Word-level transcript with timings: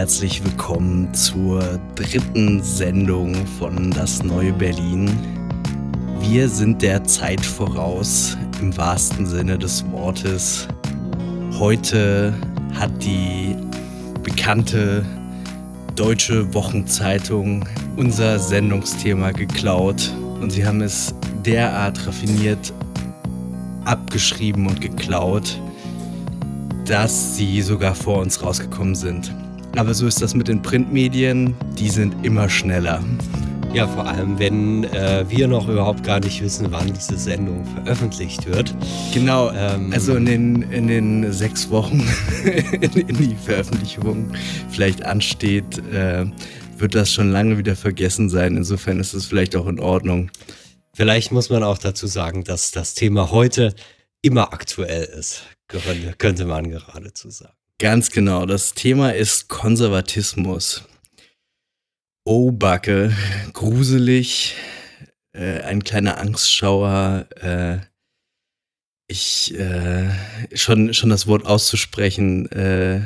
Herzlich 0.00 0.42
willkommen 0.42 1.12
zur 1.12 1.78
dritten 1.94 2.62
Sendung 2.62 3.34
von 3.58 3.90
Das 3.90 4.22
neue 4.22 4.50
Berlin. 4.50 5.10
Wir 6.20 6.48
sind 6.48 6.80
der 6.80 7.04
Zeit 7.04 7.44
voraus 7.44 8.34
im 8.62 8.74
wahrsten 8.78 9.26
Sinne 9.26 9.58
des 9.58 9.84
Wortes. 9.92 10.66
Heute 11.58 12.32
hat 12.76 12.90
die 13.04 13.54
bekannte 14.22 15.04
deutsche 15.96 16.54
Wochenzeitung 16.54 17.66
unser 17.98 18.38
Sendungsthema 18.38 19.32
geklaut 19.32 20.10
und 20.40 20.48
sie 20.50 20.64
haben 20.64 20.80
es 20.80 21.14
derart 21.44 22.06
raffiniert 22.06 22.72
abgeschrieben 23.84 24.66
und 24.66 24.80
geklaut, 24.80 25.60
dass 26.86 27.36
sie 27.36 27.60
sogar 27.60 27.94
vor 27.94 28.20
uns 28.20 28.42
rausgekommen 28.42 28.94
sind. 28.94 29.30
Aber 29.76 29.94
so 29.94 30.06
ist 30.06 30.20
das 30.20 30.34
mit 30.34 30.48
den 30.48 30.62
Printmedien, 30.62 31.54
die 31.78 31.88
sind 31.88 32.24
immer 32.24 32.48
schneller. 32.48 33.02
Ja, 33.72 33.86
vor 33.86 34.04
allem, 34.04 34.38
wenn 34.40 34.82
äh, 34.84 35.24
wir 35.28 35.46
noch 35.46 35.68
überhaupt 35.68 36.02
gar 36.02 36.18
nicht 36.18 36.42
wissen, 36.42 36.66
wann 36.70 36.92
diese 36.92 37.16
Sendung 37.16 37.64
veröffentlicht 37.64 38.44
wird. 38.46 38.74
Genau, 39.14 39.52
Ähm, 39.52 39.92
also 39.92 40.16
in 40.16 40.26
den, 40.26 40.62
in 40.72 40.88
den 40.88 41.32
sechs 41.32 41.70
Wochen, 41.70 42.04
in, 42.72 42.92
in 42.92 43.16
die 43.16 43.36
Veröffentlichung 43.36 44.32
vielleicht 44.70 45.04
ansteht, 45.04 45.78
äh, 45.92 46.26
wird 46.78 46.96
das 46.96 47.12
schon 47.12 47.30
lange 47.30 47.58
wieder 47.58 47.76
vergessen 47.76 48.28
sein. 48.28 48.56
Insofern 48.56 48.98
ist 48.98 49.14
es 49.14 49.26
vielleicht 49.26 49.54
auch 49.54 49.68
in 49.68 49.78
Ordnung. 49.78 50.30
Vielleicht 50.94 51.30
muss 51.30 51.48
man 51.48 51.62
auch 51.62 51.78
dazu 51.78 52.08
sagen, 52.08 52.42
dass 52.42 52.72
das 52.72 52.94
Thema 52.94 53.30
heute 53.30 53.74
immer 54.20 54.52
aktuell 54.52 55.04
ist, 55.04 55.44
könnte, 55.68 56.14
könnte 56.18 56.44
man 56.44 56.70
geradezu 56.70 57.30
sagen. 57.30 57.59
Ganz 57.80 58.10
genau, 58.10 58.44
das 58.44 58.74
Thema 58.74 59.14
ist 59.14 59.48
Konservatismus. 59.48 60.84
Oh, 62.26 62.52
Backe, 62.52 63.16
gruselig, 63.54 64.54
äh, 65.32 65.62
ein 65.62 65.82
kleiner 65.82 66.18
Angstschauer. 66.18 67.26
Äh, 67.40 67.78
ich, 69.08 69.58
äh, 69.58 70.10
schon, 70.52 70.92
schon 70.92 71.08
das 71.08 71.26
Wort 71.26 71.46
auszusprechen, 71.46 72.52
äh, 72.52 73.00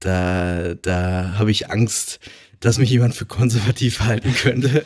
da, 0.00 0.74
da 0.74 1.34
habe 1.38 1.52
ich 1.52 1.70
Angst, 1.70 2.18
dass 2.66 2.78
mich 2.78 2.90
jemand 2.90 3.14
für 3.14 3.26
konservativ 3.26 4.00
halten 4.08 4.34
könnte. 4.34 4.84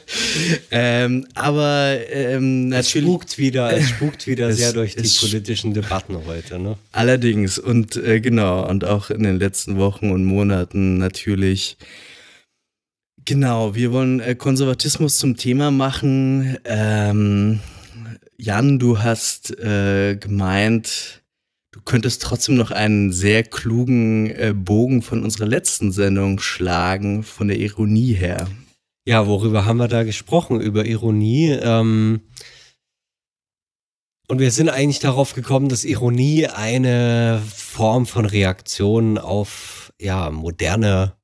ähm, 0.70 1.26
aber 1.34 1.96
ähm, 2.10 2.70
Es 2.72 2.86
natürlich. 2.94 3.08
spukt 3.08 3.38
wieder, 3.38 3.72
es 3.72 3.88
spukt 3.88 4.26
wieder 4.26 4.48
Es- 4.50 4.58
sehr 4.58 4.72
durch 4.72 4.94
die 4.94 5.02
es- 5.06 5.18
politischen 5.20 5.72
Debatten 5.74 6.16
heute. 6.26 6.58
Ne? 6.58 6.76
Allerdings 6.92 7.58
und 7.58 7.96
äh, 7.96 8.20
genau 8.20 8.68
und 8.68 8.84
auch 8.84 9.10
in 9.10 9.22
den 9.22 9.38
letzten 9.38 9.76
Wochen 9.78 10.10
und 10.10 10.24
Monaten 10.24 10.98
natürlich. 10.98 11.78
Genau, 13.24 13.74
wir 13.74 13.92
wollen 13.92 14.20
äh, 14.20 14.34
Konservatismus 14.34 15.18
zum 15.18 15.36
Thema 15.36 15.70
machen. 15.70 16.56
Ähm, 16.64 17.60
Jan, 18.38 18.78
du 18.78 18.98
hast 19.00 19.58
äh, 19.58 20.16
gemeint, 20.16 21.19
du 21.80 21.84
könntest 21.84 22.22
trotzdem 22.22 22.56
noch 22.56 22.70
einen 22.70 23.12
sehr 23.12 23.42
klugen 23.42 24.30
äh, 24.30 24.52
Bogen 24.54 25.02
von 25.02 25.24
unserer 25.24 25.46
letzten 25.46 25.92
Sendung 25.92 26.38
schlagen, 26.38 27.22
von 27.22 27.48
der 27.48 27.58
Ironie 27.58 28.12
her. 28.12 28.48
Ja, 29.06 29.26
worüber 29.26 29.64
haben 29.64 29.78
wir 29.78 29.88
da 29.88 30.02
gesprochen? 30.02 30.60
Über 30.60 30.84
Ironie. 30.84 31.50
Ähm, 31.50 32.20
und 34.28 34.38
wir 34.38 34.50
sind 34.50 34.68
eigentlich 34.68 35.00
darauf 35.00 35.34
gekommen, 35.34 35.68
dass 35.68 35.84
Ironie 35.84 36.46
eine 36.46 37.42
Form 37.52 38.06
von 38.06 38.26
Reaktion 38.26 39.18
auf 39.18 39.92
ja, 40.00 40.30
moderne, 40.30 41.16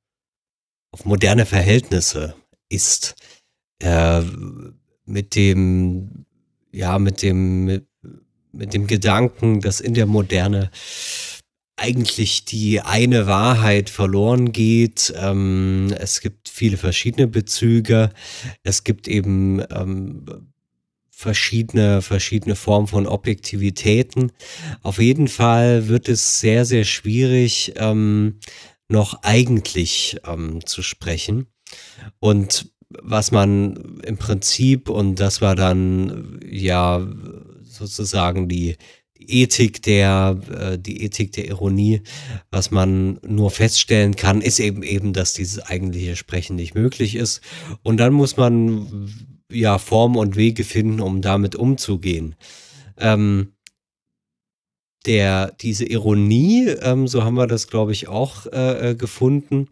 auf 0.90 1.04
moderne 1.04 1.46
Verhältnisse 1.46 2.34
ist. 2.68 3.14
Äh, 3.80 4.22
mit 5.04 5.34
dem, 5.36 6.24
ja, 6.72 6.98
mit 6.98 7.22
dem, 7.22 7.85
mit, 8.56 8.74
dem 8.74 8.86
Gedanken, 8.86 9.60
dass 9.60 9.80
in 9.80 9.94
der 9.94 10.06
Moderne 10.06 10.70
eigentlich 11.76 12.44
die 12.44 12.80
eine 12.80 13.26
Wahrheit 13.26 13.90
verloren 13.90 14.52
geht. 14.52 15.12
Ähm, 15.16 15.94
es 15.98 16.20
gibt 16.20 16.48
viele 16.48 16.78
verschiedene 16.78 17.26
Bezüge. 17.26 18.10
Es 18.62 18.82
gibt 18.82 19.08
eben 19.08 19.62
ähm, 19.70 20.24
verschiedene, 21.10 22.02
verschiedene 22.02 22.56
Formen 22.56 22.86
von 22.86 23.06
Objektivitäten. 23.06 24.32
Auf 24.82 24.98
jeden 24.98 25.28
Fall 25.28 25.88
wird 25.88 26.08
es 26.08 26.40
sehr, 26.40 26.64
sehr 26.64 26.84
schwierig, 26.84 27.72
ähm, 27.76 28.38
noch 28.88 29.22
eigentlich 29.22 30.18
ähm, 30.26 30.64
zu 30.64 30.82
sprechen. 30.82 31.46
Und 32.20 32.70
was 32.88 33.32
man 33.32 34.00
im 34.04 34.16
Prinzip, 34.16 34.88
und 34.88 35.16
das 35.16 35.40
war 35.40 35.56
dann 35.56 36.40
ja 36.46 37.06
sozusagen 37.76 38.48
die, 38.48 38.76
Ethik 39.18 39.82
der, 39.82 40.40
äh, 40.50 40.78
die 40.78 41.02
Ethik 41.02 41.32
der 41.32 41.46
Ironie, 41.46 42.02
was 42.50 42.70
man 42.70 43.18
nur 43.26 43.50
feststellen 43.50 44.16
kann, 44.16 44.40
ist 44.40 44.58
eben 44.58 44.82
eben, 44.82 45.12
dass 45.12 45.34
dieses 45.34 45.60
eigentliche 45.60 46.16
Sprechen 46.16 46.56
nicht 46.56 46.74
möglich 46.74 47.14
ist. 47.14 47.40
Und 47.82 47.98
dann 47.98 48.12
muss 48.12 48.36
man 48.36 49.10
ja 49.50 49.78
Formen 49.78 50.16
und 50.16 50.36
Wege 50.36 50.64
finden, 50.64 51.00
um 51.00 51.22
damit 51.22 51.54
umzugehen. 51.54 52.34
Ähm, 52.98 53.52
der, 55.06 55.52
diese 55.60 55.84
Ironie, 55.84 56.66
ähm, 56.66 57.06
so 57.06 57.22
haben 57.22 57.36
wir 57.36 57.46
das, 57.46 57.68
glaube 57.68 57.92
ich, 57.92 58.08
auch 58.08 58.46
äh, 58.46 58.90
äh, 58.90 58.94
gefunden, 58.96 59.68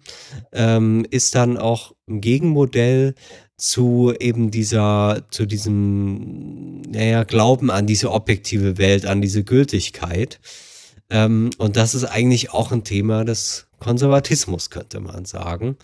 ähm, 0.53 1.05
ist 1.11 1.35
dann 1.35 1.59
auch 1.59 1.93
ein 2.09 2.21
Gegenmodell 2.21 3.15
zu 3.57 4.13
eben 4.19 4.51
dieser, 4.51 5.23
zu 5.31 5.47
diesem, 5.47 6.83
naja, 6.83 7.25
Glauben 7.25 7.71
an 7.71 7.87
diese 7.87 8.11
objektive 8.11 8.79
Welt, 8.79 9.07
an 9.07 9.21
diese 9.21 9.45
Gültigkeit. 9.45 10.41
Ähm, 11.11 11.51
und 11.59 11.77
das 11.77 11.95
ist 11.95 12.05
eigentlich 12.05 12.53
auch 12.53 12.73
ein 12.73 12.85
Thema 12.85 13.25
des 13.25 13.67
Konservatismus, 13.79 14.71
könnte 14.71 15.01
man 15.01 15.25
sagen. 15.25 15.77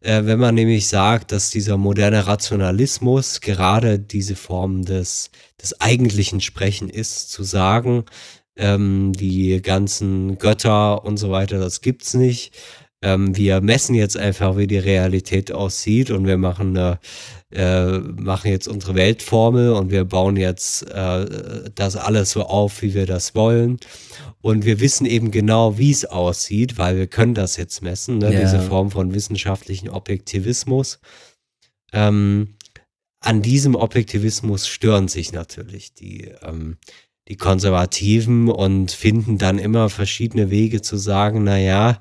Äh, 0.00 0.24
wenn 0.24 0.38
man 0.38 0.54
nämlich 0.54 0.88
sagt, 0.88 1.32
dass 1.32 1.50
dieser 1.50 1.76
moderne 1.76 2.26
Rationalismus 2.26 3.40
gerade 3.40 3.98
diese 3.98 4.36
Form 4.36 4.84
des, 4.84 5.30
des 5.62 5.80
eigentlichen 5.80 6.40
Sprechen 6.40 6.90
ist, 6.90 7.30
zu 7.30 7.42
sagen, 7.44 8.04
ähm, 8.56 9.12
die 9.12 9.60
ganzen 9.62 10.38
Götter 10.38 11.04
und 11.04 11.16
so 11.16 11.30
weiter, 11.30 11.58
das 11.58 11.80
gibt's 11.80 12.14
nicht. 12.14 12.52
Ähm, 13.06 13.36
wir 13.36 13.60
messen 13.60 13.94
jetzt 13.94 14.16
einfach, 14.16 14.56
wie 14.56 14.66
die 14.66 14.78
Realität 14.78 15.52
aussieht 15.52 16.10
und 16.10 16.26
wir 16.26 16.38
machen 16.38 16.76
äh, 17.52 17.98
machen 17.98 18.50
jetzt 18.50 18.66
unsere 18.66 18.96
Weltformel 18.96 19.74
und 19.74 19.92
wir 19.92 20.04
bauen 20.04 20.36
jetzt 20.36 20.82
äh, 20.90 21.70
das 21.72 21.94
alles 21.94 22.32
so 22.32 22.42
auf, 22.42 22.82
wie 22.82 22.94
wir 22.94 23.06
das 23.06 23.36
wollen. 23.36 23.78
Und 24.40 24.64
wir 24.64 24.80
wissen 24.80 25.06
eben 25.06 25.30
genau, 25.30 25.78
wie 25.78 25.92
es 25.92 26.04
aussieht, 26.04 26.78
weil 26.78 26.96
wir 26.96 27.06
können 27.06 27.34
das 27.34 27.56
jetzt 27.56 27.80
messen, 27.80 28.18
ne? 28.18 28.34
Ja. 28.34 28.40
diese 28.40 28.60
Form 28.60 28.90
von 28.90 29.14
wissenschaftlichen 29.14 29.88
Objektivismus. 29.88 30.98
Ähm, 31.92 32.56
an 33.20 33.40
diesem 33.40 33.76
Objektivismus 33.76 34.66
stören 34.66 35.06
sich 35.06 35.32
natürlich 35.32 35.94
die, 35.94 36.32
ähm, 36.42 36.76
die 37.28 37.36
Konservativen 37.36 38.48
und 38.48 38.92
finden 38.92 39.36
dann 39.36 39.58
immer 39.58 39.88
verschiedene 39.88 40.48
Wege 40.50 40.80
zu 40.80 40.96
sagen, 40.96 41.42
na 41.42 41.58
ja, 41.58 41.98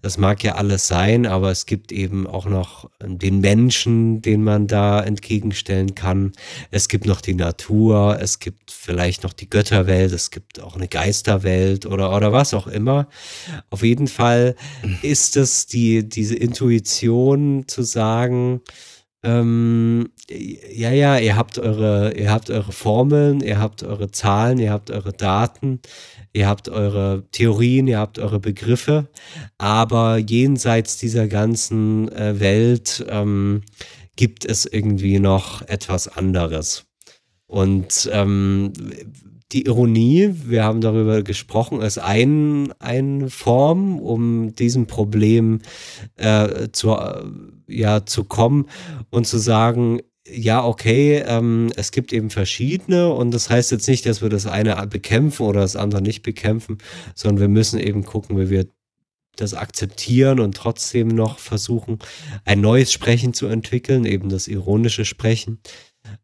das 0.00 0.16
mag 0.16 0.42
ja 0.42 0.54
alles 0.54 0.88
sein, 0.88 1.26
aber 1.26 1.50
es 1.50 1.66
gibt 1.66 1.92
eben 1.92 2.26
auch 2.26 2.46
noch 2.46 2.88
den 3.04 3.40
Menschen, 3.40 4.22
den 4.22 4.42
man 4.42 4.66
da 4.66 5.02
entgegenstellen 5.02 5.94
kann. 5.94 6.32
Es 6.70 6.88
gibt 6.88 7.04
noch 7.04 7.20
die 7.20 7.34
Natur, 7.34 8.18
es 8.18 8.38
gibt 8.38 8.70
vielleicht 8.70 9.24
noch 9.24 9.34
die 9.34 9.50
Götterwelt, 9.50 10.12
es 10.12 10.30
gibt 10.30 10.60
auch 10.60 10.74
eine 10.74 10.88
Geisterwelt 10.88 11.84
oder, 11.84 12.16
oder 12.16 12.32
was 12.32 12.54
auch 12.54 12.66
immer. 12.66 13.08
Auf 13.68 13.82
jeden 13.82 14.08
Fall 14.08 14.56
ist 15.02 15.36
es 15.36 15.66
die, 15.66 16.08
diese 16.08 16.34
Intuition 16.34 17.64
zu 17.68 17.82
sagen, 17.82 18.62
ähm, 19.24 20.10
ja, 20.28 20.90
ja, 20.90 21.18
ihr 21.18 21.36
habt 21.36 21.58
eure, 21.58 22.12
ihr 22.14 22.30
habt 22.30 22.50
eure 22.50 22.72
Formeln, 22.72 23.40
ihr 23.40 23.58
habt 23.58 23.82
eure 23.84 24.10
Zahlen, 24.10 24.58
ihr 24.58 24.72
habt 24.72 24.90
eure 24.90 25.12
Daten, 25.12 25.80
ihr 26.32 26.48
habt 26.48 26.68
eure 26.68 27.24
Theorien, 27.30 27.86
ihr 27.86 27.98
habt 27.98 28.18
eure 28.18 28.40
Begriffe, 28.40 29.08
aber 29.58 30.16
jenseits 30.16 30.98
dieser 30.98 31.28
ganzen 31.28 32.10
äh, 32.10 32.40
Welt 32.40 33.04
ähm, 33.08 33.62
gibt 34.16 34.44
es 34.44 34.66
irgendwie 34.66 35.20
noch 35.20 35.62
etwas 35.62 36.08
anderes. 36.08 36.86
Und 37.46 38.10
ähm, 38.12 38.72
die 39.52 39.66
Ironie, 39.66 40.34
wir 40.46 40.64
haben 40.64 40.80
darüber 40.80 41.22
gesprochen, 41.22 41.80
ist 41.82 41.98
ein, 41.98 42.72
eine 42.78 43.28
Form, 43.28 43.98
um 43.98 44.54
diesem 44.56 44.86
Problem 44.86 45.60
äh, 46.16 46.68
zu, 46.72 46.92
äh, 46.92 47.24
ja, 47.68 48.06
zu 48.06 48.24
kommen 48.24 48.66
und 49.10 49.26
zu 49.26 49.38
sagen, 49.38 50.00
ja, 50.28 50.64
okay, 50.64 51.22
ähm, 51.26 51.72
es 51.76 51.90
gibt 51.90 52.12
eben 52.12 52.30
verschiedene 52.30 53.12
und 53.12 53.32
das 53.32 53.50
heißt 53.50 53.72
jetzt 53.72 53.88
nicht, 53.88 54.06
dass 54.06 54.22
wir 54.22 54.28
das 54.28 54.46
eine 54.46 54.86
bekämpfen 54.86 55.44
oder 55.44 55.60
das 55.60 55.76
andere 55.76 56.00
nicht 56.00 56.22
bekämpfen, 56.22 56.78
sondern 57.14 57.40
wir 57.40 57.48
müssen 57.48 57.80
eben 57.80 58.04
gucken, 58.04 58.38
wie 58.38 58.48
wir 58.48 58.66
das 59.36 59.54
akzeptieren 59.54 60.40
und 60.40 60.56
trotzdem 60.56 61.08
noch 61.08 61.38
versuchen, 61.38 61.98
ein 62.44 62.60
neues 62.60 62.92
Sprechen 62.92 63.34
zu 63.34 63.46
entwickeln, 63.46 64.04
eben 64.04 64.28
das 64.28 64.46
ironische 64.46 65.04
Sprechen. 65.04 65.58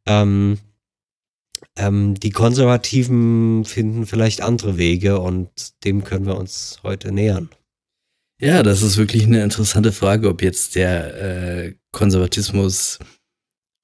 Ähm, 0.07 0.59
ähm, 1.79 2.15
die 2.15 2.31
Konservativen 2.31 3.65
finden 3.65 4.07
vielleicht 4.07 4.43
andere 4.43 4.77
Wege 4.77 5.21
und 5.21 5.49
dem 5.85 6.05
können 6.05 6.27
wir 6.27 6.37
uns 6.37 6.81
heute 6.83 7.13
nähern. 7.13 7.49
Ja, 8.41 8.63
das 8.63 8.83
ist 8.83 8.99
wirklich 8.99 9.25
eine 9.25 9.43
interessante 9.43 9.93
Frage, 9.93 10.29
ob 10.29 10.43
jetzt 10.43 10.77
der 10.77 11.23
äh, 11.67 11.75
Konservatismus 11.91 12.99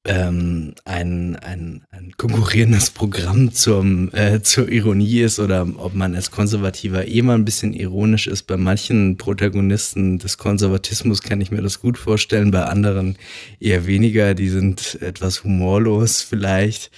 ähm, 0.07 0.75
ein, 0.85 1.37
ein, 1.37 1.83
ein 1.91 2.13
konkurrierendes 2.17 2.91
Programm 2.91 3.53
zum, 3.53 4.13
äh, 4.13 4.43
zur 4.43 4.69
Ironie 4.69 5.21
ist 5.21 5.39
oder 5.39 5.67
ob 5.77 5.95
man 5.95 6.15
als 6.15 6.31
Konservativer 6.31 7.09
eh 7.09 7.23
mal 7.23 7.35
ein 7.35 7.45
bisschen 7.45 7.73
ironisch 7.73 8.27
ist. 8.27 8.43
Bei 8.45 8.57
manchen 8.57 9.17
Protagonisten 9.17 10.19
des 10.19 10.37
Konservatismus 10.37 11.23
kann 11.23 11.41
ich 11.41 11.51
mir 11.51 11.63
das 11.63 11.81
gut 11.81 11.97
vorstellen, 11.97 12.51
bei 12.51 12.65
anderen 12.65 13.17
eher 13.61 13.87
weniger. 13.87 14.35
Die 14.35 14.51
sind 14.51 14.99
etwas 15.01 15.43
humorlos 15.43 16.21
vielleicht. 16.21 16.91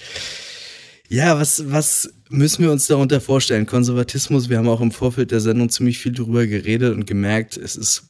Ja, 1.09 1.39
was, 1.39 1.71
was 1.71 2.13
müssen 2.29 2.63
wir 2.63 2.71
uns 2.71 2.87
darunter 2.87 3.21
vorstellen? 3.21 3.65
Konservatismus, 3.65 4.49
wir 4.49 4.57
haben 4.57 4.67
auch 4.67 4.81
im 4.81 4.91
Vorfeld 4.91 5.31
der 5.31 5.39
Sendung 5.39 5.69
ziemlich 5.69 5.99
viel 5.99 6.11
darüber 6.11 6.45
geredet 6.45 6.93
und 6.93 7.05
gemerkt, 7.05 7.55
es 7.55 7.77
ist, 7.77 8.09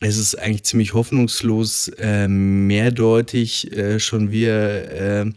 es 0.00 0.16
ist 0.16 0.36
eigentlich 0.36 0.62
ziemlich 0.62 0.94
hoffnungslos 0.94 1.88
äh, 1.98 2.28
mehrdeutig. 2.28 3.76
Äh, 3.76 3.98
schon 3.98 4.30
wir 4.30 4.52
äh, 4.54 5.32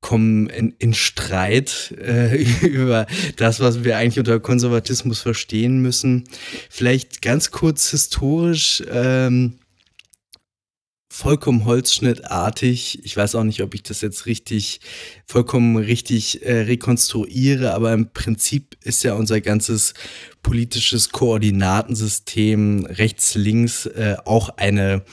kommen 0.00 0.48
in, 0.48 0.72
in 0.78 0.94
Streit 0.94 1.92
äh, 2.00 2.36
über 2.62 3.08
das, 3.36 3.58
was 3.58 3.82
wir 3.82 3.96
eigentlich 3.96 4.20
unter 4.20 4.38
Konservatismus 4.38 5.20
verstehen 5.20 5.82
müssen. 5.82 6.28
Vielleicht 6.70 7.22
ganz 7.22 7.50
kurz 7.50 7.90
historisch. 7.90 8.84
Ähm, 8.88 9.58
vollkommen 11.16 11.64
holzschnittartig. 11.64 13.00
Ich 13.04 13.16
weiß 13.16 13.36
auch 13.36 13.42
nicht, 13.44 13.62
ob 13.62 13.74
ich 13.74 13.82
das 13.82 14.02
jetzt 14.02 14.26
richtig, 14.26 14.80
vollkommen 15.24 15.76
richtig 15.78 16.44
äh, 16.44 16.60
rekonstruiere, 16.60 17.72
aber 17.72 17.94
im 17.94 18.12
Prinzip 18.12 18.76
ist 18.84 19.02
ja 19.02 19.14
unser 19.14 19.40
ganzes 19.40 19.94
politisches 20.42 21.12
Koordinatensystem 21.12 22.84
rechts-links 22.84 23.86
äh, 23.86 24.16
auch 24.26 24.50
eine, 24.58 25.04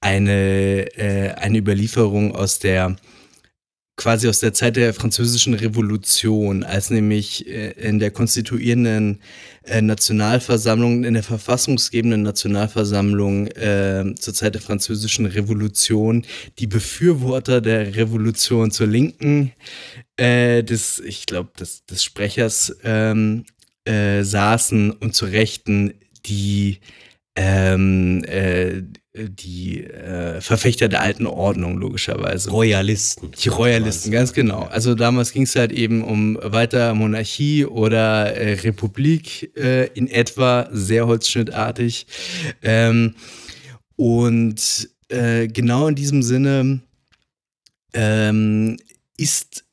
eine, 0.00 0.96
äh, 0.96 1.34
eine 1.34 1.58
Überlieferung 1.58 2.34
aus 2.34 2.58
der 2.58 2.96
quasi 3.98 4.28
aus 4.28 4.38
der 4.38 4.54
Zeit 4.54 4.76
der 4.76 4.94
französischen 4.94 5.54
Revolution, 5.54 6.62
als 6.62 6.88
nämlich 6.88 7.46
äh, 7.48 7.72
in 7.72 7.98
der 7.98 8.12
konstituierenden 8.12 9.20
äh, 9.64 9.82
Nationalversammlung, 9.82 11.02
in 11.04 11.14
der 11.14 11.24
verfassungsgebenden 11.24 12.22
Nationalversammlung 12.22 13.48
äh, 13.48 14.14
zur 14.18 14.34
Zeit 14.34 14.54
der 14.54 14.62
französischen 14.62 15.26
Revolution 15.26 16.24
die 16.60 16.68
Befürworter 16.68 17.60
der 17.60 17.96
Revolution 17.96 18.70
zur 18.70 18.86
Linken 18.86 19.52
äh, 20.16 20.62
des, 20.62 21.00
ich 21.00 21.26
glaube, 21.26 21.50
des, 21.58 21.84
des 21.84 22.04
Sprechers 22.04 22.76
ähm, 22.84 23.46
äh, 23.84 24.22
saßen 24.22 24.92
und 24.92 25.14
zur 25.16 25.32
Rechten 25.32 25.94
die 26.24 26.78
ähm, 27.34 28.24
äh, 28.24 28.82
die 29.14 29.84
äh, 29.84 30.40
Verfechter 30.40 30.88
der 30.88 31.00
alten 31.02 31.26
Ordnung, 31.26 31.78
logischerweise. 31.78 32.50
Royalisten. 32.50 33.30
Die 33.32 33.48
Royalisten, 33.48 34.12
ganz 34.12 34.32
genau. 34.32 34.62
Also 34.70 34.94
damals 34.94 35.32
ging 35.32 35.42
es 35.42 35.56
halt 35.56 35.72
eben 35.72 36.04
um 36.04 36.38
weiter 36.42 36.94
Monarchie 36.94 37.64
oder 37.64 38.36
äh, 38.36 38.54
Republik 38.60 39.50
äh, 39.56 39.86
in 39.94 40.08
etwa, 40.08 40.68
sehr 40.72 41.06
holzschnittartig. 41.06 42.06
Ähm, 42.62 43.14
und 43.96 44.90
äh, 45.08 45.48
genau 45.48 45.88
in 45.88 45.94
diesem 45.94 46.22
Sinne 46.22 46.80
ähm, 47.94 48.76
ist 49.16 49.64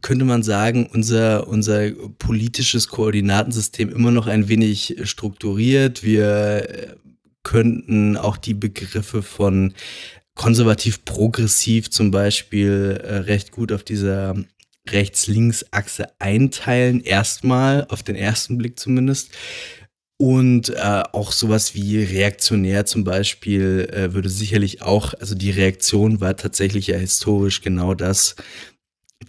könnte 0.00 0.26
man 0.26 0.42
sagen, 0.42 0.86
unser, 0.92 1.48
unser 1.48 1.90
politisches 2.18 2.88
Koordinatensystem 2.88 3.88
immer 3.88 4.10
noch 4.10 4.26
ein 4.26 4.48
wenig 4.48 4.96
strukturiert. 5.04 6.02
Wir 6.02 6.68
äh, 6.68 6.94
könnten 7.44 8.16
auch 8.16 8.36
die 8.36 8.54
Begriffe 8.54 9.22
von 9.22 9.74
konservativ-progressiv 10.34 11.90
zum 11.90 12.10
Beispiel 12.10 13.00
äh, 13.02 13.16
recht 13.18 13.52
gut 13.52 13.70
auf 13.70 13.84
dieser 13.84 14.34
Rechts-Links-Achse 14.88 16.06
einteilen, 16.18 17.00
erstmal, 17.00 17.86
auf 17.88 18.02
den 18.02 18.16
ersten 18.16 18.58
Blick 18.58 18.78
zumindest. 18.78 19.30
Und 20.16 20.70
äh, 20.70 21.02
auch 21.12 21.32
sowas 21.32 21.74
wie 21.74 22.02
reaktionär 22.02 22.86
zum 22.86 23.04
Beispiel 23.04 23.88
äh, 23.92 24.12
würde 24.12 24.28
sicherlich 24.28 24.82
auch, 24.82 25.12
also 25.14 25.34
die 25.34 25.50
Reaktion 25.50 26.20
war 26.20 26.36
tatsächlich 26.36 26.88
ja 26.88 26.96
historisch 26.96 27.62
genau 27.62 27.94
das, 27.94 28.36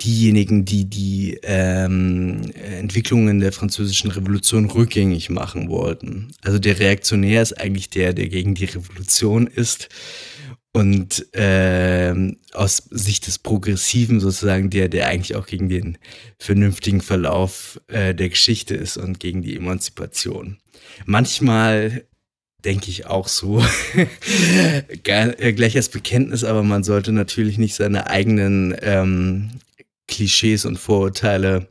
diejenigen, 0.03 0.65
die 0.65 0.85
die 0.85 1.39
ähm, 1.43 2.51
Entwicklungen 2.53 3.39
der 3.39 3.51
französischen 3.51 4.11
Revolution 4.11 4.65
rückgängig 4.65 5.29
machen 5.29 5.69
wollten. 5.69 6.29
Also 6.41 6.59
der 6.59 6.79
Reaktionär 6.79 7.41
ist 7.41 7.59
eigentlich 7.59 7.89
der, 7.89 8.13
der 8.13 8.27
gegen 8.27 8.55
die 8.55 8.65
Revolution 8.65 9.47
ist 9.47 9.89
und 10.73 11.25
ähm, 11.33 12.37
aus 12.51 12.83
Sicht 12.91 13.27
des 13.27 13.39
Progressiven 13.39 14.19
sozusagen 14.19 14.69
der, 14.69 14.89
der 14.89 15.07
eigentlich 15.07 15.35
auch 15.35 15.47
gegen 15.47 15.69
den 15.69 15.97
vernünftigen 16.37 16.99
Verlauf 16.99 17.79
äh, 17.87 18.13
der 18.13 18.29
Geschichte 18.29 18.75
ist 18.75 18.97
und 18.97 19.21
gegen 19.21 19.41
die 19.41 19.55
Emanzipation. 19.55 20.57
Manchmal 21.05 22.05
denke 22.65 22.89
ich 22.89 23.05
auch 23.05 23.27
so. 23.27 23.63
Äh, 25.07 25.53
gleich 25.53 25.75
als 25.77 25.89
Bekenntnis, 25.89 26.43
aber 26.43 26.63
man 26.63 26.83
sollte 26.83 27.11
natürlich 27.11 27.57
nicht 27.57 27.75
seine 27.75 28.07
eigenen 28.07 28.75
ähm, 28.81 29.51
Klischees 30.07 30.65
und 30.65 30.77
Vorurteile 30.77 31.67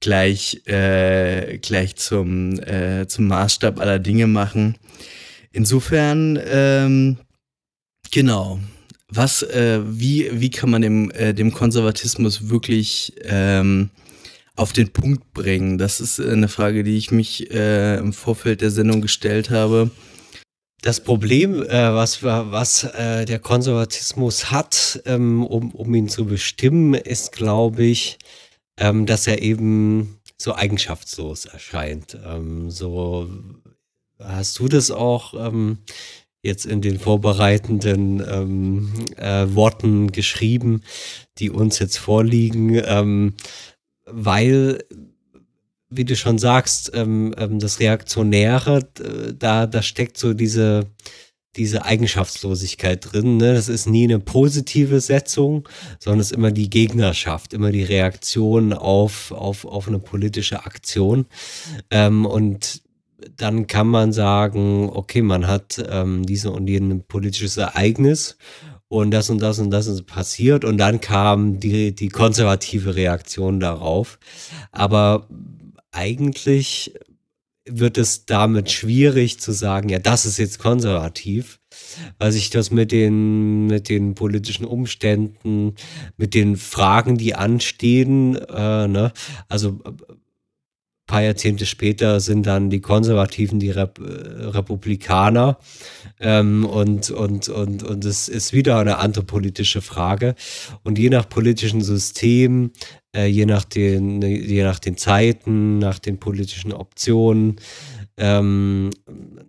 gleich, 0.00 0.66
äh, 0.66 1.58
gleich 1.58 1.96
zum, 1.96 2.58
äh, 2.60 3.06
zum 3.08 3.26
Maßstab 3.26 3.80
aller 3.80 3.98
Dinge 3.98 4.26
machen. 4.26 4.76
Insofern, 5.52 6.38
ähm, 6.46 7.16
genau. 8.10 8.60
Was, 9.08 9.42
äh, 9.42 9.80
wie, 9.84 10.28
wie 10.32 10.50
kann 10.50 10.70
man 10.70 10.82
dem, 10.82 11.10
äh, 11.12 11.32
dem 11.32 11.52
Konservatismus 11.52 12.48
wirklich 12.48 13.14
ähm, 13.22 13.90
auf 14.56 14.72
den 14.72 14.92
Punkt 14.92 15.32
bringen? 15.32 15.78
Das 15.78 16.00
ist 16.00 16.20
eine 16.20 16.48
Frage, 16.48 16.84
die 16.84 16.96
ich 16.96 17.10
mich 17.10 17.50
äh, 17.52 17.96
im 17.96 18.12
Vorfeld 18.12 18.60
der 18.60 18.70
Sendung 18.70 19.00
gestellt 19.00 19.50
habe. 19.50 19.90
Das 20.84 21.00
Problem, 21.00 21.62
äh, 21.62 21.94
was, 21.94 22.22
was 22.22 22.84
äh, 22.84 23.24
der 23.24 23.38
Konservatismus 23.38 24.50
hat, 24.50 25.00
ähm, 25.06 25.42
um, 25.42 25.70
um 25.70 25.94
ihn 25.94 26.10
zu 26.10 26.26
bestimmen, 26.26 26.92
ist, 26.92 27.32
glaube 27.32 27.84
ich, 27.84 28.18
ähm, 28.76 29.06
dass 29.06 29.26
er 29.26 29.40
eben 29.40 30.20
so 30.36 30.54
eigenschaftslos 30.54 31.46
erscheint. 31.46 32.18
Ähm, 32.26 32.70
so 32.70 33.30
hast 34.18 34.58
du 34.58 34.68
das 34.68 34.90
auch 34.90 35.32
ähm, 35.32 35.78
jetzt 36.42 36.66
in 36.66 36.82
den 36.82 36.98
vorbereitenden 36.98 38.22
ähm, 38.30 38.92
äh, 39.16 39.46
Worten 39.54 40.12
geschrieben, 40.12 40.82
die 41.38 41.48
uns 41.48 41.78
jetzt 41.78 41.96
vorliegen, 41.96 42.78
ähm, 42.84 43.32
weil 44.04 44.84
wie 45.96 46.04
du 46.04 46.16
schon 46.16 46.38
sagst, 46.38 46.92
ähm, 46.94 47.34
ähm, 47.38 47.58
das 47.58 47.80
Reaktionäre, 47.80 48.88
da, 49.38 49.66
da 49.66 49.82
steckt 49.82 50.18
so 50.18 50.34
diese, 50.34 50.86
diese 51.56 51.84
Eigenschaftslosigkeit 51.84 53.12
drin. 53.12 53.36
Ne? 53.36 53.54
Das 53.54 53.68
ist 53.68 53.86
nie 53.86 54.04
eine 54.04 54.18
positive 54.18 55.00
Setzung, 55.00 55.68
sondern 55.98 56.20
es 56.20 56.30
ist 56.30 56.36
immer 56.36 56.50
die 56.50 56.70
Gegnerschaft, 56.70 57.52
immer 57.52 57.70
die 57.70 57.84
Reaktion 57.84 58.72
auf, 58.72 59.32
auf, 59.32 59.64
auf 59.64 59.88
eine 59.88 59.98
politische 59.98 60.64
Aktion. 60.64 61.26
Ähm, 61.90 62.26
und 62.26 62.82
dann 63.36 63.66
kann 63.66 63.86
man 63.86 64.12
sagen, 64.12 64.90
okay, 64.92 65.22
man 65.22 65.46
hat 65.46 65.82
ähm, 65.88 66.24
diese 66.26 66.50
und 66.50 66.68
jene 66.68 66.96
politisches 66.96 67.56
Ereignis 67.56 68.36
und 68.88 69.10
das 69.10 69.30
und 69.30 69.40
das 69.40 69.58
und 69.58 69.70
das 69.70 69.86
ist 69.86 70.06
passiert 70.06 70.64
und 70.64 70.78
dann 70.78 71.00
kam 71.00 71.58
die, 71.58 71.94
die 71.94 72.08
konservative 72.08 72.96
Reaktion 72.96 73.60
darauf. 73.60 74.18
Aber 74.72 75.26
eigentlich 75.94 76.94
wird 77.66 77.96
es 77.96 78.26
damit 78.26 78.70
schwierig 78.70 79.40
zu 79.40 79.52
sagen, 79.52 79.88
ja, 79.88 79.98
das 79.98 80.26
ist 80.26 80.38
jetzt 80.38 80.58
konservativ, 80.58 81.60
weil 82.18 82.30
sich 82.30 82.50
das 82.50 82.70
mit 82.70 82.92
den, 82.92 83.66
mit 83.66 83.88
den 83.88 84.14
politischen 84.14 84.66
Umständen, 84.66 85.74
mit 86.18 86.34
den 86.34 86.56
Fragen, 86.56 87.16
die 87.16 87.34
anstehen, 87.34 88.36
äh, 88.36 88.86
ne, 88.86 89.12
also 89.48 89.80
paar 91.06 91.22
Jahrzehnte 91.22 91.66
später 91.66 92.18
sind 92.20 92.46
dann 92.46 92.70
die 92.70 92.80
Konservativen 92.80 93.58
die 93.58 93.70
Rep 93.70 93.98
äh, 93.98 94.44
Republikaner 94.46 95.58
ähm, 96.18 96.64
und, 96.64 97.10
und, 97.10 97.48
und, 97.48 97.82
und 97.82 98.04
es 98.04 98.28
ist 98.28 98.52
wieder 98.52 98.78
eine 98.78 98.98
andere 98.98 99.24
politische 99.24 99.82
Frage. 99.82 100.34
Und 100.82 100.98
je 100.98 101.10
nach 101.10 101.28
politischen 101.28 101.82
System, 101.82 102.72
äh, 103.14 103.26
je, 103.26 103.44
nach 103.44 103.64
den, 103.64 104.22
je 104.22 104.64
nach 104.64 104.78
den 104.78 104.96
Zeiten, 104.96 105.78
nach 105.78 105.98
den 105.98 106.18
politischen 106.18 106.72
Optionen, 106.72 107.56
ähm, 108.16 108.90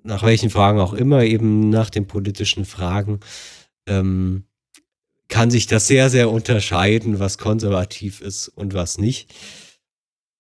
nach 0.03 0.23
welchen 0.23 0.49
Fragen 0.49 0.79
auch 0.79 0.93
immer, 0.93 1.23
eben 1.23 1.69
nach 1.69 1.89
den 1.89 2.05
politischen 2.05 2.65
Fragen, 2.65 3.21
ähm, 3.87 4.43
kann 5.27 5.51
sich 5.51 5.67
das 5.67 5.87
sehr, 5.87 6.09
sehr 6.09 6.29
unterscheiden, 6.29 7.19
was 7.19 7.37
konservativ 7.37 8.21
ist 8.21 8.47
und 8.49 8.73
was 8.73 8.97
nicht. 8.97 9.33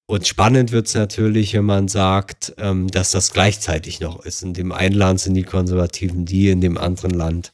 Und 0.07 0.27
spannend 0.27 0.71
wird 0.71 0.87
es 0.87 0.93
natürlich, 0.93 1.53
wenn 1.53 1.65
man 1.65 1.87
sagt, 1.87 2.53
ähm, 2.57 2.87
dass 2.89 3.11
das 3.11 3.33
gleichzeitig 3.33 3.99
noch 3.99 4.23
ist. 4.23 4.43
In 4.43 4.53
dem 4.53 4.71
einen 4.71 4.95
Land 4.95 5.19
sind 5.19 5.33
die 5.33 5.43
Konservativen 5.43 6.25
die, 6.25 6.49
in 6.49 6.61
dem 6.61 6.77
anderen 6.77 7.11
Land 7.11 7.53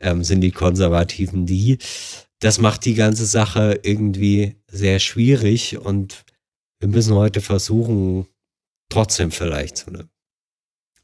ähm, 0.00 0.24
sind 0.24 0.40
die 0.40 0.50
Konservativen 0.50 1.46
die. 1.46 1.78
Das 2.40 2.58
macht 2.58 2.84
die 2.84 2.94
ganze 2.94 3.24
Sache 3.24 3.78
irgendwie 3.84 4.56
sehr 4.66 4.98
schwierig 4.98 5.78
und 5.78 6.24
wir 6.80 6.88
müssen 6.88 7.14
heute 7.14 7.40
versuchen, 7.40 8.26
trotzdem 8.88 9.30
vielleicht 9.30 9.76
zu 9.76 9.86
einem 9.86 10.08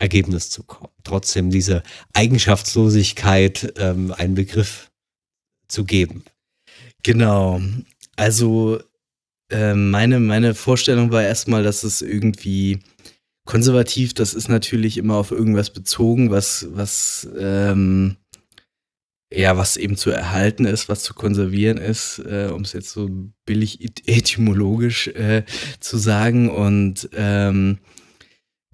Ergebnis 0.00 0.50
zu 0.50 0.64
kommen. 0.64 0.92
Trotzdem 1.04 1.50
diese 1.50 1.84
Eigenschaftslosigkeit 2.12 3.74
ähm, 3.76 4.12
einen 4.12 4.34
Begriff 4.34 4.90
zu 5.68 5.84
geben. 5.84 6.24
Genau. 7.04 7.60
Also 8.16 8.80
ähm, 9.50 9.90
meine, 9.90 10.20
meine 10.20 10.54
Vorstellung 10.54 11.10
war 11.10 11.22
erstmal, 11.22 11.62
dass 11.62 11.84
es 11.84 12.02
irgendwie 12.02 12.80
konservativ, 13.46 14.12
das 14.12 14.34
ist 14.34 14.48
natürlich 14.48 14.98
immer 14.98 15.16
auf 15.16 15.30
irgendwas 15.30 15.70
bezogen, 15.70 16.30
was, 16.30 16.66
was, 16.70 17.26
ähm, 17.38 18.16
ja, 19.32 19.56
was 19.56 19.76
eben 19.78 19.96
zu 19.96 20.10
erhalten 20.10 20.66
ist, 20.66 20.88
was 20.88 21.02
zu 21.02 21.14
konservieren 21.14 21.78
ist, 21.78 22.18
äh, 22.18 22.50
um 22.52 22.62
es 22.62 22.74
jetzt 22.74 22.90
so 22.90 23.08
billig 23.46 23.80
etymologisch 24.06 25.08
äh, 25.08 25.44
zu 25.80 25.96
sagen. 25.96 26.50
Und 26.50 27.08
ähm, 27.14 27.78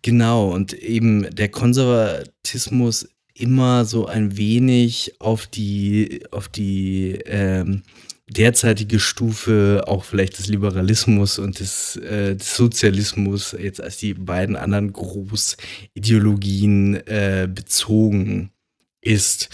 genau, 0.02 0.52
und 0.52 0.72
eben 0.72 1.32
der 1.34 1.50
Konservatismus 1.50 3.08
immer 3.34 3.84
so 3.84 4.06
ein 4.06 4.36
wenig 4.36 5.14
auf 5.20 5.46
die, 5.46 6.24
auf 6.32 6.48
die 6.48 7.18
ähm, 7.26 7.82
derzeitige 8.28 9.00
Stufe 9.00 9.84
auch 9.86 10.04
vielleicht 10.04 10.38
des 10.38 10.48
Liberalismus 10.48 11.38
und 11.38 11.60
des, 11.60 11.96
äh, 11.96 12.36
des 12.36 12.56
Sozialismus 12.56 13.56
jetzt 13.58 13.80
als 13.80 13.96
die 13.98 14.14
beiden 14.14 14.56
anderen 14.56 14.92
Großideologien 14.92 17.06
äh, 17.06 17.48
bezogen 17.52 18.50
ist. 19.02 19.50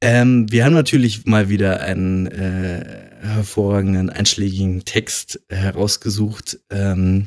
Ähm, 0.00 0.50
wir 0.50 0.64
haben 0.64 0.74
natürlich 0.74 1.26
mal 1.26 1.48
wieder 1.48 1.80
einen 1.80 2.28
äh, 2.28 3.10
hervorragenden 3.20 4.10
einschlägigen 4.10 4.84
Text 4.84 5.40
herausgesucht, 5.48 6.60
ähm, 6.70 7.26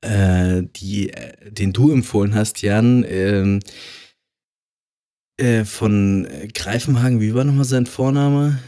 äh, 0.00 0.62
die, 0.76 1.12
äh, 1.12 1.50
den 1.50 1.72
du 1.72 1.92
empfohlen 1.92 2.34
hast, 2.34 2.62
Jan. 2.62 3.04
Ähm, 3.08 3.60
äh, 5.36 5.64
von 5.64 6.26
Greifenhagen, 6.52 7.20
wie 7.20 7.34
war 7.34 7.44
nochmal 7.44 7.64
sein 7.64 7.86
Vorname? 7.86 8.58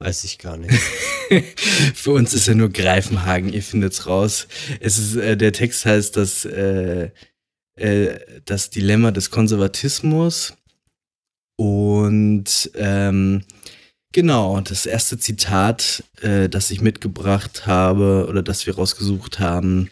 Weiß 0.00 0.24
ich 0.24 0.38
gar 0.38 0.56
nicht. 0.56 0.72
Für 1.94 2.12
uns 2.12 2.32
ist 2.32 2.46
ja 2.46 2.54
nur 2.54 2.70
Greifenhagen, 2.70 3.52
ihr 3.52 3.62
findet's 3.62 4.06
raus. 4.06 4.46
Es 4.80 4.96
ist, 4.96 5.16
äh, 5.16 5.36
der 5.36 5.52
Text 5.52 5.84
heißt 5.84 6.16
das, 6.16 6.44
äh, 6.44 7.10
äh, 7.74 8.18
das 8.44 8.70
Dilemma 8.70 9.10
des 9.10 9.30
Konservatismus. 9.30 10.54
Und 11.56 12.70
ähm, 12.76 13.42
genau, 14.12 14.60
das 14.60 14.86
erste 14.86 15.18
Zitat, 15.18 16.04
äh, 16.22 16.48
das 16.48 16.70
ich 16.70 16.80
mitgebracht 16.80 17.66
habe 17.66 18.26
oder 18.28 18.42
das 18.42 18.66
wir 18.66 18.76
rausgesucht 18.76 19.40
haben, 19.40 19.90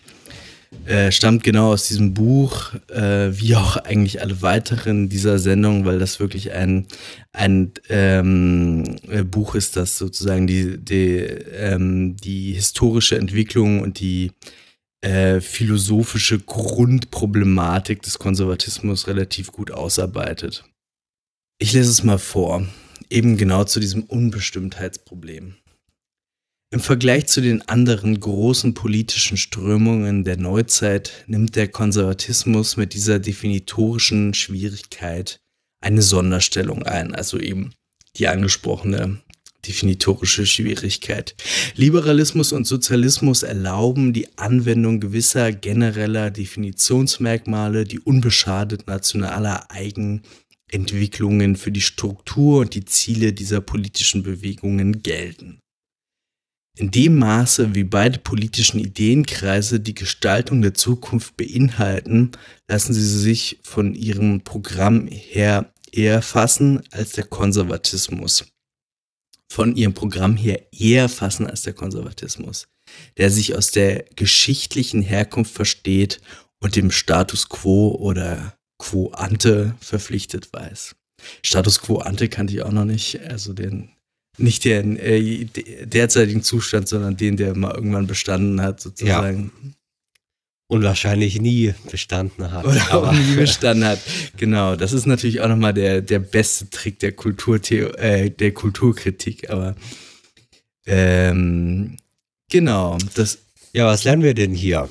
äh, 0.85 1.11
stammt 1.11 1.42
genau 1.44 1.73
aus 1.73 1.88
diesem 1.88 2.14
Buch, 2.14 2.75
äh, 2.88 3.30
wie 3.32 3.56
auch 3.56 3.76
eigentlich 3.76 4.20
alle 4.20 4.42
weiteren 4.42 5.08
dieser 5.08 5.38
Sendung, 5.38 5.85
weil 5.85 5.99
das 5.99 6.20
wirklich 6.20 6.52
ein, 6.52 6.87
ein 7.32 7.73
ähm, 7.88 8.96
äh, 9.08 9.23
Buch 9.23 9.54
ist, 9.54 9.76
das 9.76 9.99
sozusagen 9.99 10.46
die, 10.46 10.78
die, 10.78 11.18
ähm, 11.18 12.16
die 12.16 12.52
historische 12.52 13.16
Entwicklung 13.16 13.80
und 13.80 14.00
die 14.00 14.32
äh, 15.02 15.40
philosophische 15.40 16.38
Grundproblematik 16.38 18.02
des 18.02 18.18
Konservatismus 18.18 19.06
relativ 19.06 19.52
gut 19.52 19.70
ausarbeitet. 19.70 20.64
Ich 21.58 21.73
lese 21.73 21.90
es 21.90 22.02
mal 22.02 22.18
vor, 22.18 22.66
eben 23.08 23.37
genau 23.37 23.64
zu 23.64 23.80
diesem 23.80 24.04
Unbestimmtheitsproblem. 24.04 25.56
Im 26.76 26.83
Vergleich 26.83 27.26
zu 27.26 27.40
den 27.40 27.66
anderen 27.71 28.21
großen 28.21 28.75
politischen 28.75 29.38
Strömungen 29.38 30.25
der 30.25 30.37
Neuzeit 30.37 31.25
nimmt 31.26 31.56
der 31.56 31.68
Konservatismus 31.68 32.76
mit 32.76 32.92
dieser 32.92 33.18
definitorischen 33.18 34.35
Schwierigkeit 34.35 35.40
eine 35.80 36.02
Sonderstellung 36.02 36.83
ein, 36.83 37.14
also 37.14 37.38
eben 37.38 37.73
die 38.18 38.28
angesprochene 38.28 39.23
definitorische 39.66 40.45
Schwierigkeit. 40.45 41.35
Liberalismus 41.76 42.52
und 42.52 42.66
Sozialismus 42.66 43.42
erlauben 43.42 44.12
die 44.12 44.28
Anwendung 44.37 45.00
gewisser 45.00 45.52
genereller 45.52 46.30
Definitionsmerkmale, 46.30 47.87
die 47.87 48.00
unbeschadet 48.00 48.87
nationaler 48.87 49.71
Eigenentwicklungen 49.71 51.56
für 51.56 51.73
die 51.73 51.80
Struktur 51.80 52.61
und 52.61 52.75
die 52.75 52.85
Ziele 52.85 53.33
dieser 53.33 53.62
politischen 53.62 54.23
Bewegungen 54.23 55.02
gelten. 55.02 55.61
In 56.78 56.90
dem 56.90 57.18
Maße, 57.18 57.75
wie 57.75 57.85
beide 57.85 58.18
politischen 58.18 58.78
Ideenkreise 58.78 59.80
die 59.80 59.95
Gestaltung 59.95 60.61
der 60.61 60.75
Zukunft 60.75 61.35
beinhalten, 61.38 62.33
lassen 62.68 62.92
sie 62.92 63.18
sich 63.18 63.59
von 63.62 63.95
ihrem 63.95 64.42
Programm 64.42 65.06
her 65.09 65.73
eher 65.90 66.21
fassen 66.21 66.83
als 66.90 67.12
der 67.12 67.25
Konservatismus. 67.25 68.45
Von 69.50 69.75
ihrem 69.75 69.95
Programm 69.95 70.37
her 70.37 70.66
eher 70.71 71.09
fassen 71.09 71.47
als 71.47 71.62
der 71.62 71.73
Konservatismus, 71.73 72.68
der 73.16 73.30
sich 73.30 73.56
aus 73.56 73.71
der 73.71 74.04
geschichtlichen 74.14 75.00
Herkunft 75.00 75.54
versteht 75.54 76.21
und 76.61 76.76
dem 76.76 76.90
Status 76.90 77.49
quo 77.49 77.92
oder 77.95 78.54
quo 78.78 79.12
ante 79.12 79.75
verpflichtet 79.80 80.52
weiß. 80.52 80.95
Status 81.42 81.80
quo 81.80 82.00
ante 82.00 82.28
kannte 82.28 82.52
ich 82.52 82.62
auch 82.62 82.73
noch 82.73 82.85
nicht, 82.85 83.18
also 83.23 83.54
den 83.54 83.95
nicht 84.38 84.64
den 84.64 84.97
äh, 84.97 85.47
derzeitigen 85.85 86.43
Zustand, 86.43 86.88
sondern 86.88 87.16
den, 87.16 87.37
der 87.37 87.57
mal 87.57 87.75
irgendwann 87.75 88.07
bestanden 88.07 88.61
hat, 88.61 88.81
sozusagen. 88.81 89.52
Ja. 89.62 89.71
Und 90.69 90.83
wahrscheinlich 90.83 91.40
nie 91.40 91.75
bestanden 91.90 92.50
hat. 92.50 92.64
Oder 92.64 92.93
aber. 92.93 93.11
auch 93.11 93.12
nie 93.12 93.37
bestanden 93.37 93.85
hat. 93.85 94.00
Genau. 94.37 94.75
Das 94.75 94.93
ist 94.93 95.07
natürlich 95.07 95.40
auch 95.40 95.49
nochmal 95.49 95.73
der, 95.73 96.02
der 96.02 96.19
beste 96.19 96.69
Trick 96.71 96.99
der, 96.99 97.12
Kulturtheo 97.12 97.90
äh, 97.90 98.31
der 98.31 98.52
Kulturkritik. 98.52 99.49
Aber 99.49 99.76
ähm, 100.87 101.97
genau. 102.49 102.99
Das 103.14 103.38
ja, 103.76 103.85
was 103.85 104.05
lernen 104.05 104.23
wir 104.23 104.33
denn 104.33 104.55
hier? 104.55 104.88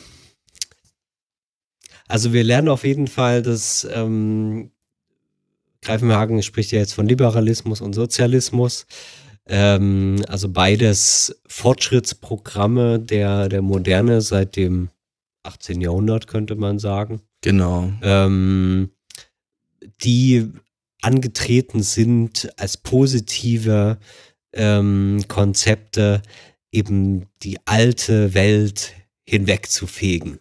Also 2.08 2.34
wir 2.34 2.44
lernen 2.44 2.70
auf 2.70 2.84
jeden 2.84 3.08
Fall, 3.08 3.42
dass 3.42 3.88
ähm, 3.92 4.70
Greifenhagen 5.82 6.44
spricht 6.44 6.72
ja 6.72 6.78
jetzt 6.78 6.94
von 6.94 7.08
Liberalismus 7.08 7.82
und 7.82 7.94
Sozialismus. 7.94 8.86
Ähm, 9.48 10.24
also 10.28 10.50
beides 10.50 11.40
Fortschrittsprogramme 11.48 13.00
der, 13.00 13.50
der 13.50 13.62
Moderne 13.62 14.22
seit 14.22 14.56
dem 14.56 14.90
18. 15.44 15.82
Jahrhundert, 15.82 16.28
könnte 16.28 16.56
man 16.56 16.80
sagen. 16.80 17.22
Genau. 17.42 17.92
Ähm, 18.02 18.90
die 20.04 20.52
angetreten 21.02 21.84
sind 21.84 22.50
als 22.58 22.78
positive 22.78 24.00
ähm, 24.54 25.24
Konzepte, 25.28 26.24
eben 26.72 27.28
die 27.44 27.60
alte 27.66 28.34
Welt 28.34 28.94
hinwegzufegen. 29.28 30.40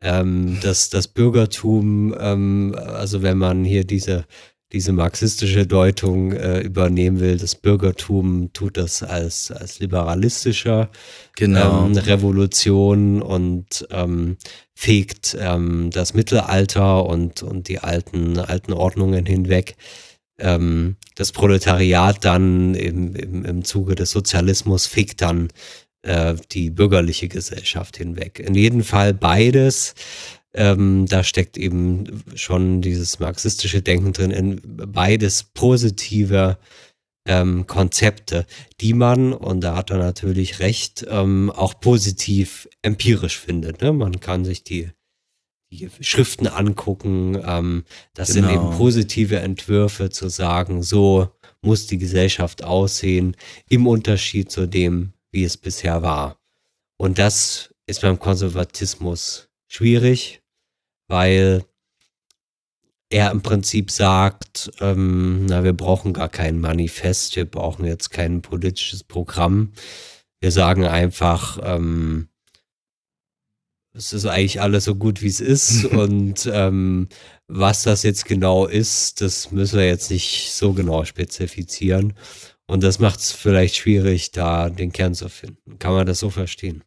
Ähm, 0.00 0.58
das, 0.62 0.88
das 0.88 1.08
Bürgertum, 1.08 2.14
ähm, 2.18 2.74
also 2.78 3.22
wenn 3.22 3.36
man 3.36 3.64
hier 3.64 3.84
diese 3.84 4.24
diese 4.72 4.92
marxistische 4.92 5.66
Deutung 5.66 6.32
äh, 6.32 6.60
übernehmen 6.60 7.18
will. 7.20 7.36
Das 7.36 7.54
Bürgertum 7.54 8.52
tut 8.52 8.76
das 8.76 9.02
als, 9.02 9.50
als 9.50 9.80
liberalistischer 9.80 10.90
Genau. 11.36 11.86
ähm, 11.86 11.96
Revolution 11.96 13.22
und 13.22 13.86
ähm, 13.90 14.36
fegt 14.74 15.36
ähm, 15.40 15.90
das 15.92 16.14
Mittelalter 16.14 17.04
und, 17.06 17.42
und 17.42 17.68
die 17.68 17.78
alten, 17.80 18.38
alten 18.38 18.72
Ordnungen 18.72 19.26
hinweg. 19.26 19.76
Ähm, 20.38 20.96
das 21.16 21.32
Proletariat 21.32 22.24
dann 22.24 22.74
im, 22.74 23.14
im, 23.14 23.44
im 23.44 23.64
Zuge 23.64 23.94
des 23.94 24.10
Sozialismus 24.10 24.86
fegt 24.86 25.20
dann 25.22 25.48
äh, 26.02 26.34
die 26.52 26.70
bürgerliche 26.70 27.28
Gesellschaft 27.28 27.96
hinweg. 27.96 28.38
In 28.38 28.54
jedem 28.54 28.82
Fall 28.82 29.12
beides. 29.14 29.94
Ähm, 30.52 31.06
da 31.06 31.22
steckt 31.22 31.56
eben 31.56 32.24
schon 32.34 32.80
dieses 32.82 33.20
marxistische 33.20 33.82
Denken 33.82 34.12
drin, 34.12 34.30
in 34.32 34.60
beides 34.64 35.44
positive 35.44 36.58
ähm, 37.26 37.66
Konzepte, 37.66 38.46
die 38.80 38.94
man, 38.94 39.32
und 39.32 39.60
da 39.60 39.76
hat 39.76 39.90
er 39.90 39.98
natürlich 39.98 40.58
recht, 40.58 41.06
ähm, 41.08 41.50
auch 41.50 41.78
positiv 41.80 42.68
empirisch 42.82 43.38
findet. 43.38 43.80
Ne? 43.82 43.92
Man 43.92 44.18
kann 44.20 44.44
sich 44.44 44.64
die, 44.64 44.90
die 45.72 45.88
Schriften 46.00 46.48
angucken. 46.48 47.40
Ähm, 47.44 47.84
das 48.14 48.28
sind 48.28 48.48
Genau. 48.48 48.70
eben 48.70 48.76
positive 48.76 49.38
Entwürfe 49.38 50.10
zu 50.10 50.28
sagen, 50.28 50.82
so 50.82 51.28
muss 51.62 51.86
die 51.86 51.98
Gesellschaft 51.98 52.64
aussehen, 52.64 53.36
im 53.68 53.86
Unterschied 53.86 54.50
zu 54.50 54.66
dem, 54.66 55.12
wie 55.30 55.44
es 55.44 55.56
bisher 55.56 56.02
war. 56.02 56.40
Und 56.98 57.18
das 57.18 57.72
ist 57.86 58.00
beim 58.00 58.18
Konservatismus 58.18 59.48
schwierig, 59.68 60.39
weil 61.10 61.64
er 63.10 63.32
im 63.32 63.42
Prinzip 63.42 63.90
sagt, 63.90 64.70
ähm, 64.80 65.46
na, 65.46 65.64
wir 65.64 65.72
brauchen 65.72 66.12
gar 66.12 66.28
kein 66.28 66.60
Manifest, 66.60 67.34
wir 67.34 67.44
brauchen 67.44 67.84
jetzt 67.84 68.10
kein 68.10 68.40
politisches 68.40 69.02
Programm. 69.02 69.72
Wir 70.40 70.52
sagen 70.52 70.86
einfach, 70.86 71.58
ähm, 71.64 72.28
es 73.92 74.12
ist 74.12 74.26
eigentlich 74.26 74.60
alles 74.60 74.84
so 74.84 74.94
gut, 74.94 75.20
wie 75.20 75.26
es 75.26 75.40
ist. 75.40 75.84
und 75.86 76.48
ähm, 76.52 77.08
was 77.48 77.82
das 77.82 78.04
jetzt 78.04 78.26
genau 78.26 78.66
ist, 78.66 79.20
das 79.20 79.50
müssen 79.50 79.80
wir 79.80 79.86
jetzt 79.86 80.12
nicht 80.12 80.52
so 80.52 80.72
genau 80.72 81.04
spezifizieren. 81.04 82.14
Und 82.68 82.84
das 82.84 83.00
macht 83.00 83.18
es 83.18 83.32
vielleicht 83.32 83.74
schwierig, 83.74 84.30
da 84.30 84.70
den 84.70 84.92
Kern 84.92 85.14
zu 85.14 85.28
finden. 85.28 85.80
Kann 85.80 85.92
man 85.92 86.06
das 86.06 86.20
so 86.20 86.30
verstehen? 86.30 86.84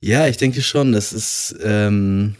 Ja, 0.00 0.28
ich 0.28 0.36
denke 0.36 0.62
schon. 0.62 0.92
Das 0.92 1.12
ist, 1.12 1.56
ähm, 1.64 2.36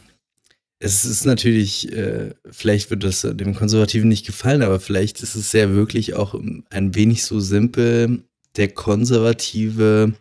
es 0.78 1.04
ist 1.04 1.24
natürlich, 1.24 1.92
äh, 1.92 2.34
vielleicht 2.50 2.90
wird 2.90 3.04
das 3.04 3.22
dem 3.22 3.54
Konservativen 3.54 4.08
nicht 4.08 4.26
gefallen, 4.26 4.62
aber 4.62 4.80
vielleicht 4.80 5.22
ist 5.22 5.34
es 5.34 5.52
ja 5.52 5.70
wirklich 5.70 6.14
auch 6.14 6.34
ein 6.70 6.94
wenig 6.94 7.24
so 7.24 7.40
simpel. 7.40 8.24
Der 8.56 8.68
Konservative 8.68 10.14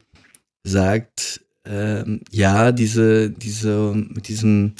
sagt, 0.63 1.41
ähm, 1.65 2.21
ja, 2.31 2.71
diese, 2.71 3.29
diese, 3.29 3.93
mit 3.93 4.27
diesem 4.27 4.73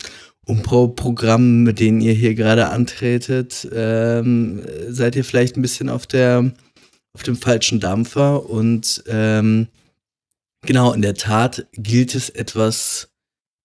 Umbauprogramm, 0.46 1.63
mit 1.63 1.80
denen 1.80 2.01
ihr 2.01 2.13
hier 2.13 2.36
gerade 2.36 2.70
antretet, 2.70 3.68
ähm, 3.74 4.62
seid 4.89 5.15
ihr 5.15 5.24
vielleicht 5.24 5.58
ein 5.58 5.62
bisschen 5.62 5.89
auf 5.89 6.08
der, 6.08 6.53
auf 7.13 7.24
dem 7.24 7.36
falschen 7.36 7.80
Dampfer 7.80 8.50
und 8.50 9.03
ähm, 9.08 9.68
Genau, 10.65 10.94
in 10.94 11.01
der 11.01 11.15
Tat 11.15 11.68
gilt 11.74 12.15
es 12.15 12.30
etwas, 12.30 13.10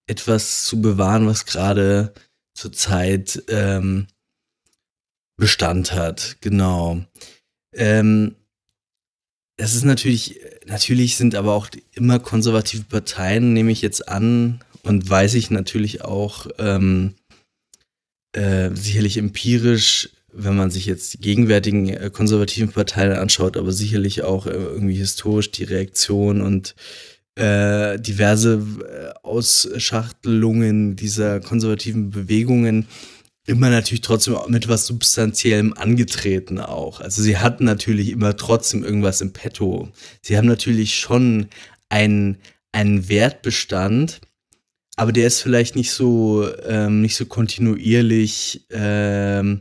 etwas 0.09 0.65
zu 0.65 0.81
bewahren, 0.81 1.27
was 1.27 1.47
gerade 1.47 2.13
zurzeit 2.55 3.43
ähm, 3.49 4.09
Bestand 5.37 5.93
hat. 5.93 6.39
Genau. 6.41 7.01
Ähm, 7.73 8.35
es 9.57 9.75
ist 9.75 9.85
natürlich, 9.85 10.41
natürlich 10.67 11.17
sind 11.17 11.35
aber 11.35 11.55
auch 11.55 11.69
immer 11.93 12.19
konservative 12.19 12.85
Parteien, 12.85 13.53
nehme 13.53 13.73
ich 13.73 13.83
jetzt 13.83 14.09
an, 14.09 14.61
und 14.83 15.09
weiß 15.09 15.35
ich 15.35 15.51
natürlich 15.51 16.03
auch 16.03 16.47
ähm, 16.59 17.15
äh, 18.33 18.71
sicherlich 18.75 19.19
empirisch, 19.19 20.11
wenn 20.33 20.57
man 20.57 20.71
sich 20.71 20.87
jetzt 20.87 21.15
die 21.15 21.21
gegenwärtigen 21.21 21.89
äh, 21.89 22.11
konservativen 22.11 22.71
Parteien 22.71 23.13
anschaut, 23.13 23.57
aber 23.57 23.73
sicherlich 23.73 24.23
auch 24.23 24.47
äh, 24.47 24.51
irgendwie 24.53 24.95
historisch 24.95 25.51
die 25.51 25.65
Reaktion 25.65 26.41
und 26.41 26.75
äh, 27.39 28.01
diverse 28.01 28.55
äh, 28.55 29.15
Ausschachtelungen 29.23 30.97
dieser 30.97 31.41
konservativen 31.41 32.11
Bewegungen 32.11 32.89
immer 33.47 33.71
natürlich 33.71 34.03
trotzdem 34.03 34.37
mit 34.49 34.69
was 34.69 34.87
Substanziellem 34.87 35.73
angetreten 35.73 36.59
auch. 36.59 37.01
Also 37.01 37.23
sie 37.23 37.39
hatten 37.39 37.65
natürlich 37.65 38.11
immer 38.11 38.37
trotzdem 38.37 38.85
irgendwas 38.85 39.21
im 39.21 39.33
Petto. 39.33 39.89
Sie 40.21 40.37
haben 40.37 40.47
natürlich 40.49 40.97
schon 40.97 41.49
einen, 41.89 42.39
einen 42.73 43.09
Wertbestand, 43.09 44.21
aber 44.97 45.13
der 45.13 45.29
ist 45.29 45.41
vielleicht 45.41 45.77
nicht 45.77 45.93
so, 45.93 46.47
ähm, 46.67 47.01
nicht 47.01 47.17
so 47.17 47.25
kontinuierlich 47.25 48.67
ähm, 48.71 49.61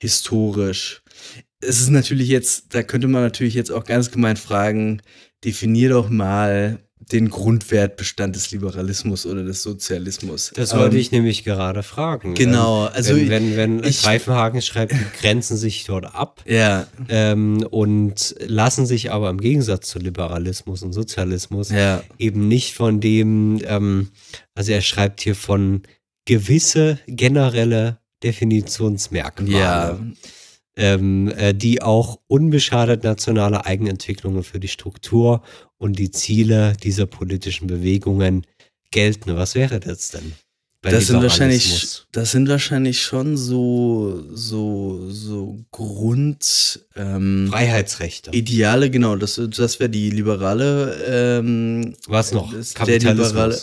historisch. 0.00 1.02
Es 1.60 1.80
ist 1.80 1.90
natürlich 1.90 2.28
jetzt, 2.28 2.74
da 2.74 2.82
könnte 2.82 3.06
man 3.06 3.22
natürlich 3.22 3.54
jetzt 3.54 3.70
auch 3.70 3.84
ganz 3.84 4.10
gemein 4.10 4.38
fragen, 4.38 5.02
definier 5.44 5.90
doch 5.90 6.08
mal 6.08 6.80
den 7.12 7.28
Grundwertbestand 7.30 8.36
des 8.36 8.50
Liberalismus 8.52 9.26
oder 9.26 9.42
des 9.42 9.62
Sozialismus. 9.62 10.52
Das 10.54 10.74
wollte 10.76 10.94
Ähm, 10.96 11.00
ich 11.00 11.10
nämlich 11.12 11.44
gerade 11.44 11.82
fragen. 11.82 12.34
Genau, 12.34 12.86
Ähm, 12.86 12.92
also 12.94 13.16
wenn, 13.16 13.28
wenn, 13.30 13.56
wenn 13.56 13.84
ich- 13.84 14.02
Greifenhagen 14.02 14.62
schreibt, 14.62 14.92
die 14.92 15.18
grenzen 15.20 15.56
sich 15.56 15.84
dort 15.84 16.14
ab 16.14 16.42
Ja, 16.46 16.86
ähm, 17.08 17.66
und 17.70 18.34
lassen 18.46 18.86
sich 18.86 19.10
aber 19.12 19.30
im 19.30 19.40
Gegensatz 19.40 19.88
zu 19.88 19.98
Liberalismus 19.98 20.82
und 20.82 20.92
Sozialismus 20.92 21.70
ja, 21.70 22.02
eben 22.18 22.48
nicht 22.48 22.74
von 22.74 23.00
dem, 23.00 23.60
ähm, 23.64 24.08
also 24.54 24.72
er 24.72 24.80
schreibt 24.82 25.20
hier 25.22 25.34
von 25.34 25.82
gewisse 26.26 26.98
generelle 27.06 27.98
Definitionsmerkmale, 28.22 29.58
ja, 29.58 29.98
ähm, 30.76 31.28
äh, 31.36 31.52
die 31.54 31.82
auch 31.82 32.20
unbeschadet 32.28 33.04
nationale 33.04 33.66
Eigenentwicklungen 33.66 34.42
für 34.44 34.60
die 34.60 34.68
Struktur 34.68 35.42
und 35.78 35.98
die 35.98 36.10
Ziele 36.10 36.74
dieser 36.82 37.06
politischen 37.06 37.66
Bewegungen 37.66 38.46
gelten. 38.90 39.36
Was 39.36 39.54
wäre 39.54 39.80
das 39.80 40.10
denn? 40.10 40.32
bei 40.82 40.90
das 40.92 41.08
sind 41.08 41.20
wahrscheinlich, 41.20 42.04
das 42.12 42.30
sind 42.30 42.48
wahrscheinlich 42.48 43.02
schon 43.02 43.36
so, 43.36 44.24
so, 44.32 45.10
so 45.10 45.62
Grund, 45.72 46.80
ähm, 46.96 47.48
Freiheitsrechte. 47.50 48.30
Ideale, 48.30 48.88
genau, 48.90 49.16
das, 49.16 49.38
das 49.54 49.78
wäre 49.78 49.90
die 49.90 50.08
liberale, 50.08 50.94
ähm, 51.06 51.94
Was 52.08 52.32
noch? 52.32 52.50
das- 52.54 52.72
der 52.72 52.86
Kapitalismus. 52.86 53.28
liberale- 53.28 53.58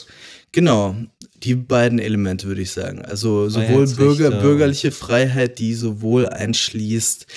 Genau, 0.51 0.95
die 1.43 1.55
beiden 1.55 1.99
Elemente 1.99 2.47
würde 2.47 2.61
ich 2.61 2.71
sagen. 2.71 3.03
Also 3.03 3.49
sowohl 3.49 3.87
Freiheitsrechte 3.87 4.03
Bürger, 4.03 4.35
und- 4.35 4.41
bürgerliche 4.41 4.91
Freiheit, 4.91 5.59
die 5.59 5.73
sowohl 5.73 6.27
einschließt 6.27 7.27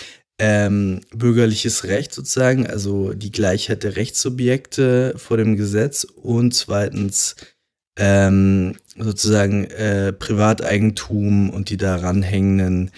ähm, 0.42 1.02
bürgerliches 1.14 1.84
Recht 1.84 2.14
sozusagen, 2.14 2.66
also 2.66 3.12
die 3.12 3.30
Gleichheit 3.30 3.82
der 3.82 3.96
Rechtssubjekte 3.96 5.14
vor 5.18 5.36
dem 5.36 5.56
Gesetz 5.56 6.04
und 6.04 6.54
zweitens 6.54 7.36
ähm, 7.98 8.76
sozusagen 8.96 9.64
äh, 9.64 10.14
Privateigentum 10.14 11.50
und 11.50 11.68
die 11.68 11.76
daran 11.76 12.22
hängenden 12.22 12.90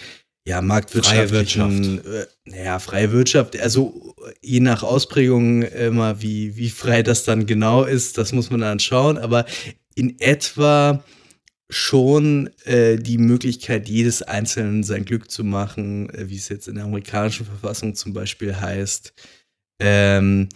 ja, 0.45 0.61
marktwirtschaftlichen, 0.61 1.99
äh, 2.05 2.25
naja, 2.45 2.79
freie 2.79 3.11
Wirtschaft, 3.11 3.57
also 3.59 4.13
je 4.41 4.59
nach 4.59 4.83
Ausprägung 4.83 5.63
immer, 5.63 6.21
wie, 6.21 6.57
wie 6.57 6.69
frei 6.69 7.01
das 7.01 7.23
dann 7.23 7.45
genau 7.45 7.83
ist, 7.83 8.17
das 8.17 8.33
muss 8.33 8.49
man 8.49 8.59
dann 8.59 8.79
schauen, 8.79 9.17
aber 9.17 9.45
in 9.95 10.19
etwa 10.19 11.03
schon 11.69 12.49
äh, 12.65 12.97
die 12.97 13.17
Möglichkeit, 13.17 13.89
jedes 13.89 14.21
Einzelnen 14.21 14.83
sein 14.83 15.05
Glück 15.05 15.31
zu 15.31 15.43
machen, 15.43 16.09
äh, 16.11 16.29
wie 16.29 16.37
es 16.37 16.49
jetzt 16.49 16.67
in 16.67 16.75
der 16.75 16.83
amerikanischen 16.83 17.45
Verfassung 17.45 17.95
zum 17.95 18.13
Beispiel 18.13 18.55
heißt. 18.55 19.13
Ähm, 19.79 20.49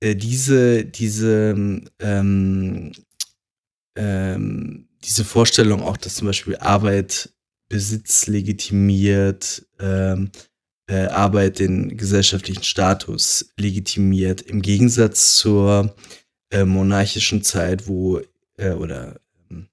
äh, 0.00 0.16
diese, 0.16 0.84
diese, 0.84 1.54
ähm, 2.00 2.92
ähm, 3.96 4.88
diese 5.04 5.24
Vorstellung 5.24 5.82
auch, 5.82 5.96
dass 5.96 6.16
zum 6.16 6.26
Beispiel 6.26 6.56
Arbeit 6.56 7.30
Besitz 7.68 8.26
legitimiert, 8.26 9.66
ähm, 9.80 10.30
äh, 10.88 11.06
Arbeit 11.06 11.58
den 11.58 11.96
gesellschaftlichen 11.96 12.62
Status 12.62 13.52
legitimiert, 13.58 14.42
im 14.42 14.62
Gegensatz 14.62 15.36
zur 15.36 15.94
äh, 16.50 16.64
monarchischen 16.64 17.42
Zeit, 17.42 17.88
wo, 17.88 18.20
äh, 18.56 18.70
oder 18.70 19.20
ähm, 19.50 19.68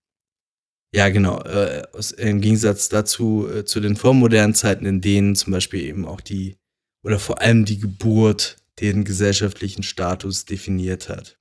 ja, 0.93 1.09
genau, 1.09 1.41
äh, 1.41 1.83
aus, 1.93 2.11
im 2.11 2.41
Gegensatz 2.41 2.89
dazu 2.89 3.47
äh, 3.49 3.65
zu 3.65 3.79
den 3.79 3.95
vormodernen 3.95 4.55
Zeiten, 4.55 4.85
in 4.85 5.01
denen 5.01 5.35
zum 5.35 5.51
Beispiel 5.51 5.81
eben 5.81 6.05
auch 6.05 6.21
die, 6.21 6.57
oder 7.03 7.19
vor 7.19 7.41
allem 7.41 7.65
die 7.65 7.79
Geburt 7.79 8.57
den 8.79 9.03
gesellschaftlichen 9.03 9.83
Status 9.83 10.45
definiert 10.45 11.09
hat. 11.09 11.37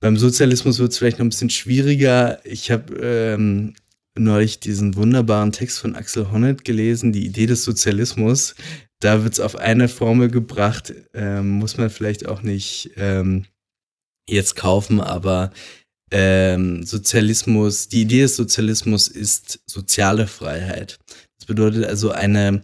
Beim 0.00 0.16
Sozialismus 0.16 0.78
wird 0.78 0.92
es 0.92 0.98
vielleicht 0.98 1.18
noch 1.18 1.24
ein 1.24 1.30
bisschen 1.30 1.50
schwieriger. 1.50 2.44
Ich 2.44 2.70
habe 2.70 2.94
ähm, 3.00 3.74
neulich 4.18 4.60
diesen 4.60 4.96
wunderbaren 4.96 5.52
Text 5.52 5.78
von 5.78 5.96
Axel 5.96 6.30
Honneth 6.30 6.64
gelesen, 6.64 7.12
die 7.12 7.24
Idee 7.24 7.46
des 7.46 7.64
Sozialismus. 7.64 8.54
Da 9.00 9.22
wird 9.22 9.34
es 9.34 9.40
auf 9.40 9.56
eine 9.56 9.88
Formel 9.88 10.28
gebracht, 10.28 10.94
ähm, 11.14 11.50
muss 11.50 11.76
man 11.76 11.90
vielleicht 11.90 12.28
auch 12.28 12.42
nicht 12.42 12.92
ähm, 12.96 13.46
jetzt 14.28 14.56
kaufen, 14.56 15.00
aber 15.00 15.52
ähm, 16.16 16.84
Sozialismus, 16.84 17.88
die 17.88 18.02
Idee 18.02 18.22
des 18.22 18.36
Sozialismus 18.36 19.08
ist 19.08 19.58
soziale 19.66 20.28
Freiheit. 20.28 21.00
Das 21.38 21.46
bedeutet 21.46 21.84
also 21.86 22.12
eine, 22.12 22.62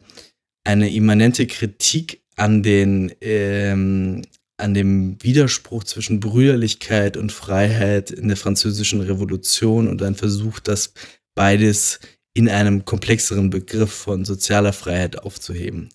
eine 0.63 0.89
immanente 0.95 1.49
Kritik 1.49 2.23
an 2.37 2.63
den 2.63 3.13
ähm, 3.21 4.23
an 4.57 4.75
dem 4.75 5.17
Widerspruch 5.23 5.85
zwischen 5.85 6.21
Brüderlichkeit 6.21 7.17
und 7.17 7.33
Freiheit 7.33 8.11
in 8.11 8.29
der 8.29 8.37
französischen 8.37 9.01
Revolution 9.01 9.89
und 9.89 10.03
ein 10.03 10.15
Versuch, 10.15 10.61
das 10.61 10.93
beides 11.35 11.99
in 12.35 12.49
einem 12.49 12.85
komplexeren 12.85 13.51
Begriff 13.51 13.91
von 13.91 14.25
sozialer 14.25 14.73
Freiheit 14.73 15.19
aufzuheben. 15.19 15.89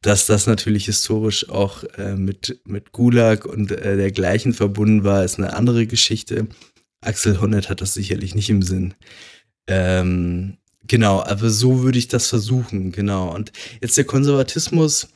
Dass 0.00 0.26
das 0.26 0.46
natürlich 0.46 0.86
historisch 0.86 1.48
auch 1.50 1.84
äh, 1.98 2.14
mit, 2.14 2.60
mit 2.64 2.92
Gulag 2.92 3.44
und 3.44 3.70
äh, 3.70 3.96
dergleichen 3.96 4.54
verbunden 4.54 5.04
war, 5.04 5.24
ist 5.24 5.38
eine 5.38 5.54
andere 5.54 5.86
Geschichte. 5.86 6.48
Axel 7.02 7.40
Honneth 7.40 7.68
hat 7.68 7.80
das 7.80 7.94
sicherlich 7.94 8.34
nicht 8.34 8.48
im 8.48 8.62
Sinn. 8.62 8.94
Ähm, 9.66 10.56
genau, 10.86 11.22
aber 11.22 11.50
so 11.50 11.82
würde 11.82 11.98
ich 11.98 12.08
das 12.08 12.28
versuchen, 12.28 12.92
genau. 12.92 13.34
Und 13.34 13.52
jetzt 13.80 13.96
der 13.96 14.04
Konservatismus, 14.04 15.08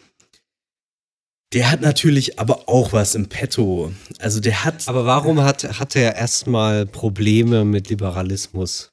der 1.53 1.71
hat 1.71 1.81
natürlich 1.81 2.39
aber 2.39 2.69
auch 2.69 2.93
was 2.93 3.15
im 3.15 3.29
Petto. 3.29 3.93
Also 4.19 4.41
der 4.41 4.65
hat. 4.65 4.89
Aber 4.89 5.07
warum 5.07 5.41
hat, 5.43 5.65
hat 5.79 5.97
er 5.97 6.17
erstmal 6.17 6.87
Probleme 6.87 7.65
mit 7.65 7.89
Liberalismus 7.89 8.93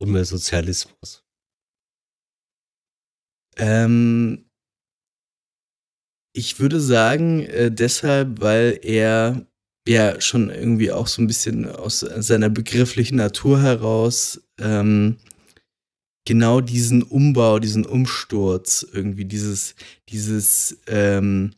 und 0.00 0.10
mit 0.10 0.26
Sozialismus? 0.26 1.22
Ähm, 3.56 4.46
ich 6.34 6.58
würde 6.58 6.80
sagen, 6.80 7.44
äh, 7.44 7.70
deshalb, 7.70 8.40
weil 8.40 8.80
er 8.82 9.46
ja 9.86 10.20
schon 10.20 10.50
irgendwie 10.50 10.92
auch 10.92 11.06
so 11.06 11.22
ein 11.22 11.26
bisschen 11.26 11.68
aus 11.68 12.00
seiner 12.00 12.48
begrifflichen 12.48 13.16
Natur 13.16 13.60
heraus 13.60 14.40
ähm, 14.60 15.16
genau 16.24 16.60
diesen 16.60 17.02
Umbau, 17.02 17.58
diesen 17.58 17.84
Umsturz, 17.84 18.86
irgendwie 18.92 19.24
dieses, 19.24 19.74
dieses 20.08 20.78
ähm, 20.86 21.54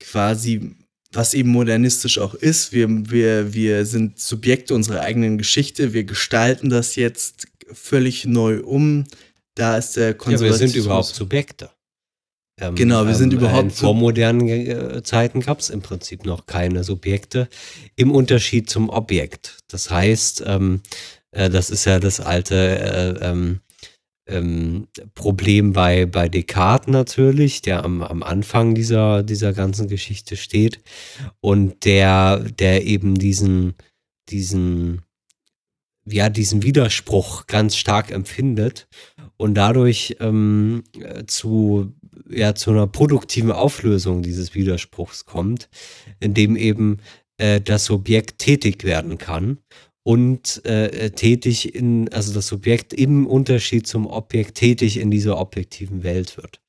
quasi, 0.00 0.76
was 1.12 1.34
eben 1.34 1.50
modernistisch 1.50 2.18
auch 2.18 2.34
ist. 2.34 2.72
Wir, 2.72 2.88
wir, 3.10 3.54
wir 3.54 3.86
sind 3.86 4.18
Subjekte 4.18 4.74
unserer 4.74 5.00
eigenen 5.00 5.38
Geschichte, 5.38 5.92
wir 5.92 6.04
gestalten 6.04 6.70
das 6.70 6.96
jetzt 6.96 7.46
völlig 7.72 8.24
neu 8.26 8.60
um. 8.60 9.04
Da 9.54 9.76
ist 9.78 9.96
der 9.96 10.14
Konservatismus. 10.14 10.60
Ja, 10.60 10.66
wir 10.66 10.68
sind 10.68 10.84
überhaupt 10.84 11.14
Subjekte. 11.14 11.70
Ähm, 12.62 12.76
genau, 12.76 13.06
wir 13.06 13.14
sind 13.14 13.32
ähm, 13.32 13.40
überhaupt. 13.40 13.72
Vor 13.72 13.94
modernen 13.94 14.48
äh, 14.48 15.02
Zeiten 15.02 15.40
gab 15.40 15.58
es 15.58 15.68
im 15.68 15.82
Prinzip 15.82 16.24
noch 16.24 16.46
keine 16.46 16.84
Subjekte 16.84 17.48
im 17.96 18.12
Unterschied 18.12 18.70
zum 18.70 18.88
Objekt. 18.88 19.58
Das 19.68 19.90
heißt, 19.90 20.44
ähm, 20.46 20.80
äh, 21.32 21.50
das 21.50 21.70
ist 21.70 21.84
ja 21.86 21.98
das 21.98 22.20
alte 22.20 22.54
äh, 23.20 23.26
ähm, 23.26 23.60
ähm, 24.28 24.86
Problem 25.14 25.72
bei, 25.72 26.06
bei 26.06 26.28
Descartes 26.28 26.86
natürlich, 26.86 27.62
der 27.62 27.84
am, 27.84 28.02
am 28.02 28.22
Anfang 28.22 28.76
dieser, 28.76 29.24
dieser 29.24 29.52
ganzen 29.52 29.88
Geschichte 29.88 30.36
steht 30.36 30.80
und 31.40 31.84
der, 31.84 32.38
der 32.38 32.84
eben 32.86 33.16
diesen, 33.16 33.74
diesen, 34.28 35.02
ja, 36.04 36.28
diesen 36.28 36.62
Widerspruch 36.62 37.48
ganz 37.48 37.76
stark 37.76 38.12
empfindet 38.12 38.86
und 39.36 39.54
dadurch 39.54 40.16
ähm, 40.20 40.84
zu, 41.26 41.92
ja, 42.28 42.54
zu 42.54 42.70
einer 42.70 42.86
produktiven 42.86 43.52
Auflösung 43.52 44.22
dieses 44.22 44.54
Widerspruchs 44.54 45.24
kommt, 45.24 45.68
indem 46.20 46.56
eben 46.56 46.98
äh, 47.38 47.60
das 47.60 47.84
Subjekt 47.84 48.38
tätig 48.38 48.84
werden 48.84 49.18
kann 49.18 49.58
und 50.04 50.64
äh, 50.64 51.10
tätig 51.10 51.74
in, 51.74 52.12
also 52.12 52.32
das 52.32 52.46
Subjekt 52.46 52.92
im 52.92 53.26
Unterschied 53.26 53.86
zum 53.86 54.06
Objekt 54.06 54.56
tätig 54.56 54.98
in 54.98 55.10
dieser 55.10 55.38
objektiven 55.38 56.02
Welt 56.02 56.36
wird. 56.36 56.60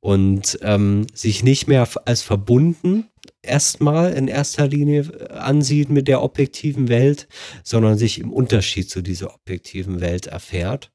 Und 0.00 0.60
ähm, 0.62 1.08
sich 1.12 1.42
nicht 1.42 1.66
mehr 1.66 1.88
als 2.04 2.22
verbunden 2.22 3.08
erstmal 3.42 4.12
in 4.12 4.28
erster 4.28 4.66
Linie 4.66 5.02
äh, 5.02 5.32
ansieht 5.32 5.90
mit 5.90 6.08
der 6.08 6.22
objektiven 6.22 6.88
Welt, 6.88 7.26
sondern 7.64 7.98
sich 7.98 8.20
im 8.20 8.32
Unterschied 8.32 8.88
zu 8.88 9.02
dieser 9.02 9.34
objektiven 9.34 10.00
Welt 10.00 10.26
erfährt. 10.26 10.92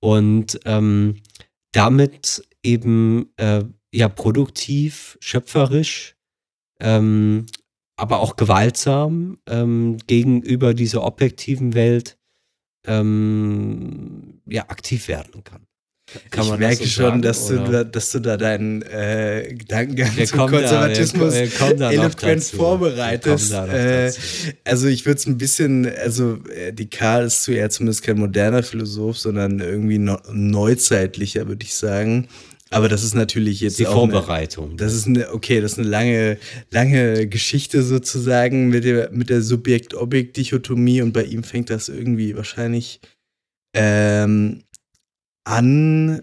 Und 0.00 0.60
ähm, 0.64 1.16
damit 1.72 2.42
eben 2.62 3.32
äh, 3.36 3.64
ja 3.92 4.08
produktiv, 4.08 5.18
schöpferisch 5.20 6.16
ähm, 6.80 7.46
aber 7.96 8.20
auch 8.20 8.36
gewaltsam 8.36 9.38
ähm, 9.46 9.98
gegenüber 10.06 10.72
dieser 10.72 11.04
objektiven 11.04 11.74
Welt 11.74 12.16
ähm, 12.86 14.40
ja, 14.46 14.62
aktiv 14.68 15.06
werden 15.08 15.44
kann. 15.44 15.66
Kann 16.30 16.44
ich 16.44 16.58
merke 16.58 16.76
so 16.76 16.86
schon, 16.86 17.04
sagen, 17.04 17.22
dass, 17.22 17.46
du 17.46 17.56
da, 17.58 17.84
dass 17.84 18.10
du 18.10 18.18
da 18.18 18.36
deinen 18.36 18.82
äh, 18.82 19.54
Gedankengang 19.56 20.10
wir 20.16 20.26
zum 20.26 20.38
Konservatismus 20.40 21.34
da, 21.76 21.92
eloquent 21.92 22.42
vorbereitest. 22.42 23.52
Äh, 23.52 24.10
also 24.64 24.88
ich 24.88 25.06
würde 25.06 25.18
es 25.18 25.26
ein 25.26 25.38
bisschen, 25.38 25.86
also 25.86 26.38
äh, 26.52 26.72
die 26.72 26.90
Karl 26.90 27.26
ist 27.26 27.44
zu 27.44 27.52
ja 27.52 27.68
zumindest 27.68 28.02
kein 28.02 28.18
moderner 28.18 28.64
Philosoph, 28.64 29.18
sondern 29.18 29.60
irgendwie 29.60 29.98
neuzeitlicher, 29.98 31.46
würde 31.46 31.64
ich 31.64 31.74
sagen. 31.74 32.26
Aber 32.72 32.88
das 32.88 33.02
ist 33.02 33.14
natürlich 33.14 33.60
jetzt 33.60 33.80
die 33.80 33.86
auch 33.88 33.92
Vorbereitung. 33.92 34.70
Eine, 34.70 34.76
das 34.76 34.94
ist 34.94 35.06
eine, 35.08 35.32
okay, 35.32 35.60
das 35.60 35.72
ist 35.72 35.78
eine 35.80 35.88
lange, 35.88 36.38
lange 36.70 37.26
Geschichte 37.26 37.82
sozusagen 37.82 38.68
mit 38.68 38.84
der, 38.84 39.10
mit 39.10 39.28
der 39.28 39.42
Subjekt-Objekt-Dichotomie 39.42 41.02
und 41.02 41.12
bei 41.12 41.24
ihm 41.24 41.42
fängt 41.42 41.68
das 41.68 41.88
irgendwie 41.88 42.36
wahrscheinlich 42.36 43.00
ähm, 43.74 44.62
an, 45.44 46.22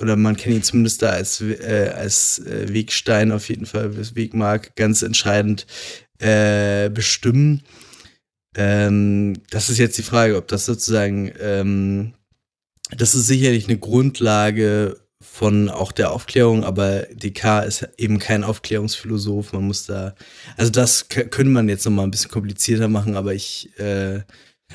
oder 0.00 0.16
man 0.16 0.36
kann 0.36 0.54
ihn 0.54 0.62
zumindest 0.62 1.02
da 1.02 1.10
als, 1.10 1.42
äh, 1.42 1.92
als 1.94 2.38
äh, 2.38 2.72
Wegstein 2.72 3.30
auf 3.30 3.50
jeden 3.50 3.66
Fall, 3.66 3.90
das 3.90 4.16
Wegmark 4.16 4.74
ganz 4.74 5.02
entscheidend 5.02 5.66
äh, 6.18 6.88
bestimmen. 6.88 7.62
Ähm, 8.56 9.34
das 9.50 9.68
ist 9.68 9.78
jetzt 9.78 9.98
die 9.98 10.02
Frage, 10.02 10.36
ob 10.38 10.48
das 10.48 10.64
sozusagen, 10.64 11.30
ähm, 11.38 12.14
das 12.96 13.14
ist 13.14 13.26
sicherlich 13.26 13.68
eine 13.68 13.78
Grundlage 13.78 15.01
von 15.22 15.68
auch 15.68 15.92
der 15.92 16.12
Aufklärung, 16.12 16.64
aber 16.64 17.06
Descartes 17.12 17.82
ist 17.82 17.88
eben 17.98 18.18
kein 18.18 18.44
Aufklärungsphilosoph. 18.44 19.52
Man 19.52 19.66
muss 19.66 19.86
da, 19.86 20.14
also 20.56 20.70
das 20.70 21.08
könnte 21.08 21.44
man 21.44 21.68
jetzt 21.68 21.84
noch 21.84 21.92
mal 21.92 22.02
ein 22.02 22.10
bisschen 22.10 22.30
komplizierter 22.30 22.88
machen, 22.88 23.16
aber 23.16 23.34
ich 23.34 23.70
äh, 23.78 24.20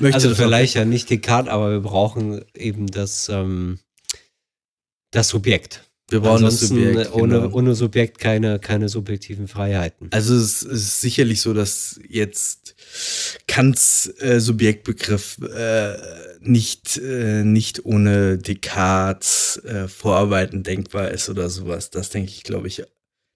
möchte 0.00 0.14
also 0.14 0.34
vielleicht 0.34 0.74
ja 0.74 0.84
nicht 0.84 1.10
Descartes, 1.10 1.52
aber 1.52 1.70
wir 1.70 1.80
brauchen 1.80 2.44
eben 2.54 2.86
das 2.86 3.28
ähm, 3.28 3.78
das 5.10 5.28
Subjekt. 5.28 5.84
Wir 6.10 6.20
brauchen 6.20 6.44
Ansonsten 6.44 6.76
das 6.76 6.86
Subjekt. 6.86 7.14
Ohne, 7.14 7.40
genau. 7.40 7.54
ohne 7.54 7.74
Subjekt 7.74 8.18
keine, 8.18 8.58
keine 8.58 8.88
subjektiven 8.88 9.46
Freiheiten. 9.46 10.08
Also 10.10 10.34
es 10.36 10.62
ist 10.62 11.02
sicherlich 11.02 11.42
so, 11.42 11.52
dass 11.52 12.00
jetzt 12.08 12.74
Kants 13.46 14.10
äh, 14.20 14.40
Subjektbegriff 14.40 15.36
äh, 15.42 15.94
nicht, 16.48 16.96
äh, 16.98 17.44
nicht 17.44 17.84
ohne 17.84 18.38
Descartes 18.38 19.62
äh, 19.64 19.88
Vorarbeiten 19.88 20.62
denkbar 20.62 21.10
ist 21.10 21.28
oder 21.28 21.48
sowas. 21.48 21.90
Das 21.90 22.10
denke 22.10 22.30
ich, 22.30 22.42
glaube 22.42 22.68
ich, 22.68 22.82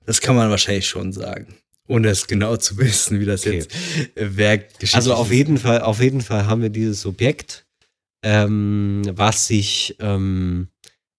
das 0.05 0.21
kann 0.21 0.35
man 0.35 0.51
wahrscheinlich 0.51 0.89
schon 0.89 1.13
sagen. 1.13 1.55
Ohne 1.89 2.09
es 2.09 2.27
genau 2.27 2.57
zu 2.57 2.79
wissen, 2.79 3.21
wie 3.21 3.25
das 3.25 3.47
okay. 3.47 3.59
jetzt 3.59 3.75
äh, 4.17 4.37
Werk 4.37 4.69
Also 4.93 5.15
auf 5.15 5.31
jeden 5.31 5.59
Fall, 5.59 5.83
auf 5.83 6.01
jeden 6.01 6.21
Fall 6.21 6.47
haben 6.47 6.63
wir 6.63 6.71
dieses 6.71 7.01
Subjekt, 7.03 7.67
ähm, 8.25 9.03
was 9.15 9.47
sich 9.47 9.97
ähm, 10.01 10.69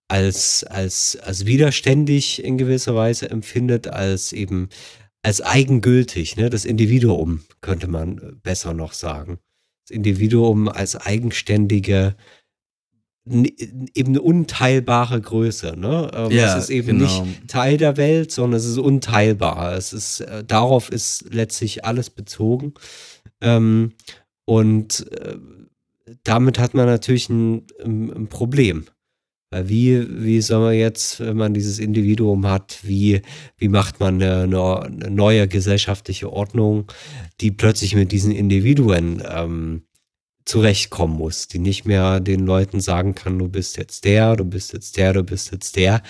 als, 0.08 0.64
als, 0.64 1.18
als 1.18 1.46
widerständig 1.46 2.44
in 2.44 2.58
gewisser 2.58 2.96
Weise 2.96 3.30
empfindet, 3.30 3.88
als 3.88 4.34
eben 4.34 4.70
als 5.24 5.42
eigengültig, 5.42 6.36
ne? 6.36 6.50
das 6.50 6.66
Individuum 6.66 7.44
könnte 7.62 7.88
man 7.88 8.40
besser 8.44 8.74
noch 8.74 8.94
sagen. 8.94 9.40
Das 9.86 9.96
Individuum 9.96 10.70
als 10.70 10.96
eigenständige, 10.96 12.16
eben 13.26 13.88
eine 13.96 14.22
unteilbare 14.22 15.20
Größe. 15.22 15.76
Ne? 15.78 16.12
Ähm, 16.14 16.32
ja, 16.32 16.58
es 16.58 16.66
ist 16.66 16.70
eben 16.70 17.00
genau. 17.00 17.24
nicht 17.26 17.48
Teil 17.48 17.78
der 17.78 17.96
Welt, 17.98 18.32
sondern 18.32 18.60
es 18.60 18.66
ist 18.66 18.78
unteilbar. 18.78 19.74
Es 19.74 19.94
ist, 19.94 20.22
äh, 20.22 20.44
darauf 20.44 20.90
ist 20.90 21.34
letztlich 21.34 21.86
alles 21.86 22.10
bezogen. 22.10 22.74
Ähm, 23.42 23.94
und 24.46 25.10
äh, 25.12 25.38
damit 26.24 26.60
hat 26.60 26.74
man 26.74 26.86
natürlich 26.86 27.30
ein, 27.30 27.66
ein 27.84 28.28
Problem. 28.28 28.86
Wie, 29.66 30.06
wie 30.24 30.42
soll 30.42 30.62
man 30.62 30.74
jetzt, 30.74 31.20
wenn 31.20 31.38
man 31.38 31.54
dieses 31.54 31.80
Individuum 31.80 32.48
hat, 32.48 32.80
wie, 32.84 33.22
wie 33.58 33.70
macht 33.70 34.00
man 34.00 34.22
eine, 34.22 34.44
eine 34.44 35.10
neue 35.10 35.48
gesellschaftliche 35.48 36.32
Ordnung, 36.32 36.92
die 37.42 37.52
plötzlich 37.52 37.96
mit 37.96 38.12
diesen 38.12 38.32
Individuen 38.32 39.22
ähm, 39.28 39.84
zurechtkommen 40.46 41.18
muss, 41.18 41.48
die 41.48 41.60
nicht 41.60 41.86
mehr 41.86 42.20
den 42.20 42.46
Leuten 42.46 42.82
sagen 42.82 43.16
kann, 43.16 43.40
du 43.40 43.48
bist 43.48 43.78
jetzt 43.78 44.06
der, 44.06 44.36
du 44.36 44.46
bist 44.46 44.74
jetzt 44.74 44.98
der, 44.98 45.14
du 45.14 45.24
bist 45.24 45.52
jetzt 45.52 45.76
der, 45.76 46.02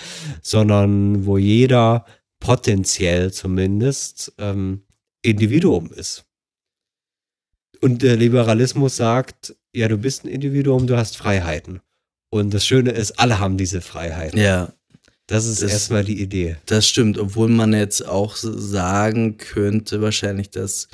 sondern 0.42 1.24
wo 1.26 1.38
jeder 1.38 2.04
potenziell 2.40 3.32
zumindest 3.32 4.32
ähm, 4.38 4.82
Individuum 5.22 5.92
ist. 5.92 6.24
Und 7.80 8.02
der 8.02 8.16
Liberalismus 8.16 8.96
sagt, 8.96 9.54
ja, 9.74 9.88
du 9.88 9.98
bist 9.98 10.24
ein 10.24 10.28
Individuum, 10.28 10.86
du 10.86 10.96
hast 10.96 11.16
Freiheiten. 11.16 11.80
Und 12.34 12.52
das 12.52 12.66
Schöne 12.66 12.90
ist, 12.90 13.18
alle 13.20 13.38
haben 13.38 13.56
diese 13.56 13.80
Freiheiten. 13.80 14.38
Ja. 14.40 14.72
Das 15.28 15.46
ist 15.46 15.62
Das- 15.62 15.70
erstmal 15.70 16.04
die 16.04 16.20
Idee. 16.20 16.56
Das 16.66 16.86
stimmt, 16.88 17.16
obwohl 17.18 17.48
man 17.48 17.72
jetzt 17.72 18.06
auch 18.06 18.34
sagen 18.36 19.36
könnte, 19.38 20.02
wahrscheinlich, 20.02 20.50
dass 20.50 20.88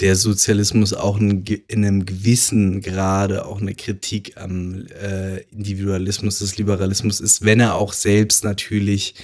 der 0.00 0.14
Sozialismus 0.16 0.94
auch 0.94 1.18
in, 1.18 1.44
einem 1.68 2.06
gewissen 2.06 2.80
Grade 2.80 3.44
auch 3.44 3.60
eine 3.60 3.74
Kritik 3.74 4.36
am 4.40 4.86
äh, 5.02 5.40
Individualismus 5.50 6.38
des 6.38 6.56
Liberalismus 6.56 7.20
ist, 7.20 7.44
wenn 7.44 7.60
er 7.60 7.74
auch 7.74 7.92
selbst 7.92 8.44
natürlich 8.44 9.14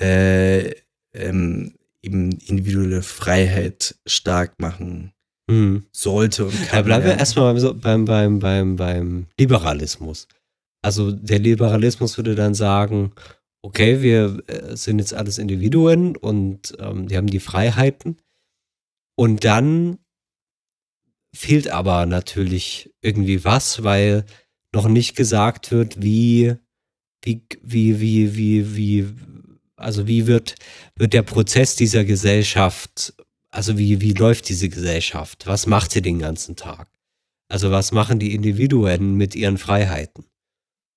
äh, 0.00 0.72
ähm, 1.14 1.72
eben 2.02 2.32
individuelle 2.46 3.02
Freiheit 3.02 3.94
stark 4.06 4.52
machen 4.60 5.12
Hm. 5.50 5.84
sollte 5.92 6.44
und 6.44 6.52
Da 6.60 6.66
kann. 6.66 6.84
bleiben 6.84 7.04
wir 7.06 7.16
erstmal 7.16 7.54
beim, 7.54 7.80
beim, 7.80 8.04
beim, 8.04 8.38
beim, 8.38 8.76
beim 8.76 9.26
Liberalismus. 9.38 10.28
Also 10.82 11.12
der 11.12 11.38
Liberalismus 11.38 12.16
würde 12.16 12.34
dann 12.34 12.54
sagen, 12.54 13.12
okay, 13.62 14.02
wir 14.02 14.42
äh, 14.46 14.76
sind 14.76 14.98
jetzt 14.98 15.14
alles 15.14 15.38
Individuen 15.38 16.16
und 16.16 16.76
ähm, 16.78 17.08
die 17.08 17.16
haben 17.16 17.26
die 17.26 17.40
Freiheiten. 17.40 18.16
Und 19.16 19.44
dann 19.44 19.98
fehlt 21.34 21.68
aber 21.68 22.06
natürlich 22.06 22.90
irgendwie 23.02 23.44
was, 23.44 23.82
weil 23.82 24.24
noch 24.74 24.88
nicht 24.88 25.16
gesagt 25.16 25.70
wird, 25.70 26.02
wie, 26.02 26.54
wie, 27.22 27.42
wie, 27.62 28.00
wie, 28.00 28.36
wie, 28.36 28.76
wie, 28.76 29.06
also 29.76 30.06
wie 30.06 30.26
wird, 30.26 30.54
wird 30.94 31.12
der 31.12 31.22
Prozess 31.22 31.74
dieser 31.76 32.04
Gesellschaft, 32.04 33.14
also 33.50 33.78
wie, 33.78 34.00
wie 34.00 34.12
läuft 34.12 34.48
diese 34.48 34.68
Gesellschaft? 34.68 35.46
Was 35.46 35.66
macht 35.66 35.92
sie 35.92 36.02
den 36.02 36.18
ganzen 36.18 36.56
Tag? 36.56 36.88
Also 37.50 37.70
was 37.70 37.92
machen 37.92 38.18
die 38.18 38.34
Individuen 38.34 39.14
mit 39.16 39.34
ihren 39.34 39.58
Freiheiten? 39.58 40.26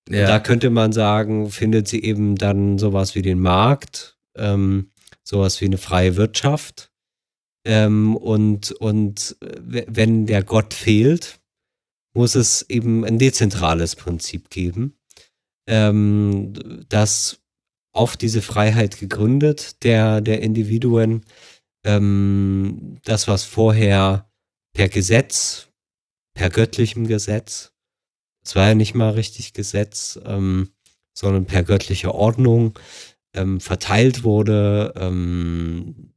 Und 0.07 0.15
Da 0.15 0.29
ja. 0.29 0.39
könnte 0.39 0.69
man 0.69 0.91
sagen, 0.91 1.51
findet 1.51 1.87
sie 1.87 2.03
eben 2.03 2.35
dann 2.35 2.77
sowas 2.77 3.15
wie 3.15 3.21
den 3.21 3.39
Markt, 3.39 4.17
ähm, 4.35 4.91
sowas 5.23 5.61
wie 5.61 5.65
eine 5.65 5.77
freie 5.77 6.15
Wirtschaft. 6.15 6.91
Ähm, 7.65 8.15
und 8.15 8.71
und 8.71 9.37
äh, 9.41 9.85
wenn 9.87 10.25
der 10.25 10.43
Gott 10.43 10.73
fehlt, 10.73 11.39
muss 12.13 12.35
es 12.35 12.63
eben 12.69 13.05
ein 13.05 13.19
dezentrales 13.19 13.95
Prinzip 13.95 14.49
geben, 14.49 14.97
ähm, 15.67 16.53
das 16.89 17.39
auf 17.93 18.17
diese 18.17 18.41
Freiheit 18.41 18.99
gegründet 18.99 19.83
der, 19.83 20.21
der 20.21 20.41
Individuen, 20.41 21.25
ähm, 21.85 22.97
das, 23.03 23.27
was 23.27 23.43
vorher 23.43 24.29
per 24.73 24.89
Gesetz, 24.89 25.67
per 26.33 26.49
göttlichem 26.49 27.07
Gesetz, 27.07 27.73
es 28.43 28.55
war 28.55 28.67
ja 28.69 28.75
nicht 28.75 28.93
mal 28.95 29.11
richtig 29.11 29.53
Gesetz, 29.53 30.19
ähm, 30.25 30.69
sondern 31.13 31.45
per 31.45 31.63
göttlicher 31.63 32.15
Ordnung 32.15 32.77
ähm, 33.33 33.59
verteilt 33.59 34.23
wurde. 34.23 34.93
Ähm, 34.95 36.11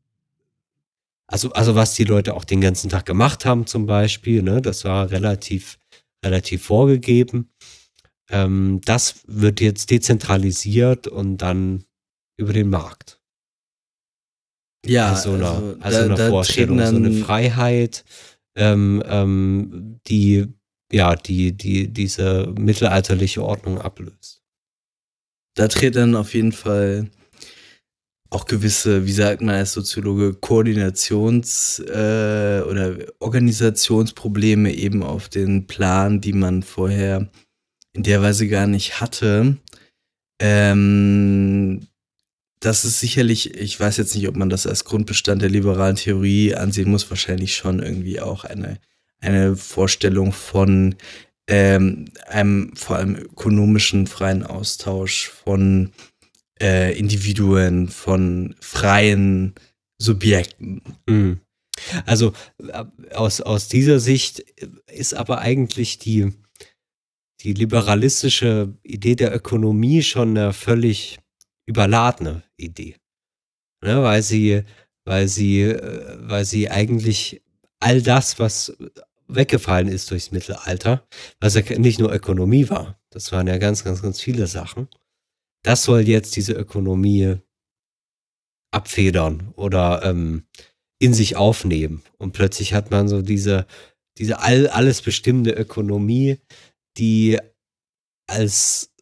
also, 1.27 1.53
also 1.53 1.75
was 1.75 1.95
die 1.95 2.05
Leute 2.05 2.35
auch 2.35 2.45
den 2.45 2.61
ganzen 2.61 2.91
Tag 2.91 3.07
gemacht 3.07 3.45
haben 3.45 3.67
zum 3.67 3.87
Beispiel, 3.87 4.43
ne, 4.43 4.61
das 4.63 4.85
war 4.85 5.11
relativ, 5.11 5.79
relativ 6.25 6.65
vorgegeben. 6.65 7.51
Ähm, 8.31 8.81
das 8.85 9.17
wird 9.27 9.61
jetzt 9.61 9.91
dezentralisiert 9.91 11.07
und 11.09 11.39
dann 11.39 11.85
über 12.37 12.53
den 12.53 12.71
Markt. 12.71 13.21
ja, 14.87 15.13
als 15.13 15.23
so 15.25 15.33
eine, 15.33 15.45
also 15.47 15.77
als 15.81 15.95
so 15.95 16.01
da- 16.01 16.05
eine 16.07 16.15
da 16.15 16.29
Vorstellung, 16.29 16.79
so 16.87 16.97
eine 16.97 17.13
Freiheit, 17.25 18.05
ähm, 18.57 19.03
ähm, 19.07 20.01
die 20.07 20.47
ja, 20.93 21.17
die, 21.17 21.53
die 21.57 21.93
diese 21.93 22.53
mittelalterliche 22.59 23.43
Ordnung 23.43 23.81
ablöst. 23.81 24.43
da 25.57 25.69
treten 25.69 25.97
dann 25.97 26.17
auf 26.17 26.35
jeden 26.35 26.53
Fall 26.53 27.11
auch 28.31 28.47
gewisse, 28.47 29.07
wie 29.07 29.13
sagt 29.13 29.43
man 29.43 29.55
als 29.55 29.73
Soziologe, 29.73 30.31
Koordinations- 30.31 31.81
äh, 31.81 32.63
oder 32.63 32.97
Organisationsprobleme 33.21 34.75
eben 34.75 35.03
auf 35.03 35.29
den 35.29 35.67
Plan, 35.67 36.21
die 36.21 36.33
man 36.33 36.63
vorher 36.63 37.31
in 37.93 38.03
der 38.03 38.23
Weise 38.23 38.49
gar 38.49 38.67
nicht 38.67 39.01
hatte. 39.01 39.57
Ähm, 40.41 41.87
das 42.59 42.85
ist 42.85 42.99
sicherlich, 42.99 43.55
ich 43.55 43.79
weiß 43.79 43.99
jetzt 43.99 44.15
nicht, 44.15 44.27
ob 44.29 44.37
man 44.37 44.49
das 44.49 44.67
als 44.67 44.85
Grundbestand 44.85 45.43
der 45.43 45.51
liberalen 45.51 45.97
Theorie 45.97 46.55
ansehen 46.55 46.91
muss, 46.91 47.09
wahrscheinlich 47.11 47.55
schon 47.55 47.81
irgendwie 47.81 48.21
auch 48.21 48.45
eine, 48.45 48.81
eine 49.25 49.57
Vorstellung 49.57 50.33
von 50.33 50.97
ähm, 51.49 52.07
einem 52.27 52.75
vor 52.77 52.97
allem 52.97 53.17
ökonomischen 53.17 54.07
freien 54.07 54.45
Austausch 54.45 55.29
von 55.29 55.93
äh, 56.61 56.97
Individuen, 56.99 57.89
von 57.89 58.55
freien 58.61 59.55
Subjekten. 59.99 60.83
Mhm. 61.07 61.41
Also 62.07 62.33
äh, 62.59 62.85
aus, 63.15 63.41
aus 63.41 63.69
dieser 63.69 64.01
Sicht 64.01 64.41
ist 64.91 65.15
aber 65.15 65.39
eigentlich 65.41 65.99
die, 65.99 66.33
die 67.41 67.53
liberalistische 67.53 68.75
Idee 68.83 69.17
der 69.17 69.35
Ökonomie 69.35 70.03
schon 70.03 70.31
eine 70.31 70.53
völlig 70.53 71.19
überladene 71.67 72.43
Idee. 72.57 72.97
Ne, 73.83 74.03
weil 74.03 74.23
sie, 74.23 74.63
weil 75.05 75.29
sie, 75.29 75.63
äh, 75.63 76.17
weil 76.21 76.47
sie 76.47 76.71
eigentlich 76.71 77.43
all 77.81 78.01
das, 78.01 78.39
was 78.39 78.75
weggefallen 79.29 79.89
ist 79.89 80.11
durchs 80.11 80.31
Mittelalter, 80.31 81.07
was 81.41 81.55
ja 81.55 81.63
nicht 81.79 81.99
nur 81.99 82.13
Ökonomie 82.13 82.69
war, 82.69 82.99
das 83.11 83.31
waren 83.33 83.47
ja 83.47 83.59
ganz, 83.59 83.85
ganz, 83.85 84.03
ganz 84.03 84.21
viele 84.21 84.47
Sachen. 84.47 84.89
Das 85.63 85.85
soll 85.85 86.09
jetzt 86.09 86.37
diese 86.37 86.53
Ökonomie 86.53 87.37
abfedern 88.73 89.53
oder 89.55 90.03
ähm, 90.03 90.47
in 90.99 91.15
sich 91.15 91.37
aufnehmen. 91.37 92.03
Und 92.19 92.33
plötzlich 92.33 92.75
hat 92.75 92.91
man 92.91 93.09
so 93.09 93.23
diese, 93.23 93.67
diese 94.19 94.41
all, 94.41 94.67
alles 94.69 95.01
bestimmende 95.01 95.53
Ökonomie, 95.53 96.41
die 96.97 97.39
als 98.27 98.93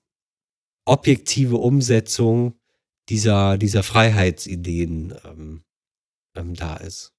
objektive 0.85 1.57
Umsetzung 1.57 2.61
dieser, 3.09 3.57
dieser 3.57 3.83
Freiheitsideen 3.83 5.15
ähm, 5.25 5.65
ähm, 6.37 6.55
da 6.55 6.77
ist. 6.77 7.12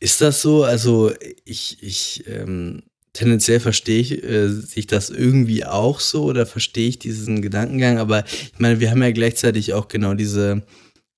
Ist 0.00 0.20
das 0.20 0.42
so? 0.42 0.64
Also 0.64 1.12
ich, 1.44 1.82
ich 1.82 2.24
ähm, 2.26 2.82
tendenziell 3.12 3.60
verstehe 3.60 4.00
ich 4.00 4.22
äh, 4.22 4.48
sich 4.48 4.86
das 4.86 5.10
irgendwie 5.10 5.64
auch 5.64 6.00
so 6.00 6.24
oder 6.24 6.46
verstehe 6.46 6.88
ich 6.88 6.98
diesen 6.98 7.42
Gedankengang, 7.42 7.98
aber 7.98 8.24
ich 8.26 8.58
meine, 8.58 8.80
wir 8.80 8.90
haben 8.90 9.02
ja 9.02 9.10
gleichzeitig 9.10 9.74
auch 9.74 9.88
genau 9.88 10.14
diese 10.14 10.62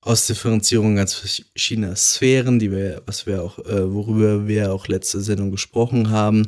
Ausdifferenzierung 0.02 0.96
ganz 0.96 1.12
verschiedener 1.12 1.94
Sphären, 1.94 2.58
die 2.58 2.70
wir, 2.70 3.02
was 3.04 3.26
wir 3.26 3.42
auch, 3.42 3.58
äh, 3.58 3.92
worüber 3.92 4.48
wir 4.48 4.72
auch 4.72 4.88
letzte 4.88 5.20
Sendung 5.20 5.50
gesprochen 5.50 6.10
haben. 6.10 6.46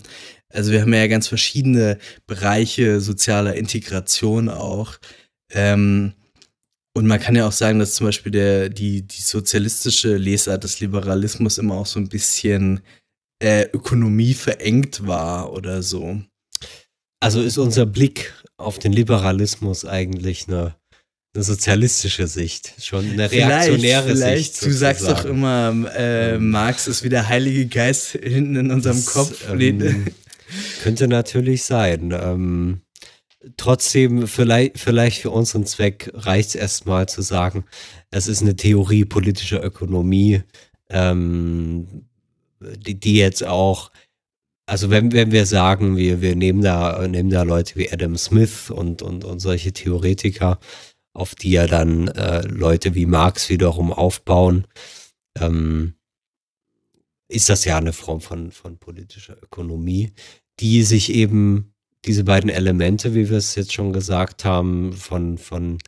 Also 0.49 0.73
wir 0.73 0.81
haben 0.81 0.95
ja 0.95 1.07
ganz 1.07 1.29
verschiedene 1.29 1.99
Bereiche 2.27 3.01
sozialer 3.01 3.55
Integration 3.55 4.49
auch. 4.49 4.97
Ähm, 5.51 6.15
und 6.95 7.07
man 7.07 7.21
kann 7.21 7.35
ja 7.35 7.47
auch 7.47 7.53
sagen, 7.53 7.79
dass 7.79 7.95
zum 7.95 8.07
Beispiel 8.07 8.33
der, 8.33 8.69
die, 8.69 9.03
die 9.03 9.21
sozialistische 9.23 10.17
Lesart 10.17 10.65
des 10.65 10.81
Liberalismus 10.81 11.59
immer 11.59 11.75
auch 11.75 11.87
so 11.87 11.99
ein 11.99 12.09
bisschen 12.09 12.81
äh, 13.43 13.67
Ökonomie 13.73 14.35
verengt 14.35 15.07
war 15.07 15.53
oder 15.53 15.83
so. 15.83 16.21
Also 17.21 17.41
ist 17.41 17.59
unser 17.59 17.87
Blick 17.87 18.33
auf 18.57 18.79
den 18.79 18.93
Liberalismus 18.93 19.85
eigentlich 19.85 20.49
eine, 20.49 20.75
eine 21.35 21.45
sozialistische 21.45 22.27
Sicht, 22.27 22.75
schon 22.81 23.11
eine 23.11 23.31
reaktionäre 23.31 24.09
vielleicht, 24.15 24.55
Sicht. 24.57 24.67
Du 24.67 24.77
sagst 24.77 25.09
doch 25.09 25.25
immer, 25.25 25.75
äh, 25.97 26.35
Ähm. 26.35 26.51
Marx 26.51 26.89
ist 26.89 27.05
wie 27.05 27.09
der 27.09 27.29
Heilige 27.29 27.67
Geist 27.67 28.13
hinten 28.13 28.57
in 28.57 28.71
unserem 28.71 28.97
Das, 28.97 29.07
Kopf. 29.07 29.49
ähm, 29.51 30.07
könnte 30.83 31.09
natürlich 31.09 31.65
sein. 31.65 32.13
Ähm, 32.13 32.83
trotzdem, 33.57 34.27
vielleicht, 34.27 34.79
vielleicht 34.79 35.23
für 35.23 35.31
unseren 35.31 35.67
Zweck 35.67 36.11
reicht 36.15 36.51
es 36.51 36.55
erstmal 36.55 37.09
zu 37.09 37.23
sagen, 37.23 37.65
es 38.11 38.29
ist 38.29 38.43
eine 38.43 38.57
Theorie 38.57 39.05
politischer 39.05 39.63
Ökonomie, 39.63 40.43
ähm, 40.91 42.07
die, 42.61 42.99
die 42.99 43.17
jetzt 43.17 43.45
auch, 43.45 43.91
also 44.67 44.91
wenn, 44.91 45.13
wenn 45.13 45.33
wir 45.33 45.47
sagen, 45.47 45.97
wir, 45.97 46.21
wir 46.21 46.37
nehmen 46.37 46.63
da, 46.63 47.07
nehmen 47.09 47.31
da 47.31 47.43
Leute 47.43 47.77
wie 47.77 47.91
Adam 47.91 48.17
Smith 48.17 48.71
und, 48.71 49.03
und, 49.03 49.25
und 49.25 49.41
solche 49.41 49.73
Theoretiker, 49.73 50.59
auf 51.15 51.35
die 51.35 51.51
ja 51.53 51.67
dann 51.67 52.09
äh, 52.09 52.43
Leute 52.47 52.95
wie 52.95 53.07
Marx 53.07 53.49
wiederum 53.49 53.93
aufbauen, 53.93 54.67
ähm, 55.39 55.95
ist 57.29 57.49
das 57.49 57.65
ja 57.65 57.79
eine 57.79 57.93
Form 57.93 58.21
von, 58.21 58.51
von 58.51 58.79
politischer 58.79 59.43
Ökonomie, 59.43 60.13
die 60.61 60.83
sich 60.83 61.13
eben 61.13 61.72
diese 62.05 62.25
beiden 62.25 62.51
Elemente, 62.51 63.15
wie 63.15 63.31
wir 63.31 63.37
es 63.37 63.55
jetzt 63.55 63.73
schon 63.73 63.93
gesagt 63.93 64.45
haben, 64.45 64.93
von, 64.93 65.39
von 65.39 65.79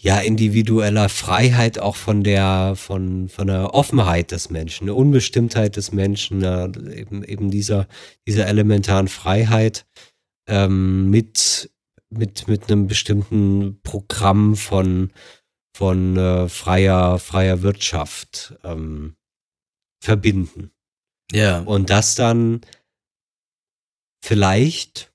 ja, 0.00 0.18
individueller 0.18 1.08
Freiheit, 1.08 1.78
auch 1.78 1.96
von 1.96 2.22
der, 2.22 2.74
von, 2.76 3.28
von 3.28 3.48
der 3.48 3.74
Offenheit 3.74 4.30
des 4.30 4.50
Menschen, 4.50 4.86
der 4.86 4.96
Unbestimmtheit 4.96 5.76
des 5.76 5.92
Menschen, 5.92 6.42
äh, 6.42 6.66
eben, 6.94 7.24
eben 7.24 7.50
dieser, 7.50 7.88
dieser 8.26 8.46
elementaren 8.46 9.08
Freiheit 9.08 9.86
ähm, 10.46 11.10
mit, 11.10 11.70
mit, 12.10 12.46
mit 12.46 12.70
einem 12.70 12.86
bestimmten 12.86 13.80
Programm 13.82 14.54
von, 14.54 15.10
von 15.76 16.16
äh, 16.16 16.48
freier, 16.48 17.18
freier 17.18 17.62
Wirtschaft 17.62 18.54
ähm, 18.62 19.16
verbinden. 20.00 20.70
Ja. 21.32 21.60
Und 21.60 21.90
das 21.90 22.14
dann 22.14 22.60
vielleicht, 24.24 25.12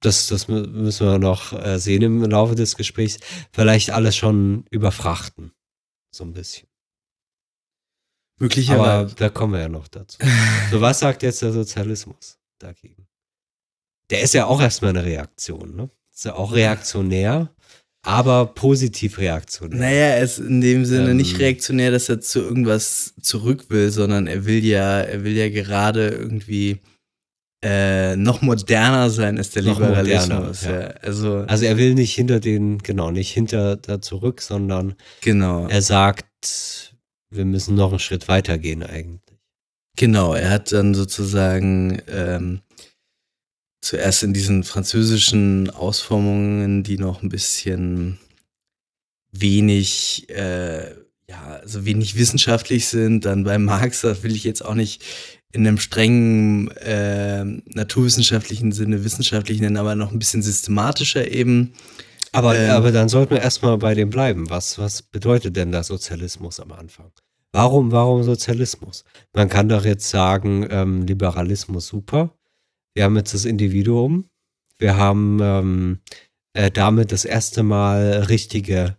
das, 0.00 0.26
das 0.28 0.48
müssen 0.48 1.06
wir 1.06 1.18
noch 1.18 1.52
äh, 1.52 1.78
sehen 1.78 2.02
im 2.02 2.22
Laufe 2.22 2.54
des 2.54 2.76
Gesprächs, 2.76 3.18
vielleicht 3.52 3.90
alles 3.90 4.16
schon 4.16 4.64
überfrachten. 4.70 5.52
So 6.14 6.24
ein 6.24 6.32
bisschen. 6.32 6.68
Möglicherweise. 8.38 8.90
Aber 8.90 9.10
da 9.14 9.28
kommen 9.28 9.52
wir 9.52 9.60
ja 9.60 9.68
noch 9.68 9.88
dazu. 9.88 10.18
So, 10.70 10.80
was 10.80 11.00
sagt 11.00 11.22
jetzt 11.22 11.42
der 11.42 11.52
Sozialismus 11.52 12.38
dagegen? 12.58 13.06
Der 14.08 14.22
ist 14.22 14.34
ja 14.34 14.46
auch 14.46 14.60
erstmal 14.60 14.90
eine 14.90 15.04
Reaktion, 15.04 15.74
ne? 15.76 15.90
Ist 16.12 16.24
ja 16.24 16.34
auch 16.34 16.52
reaktionär, 16.52 17.52
aber 18.02 18.46
positiv 18.46 19.18
reaktionär. 19.18 19.78
Naja, 19.78 20.06
er 20.16 20.22
ist 20.22 20.38
in 20.38 20.60
dem 20.60 20.84
Sinne 20.84 21.10
Ähm. 21.10 21.16
nicht 21.16 21.38
reaktionär, 21.38 21.90
dass 21.90 22.08
er 22.08 22.20
zu 22.20 22.40
irgendwas 22.40 23.14
zurück 23.20 23.66
will, 23.68 23.90
sondern 23.90 24.26
er 24.26 24.44
will 24.46 24.64
ja, 24.64 25.00
er 25.00 25.24
will 25.24 25.36
ja 25.36 25.48
gerade 25.48 26.08
irgendwie 26.08 26.80
äh, 27.62 28.16
noch 28.16 28.40
moderner 28.40 29.10
sein 29.10 29.36
als 29.36 29.50
der 29.50 29.62
Noch 29.64 29.78
Liberalismus. 29.78 30.62
moderner, 30.62 30.80
ja. 30.80 30.86
Also, 31.02 31.36
Also 31.46 31.64
er 31.66 31.76
will 31.76 31.94
nicht 31.94 32.14
hinter 32.14 32.40
den, 32.40 32.78
genau, 32.78 33.10
nicht 33.10 33.30
hinter 33.32 33.76
da 33.76 34.00
zurück, 34.00 34.40
sondern 34.40 34.94
genau. 35.20 35.66
er 35.66 35.82
sagt, 35.82 36.94
wir 37.30 37.44
müssen 37.44 37.74
noch 37.74 37.90
einen 37.90 37.98
Schritt 37.98 38.28
weiter 38.28 38.56
gehen 38.58 38.82
eigentlich. 38.82 39.20
Genau, 39.96 40.34
er 40.34 40.50
hat 40.50 40.72
dann 40.72 40.94
sozusagen 40.94 42.00
ähm, 42.08 42.62
zuerst 43.82 44.22
in 44.22 44.32
diesen 44.32 44.64
französischen 44.64 45.68
Ausformungen, 45.68 46.82
die 46.82 46.96
noch 46.96 47.22
ein 47.22 47.28
bisschen 47.28 48.18
wenig, 49.32 50.28
äh, 50.30 50.92
ja, 51.28 51.60
also 51.60 51.84
wenig 51.84 52.16
wissenschaftlich 52.16 52.88
sind, 52.88 53.24
dann 53.26 53.44
bei 53.44 53.58
Marx, 53.58 54.00
das 54.00 54.22
will 54.22 54.34
ich 54.34 54.44
jetzt 54.44 54.64
auch 54.64 54.74
nicht 54.74 55.02
in 55.52 55.66
einem 55.66 55.78
strengen 55.78 56.70
äh, 56.78 57.44
naturwissenschaftlichen 57.44 58.72
Sinne 58.72 59.04
wissenschaftlich 59.04 59.60
nennen, 59.60 59.76
aber 59.76 59.94
noch 59.94 60.12
ein 60.12 60.18
bisschen 60.18 60.42
systematischer 60.42 61.30
eben. 61.30 61.72
Aber, 62.32 62.56
Ähm. 62.56 62.70
aber 62.70 62.92
dann 62.92 63.08
sollten 63.08 63.34
wir 63.34 63.42
erstmal 63.42 63.76
bei 63.78 63.94
dem 63.94 64.10
bleiben. 64.10 64.48
Was, 64.50 64.78
was 64.78 65.02
bedeutet 65.02 65.56
denn 65.56 65.72
der 65.72 65.82
Sozialismus 65.82 66.60
am 66.60 66.72
Anfang? 66.72 67.10
Warum, 67.52 67.90
warum 67.90 68.22
Sozialismus? 68.22 69.04
Man 69.34 69.48
kann 69.48 69.68
doch 69.68 69.84
jetzt 69.84 70.08
sagen, 70.08 70.66
ähm, 70.70 71.02
Liberalismus 71.02 71.88
super. 71.88 72.32
Wir 72.94 73.04
haben 73.04 73.16
jetzt 73.16 73.34
das 73.34 73.44
Individuum. 73.44 74.26
Wir 74.78 74.96
haben 74.96 75.40
ähm, 75.42 75.98
äh, 76.52 76.70
damit 76.70 77.10
das 77.10 77.24
erste 77.24 77.64
Mal 77.64 78.24
richtige, 78.28 78.96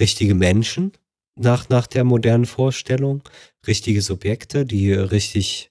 richtige 0.00 0.34
Menschen 0.34 0.92
nach, 1.36 1.70
nach 1.70 1.86
der 1.86 2.04
modernen 2.04 2.44
Vorstellung. 2.46 3.22
Richtige 3.66 4.02
Subjekte, 4.02 4.66
die 4.66 4.92
richtig 4.92 5.69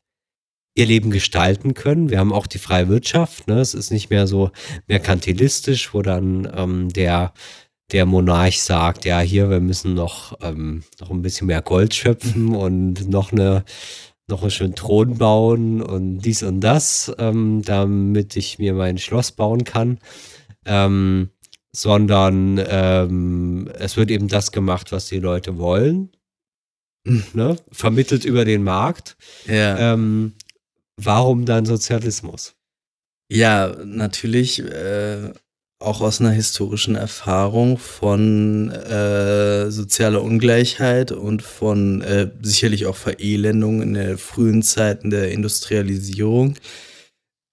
ihr 0.76 0.86
Leben 0.86 1.12
gestalten 1.12 1.74
können. 1.74 2.10
Wir 2.10 2.20
haben 2.20 2.34
auch 2.34 2.48
die 2.48 2.58
freie 2.58 2.88
Wirtschaft. 2.88 3.48
Ne? 3.48 3.60
Es 3.60 3.74
ist 3.74 3.92
nicht 3.92 4.10
mehr 4.10 4.28
so 4.28 4.52
merkantilistisch, 4.88 5.94
wo 5.94 6.02
dann 6.02 6.50
ähm, 6.56 6.90
der, 6.90 7.34
der 7.92 8.06
Monarch 8.06 8.62
sagt, 8.62 9.06
ja, 9.06 9.20
hier, 9.20 9.50
wir 9.50 9.60
müssen 9.60 9.94
noch, 9.94 10.38
ähm, 10.42 10.84
noch 11.00 11.10
ein 11.10 11.22
bisschen 11.22 11.48
mehr 11.48 11.62
Gold 11.62 11.94
schöpfen 11.94 12.56
und 12.56 13.10
noch 13.10 13.32
eine 13.32 13.64
noch 14.30 14.44
einen 14.44 14.52
schönen 14.52 14.76
Thron 14.76 15.18
bauen 15.18 15.82
und 15.82 16.20
dies 16.20 16.44
und 16.44 16.62
das, 16.62 17.12
ähm, 17.18 17.64
damit 17.66 18.36
ich 18.36 18.60
mir 18.60 18.74
mein 18.74 18.98
Schloss 18.98 19.32
bauen 19.32 19.64
kann. 19.64 20.00
Ähm, 20.66 21.30
sondern 21.72 22.64
ähm, 22.68 23.70
es 23.78 23.98
wird 23.98 24.10
eben 24.12 24.28
das 24.28 24.52
gemacht, 24.52 24.92
was 24.92 25.08
die 25.08 25.20
Leute 25.20 25.58
wollen. 25.58 26.12
Ne? 27.34 27.56
Vermittelt 27.72 28.26
über 28.26 28.46
den 28.46 28.64
Markt. 28.64 29.18
Ja. 29.48 29.94
Ähm, 29.94 30.34
warum 31.06 31.46
dann 31.46 31.66
Sozialismus? 31.66 32.56
Ja, 33.32 33.76
natürlich 33.86 34.60
äh, 34.60 35.32
auch 35.80 36.02
aus 36.02 36.20
einer 36.20 36.32
historischen 36.32 36.96
Erfahrung 36.96 37.78
von 37.78 38.70
äh, 38.72 39.72
sozialer 39.72 40.22
Ungleichheit 40.22 41.12
und 41.12 41.42
von 41.42 42.02
äh, 42.02 42.32
sicherlich 42.42 42.86
auch 42.86 42.98
Verelendung 42.98 43.82
in 43.82 43.94
der 43.94 44.18
frühen 44.18 44.62
Zeiten 44.62 45.10
der 45.10 45.32
Industrialisierung 45.32 46.56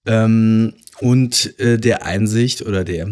ähm, 0.05 0.73
und 0.99 1.57
äh, 1.59 1.77
der 1.77 2.05
Einsicht 2.05 2.63
oder 2.63 2.83
der 2.83 3.09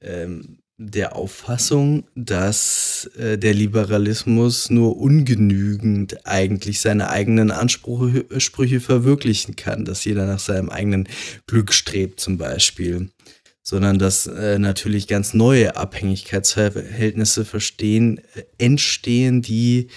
ähm, 0.00 0.55
der 0.78 1.16
Auffassung, 1.16 2.04
dass 2.14 3.10
äh, 3.18 3.38
der 3.38 3.54
Liberalismus 3.54 4.68
nur 4.68 4.98
ungenügend 4.98 6.26
eigentlich 6.26 6.80
seine 6.80 7.08
eigenen 7.08 7.50
Ansprüche 7.50 8.26
Sprüche 8.38 8.80
verwirklichen 8.80 9.56
kann, 9.56 9.86
dass 9.86 10.04
jeder 10.04 10.26
nach 10.26 10.38
seinem 10.38 10.68
eigenen 10.68 11.08
Glück 11.46 11.72
strebt 11.72 12.20
zum 12.20 12.36
Beispiel, 12.36 13.08
sondern 13.62 13.98
dass 13.98 14.26
äh, 14.26 14.58
natürlich 14.58 15.08
ganz 15.08 15.32
neue 15.32 15.76
Abhängigkeitsverhältnisse 15.76 17.46
verstehen, 17.46 18.18
äh, 18.34 18.42
entstehen, 18.58 19.40
die 19.40 19.88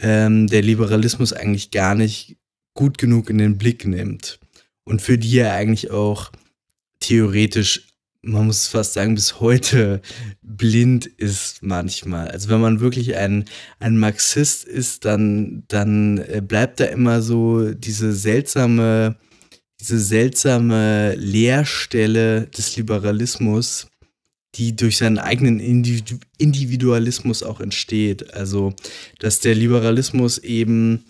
ähm, 0.00 0.46
der 0.46 0.62
Liberalismus 0.62 1.34
eigentlich 1.34 1.70
gar 1.70 1.94
nicht 1.94 2.36
gut 2.74 2.96
genug 2.96 3.28
in 3.28 3.36
den 3.36 3.58
Blick 3.58 3.86
nimmt 3.86 4.40
und 4.84 5.02
für 5.02 5.18
die 5.18 5.38
er 5.38 5.52
eigentlich 5.52 5.90
auch 5.90 6.32
theoretisch 7.00 7.91
man 8.22 8.46
muss 8.46 8.68
fast 8.68 8.94
sagen, 8.94 9.16
bis 9.16 9.40
heute 9.40 10.00
blind 10.42 11.06
ist 11.06 11.62
manchmal. 11.62 12.28
Also 12.28 12.48
wenn 12.48 12.60
man 12.60 12.80
wirklich 12.80 13.16
ein, 13.16 13.44
ein 13.80 13.98
Marxist 13.98 14.64
ist, 14.64 15.04
dann, 15.04 15.64
dann 15.68 16.18
äh, 16.18 16.40
bleibt 16.40 16.78
da 16.78 16.84
immer 16.84 17.20
so 17.20 17.74
diese 17.74 18.12
seltsame, 18.12 19.16
diese 19.80 19.98
seltsame 19.98 21.16
Leerstelle 21.16 22.46
des 22.46 22.76
Liberalismus, 22.76 23.88
die 24.54 24.76
durch 24.76 24.98
seinen 24.98 25.18
eigenen 25.18 25.58
Individu 25.58 26.18
Individualismus 26.38 27.42
auch 27.42 27.60
entsteht. 27.60 28.34
Also, 28.34 28.74
dass 29.18 29.40
der 29.40 29.54
Liberalismus 29.54 30.38
eben 30.38 31.04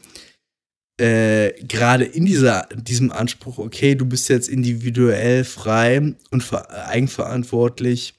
äh, 1.00 1.52
gerade 1.64 2.04
in 2.04 2.26
dieser, 2.26 2.68
diesem 2.74 3.12
Anspruch, 3.12 3.58
okay, 3.58 3.94
du 3.94 4.04
bist 4.04 4.28
jetzt 4.28 4.48
individuell 4.48 5.44
frei 5.44 6.14
und 6.30 6.42
ver 6.42 6.88
eigenverantwortlich, 6.88 8.14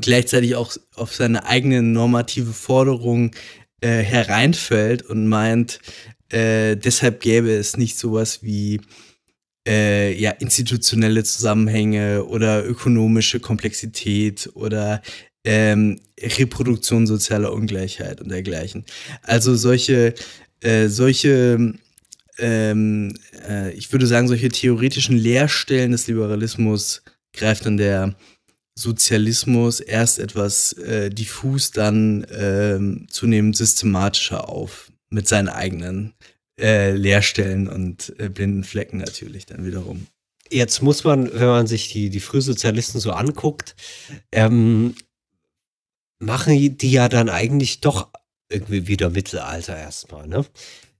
gleichzeitig 0.00 0.54
auch 0.54 0.76
auf 0.94 1.14
seine 1.14 1.46
eigene 1.46 1.82
normative 1.82 2.52
Forderung 2.52 3.32
äh, 3.80 4.02
hereinfällt 4.02 5.02
und 5.02 5.26
meint, 5.26 5.80
äh, 6.28 6.76
deshalb 6.76 7.20
gäbe 7.20 7.50
es 7.52 7.76
nicht 7.76 7.98
sowas 7.98 8.42
wie 8.42 8.80
äh, 9.66 10.12
ja, 10.18 10.30
institutionelle 10.32 11.24
Zusammenhänge 11.24 12.24
oder 12.24 12.64
ökonomische 12.66 13.40
Komplexität 13.40 14.50
oder 14.54 15.02
ähm, 15.44 16.00
Reproduktion 16.20 17.06
sozialer 17.06 17.52
Ungleichheit 17.52 18.20
und 18.20 18.30
dergleichen. 18.30 18.84
Also 19.22 19.54
solche 19.56 20.14
äh, 20.62 20.88
solche, 20.88 21.74
ähm, 22.38 23.14
äh, 23.48 23.72
ich 23.72 23.92
würde 23.92 24.06
sagen, 24.06 24.28
solche 24.28 24.48
theoretischen 24.48 25.16
Leerstellen 25.16 25.92
des 25.92 26.06
Liberalismus 26.06 27.02
greift 27.32 27.66
dann 27.66 27.76
der 27.76 28.14
Sozialismus 28.74 29.80
erst 29.80 30.18
etwas 30.18 30.72
äh, 30.74 31.10
diffus, 31.10 31.72
dann 31.72 32.26
ähm, 32.30 33.06
zunehmend 33.10 33.56
systematischer 33.56 34.48
auf, 34.48 34.90
mit 35.10 35.28
seinen 35.28 35.48
eigenen 35.48 36.14
äh, 36.58 36.92
Leerstellen 36.92 37.68
und 37.68 38.14
äh, 38.18 38.28
blinden 38.28 38.64
Flecken 38.64 38.98
natürlich 38.98 39.46
dann 39.46 39.66
wiederum. 39.66 40.06
Jetzt 40.50 40.82
muss 40.82 41.04
man, 41.04 41.32
wenn 41.32 41.46
man 41.48 41.66
sich 41.66 41.92
die, 41.92 42.10
die 42.10 42.20
Frühsozialisten 42.20 43.00
so 43.00 43.12
anguckt, 43.12 43.74
ähm, 44.32 44.94
machen 46.18 46.76
die 46.78 46.90
ja 46.90 47.08
dann 47.08 47.28
eigentlich 47.28 47.80
doch 47.80 48.10
irgendwie 48.52 48.86
wieder 48.86 49.10
Mittelalter 49.10 49.76
erstmal, 49.76 50.26
ne? 50.26 50.44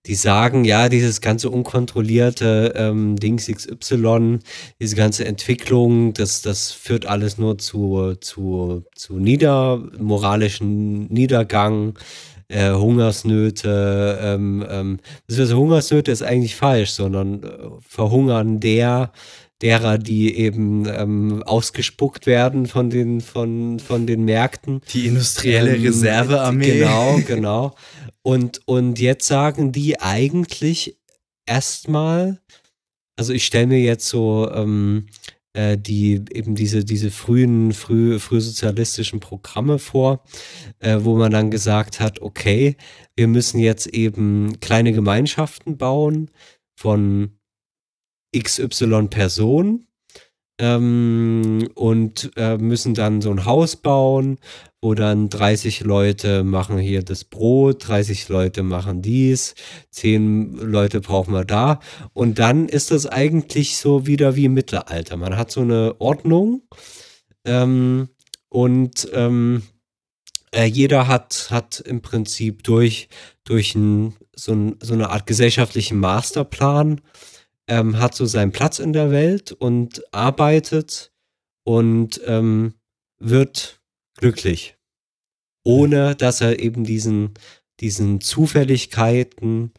Die 0.07 0.17
sagen, 0.17 0.65
ja, 0.65 0.89
dieses 0.89 1.21
ganze 1.21 1.49
unkontrollierte 1.49 2.73
ähm, 2.75 3.15
Dings 3.17 3.47
XY, 3.47 4.41
diese 4.81 4.97
ganze 4.97 5.25
Entwicklung, 5.27 6.13
das, 6.13 6.43
das 6.43 6.73
führt 6.73 7.07
alles 7.07 7.39
nur 7.39 7.59
zu, 7.59 8.15
zu, 8.21 8.85
zu 8.97 9.19
nieder, 9.21 9.77
moralischen 9.99 11.07
Niedergang. 11.07 11.97
äh, 12.49 12.73
Hungersnöte, 12.73 14.19
ähm, 14.21 14.65
ähm, 14.69 14.99
also 15.29 15.57
Hungersnöte 15.57 16.11
ist 16.13 16.23
eigentlich 16.23 16.57
falsch, 16.57 16.91
sondern 16.91 17.43
äh, 17.43 17.49
Verhungern 17.81 18.61
der, 18.61 19.13
derer, 19.63 19.99
die 19.99 20.37
eben 20.37 20.87
ähm, 20.87 21.43
ausgespuckt 21.45 22.27
werden 22.27 22.67
von 22.67 22.91
den, 22.91 23.21
von, 23.21 23.79
von 23.79 24.07
den 24.07 24.25
Märkten. 24.25 24.81
Die 24.93 25.07
industrielle 25.07 25.77
Ähm, 25.77 25.83
Reservearmee. 25.83 26.79
Genau, 26.79 27.21
genau. 27.27 27.75
Und, 28.23 28.61
und 28.67 28.99
jetzt 28.99 29.27
sagen 29.27 29.73
die 29.73 30.01
eigentlich 30.01 30.99
erstmal, 31.47 32.41
also 33.17 33.33
ich 33.33 33.47
stelle 33.47 33.69
mir 33.69 33.81
jetzt 33.81 34.09
so 34.09 34.51
ähm, 34.53 35.07
äh, 35.55 35.77
die 35.77 36.25
eben 36.33 36.55
diese, 36.55 36.85
diese 36.85 37.11
frühen, 37.11 37.73
früh, 37.73 38.19
frühsozialistischen 38.19 39.21
Programme 39.21 39.79
vor, 39.79 40.25
äh, 40.79 40.99
wo 41.01 41.17
man 41.17 41.31
dann 41.31 41.51
gesagt 41.51 42.01
hat, 42.01 42.23
okay, 42.23 42.77
wir 43.17 43.29
müssen 43.29 43.59
jetzt 43.59 43.87
eben 43.87 44.59
kleine 44.61 44.93
Gemeinschaften 44.93 45.77
bauen 45.77 46.31
von 46.75 47.33
XY 48.37 49.09
Personen 49.09 49.87
ähm, 50.59 51.69
und 51.75 52.31
äh, 52.37 52.57
müssen 52.57 52.95
dann 52.95 53.21
so 53.21 53.31
ein 53.31 53.45
Haus 53.45 53.77
bauen, 53.77 54.39
wo 54.81 54.95
dann 54.95 55.29
30 55.29 55.81
Leute 55.81 56.45
machen 56.45 56.79
hier 56.79 57.03
das 57.03 57.25
Brot, 57.25 57.89
30 57.89 58.29
Leute 58.29 58.63
machen 58.63 59.03
dies, 59.03 59.55
10 59.91 60.59
Leute 60.59 61.01
brauchen 61.01 61.35
wir 61.35 61.45
da. 61.45 61.81
Und 62.13 62.39
dann 62.39 62.69
ist 62.69 62.91
das 62.91 63.07
eigentlich 63.07 63.77
so 63.77 64.07
wieder 64.07 64.37
wie 64.37 64.47
im 64.47 64.55
Mittelalter. 64.55 65.17
Man 65.17 65.37
hat 65.37 65.51
so 65.51 65.63
eine 65.63 66.01
Ordnung 66.01 66.63
ähm, 67.45 68.09
und 68.49 69.09
ähm, 69.13 69.63
äh, 70.55 70.65
jeder 70.65 71.09
hat, 71.09 71.49
hat 71.51 71.81
im 71.81 72.03
Prinzip 72.03 72.63
durch, 72.63 73.09
durch 73.45 73.75
ein, 73.75 74.15
so, 74.37 74.53
ein, 74.53 74.77
so 74.81 74.95
eine 74.95 75.11
Art 75.11 75.27
gesellschaftlichen 75.27 75.99
Masterplan 75.99 77.01
ähm, 77.69 77.99
hat 77.99 78.15
so 78.15 78.27
seinen 78.27 78.53
Platz 78.53 78.79
in 78.79 78.93
der 78.93 79.11
Welt 79.11 79.53
und 79.53 80.03
arbeitet 80.13 81.13
und 81.65 82.21
ähm, 82.27 82.75
wird 83.19 83.81
glücklich. 84.17 84.77
Ohne 85.65 86.17
dass 86.17 86.41
er 86.41 86.59
eben 86.59 86.85
diesen, 86.85 87.35
diesen 87.81 88.21
Zufälligkeiten 88.21 89.73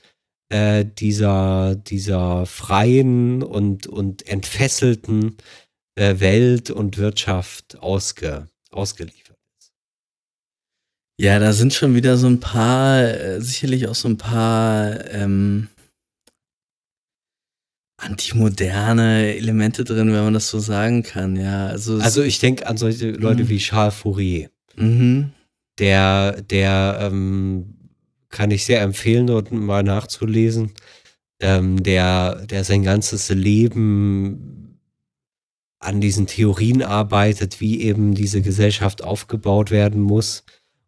äh, 0.50 0.86
dieser, 0.86 1.76
dieser 1.76 2.46
freien 2.46 3.44
und, 3.44 3.88
und 3.88 4.28
entfesselten 4.28 5.38
äh, 5.96 6.20
Welt 6.20 6.70
und 6.70 6.98
Wirtschaft 6.98 7.80
ausge, 7.80 8.48
ausgeliefert 8.72 9.38
ist. 9.60 9.74
Ja, 11.20 11.40
da 11.40 11.54
sind 11.54 11.74
schon 11.74 11.96
wieder 11.96 12.18
so 12.18 12.28
ein 12.28 12.40
paar, 12.40 13.02
äh, 13.02 13.42
sicherlich 13.42 13.88
auch 13.88 13.96
so 13.96 14.08
ein 14.08 14.18
paar 14.18 15.06
ähm, 15.12 15.70
antimoderne 18.04 19.36
Elemente 19.36 19.84
drin, 19.84 20.12
wenn 20.14 20.24
man 20.24 20.34
das 20.34 20.49
so 20.49 20.60
sagen 20.60 21.04
kann. 21.04 21.36
Ja, 21.36 21.68
also, 21.68 21.97
Also 21.99 22.22
ich 22.24 22.39
denke 22.39 22.68
an 22.68 22.78
solche 22.78 23.12
Leute 23.12 23.43
Mhm. 23.43 23.49
wie 23.49 23.58
Charles 23.58 23.95
Fourier. 23.95 24.49
mhm. 24.76 25.32
der, 25.80 26.41
der 26.41 26.97
ähm, 27.01 27.76
kann 28.30 28.51
ich 28.51 28.66
sehr 28.66 28.82
empfehlen, 28.82 29.28
dort 29.28 29.51
mal 29.51 29.84
nachzulesen, 29.84 30.72
ähm, 31.39 31.82
der, 31.84 32.45
der 32.45 32.64
sein 32.64 32.84
ganzes 32.84 33.30
Leben 33.30 34.80
an 35.80 35.99
diesen 36.01 36.28
Theorien 36.28 36.82
arbeitet, 36.82 37.60
wie 37.60 37.82
eben 37.82 38.14
diese 38.16 38.41
Gesellschaft 38.41 39.04
aufgebaut 39.04 39.70
werden 39.72 40.01
muss. 40.01 40.43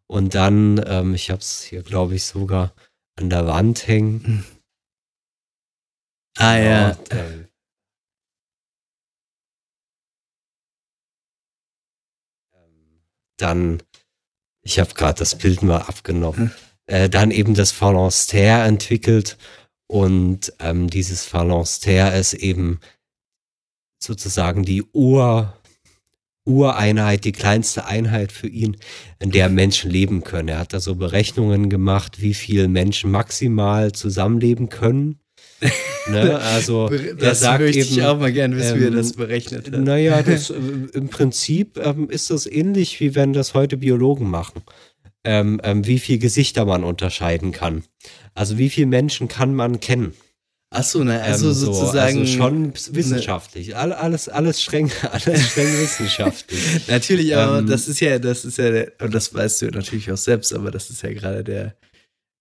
Und 0.06 0.34
dann, 0.34 0.80
ähm, 0.86 1.14
ich 1.14 1.30
habe 1.30 1.40
es 1.40 1.62
hier, 1.62 1.82
glaube 1.82 2.14
ich, 2.14 2.24
sogar 2.24 2.72
an 3.16 3.28
der 3.30 3.46
Wand 3.46 3.86
hängen. 3.88 4.44
Ah 6.38 6.56
ja. 6.58 6.92
der- 7.10 7.48
Ähm, 12.54 13.00
Dann, 13.38 13.82
ich 14.62 14.78
habe 14.78 14.94
gerade 14.94 15.18
das 15.18 15.36
Bild 15.36 15.62
mal 15.62 15.78
abgenommen, 15.82 16.52
äh, 16.86 17.08
dann 17.08 17.30
eben 17.30 17.54
das 17.54 17.72
Phalanstère 17.74 18.64
entwickelt 18.64 19.36
und 19.88 20.52
ähm, 20.60 20.88
dieses 20.90 21.26
Phalanstère 21.26 22.18
ist 22.18 22.34
eben 22.34 22.80
sozusagen 24.02 24.64
die 24.64 24.82
Ur, 24.92 25.56
Ureinheit, 26.46 27.24
die 27.24 27.32
kleinste 27.32 27.86
Einheit 27.86 28.30
für 28.30 28.46
ihn, 28.48 28.76
in 29.18 29.30
der 29.32 29.48
Menschen 29.48 29.90
leben 29.90 30.22
können. 30.22 30.48
Er 30.48 30.58
hat 30.60 30.72
da 30.72 30.80
so 30.80 30.94
Berechnungen 30.94 31.70
gemacht, 31.70 32.20
wie 32.20 32.34
viele 32.34 32.68
Menschen 32.68 33.10
maximal 33.10 33.92
zusammenleben 33.92 34.68
können. 34.68 35.18
Ne? 36.10 36.38
Also 36.54 36.88
er 36.88 37.14
Das 37.14 37.40
sagt 37.40 37.60
möchte 37.60 37.78
eben, 37.80 37.88
ich 37.90 38.02
auch 38.02 38.18
mal 38.18 38.32
gerne 38.32 38.56
wissen, 38.56 38.78
wie 38.78 38.84
er 38.84 38.88
ähm, 38.88 38.96
das 38.96 39.12
berechnet 39.12 39.70
hat. 39.70 39.80
naja, 39.80 40.22
das, 40.26 40.50
äh, 40.50 40.54
im 40.92 41.08
Prinzip 41.08 41.78
ähm, 41.78 42.10
ist 42.10 42.30
das 42.30 42.46
ähnlich, 42.46 43.00
wie 43.00 43.14
wenn 43.14 43.32
das 43.32 43.54
heute 43.54 43.76
Biologen 43.76 44.28
machen. 44.30 44.62
Ähm, 45.24 45.60
ähm, 45.64 45.84
wie 45.86 45.98
viel 45.98 46.18
Gesichter 46.18 46.64
man 46.64 46.84
unterscheiden 46.84 47.50
kann. 47.50 47.82
Also 48.34 48.58
wie 48.58 48.70
viele 48.70 48.86
Menschen 48.86 49.26
kann 49.26 49.54
man 49.54 49.80
kennen? 49.80 50.12
Achso, 50.70 51.02
na, 51.04 51.18
also 51.20 51.48
Ähm, 51.48 51.54
so, 51.54 51.72
sozusagen. 51.72 52.20
Also 52.20 52.32
schon 52.32 52.72
wissenschaftlich. 52.92 53.76
All, 53.76 53.92
alles, 53.92 54.28
alles 54.28 54.60
streng, 54.60 54.90
alles 55.10 55.50
streng 55.50 55.72
wissenschaftlich. 55.80 56.60
Natürlich, 56.88 57.36
aber 57.36 57.58
Ähm, 57.58 57.66
das 57.66 57.88
ist 57.88 58.00
ja, 58.00 58.18
das 58.18 58.44
ist 58.44 58.58
ja, 58.58 58.70
der, 58.70 58.92
und 59.00 59.14
das 59.14 59.32
weißt 59.32 59.62
du 59.62 59.66
natürlich 59.66 60.10
auch 60.12 60.16
selbst, 60.16 60.52
aber 60.52 60.70
das 60.70 60.90
ist 60.90 61.02
ja 61.02 61.12
gerade 61.12 61.42
der, 61.44 61.74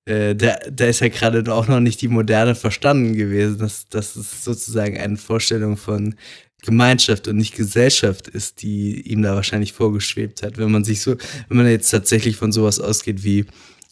äh, 0.05 0.35
der, 0.35 0.59
da 0.71 0.85
ist 0.85 1.01
ja 1.01 1.07
gerade 1.09 1.51
auch 1.53 1.67
noch 1.67 1.79
nicht 1.79 2.01
die 2.01 2.07
Moderne 2.07 2.55
verstanden 2.55 3.15
gewesen, 3.15 3.57
dass, 3.57 3.87
dass 3.89 4.15
es 4.15 4.43
sozusagen 4.43 4.97
eine 4.97 5.17
Vorstellung 5.17 5.77
von 5.77 6.15
Gemeinschaft 6.61 7.27
und 7.27 7.37
nicht 7.37 7.55
Gesellschaft 7.55 8.27
ist, 8.27 8.61
die 8.61 9.01
ihm 9.01 9.21
da 9.21 9.35
wahrscheinlich 9.35 9.73
vorgeschwebt 9.73 10.43
hat. 10.43 10.57
Wenn 10.57 10.71
man 10.71 10.83
sich 10.83 11.01
so, 11.01 11.15
wenn 11.47 11.57
man 11.57 11.67
jetzt 11.67 11.89
tatsächlich 11.89 12.35
von 12.35 12.51
sowas 12.51 12.79
ausgeht 12.79 13.23
wie, 13.23 13.45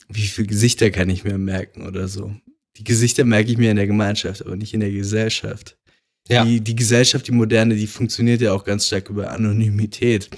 wie 0.09 0.21
viele 0.21 0.47
Gesichter 0.47 0.89
kann 0.89 1.09
ich 1.09 1.23
mir 1.23 1.37
merken 1.37 1.85
oder 1.87 2.07
so. 2.07 2.33
Die 2.77 2.83
Gesichter 2.83 3.25
merke 3.25 3.51
ich 3.51 3.57
mir 3.57 3.69
in 3.69 3.77
der 3.77 3.87
Gemeinschaft, 3.87 4.43
aber 4.43 4.55
nicht 4.55 4.73
in 4.73 4.79
der 4.79 4.91
Gesellschaft. 4.91 5.77
Ja. 6.29 6.45
Die, 6.45 6.61
die 6.61 6.75
Gesellschaft, 6.75 7.27
die 7.27 7.31
moderne, 7.31 7.75
die 7.75 7.87
funktioniert 7.87 8.41
ja 8.41 8.53
auch 8.53 8.63
ganz 8.63 8.87
stark 8.87 9.09
über 9.09 9.31
Anonymität. 9.31 10.29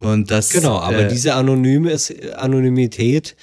Und 0.00 0.30
das. 0.30 0.50
Genau, 0.50 0.78
aber 0.78 1.06
äh, 1.06 1.08
diese 1.08 1.34
Anonyme 1.34 1.92
ist, 1.92 2.12
Anonymität, 2.34 3.36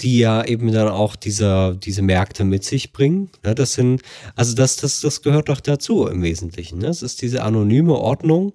die 0.00 0.18
ja 0.18 0.44
eben 0.44 0.70
dann 0.72 0.88
auch 0.88 1.16
dieser, 1.16 1.74
diese 1.74 2.02
Märkte 2.02 2.44
mit 2.44 2.64
sich 2.64 2.92
bringen. 2.92 3.30
Ne, 3.44 3.54
das 3.54 3.74
sind, 3.74 4.02
also 4.36 4.54
das, 4.54 4.76
das, 4.76 5.00
das 5.00 5.22
gehört 5.22 5.48
doch 5.48 5.60
dazu 5.60 6.06
im 6.06 6.22
Wesentlichen. 6.22 6.78
Ne? 6.78 6.88
Es 6.88 7.02
ist 7.02 7.22
diese 7.22 7.42
anonyme 7.42 7.94
Ordnung, 7.94 8.52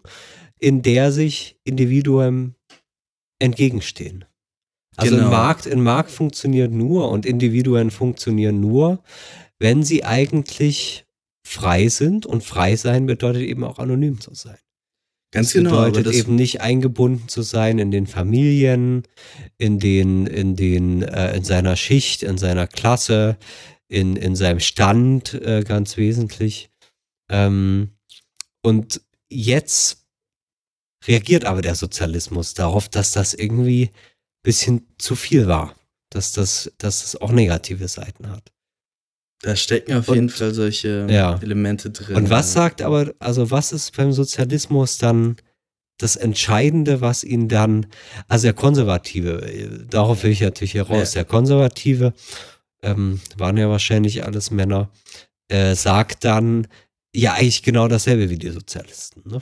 in 0.59 0.81
der 0.81 1.11
sich 1.11 1.59
Individuen 1.63 2.55
entgegenstehen. 3.39 4.25
Also 4.95 5.15
Genau. 5.15 5.27
ein 5.27 5.31
Markt, 5.31 5.67
ein 5.67 5.81
Markt 5.81 6.11
funktioniert 6.11 6.71
nur 6.71 7.11
und 7.11 7.25
Individuen 7.25 7.91
funktionieren 7.91 8.59
nur, 8.59 9.03
wenn 9.59 9.83
sie 9.83 10.03
eigentlich 10.03 11.05
frei 11.45 11.87
sind 11.87 12.25
und 12.25 12.43
frei 12.43 12.75
sein 12.75 13.05
bedeutet 13.05 13.43
eben 13.43 13.63
auch 13.63 13.79
anonym 13.79 14.19
zu 14.19 14.33
sein. 14.33 14.57
Ganz 15.37 15.53
Das 15.53 15.53
genau. 15.53 15.85
Bedeutet 15.85 16.13
eben 16.13 16.35
nicht 16.35 16.61
eingebunden 16.61 17.27
zu 17.27 17.43
sein 17.43 17.77
in 17.77 17.91
den 17.91 18.07
Familien, 18.07 19.03
in 19.59 19.77
den, 19.77 20.25
in 20.25 20.55
den, 20.55 21.03
äh, 21.03 21.35
in 21.37 21.43
seiner 21.43 21.75
Schicht, 21.75 22.23
in 22.23 22.39
seiner 22.39 22.65
Klasse, 22.65 23.37
in, 23.87 24.15
in 24.15 24.35
seinem 24.35 24.59
Stand, 24.59 25.35
äh, 25.35 25.63
ganz 25.63 25.95
wesentlich. 25.95 26.71
Ähm, 27.29 27.91
und 28.63 29.01
jetzt 29.29 30.07
reagiert 31.05 31.45
aber 31.45 31.61
der 31.61 31.75
Sozialismus 31.75 32.55
darauf, 32.55 32.89
dass 32.89 33.11
das 33.11 33.35
irgendwie 33.35 33.83
ein 33.83 33.91
bisschen 34.41 34.87
zu 34.97 35.15
viel 35.15 35.45
war. 35.45 35.75
Dass 36.09 36.31
das, 36.31 36.71
dass 36.79 37.01
das 37.01 37.15
auch 37.21 37.31
negative 37.31 37.87
Seiten 37.87 38.31
hat. 38.31 38.51
Da 39.47 39.55
stecken 39.55 39.93
auf 39.97 40.09
Und- 40.09 40.15
jeden 40.15 40.29
Fall 40.29 40.53
solche 40.53 41.07
Ja. 41.09 41.39
Elemente 41.41 41.89
drin. 41.89 42.15
Und 42.17 42.29
was 42.29 42.51
sagt 42.53 42.81
aber, 42.81 43.13
also 43.19 43.49
was 43.49 43.71
ist 43.71 43.95
beim 43.95 44.11
Sozialismus 44.11 44.97
dann 44.97 45.37
das 45.99 46.15
Entscheidende, 46.17 46.99
was 47.01 47.23
ihn 47.23 47.47
dann, 47.47 47.85
also 48.27 48.43
der 48.43 48.53
Konservative, 48.53 49.41
äh, 49.47 49.69
darauf 49.89 50.23
will 50.23 50.31
ich 50.31 50.41
natürlich 50.41 50.73
heraus, 50.75 51.13
Ja. 51.13 51.21
der 51.21 51.25
Konservative, 51.25 52.13
ähm, 52.83 53.19
waren 53.37 53.57
ja 53.57 53.69
wahrscheinlich 53.69 54.23
alles 54.25 54.51
Männer, 54.51 54.89
äh, 55.47 55.75
sagt 55.75 56.25
dann 56.25 56.67
ja 57.15 57.33
eigentlich 57.33 57.63
genau 57.63 57.87
dasselbe 57.87 58.29
wie 58.29 58.37
die 58.37 58.49
Sozialisten. 58.49 59.23
Ne? 59.29 59.39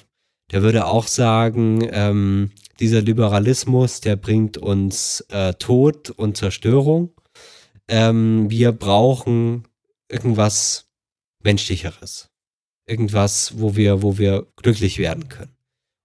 Der 0.51 0.61
würde 0.61 0.85
auch 0.85 1.07
sagen, 1.07 1.85
ähm, 1.91 2.51
dieser 2.79 3.01
Liberalismus, 3.01 4.01
der 4.01 4.15
bringt 4.15 4.57
uns 4.57 5.25
äh, 5.29 5.53
Tod 5.55 6.11
und 6.11 6.37
Zerstörung. 6.37 7.09
Ähm, 7.87 8.49
wir 8.51 8.71
brauchen 8.71 9.67
irgendwas 10.09 10.87
Menschlicheres 11.43 12.29
irgendwas, 12.85 13.53
wo 13.57 13.75
wir, 13.75 14.01
wo 14.01 14.17
wir 14.17 14.47
glücklich 14.57 14.97
werden 14.97 15.27
können. 15.29 15.51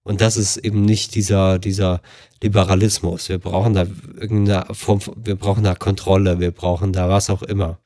Und 0.03 0.21
das 0.21 0.35
ist 0.35 0.57
eben 0.57 0.83
nicht 0.83 1.13
dieser, 1.13 1.59
dieser 1.59 2.01
Liberalismus. 2.41 3.29
Wir 3.29 3.37
brauchen 3.37 3.75
da 3.75 3.85
irgendeine 4.19 4.73
Form, 4.73 4.99
wir 5.15 5.35
brauchen 5.35 5.63
da 5.63 5.75
Kontrolle, 5.75 6.39
wir 6.39 6.51
brauchen 6.51 6.91
da 6.91 7.07
was 7.07 7.29
auch 7.29 7.43
immer. 7.43 7.79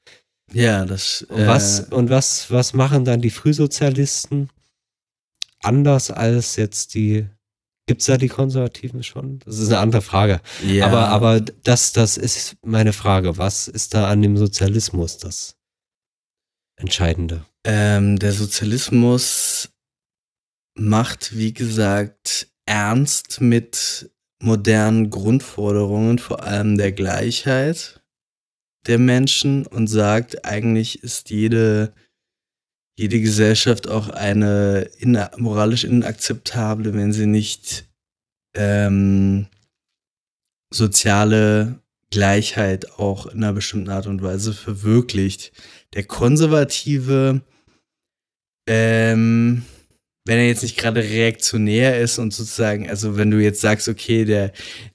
Ja, 0.54 0.86
das. 0.86 1.24
Und 1.24 1.46
was, 1.46 1.80
und 1.92 2.10
was, 2.10 2.50
was 2.52 2.74
machen 2.74 3.04
dann 3.04 3.22
die 3.22 3.32
Frühsozialisten 3.32 4.50
anders 5.62 6.10
als 6.10 6.56
jetzt 6.56 6.94
die, 6.94 7.28
gibt's 7.86 8.06
da 8.06 8.16
die 8.16 8.30
Konservativen 8.30 9.04
schon? 9.04 9.40
Das 9.40 9.60
ist 9.60 9.68
eine 9.68 9.80
andere 9.80 10.02
Frage. 10.02 10.40
ja, 10.66 10.86
Aber, 10.86 11.10
aber 11.10 11.42
das, 11.42 11.92
das 11.92 12.16
ist 12.16 12.56
meine 12.64 12.94
Frage. 12.94 13.38
Was 13.38 13.68
ist 13.68 13.94
da 13.94 14.08
an 14.08 14.22
dem 14.22 14.38
Sozialismus 14.38 15.18
das 15.18 15.55
Entscheidende? 16.78 17.46
Ähm, 17.64 18.20
der 18.20 18.34
Sozialismus 18.34 19.70
macht, 20.78 21.38
wie 21.38 21.54
gesagt, 21.54 22.48
ernst 22.66 23.42
mit 23.42 24.10
modernen 24.42 25.10
Grundforderungen, 25.10 26.20
vor 26.20 26.44
allem 26.44 26.78
der 26.78 26.92
Gleichheit 26.92 28.02
der 28.88 29.00
Menschen 29.00 29.66
und 29.66 29.88
sagt, 29.88 30.46
eigentlich 30.46 31.02
ist 31.04 31.30
jede, 31.30 31.94
jede 32.98 33.20
Gesellschaft 33.20 33.88
auch 33.90 34.10
eine 34.10 34.90
inna 35.00 35.32
moralisch 35.38 35.84
inakzeptable, 35.84 36.94
wenn 36.94 37.12
sie 37.12 37.26
nicht 37.26 37.88
ähm, 38.56 39.48
soziale 40.72 41.80
Gleichheit 42.12 42.92
auch 43.00 43.26
in 43.26 43.44
einer 43.44 43.54
bestimmten 43.54 43.90
Art 43.90 44.08
und 44.08 44.22
Weise 44.22 44.54
verwirklicht. 44.54 45.52
Der 45.94 46.04
Konservative, 46.04 47.42
ähm, 48.68 49.64
wenn 50.28 50.40
er 50.40 50.48
jetzt 50.48 50.64
nicht 50.64 50.78
gerade 50.78 51.02
reaktionär 51.04 52.00
ist 52.00 52.18
und 52.18 52.34
sozusagen, 52.34 52.90
also 52.90 53.16
wenn 53.16 53.30
du 53.30 53.38
jetzt 53.40 53.62
sagst, 53.62 53.88
okay, 53.88 54.26
der, 54.26 54.54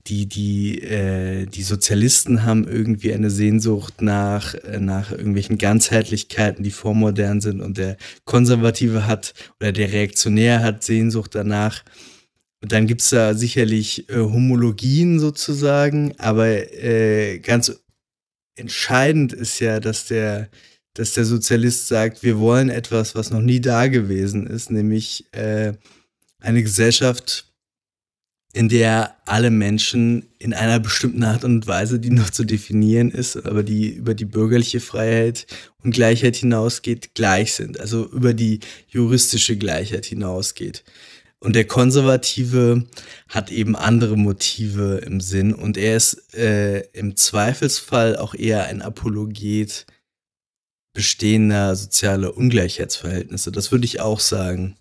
die, 0.09 0.27
die, 0.27 0.83
äh, 0.83 1.47
die 1.47 1.63
Sozialisten 1.63 2.43
haben 2.45 2.67
irgendwie 2.67 3.15
eine 3.15 3.31
Sehnsucht 3.31 4.03
nach, 4.03 4.55
äh, 4.55 4.81
nach 4.81 5.13
irgendwelchen 5.13 5.57
Ganzheitlichkeiten, 5.57 6.65
die 6.65 6.73
vormodern 6.73 7.41
sind 7.41 7.61
und 7.61 7.79
der 7.79 7.97
Konservative 8.25 9.07
hat 9.07 9.35
oder 9.61 9.71
der 9.71 9.93
Reaktionär 9.93 10.63
hat 10.63 10.83
Sehnsucht 10.83 11.37
danach. 11.37 11.85
Und 12.61 12.73
dann 12.73 12.89
gibt's 12.89 13.11
da 13.11 13.35
sicherlich 13.35 14.11
äh, 14.11 14.17
Homologien 14.17 15.21
sozusagen, 15.21 16.15
aber 16.19 16.49
äh, 16.49 17.39
ganz 17.39 17.81
entscheidend 18.57 19.33
ist 19.33 19.61
ja, 19.61 19.79
dass 19.79 20.07
der, 20.07 20.51
dass 20.95 21.15
der 21.15 21.25
Sozialist 21.25 21.89
sagt, 21.89 22.23
wir 22.23 22.39
wollen 22.39 22.69
etwas, 22.69 23.15
was 23.15 23.31
noch 23.31 23.41
nie 23.41 23.61
da 23.61 23.87
gewesen 23.87 24.47
ist, 24.47 24.71
nämlich 24.71 25.33
äh, 25.33 25.73
eine 26.41 26.63
Gesellschaft, 26.63 27.47
in 28.53 28.69
der 28.69 29.17
alle 29.27 29.51
Menschen 29.51 30.27
in 30.41 30.53
einer 30.55 30.81
bestimmten 30.81 31.23
Art 31.23 31.45
und 31.45 31.69
Weise, 31.69 32.01
die 32.01 32.11
noch 32.11 32.31
zu 32.31 32.45
definieren 32.45 33.11
ist, 33.13 33.37
aber 33.37 33.63
die 33.63 33.91
über 33.91 34.15
die 34.15 34.25
bürgerliche 34.25 34.81
Freiheit 34.81 35.47
und 35.85 35.95
Gleichheit 35.95 36.35
hinausgeht, 36.37 37.15
gleich 37.15 37.55
sind. 37.55 37.79
Also 37.79 38.09
über 38.11 38.35
die 38.35 38.59
juristische 38.89 39.57
Gleichheit 39.57 40.07
hinausgeht. 40.07 40.83
Und 41.39 41.55
der 41.55 41.65
Konservative 41.65 42.87
hat 43.29 43.51
eben 43.51 43.77
andere 43.77 44.17
Motive 44.17 45.01
im 45.07 45.21
Sinn 45.21 45.55
und 45.55 45.79
er 45.79 45.97
ist 45.97 46.35
äh, 46.35 46.81
im 46.93 47.17
Zweifelsfall 47.17 48.17
auch 48.17 48.35
eher 48.35 48.65
ein 48.65 48.83
Apologet 48.83 49.87
bestehender 50.93 51.77
sozialer 51.77 52.37
Ungleichheitsverhältnisse. 52.37 53.53
Das 53.53 53.71
würde 53.71 53.85
ich 53.85 54.01
auch 54.01 54.21
sagen. 54.21 54.77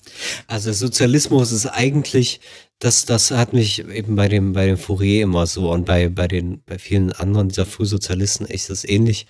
Also 0.47 0.73
Sozialismus 0.73 1.51
ist 1.51 1.67
eigentlich, 1.67 2.41
das, 2.79 3.05
das 3.05 3.31
hat 3.31 3.53
mich 3.53 3.79
eben 3.87 4.15
bei 4.15 4.27
dem, 4.27 4.53
bei 4.53 4.65
dem 4.65 4.77
Fourier 4.77 5.23
immer 5.23 5.45
so 5.45 5.71
und 5.71 5.85
bei, 5.85 6.09
bei 6.09 6.27
den, 6.27 6.63
bei 6.65 6.79
vielen 6.79 7.11
anderen 7.11 7.49
dieser 7.49 7.65
Frühsozialisten 7.65 8.47
echt 8.47 8.69
das 8.69 8.85
ähnlich, 8.85 9.27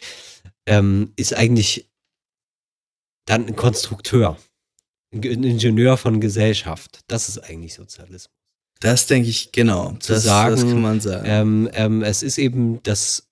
ähm, 0.66 1.12
ist 1.16 1.34
eigentlich 1.34 1.90
dann 3.26 3.48
ein 3.48 3.56
Konstrukteur, 3.56 4.38
ein 5.14 5.22
Ge- 5.22 5.34
ein 5.34 5.44
Ingenieur 5.44 5.98
von 5.98 6.22
Gesellschaft. 6.22 7.02
Das 7.08 7.28
ist 7.28 7.40
eigentlich 7.40 7.74
Sozialismus. 7.74 8.34
Das 8.80 9.08
denke 9.08 9.30
ich, 9.30 9.52
genau. 9.52 9.92
Zu 10.00 10.14
das, 10.14 10.24
sagen, 10.24 10.56
das 10.56 10.62
kann 10.62 10.82
man 10.82 11.02
sagen. 11.02 11.26
Ähm, 11.28 11.70
ähm, 11.74 12.02
es 12.04 12.24
ist 12.24 12.38
eben 12.38 12.82
das, 12.84 13.28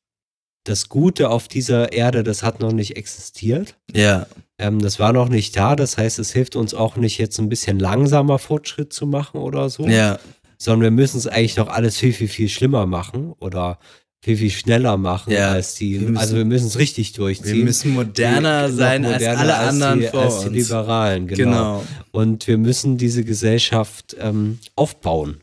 das 0.69 0.89
Gute 0.89 1.29
auf 1.29 1.47
dieser 1.47 1.91
Erde, 1.93 2.23
das 2.23 2.43
hat 2.43 2.59
noch 2.59 2.71
nicht 2.73 2.95
existiert. 2.97 3.75
ja, 3.93 4.25
Ähm, 4.59 4.79
das 4.81 4.99
war 4.99 5.13
noch 5.13 5.29
nicht 5.29 5.55
da. 5.55 5.75
Das 5.75 5.97
heißt, 5.97 6.17
es 6.19 6.31
hilft 6.33 6.55
uns 6.55 6.73
auch 6.73 6.95
nicht, 6.97 7.17
jetzt 7.19 7.37
ein 7.39 7.47
bisschen 7.49 7.79
langsamer 7.79 8.39
Fortschritt 8.39 8.91
zu 8.91 9.05
machen 9.05 9.37
oder 9.39 9.69
so. 9.69 9.87
ja, 9.87 10.17
sondern 10.57 10.81
wir 10.83 10.91
müssen 10.91 11.17
es 11.17 11.27
eigentlich 11.27 11.57
noch 11.57 11.67
alles 11.67 11.97
viel, 11.97 12.13
viel, 12.13 12.27
viel 12.27 12.49
schlimmer 12.49 12.87
machen 12.87 13.33
oder 13.39 13.77
viel, 14.23 14.35
viel 14.37 14.49
schneller 14.49 14.97
machen 14.97 15.31
Ja, 15.31 15.51
als 15.51 15.75
die. 15.75 15.93
wir 16.01 16.07
müssen- 16.09 16.17
also 16.17 16.35
wir 16.35 16.45
müssen 16.45 16.65
es 16.67 16.79
richtig 16.79 17.13
wir 17.13 17.17
durchziehen. 17.25 17.63
müssen 17.63 17.93
moderner 17.93 18.67
Noch 18.67 18.75
sein 18.75 19.03
moderner 19.03 19.29
als 19.29 19.39
alle 19.39 19.55
anderen 19.69 19.99
die, 19.99 20.07
vor 20.07 20.21
als 20.23 20.39
die 20.41 20.47
uns. 20.47 20.55
Liberalen, 20.57 21.27
genau. 21.27 21.43
Genau. 21.51 21.83
Und 22.11 22.47
wir 22.47 22.57
müssen 22.57 22.97
diese 22.97 23.23
Gesellschaft 23.23 24.15
ähm, 24.19 24.57
aufbauen. 24.75 25.41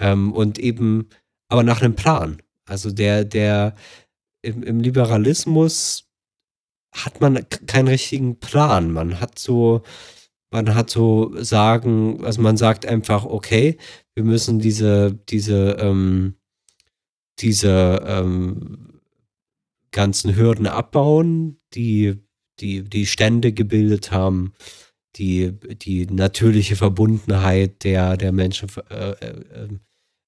Ähm, 0.00 0.32
und 0.32 0.58
eben, 0.58 1.08
aber 1.48 1.62
nach 1.62 1.80
einem 1.82 1.94
Plan. 1.94 2.38
Also 2.66 2.90
der, 2.90 3.24
der 3.24 3.74
im, 4.42 4.62
im 4.62 4.80
Liberalismus 4.80 6.08
hat 6.92 7.20
man 7.20 7.46
keinen 7.66 7.88
richtigen 7.88 8.40
Plan. 8.40 8.92
Man 8.92 9.20
hat 9.20 9.38
so, 9.38 9.82
man 10.50 10.74
hat 10.74 10.90
so 10.90 11.32
sagen, 11.42 12.24
also 12.24 12.42
man 12.42 12.56
sagt 12.56 12.86
einfach, 12.86 13.24
okay, 13.24 13.76
wir 14.14 14.24
müssen 14.24 14.58
diese, 14.58 15.18
diese, 15.28 15.76
ähm, 15.80 16.34
diese 17.38 18.04
ähm, 18.06 19.00
ganzen 19.92 20.36
Hürden 20.36 20.66
abbauen, 20.66 21.60
die, 21.74 22.16
die, 22.60 22.82
die 22.82 23.06
Stände 23.06 23.52
gebildet 23.52 24.10
haben, 24.10 24.52
die, 25.16 25.52
die 25.52 26.06
natürliche 26.06 26.76
Verbundenheit 26.76 27.84
der, 27.84 28.16
der 28.16 28.32
Menschen 28.32 28.68
äh, 28.90 29.10
äh, 29.10 29.68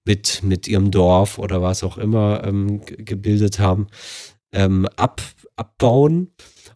mit, 0.05 0.43
mit 0.43 0.69
ihrem 0.69 0.91
Dorf 0.91 1.39
oder 1.39 1.63
was 1.63 1.83
auch 1.85 1.99
immer 1.99 2.43
ähm, 2.45 2.85
ge- 2.85 3.03
gebildet 3.05 3.59
haben, 3.59 3.87
ähm, 4.53 4.87
ab, 4.97 5.23
abbauen. 5.57 6.33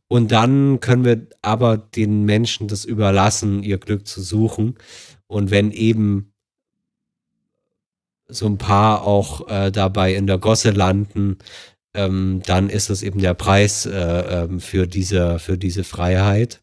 Und 0.09 0.31
dann 0.31 0.79
können 0.81 1.05
wir 1.05 1.27
aber 1.43 1.77
den 1.77 2.25
Menschen 2.25 2.69
das 2.69 2.85
überlassen, 2.85 3.63
ihr 3.63 3.79
Glück 3.79 4.07
zu 4.07 4.23
suchen. 4.23 4.77
Und 5.27 5.51
wenn 5.51 5.73
eben 5.73 6.33
so 8.29 8.47
ein 8.47 8.59
paar 8.59 9.03
auch 9.05 9.49
äh, 9.49 9.71
dabei 9.73 10.15
in 10.15 10.27
der 10.27 10.39
Gosse 10.39 10.71
landen, 10.71 11.39
ähm, 11.95 12.43
dann 12.47 12.69
ist 12.69 12.91
es 12.91 13.03
eben 13.03 13.21
der 13.21 13.35
Preis 13.35 13.87
äh, 13.87 14.45
ähm, 14.45 14.61
für 14.61 14.87
diese, 14.87 15.39
für 15.39 15.59
diese 15.59 15.83
Freiheit. 15.83 16.63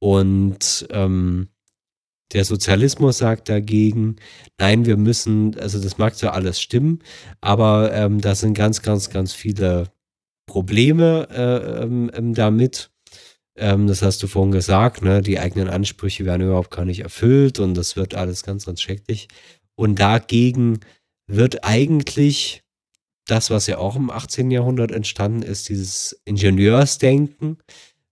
Und 0.00 0.86
ähm, 0.90 1.48
der 2.32 2.44
Sozialismus 2.44 3.18
sagt 3.18 3.48
dagegen, 3.48 4.16
nein, 4.58 4.84
wir 4.86 4.96
müssen, 4.96 5.58
also 5.58 5.80
das 5.80 5.98
mag 5.98 6.14
zwar 6.14 6.34
alles 6.34 6.60
stimmen, 6.60 7.00
aber 7.40 7.92
ähm, 7.92 8.20
da 8.20 8.34
sind 8.34 8.54
ganz, 8.54 8.82
ganz, 8.82 9.10
ganz 9.10 9.32
viele 9.32 9.90
Probleme 10.46 11.28
äh, 11.30 11.82
ähm, 11.82 12.10
ähm, 12.14 12.34
damit. 12.34 12.90
Ähm, 13.56 13.86
das 13.86 14.02
hast 14.02 14.22
du 14.22 14.26
vorhin 14.26 14.52
gesagt, 14.52 15.02
ne? 15.02 15.22
die 15.22 15.38
eigenen 15.38 15.68
Ansprüche 15.68 16.24
werden 16.24 16.46
überhaupt 16.46 16.70
gar 16.70 16.84
nicht 16.84 17.00
erfüllt 17.00 17.58
und 17.60 17.74
das 17.74 17.96
wird 17.96 18.14
alles 18.14 18.42
ganz, 18.42 18.66
ganz 18.66 18.82
schrecklich. 18.82 19.28
Und 19.74 19.98
dagegen 20.00 20.80
wird 21.26 21.64
eigentlich 21.64 22.62
das, 23.26 23.50
was 23.50 23.66
ja 23.66 23.78
auch 23.78 23.94
im 23.96 24.10
18. 24.10 24.50
Jahrhundert 24.50 24.90
entstanden 24.90 25.42
ist, 25.42 25.68
dieses 25.68 26.20
Ingenieursdenken. 26.24 27.58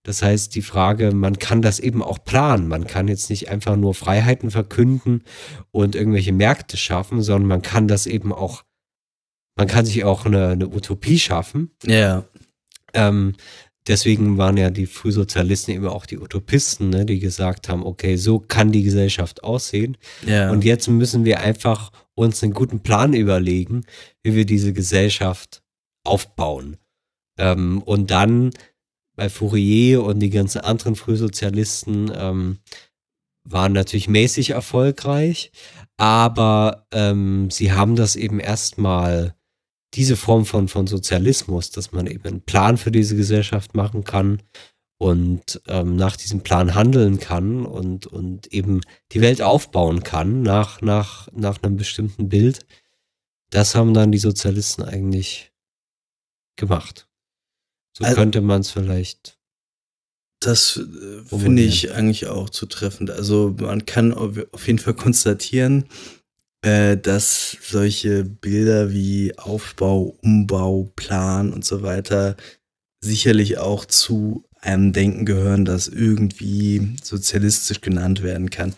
Das 0.03 0.21
heißt, 0.21 0.55
die 0.55 0.61
Frage, 0.61 1.11
man 1.13 1.37
kann 1.37 1.61
das 1.61 1.79
eben 1.79 2.01
auch 2.01 2.23
planen. 2.23 2.67
Man 2.67 2.87
kann 2.87 3.07
jetzt 3.07 3.29
nicht 3.29 3.49
einfach 3.49 3.75
nur 3.75 3.93
Freiheiten 3.93 4.51
verkünden 4.51 5.23
und 5.71 5.95
irgendwelche 5.95 6.31
Märkte 6.31 6.77
schaffen, 6.77 7.21
sondern 7.21 7.47
man 7.47 7.61
kann 7.61 7.87
das 7.87 8.05
eben 8.07 8.31
auch, 8.31 8.63
man 9.57 9.67
kann 9.67 9.85
sich 9.85 10.03
auch 10.05 10.25
eine, 10.25 10.49
eine 10.49 10.67
Utopie 10.69 11.19
schaffen. 11.19 11.71
Ja, 11.85 12.25
Ähm, 12.93 13.35
deswegen 13.87 14.37
waren 14.37 14.57
ja 14.57 14.69
die 14.69 14.85
Frühsozialisten 14.85 15.73
eben 15.73 15.87
auch 15.87 16.05
die 16.05 16.17
Utopisten, 16.19 16.89
ne, 16.89 17.05
die 17.05 17.19
gesagt 17.19 17.67
haben, 17.69 17.85
okay, 17.85 18.15
so 18.15 18.39
kann 18.39 18.71
die 18.71 18.83
Gesellschaft 18.83 19.43
aussehen. 19.43 19.97
ja. 20.25 20.51
Und 20.51 20.63
jetzt 20.63 20.87
müssen 20.87 21.25
wir 21.25 21.41
einfach 21.41 21.91
uns 22.15 22.43
einen 22.43 22.53
guten 22.53 22.81
Plan 22.81 23.13
überlegen, 23.13 23.85
wie 24.23 24.35
wir 24.35 24.45
diese 24.45 24.73
Gesellschaft 24.73 25.61
aufbauen. 26.05 26.77
Ähm, 27.37 27.81
und 27.83 28.09
dann 28.11 28.51
bei 29.17 29.29
Fourier 29.29 30.03
und 30.03 30.19
die 30.19 30.29
ganzen 30.29 30.61
anderen 30.61 30.95
Frühsozialisten 30.95 32.11
ähm, 32.15 32.59
waren 33.43 33.73
natürlich 33.73 34.07
mäßig 34.07 34.51
erfolgreich, 34.51 35.51
aber 35.97 36.85
ähm, 36.91 37.49
sie 37.49 37.73
haben 37.73 37.95
das 37.95 38.15
eben 38.15 38.39
erstmal 38.39 39.35
diese 39.93 40.15
Form 40.15 40.45
von, 40.45 40.67
von 40.67 40.85
Sozialismus, 40.85 41.71
dass 41.71 41.91
man 41.91 42.07
eben 42.07 42.25
einen 42.25 42.41
Plan 42.41 42.77
für 42.77 42.91
diese 42.91 43.15
Gesellschaft 43.15 43.73
machen 43.73 44.03
kann 44.03 44.43
und 44.99 45.61
ähm, 45.67 45.95
nach 45.95 46.15
diesem 46.15 46.41
Plan 46.41 46.75
handeln 46.75 47.19
kann 47.19 47.65
und, 47.65 48.05
und 48.05 48.47
eben 48.53 48.81
die 49.13 49.21
Welt 49.21 49.41
aufbauen 49.41 50.03
kann 50.03 50.43
nach, 50.43 50.81
nach, 50.81 51.27
nach 51.33 51.61
einem 51.63 51.77
bestimmten 51.77 52.29
Bild. 52.29 52.65
Das 53.49 53.73
haben 53.73 53.93
dann 53.93 54.11
die 54.11 54.17
Sozialisten 54.17 54.83
eigentlich 54.83 55.53
gemacht. 56.55 57.06
So 57.97 58.03
Also- 58.03 58.15
könnte 58.17 58.41
man 58.41 58.61
es 58.61 58.71
vielleicht. 58.71 59.37
Das 60.39 60.77
äh, 60.77 61.23
finde 61.35 61.63
ich 61.63 61.91
eigentlich 61.93 62.27
auch 62.27 62.51
zutreffend. 62.51 63.09
Also 63.09 63.55
man 63.59 63.87
kann 63.87 64.13
auf 64.13 64.37
auf 64.51 64.67
jeden 64.67 64.77
Fall 64.77 64.93
konstatieren, 64.93 65.85
äh, 66.61 66.95
dass 66.95 67.57
solche 67.63 68.23
Bilder 68.23 68.91
wie 68.91 69.35
Aufbau, 69.39 70.15
Umbau, 70.21 70.91
Plan 70.95 71.51
und 71.51 71.65
so 71.65 71.81
weiter 71.81 72.35
sicherlich 73.01 73.57
auch 73.57 73.85
zu 73.85 74.43
einem 74.61 74.93
Denken 74.93 75.25
gehören, 75.25 75.65
das 75.65 75.87
irgendwie 75.87 76.95
sozialistisch 77.03 77.81
genannt 77.81 78.21
werden 78.21 78.49
kann. 78.51 78.73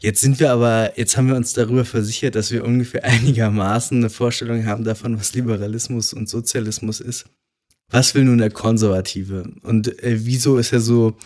Jetzt 0.00 0.20
sind 0.20 0.40
wir 0.40 0.50
aber, 0.50 0.98
jetzt 0.98 1.16
haben 1.16 1.28
wir 1.28 1.36
uns 1.36 1.52
darüber 1.52 1.84
versichert, 1.84 2.34
dass 2.34 2.50
wir 2.50 2.64
ungefähr 2.64 3.04
einigermaßen 3.04 3.98
eine 3.98 4.10
Vorstellung 4.10 4.66
haben 4.66 4.82
davon, 4.82 5.16
was 5.18 5.32
Liberalismus 5.34 6.12
und 6.12 6.28
Sozialismus 6.28 7.00
ist. 7.00 7.26
Was 7.94 8.16
will 8.16 8.24
nun 8.24 8.38
der 8.38 8.50
Konservative? 8.50 9.44
Und 9.62 10.02
äh, 10.02 10.26
wieso 10.26 10.58
ist 10.58 10.72
er 10.72 10.80
so, 10.80 11.16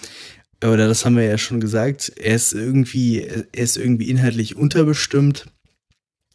oder 0.62 0.86
das 0.86 1.06
haben 1.06 1.16
wir 1.16 1.24
ja 1.24 1.38
schon 1.38 1.60
gesagt, 1.60 2.12
er 2.16 2.34
ist 2.34 2.52
irgendwie, 2.52 3.22
er 3.22 3.46
ist 3.54 3.78
irgendwie 3.78 4.10
inhaltlich 4.10 4.54
unterbestimmt, 4.54 5.46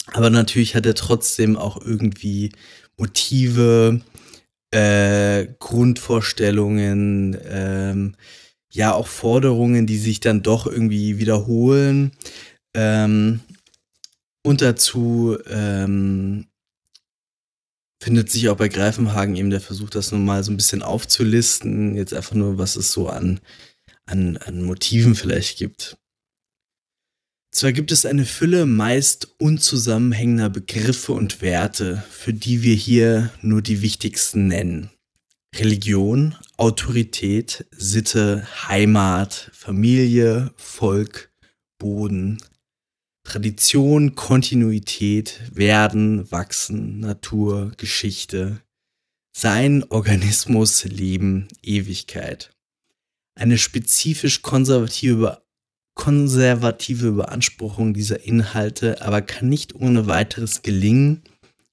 aber 0.07 0.31
natürlich 0.31 0.73
hat 0.73 0.88
er 0.88 0.95
trotzdem 0.95 1.55
auch 1.55 1.79
irgendwie 1.79 2.51
Motive, 2.97 4.01
äh, 4.71 5.49
Grundvorstellungen, 5.59 7.38
ähm, 7.47 8.15
ja 8.71 8.91
auch 8.95 9.05
Forderungen, 9.05 9.86
die 9.86 9.99
sich 9.99 10.19
dann 10.19 10.41
doch 10.41 10.65
irgendwie 10.65 11.19
wiederholen. 11.19 12.11
Ähm, 12.73 13.41
und 14.41 14.63
dazu 14.63 15.38
ähm, 15.47 16.47
findet 18.03 18.29
sich 18.29 18.49
auch 18.49 18.57
bei 18.57 18.67
Greifenhagen 18.67 19.37
eben 19.37 19.49
der 19.49 19.61
Versuch, 19.61 19.89
das 19.89 20.11
nun 20.11 20.25
mal 20.25 20.43
so 20.43 20.51
ein 20.51 20.57
bisschen 20.57 20.83
aufzulisten. 20.83 21.95
Jetzt 21.95 22.13
einfach 22.13 22.35
nur, 22.35 22.57
was 22.57 22.75
es 22.75 22.91
so 22.91 23.07
an, 23.07 23.39
an, 24.05 24.35
an 24.37 24.61
Motiven 24.61 25.15
vielleicht 25.15 25.57
gibt. 25.57 25.97
Zwar 27.51 27.71
gibt 27.71 27.93
es 27.93 28.05
eine 28.05 28.25
Fülle 28.25 28.65
meist 28.65 29.35
unzusammenhängender 29.39 30.49
Begriffe 30.49 31.13
und 31.13 31.41
Werte, 31.41 32.03
für 32.09 32.33
die 32.33 32.61
wir 32.61 32.75
hier 32.75 33.31
nur 33.41 33.61
die 33.61 33.81
wichtigsten 33.81 34.47
nennen. 34.47 34.89
Religion, 35.55 36.35
Autorität, 36.57 37.65
Sitte, 37.71 38.45
Heimat, 38.67 39.49
Familie, 39.53 40.51
Volk, 40.57 41.31
Boden, 41.77 42.39
Tradition, 43.24 44.15
Kontinuität, 44.15 45.41
Werden, 45.53 46.30
Wachsen, 46.32 46.99
Natur, 46.99 47.71
Geschichte, 47.78 48.61
Sein, 49.36 49.84
Organismus, 49.89 50.84
Leben, 50.84 51.47
Ewigkeit. 51.63 52.51
Eine 53.36 53.57
spezifisch 53.57 54.41
konservative, 54.41 55.41
konservative 55.95 57.13
Beanspruchung 57.13 57.93
dieser 57.93 58.24
Inhalte 58.24 59.01
aber 59.01 59.21
kann 59.21 59.49
nicht 59.49 59.74
ohne 59.74 60.07
weiteres 60.07 60.61
gelingen, 60.61 61.24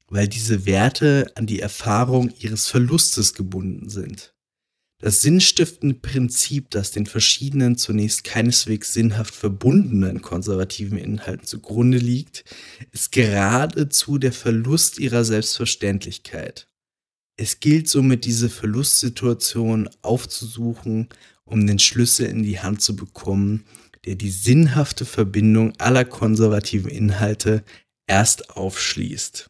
weil 0.08 0.28
diese 0.28 0.66
Werte 0.66 1.30
an 1.34 1.46
die 1.46 1.60
Erfahrung 1.60 2.32
ihres 2.40 2.68
Verlustes 2.68 3.34
gebunden 3.34 3.88
sind. 3.90 4.34
Das 5.00 5.22
sinnstiftende 5.22 5.94
Prinzip, 5.94 6.70
das 6.70 6.90
den 6.90 7.06
verschiedenen, 7.06 7.78
zunächst 7.78 8.22
keineswegs 8.22 8.92
sinnhaft 8.92 9.34
verbundenen 9.34 10.20
konservativen 10.20 10.98
Inhalten 10.98 11.46
zugrunde 11.46 11.96
liegt, 11.96 12.44
ist 12.92 13.10
geradezu 13.10 14.18
der 14.18 14.32
Verlust 14.32 14.98
ihrer 14.98 15.24
Selbstverständlichkeit. 15.24 16.66
Es 17.38 17.60
gilt 17.60 17.88
somit, 17.88 18.26
diese 18.26 18.50
Verlustsituation 18.50 19.88
aufzusuchen, 20.02 21.08
um 21.44 21.66
den 21.66 21.78
Schlüssel 21.78 22.26
in 22.26 22.42
die 22.42 22.60
Hand 22.60 22.82
zu 22.82 22.94
bekommen, 22.94 23.64
der 24.04 24.16
die 24.16 24.30
sinnhafte 24.30 25.06
Verbindung 25.06 25.72
aller 25.78 26.04
konservativen 26.04 26.90
Inhalte 26.90 27.64
erst 28.06 28.50
aufschließt. 28.50 29.49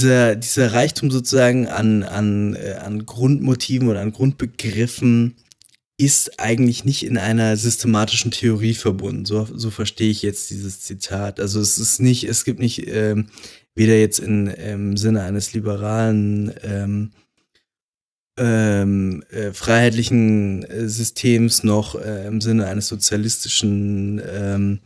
Dieser, 0.00 0.36
dieser 0.36 0.72
Reichtum 0.72 1.10
sozusagen 1.10 1.68
an, 1.68 2.02
an, 2.02 2.54
äh, 2.54 2.74
an 2.74 3.04
Grundmotiven 3.04 3.88
oder 3.88 4.00
an 4.00 4.12
Grundbegriffen 4.12 5.36
ist 5.98 6.40
eigentlich 6.40 6.86
nicht 6.86 7.04
in 7.04 7.18
einer 7.18 7.58
systematischen 7.58 8.30
Theorie 8.30 8.72
verbunden. 8.72 9.26
So, 9.26 9.46
so 9.52 9.70
verstehe 9.70 10.10
ich 10.10 10.22
jetzt 10.22 10.48
dieses 10.48 10.80
Zitat. 10.80 11.38
Also 11.40 11.60
es 11.60 11.76
ist 11.76 12.00
nicht, 12.00 12.24
es 12.24 12.44
gibt 12.44 12.58
nicht 12.58 12.88
ähm, 12.88 13.26
weder 13.74 13.98
jetzt 13.98 14.18
in, 14.18 14.46
im 14.46 14.96
Sinne 14.96 15.22
eines 15.22 15.52
liberalen 15.52 16.54
ähm, 16.62 17.10
ähm, 18.38 19.22
äh, 19.30 19.52
freiheitlichen 19.52 20.64
äh, 20.64 20.88
Systems 20.88 21.64
noch 21.64 21.94
äh, 21.94 22.26
im 22.26 22.40
Sinne 22.40 22.66
eines 22.66 22.88
sozialistischen 22.88 24.22
ähm, 24.26 24.80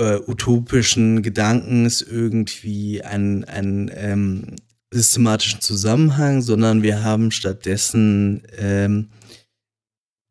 äh, 0.00 0.18
utopischen 0.26 1.22
Gedankens 1.22 2.00
irgendwie 2.00 3.02
einen, 3.02 3.44
einen 3.44 3.90
ähm, 3.94 4.56
systematischen 4.90 5.60
Zusammenhang, 5.60 6.40
sondern 6.40 6.82
wir 6.82 7.04
haben 7.04 7.30
stattdessen 7.30 8.42
ähm, 8.56 9.10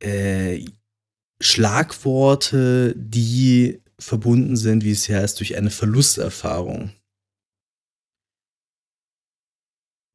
äh, 0.04 0.66
Schlagworte, 1.42 2.96
die 2.98 3.82
verbunden 4.00 4.58
sind, 4.58 4.84
wie 4.84 4.92
es 4.92 5.08
ja 5.08 5.20
heißt, 5.20 5.40
durch 5.40 5.56
eine 5.56 5.70
Verlusterfahrung. 5.70 6.92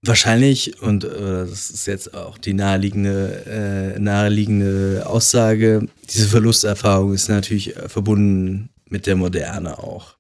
Wahrscheinlich, 0.06 0.82
und 0.82 1.04
äh, 1.04 1.46
das 1.46 1.70
ist 1.70 1.86
jetzt 1.86 2.12
auch 2.12 2.36
die 2.36 2.52
naheliegende, 2.52 3.94
äh, 3.96 3.98
naheliegende 3.98 5.04
Aussage, 5.06 5.88
diese 6.10 6.28
Verlusterfahrung 6.28 7.14
ist 7.14 7.28
natürlich 7.28 7.76
äh, 7.76 7.88
verbunden 7.88 8.73
mit 8.88 9.06
der 9.06 9.16
Moderne 9.16 9.78
auch. 9.78 10.16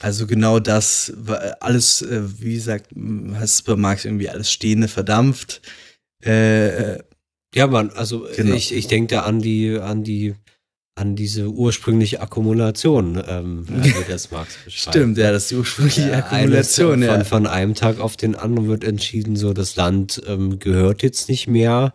Also 0.00 0.26
genau 0.26 0.58
das, 0.60 1.12
wa- 1.16 1.56
alles, 1.60 2.02
äh, 2.02 2.22
wie 2.40 2.54
gesagt, 2.54 2.92
m, 2.92 3.36
heißt 3.38 3.54
es 3.54 3.62
bei 3.62 3.76
Marx 3.76 4.04
irgendwie 4.04 4.28
alles 4.28 4.50
Stehende 4.50 4.88
verdampft. 4.88 5.62
Äh, 6.24 6.68
äh, 6.96 7.02
Ja, 7.54 7.68
man, 7.68 7.90
also 7.90 8.26
Genau. 8.34 8.54
ich, 8.56 8.74
ich 8.74 8.88
denke 8.88 9.14
da 9.14 9.22
an 9.22 9.40
die, 9.40 9.78
an 9.78 10.02
die, 10.02 10.34
an 10.96 11.14
diese 11.16 11.48
ursprüngliche 11.48 12.20
Akkumulation, 12.20 13.22
ähm, 13.26 13.64
wie 13.68 13.92
das 14.08 14.30
Marx 14.32 14.56
beschreibt. 14.64 14.94
stimmt, 14.96 15.18
ja, 15.18 15.30
das 15.30 15.44
ist 15.44 15.50
die 15.52 15.56
ursprüngliche 15.56 16.08
Ja, 16.10 16.18
Akkumulation, 16.18 16.94
eines, 16.94 17.06
ja. 17.06 17.14
von, 17.14 17.24
von 17.24 17.46
einem 17.46 17.74
Tag 17.74 18.00
auf 18.00 18.16
den 18.16 18.34
anderen 18.34 18.68
wird 18.68 18.82
entschieden, 18.84 19.36
so 19.36 19.52
das 19.52 19.76
Land 19.76 20.20
ähm, 20.26 20.58
gehört 20.58 21.02
jetzt 21.02 21.28
nicht 21.28 21.46
mehr 21.46 21.94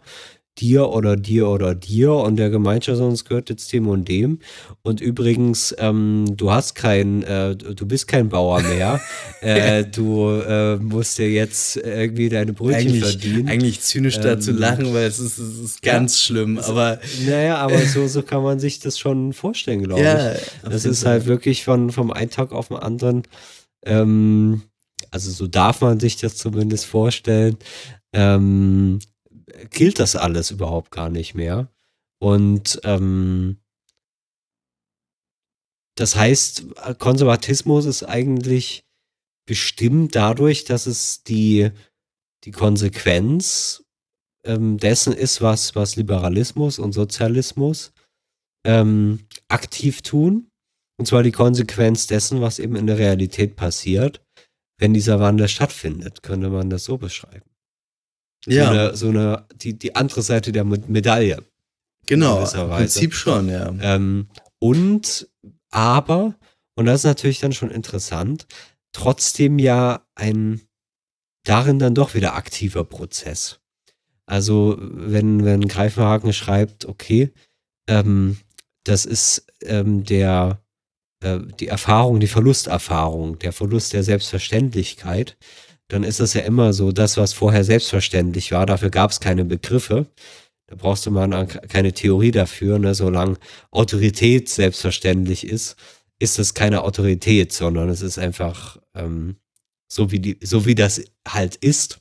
dir 0.60 0.90
oder 0.90 1.16
dir 1.16 1.48
oder 1.48 1.76
dir 1.76 2.14
und 2.14 2.36
der 2.36 2.50
Gemeinschaft, 2.50 2.98
sondern 2.98 3.14
es 3.14 3.26
gehört 3.26 3.50
jetzt 3.50 3.72
dem 3.72 3.88
und 3.88 4.08
dem. 4.08 4.40
Und 4.82 5.02
übrigens, 5.02 5.76
ähm, 5.78 6.26
du 6.36 6.52
hast 6.52 6.76
kein, 6.76 7.24
äh, 7.24 7.56
du 7.56 7.86
bist 7.86 8.08
kein 8.08 8.30
Bauer 8.30 8.62
mehr. 8.62 9.00
äh, 9.42 9.86
du 9.86 10.30
äh, 10.30 10.76
musst 10.78 11.18
dir 11.18 11.30
jetzt 11.30 11.78
irgendwie 11.78 12.30
deine 12.30 12.54
Brötchen 12.54 12.90
Eigentlich, 12.90 13.04
verdienen. 13.04 13.48
eigentlich 13.48 13.82
zynisch 13.82 14.18
Ähm, 14.18 14.58
lachen, 14.58 14.94
weil 14.94 15.08
es 15.08 15.20
ist, 15.20 15.38
es 15.38 15.60
ist 15.60 15.82
ganz 15.82 16.20
schlimm, 16.20 16.60
aber 16.60 17.00
Naja, 17.26 17.58
aber 17.58 17.80
so, 17.86 18.08
so 18.08 18.22
kann 18.22 18.44
man 18.44 18.60
sich 18.60 18.80
das 18.80 19.00
schon 19.00 19.34
vorstellen, 19.34 19.84
glaube 19.84 20.02
ja, 20.02 20.34
ich. 20.34 20.40
Das 20.64 20.86
ist 20.86 21.06
halt 21.06 21.26
wirklich 21.26 21.64
von, 21.64 21.92
vom 21.92 22.12
einen 22.12 22.30
Tag 22.30 22.52
auf 22.52 22.68
den 22.68 22.78
anderen, 22.78 23.24
ähm, 23.86 24.64
also 25.12 25.32
so 25.32 25.48
darf 25.48 25.82
man 25.82 26.00
sich 26.00 26.18
das 26.18 26.36
zumindest 26.36 26.86
vorstellen, 26.86 27.58
ähm, 28.14 29.00
gilt 29.70 30.00
das 30.00 30.16
alles 30.16 30.52
überhaupt 30.52 30.92
gar 30.92 31.10
nicht 31.10 31.36
mehr. 31.36 31.72
Und 32.20 32.80
ähm, 32.84 33.58
das 35.96 36.16
heißt, 36.16 36.66
Konservatismus 36.98 37.86
ist 37.86 38.04
eigentlich 38.04 38.86
bestimmt 39.46 40.16
dadurch, 40.16 40.64
dass 40.64 40.86
es 40.86 41.24
die, 41.24 41.72
die 42.46 42.52
Konsequenz 42.52 43.84
ähm, 44.46 44.78
dessen 44.78 45.14
ist, 45.14 45.42
was, 45.42 45.76
was 45.76 45.96
Liberalismus 45.96 46.80
und 46.80 46.94
Sozialismus 46.94 47.92
ähm, 48.66 49.26
aktiv 49.48 50.02
tun. 50.02 50.50
Und 50.98 51.06
zwar 51.06 51.24
die 51.24 51.32
Konsequenz 51.32 52.08
dessen, 52.08 52.42
was 52.42 52.60
eben 52.60 52.76
in 52.76 52.88
der 52.88 52.98
Realität 52.98 53.56
passiert, 53.56 54.22
wenn 54.78 54.94
dieser 54.94 55.20
Wandel 55.20 55.48
stattfindet, 55.48 56.24
könnte 56.24 56.50
man 56.50 56.70
das 56.70 56.86
so 56.86 56.98
beschreiben. 56.98 57.49
So 58.46 58.52
ja, 58.52 58.70
eine, 58.70 58.96
so 58.96 59.10
eine 59.10 59.46
die, 59.56 59.78
die 59.78 59.96
andere 59.96 60.22
Seite 60.22 60.52
der 60.52 60.64
Me- 60.64 60.84
Medaille. 60.88 61.44
genau, 62.06 62.46
im. 62.46 62.70
Prinzip 62.70 63.14
schon, 63.14 63.50
ja. 63.50 63.74
Ähm, 63.82 64.30
und 64.60 65.28
aber, 65.72 66.36
und 66.76 66.86
das 66.86 67.02
ist 67.02 67.06
natürlich 67.06 67.40
dann 67.40 67.54
schon 67.54 67.72
interessant, 67.72 68.48
trotzdem 68.92 69.60
ja 69.60 70.06
ein 70.16 70.62
darin 71.44 71.80
dann 71.80 71.96
doch 71.96 72.14
wieder 72.16 72.36
aktiver 72.36 72.84
Prozess. 72.84 73.60
Also 74.26 74.78
wenn, 74.80 75.44
wenn 75.46 75.68
Greifenhagen 75.68 76.34
schreibt, 76.34 76.86
okay, 76.86 77.32
ähm, 77.88 78.38
das 78.84 79.06
ist 79.06 79.46
ähm, 79.64 80.04
der, 80.04 80.62
äh, 81.24 81.40
die 81.60 81.68
Erfahrung, 81.68 82.20
die 82.20 82.28
Verlusterfahrung, 82.28 83.40
der 83.40 83.54
Verlust 83.54 83.94
der 83.94 84.04
Selbstverständlichkeit, 84.04 85.38
dann 85.90 86.04
ist 86.04 86.20
das 86.20 86.34
ja 86.34 86.42
immer 86.42 86.72
so, 86.72 86.92
das, 86.92 87.18
was 87.18 87.34
vorher 87.34 87.64
selbstverständlich 87.64 88.52
war, 88.52 88.66
dafür 88.66 88.90
gab 88.90 89.12
es 89.12 89.20
keine 89.20 89.44
Begriffe. 89.44 90.06
Da 90.68 90.76
brauchst 90.76 91.06
du 91.08 91.12
mal 91.12 91.48
keine 91.48 91.94
Theorie 91.94 92.32
dafür, 92.32 92.78
ne? 92.78 92.94
solange 92.94 93.38
Autorität 93.72 94.50
selbstverständlich 94.50 95.46
ist, 95.48 95.76
ist 96.20 96.38
es 96.38 96.54
keine 96.54 96.84
Autorität, 96.84 97.52
sondern 97.52 97.90
es 97.90 98.04
ist 98.04 98.20
einfach 98.20 98.78
ähm, 98.94 99.38
so, 99.92 100.12
wie 100.12 100.20
die, 100.20 100.38
so 100.44 100.68
wie 100.68 100.76
das 100.76 101.04
halt 101.28 101.56
ist. 101.56 102.00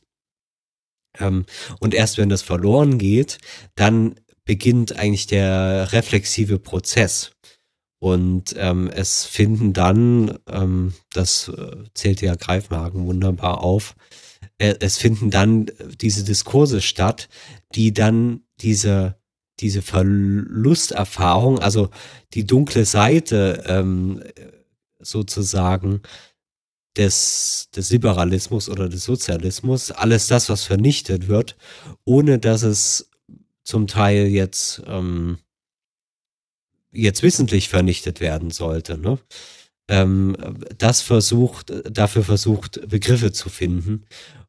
Ähm, 1.19 1.47
und 1.81 1.95
erst 1.95 2.19
wenn 2.19 2.29
das 2.29 2.43
verloren 2.43 2.99
geht, 2.99 3.39
dann 3.75 4.21
beginnt 4.45 4.97
eigentlich 4.97 5.27
der 5.27 5.93
reflexive 5.93 6.59
Prozess. 6.59 7.33
Und 8.01 8.55
ähm, 8.57 8.89
es 8.89 9.25
finden 9.25 9.73
dann, 9.73 10.39
ähm, 10.49 10.93
das 11.13 11.49
äh, 11.49 11.77
zählt 11.95 12.21
ja 12.21 12.37
Greifmagen 12.37 13.07
wunderbar 13.07 13.63
auf, 13.63 13.97
äh, 14.59 14.75
es 14.81 14.99
finden 14.99 15.31
dann 15.31 15.67
diese 16.01 16.25
Diskurse 16.25 16.81
statt, 16.81 17.29
die 17.75 17.93
dann 17.93 18.43
diese, 18.61 19.17
diese 19.61 19.83
Verlusterfahrung, 19.83 21.59
also 21.59 21.91
die 22.35 22.47
dunkle 22.47 22.85
Seite 22.85 23.65
ähm, 23.67 24.23
sozusagen 25.01 26.03
des, 26.97 27.69
des 27.75 27.91
Liberalismus 27.91 28.69
oder 28.69 28.89
des 28.89 29.05
Sozialismus, 29.05 29.91
alles 29.91 30.27
das, 30.27 30.49
was 30.49 30.65
vernichtet 30.65 31.29
wird, 31.29 31.57
ohne 32.05 32.39
dass 32.39 32.63
es 32.63 33.11
zum 33.65 33.87
Teil 33.87 34.27
jetzt 34.27 34.83
ähm, 34.87 35.39
jetzt 37.03 37.23
wissentlich 37.23 37.69
vernichtet 37.69 38.21
werden 38.21 38.51
sollte. 38.51 38.99
Ne? 38.99 39.19
Ähm, 39.89 40.37
das 40.77 41.01
versucht, 41.01 41.73
dafür 41.91 42.23
versucht, 42.23 42.89
Begriffe 42.89 43.33
zu 43.33 43.49
finden 43.49 44.05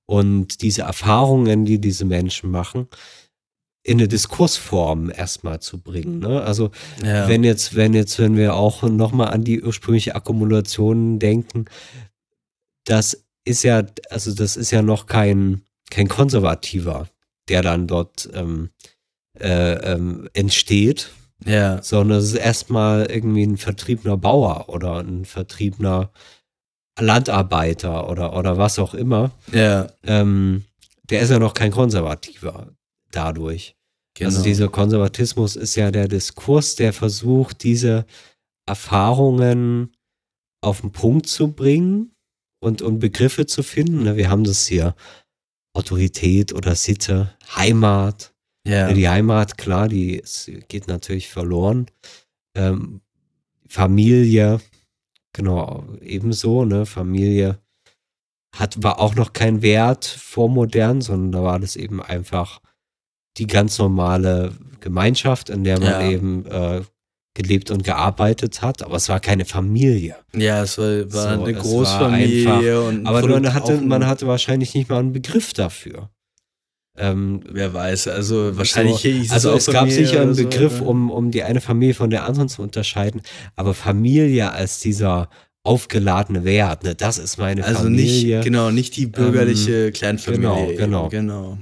und 0.05 0.61
diese 0.61 0.81
Erfahrungen, 0.83 1.65
die 1.65 1.79
diese 1.79 2.05
Menschen 2.05 2.49
machen, 2.51 2.87
in 3.83 3.99
eine 3.99 4.07
Diskursform 4.07 5.11
erstmal 5.11 5.61
zu 5.61 5.79
bringen. 5.79 6.19
Ne? 6.19 6.41
Also 6.41 6.71
ja. 7.03 7.27
wenn 7.27 7.43
jetzt, 7.43 7.75
wenn 7.75 7.93
jetzt, 7.93 8.19
wenn 8.19 8.35
wir 8.35 8.55
auch 8.55 8.83
nochmal 8.83 9.29
an 9.29 9.43
die 9.43 9.61
ursprüngliche 9.61 10.15
Akkumulation 10.15 11.19
denken, 11.19 11.65
das 12.85 13.25
ist 13.45 13.63
ja, 13.63 13.83
also 14.09 14.33
das 14.33 14.57
ist 14.57 14.71
ja 14.71 14.81
noch 14.81 15.05
kein, 15.05 15.61
kein 15.89 16.07
Konservativer, 16.07 17.07
der 17.47 17.61
dann 17.61 17.87
dort 17.87 18.29
ähm, 18.33 18.69
äh, 19.39 19.73
ähm, 19.93 20.29
entsteht, 20.33 21.11
ja. 21.45 21.81
Sondern 21.81 22.19
es 22.19 22.25
ist 22.25 22.35
erstmal 22.35 23.05
irgendwie 23.05 23.43
ein 23.43 23.57
vertriebener 23.57 24.17
Bauer 24.17 24.69
oder 24.69 24.99
ein 24.99 25.25
vertriebener 25.25 26.11
Landarbeiter 26.99 28.09
oder, 28.09 28.35
oder 28.35 28.57
was 28.57 28.79
auch 28.79 28.93
immer. 28.93 29.31
Ja. 29.51 29.87
Ähm, 30.03 30.65
der 31.09 31.21
ist 31.21 31.31
ja 31.31 31.39
noch 31.39 31.53
kein 31.53 31.71
Konservativer 31.71 32.67
dadurch. 33.11 33.75
Also 34.19 34.25
genau. 34.25 34.29
Also 34.29 34.43
dieser 34.43 34.67
Konservatismus 34.69 35.55
ist 35.55 35.75
ja 35.75 35.91
der 35.91 36.07
Diskurs, 36.07 36.75
der 36.75 36.93
versucht, 36.93 37.63
diese 37.63 38.05
Erfahrungen 38.67 39.95
auf 40.61 40.81
den 40.81 40.91
Punkt 40.91 41.27
zu 41.27 41.53
bringen 41.53 42.11
und, 42.61 42.81
und 42.81 42.99
Begriffe 42.99 43.45
zu 43.45 43.63
finden. 43.63 44.03
Ne, 44.03 44.17
wir 44.17 44.29
haben 44.29 44.43
das 44.43 44.67
hier. 44.67 44.95
Autorität 45.73 46.51
oder 46.51 46.75
Sitte, 46.75 47.33
Heimat, 47.55 48.33
ja. 48.67 48.91
Die 48.93 49.09
Heimat, 49.09 49.57
klar, 49.57 49.87
die 49.87 50.21
geht 50.67 50.87
natürlich 50.87 51.29
verloren. 51.29 51.87
Ähm, 52.55 53.01
Familie, 53.67 54.59
genau, 55.33 55.85
ebenso, 56.01 56.65
ne? 56.65 56.85
Familie 56.85 57.59
hat, 58.55 58.81
war 58.83 58.99
auch 58.99 59.15
noch 59.15 59.33
kein 59.33 59.61
Wert 59.61 60.05
vor 60.05 60.49
modern, 60.49 61.01
sondern 61.01 61.31
da 61.31 61.43
war 61.43 61.59
das 61.59 61.75
eben 61.75 62.01
einfach 62.01 62.61
die 63.37 63.47
ganz 63.47 63.77
normale 63.77 64.53
Gemeinschaft, 64.79 65.49
in 65.49 65.63
der 65.63 65.79
man 65.79 65.89
ja. 65.89 66.09
eben 66.09 66.45
äh, 66.45 66.81
gelebt 67.35 67.71
und 67.71 67.83
gearbeitet 67.83 68.61
hat, 68.61 68.83
aber 68.83 68.95
es 68.95 69.07
war 69.07 69.19
keine 69.19 69.45
Familie. 69.45 70.17
Ja, 70.33 70.63
es 70.63 70.77
war, 70.77 71.13
war 71.13 71.37
so, 71.37 71.43
eine 71.43 71.53
Großfamilie. 71.53 72.45
War 72.45 72.89
einfach, 72.89 73.09
aber 73.09 73.27
man 73.27 73.53
hatte, 73.53 73.81
man 73.81 74.05
hatte 74.05 74.27
wahrscheinlich 74.27 74.73
nicht 74.73 74.89
mal 74.89 74.99
einen 74.99 75.13
Begriff 75.13 75.53
dafür. 75.53 76.09
Ähm, 76.99 77.41
Wer 77.49 77.73
weiß, 77.73 78.09
also 78.09 78.57
wahrscheinlich 78.57 79.29
so, 79.29 79.33
Also 79.33 79.53
es 79.53 79.67
gab 79.67 79.89
sicher 79.89 80.21
einen 80.21 80.35
Begriff, 80.35 80.79
so, 80.79 80.83
um, 80.83 81.09
um 81.09 81.31
die 81.31 81.43
eine 81.43 81.61
Familie 81.61 81.93
von 81.93 82.09
der 82.09 82.25
anderen 82.25 82.49
zu 82.49 82.61
unterscheiden, 82.61 83.21
aber 83.55 83.73
Familie 83.73 84.51
als 84.51 84.81
dieser 84.81 85.29
aufgeladene 85.63 86.43
Wert, 86.43 86.83
ne, 86.83 86.95
das 86.95 87.17
ist 87.17 87.37
meine 87.37 87.63
also 87.63 87.83
Familie. 87.83 88.05
Also 88.05 88.25
nicht, 88.35 88.43
genau, 88.43 88.71
nicht 88.71 88.97
die 88.97 89.05
bürgerliche 89.05 89.87
ähm, 89.87 89.93
Kleinfamilie. 89.93 90.75
Genau, 90.75 91.07
genau. 91.07 91.09
genau. 91.09 91.57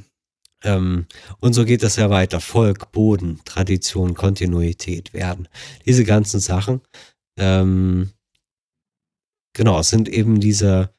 Ähm, 0.64 1.06
und 1.40 1.54
so 1.54 1.66
geht 1.66 1.84
das 1.84 1.98
ja 1.98 2.10
weiter. 2.10 2.40
Volk, 2.40 2.92
Boden, 2.92 3.40
Tradition, 3.46 4.16
Kontinuität, 4.16 5.14
Werden. 5.14 5.48
Diese 5.86 6.04
ganzen 6.04 6.40
Sachen. 6.40 6.82
Ähm, 7.38 8.12
genau, 9.54 9.80
es 9.80 9.90
sind 9.90 10.10
eben 10.10 10.40
diese, 10.40 10.90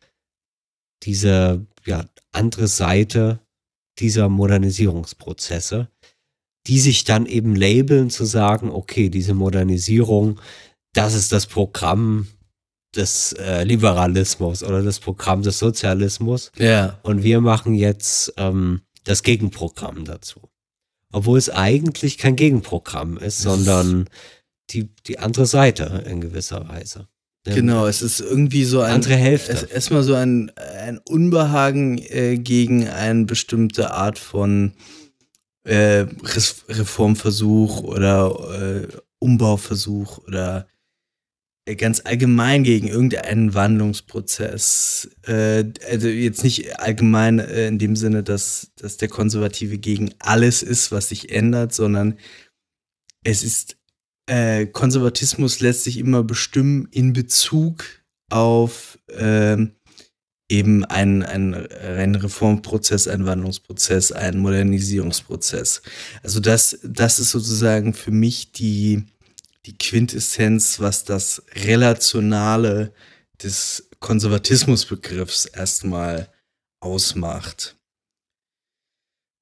diese 1.02 1.66
ja, 1.84 2.04
andere 2.32 2.68
Seite 2.68 3.40
dieser 4.00 4.28
Modernisierungsprozesse, 4.28 5.88
die 6.66 6.80
sich 6.80 7.04
dann 7.04 7.26
eben 7.26 7.56
labeln 7.56 8.10
zu 8.10 8.24
sagen, 8.24 8.70
okay, 8.70 9.08
diese 9.08 9.34
Modernisierung, 9.34 10.40
das 10.92 11.14
ist 11.14 11.32
das 11.32 11.46
Programm 11.46 12.28
des 12.94 13.32
äh, 13.34 13.64
Liberalismus 13.64 14.62
oder 14.62 14.82
das 14.82 15.00
Programm 15.00 15.42
des 15.42 15.58
Sozialismus. 15.58 16.50
Ja. 16.58 16.98
Und 17.02 17.22
wir 17.22 17.40
machen 17.40 17.74
jetzt 17.74 18.32
ähm, 18.36 18.82
das 19.04 19.22
Gegenprogramm 19.22 20.04
dazu. 20.04 20.48
Obwohl 21.12 21.38
es 21.38 21.48
eigentlich 21.48 22.18
kein 22.18 22.36
Gegenprogramm 22.36 23.16
ist, 23.16 23.40
sondern 23.40 24.08
die, 24.70 24.90
die 25.06 25.18
andere 25.18 25.46
Seite 25.46 26.04
in 26.06 26.20
gewisser 26.20 26.68
Weise. 26.68 27.08
Genau, 27.54 27.86
es 27.86 28.02
ist 28.02 28.20
irgendwie 28.20 28.64
so 28.64 28.80
ein. 28.80 28.94
Andere 28.94 29.16
Hälfte. 29.16 29.68
Erstmal 29.72 30.02
so 30.02 30.14
ein, 30.14 30.50
ein 30.56 30.98
Unbehagen 30.98 31.98
äh, 31.98 32.36
gegen 32.38 32.88
eine 32.88 33.24
bestimmte 33.24 33.92
Art 33.92 34.18
von 34.18 34.72
äh, 35.64 36.06
Reformversuch 36.68 37.82
oder 37.82 38.86
äh, 38.86 38.88
Umbauversuch 39.18 40.18
oder 40.26 40.66
äh, 41.68 41.76
ganz 41.76 42.00
allgemein 42.04 42.64
gegen 42.64 42.88
irgendeinen 42.88 43.52
Wandlungsprozess. 43.52 45.10
Äh, 45.26 45.64
also 45.90 46.08
jetzt 46.08 46.42
nicht 46.42 46.80
allgemein 46.80 47.38
äh, 47.38 47.68
in 47.68 47.78
dem 47.78 47.94
Sinne, 47.94 48.22
dass, 48.22 48.72
dass 48.76 48.96
der 48.96 49.08
Konservative 49.08 49.78
gegen 49.78 50.14
alles 50.18 50.62
ist, 50.62 50.90
was 50.92 51.10
sich 51.10 51.30
ändert, 51.30 51.74
sondern 51.74 52.18
es 53.24 53.42
ist 53.42 53.76
äh, 54.28 54.66
Konservatismus 54.66 55.60
lässt 55.60 55.84
sich 55.84 55.98
immer 55.98 56.22
bestimmen 56.22 56.88
in 56.90 57.12
Bezug 57.12 57.84
auf 58.30 58.98
äh, 59.08 59.56
eben 60.50 60.84
einen, 60.84 61.22
einen, 61.22 61.54
einen 61.54 62.14
Reformprozess, 62.14 63.08
einen 63.08 63.26
Wandlungsprozess, 63.26 64.12
einen 64.12 64.40
Modernisierungsprozess. 64.40 65.82
Also 66.22 66.40
das, 66.40 66.78
das 66.82 67.18
ist 67.18 67.30
sozusagen 67.30 67.94
für 67.94 68.10
mich 68.10 68.52
die, 68.52 69.04
die 69.66 69.76
Quintessenz, 69.76 70.80
was 70.80 71.04
das 71.04 71.42
Relationale 71.54 72.92
des 73.42 73.88
Konservatismusbegriffs 74.00 75.46
erstmal 75.46 76.28
ausmacht. 76.80 77.76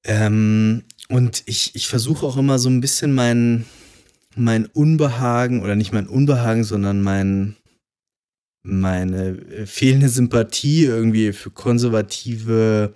Ähm, 0.05 0.83
und 1.09 1.43
ich, 1.45 1.75
ich 1.75 1.87
versuche 1.87 2.25
auch 2.25 2.37
immer 2.37 2.59
so 2.59 2.69
ein 2.69 2.81
bisschen 2.81 3.13
meinen 3.13 3.65
mein 4.37 4.65
Unbehagen 4.65 5.61
oder 5.61 5.75
nicht 5.75 5.93
mein 5.93 6.07
Unbehagen, 6.07 6.63
sondern 6.63 7.01
mein 7.01 7.55
meine 8.63 9.29
äh, 9.29 9.65
fehlende 9.65 10.09
Sympathie 10.09 10.83
irgendwie 10.85 11.31
für 11.31 11.51
konservative 11.51 12.93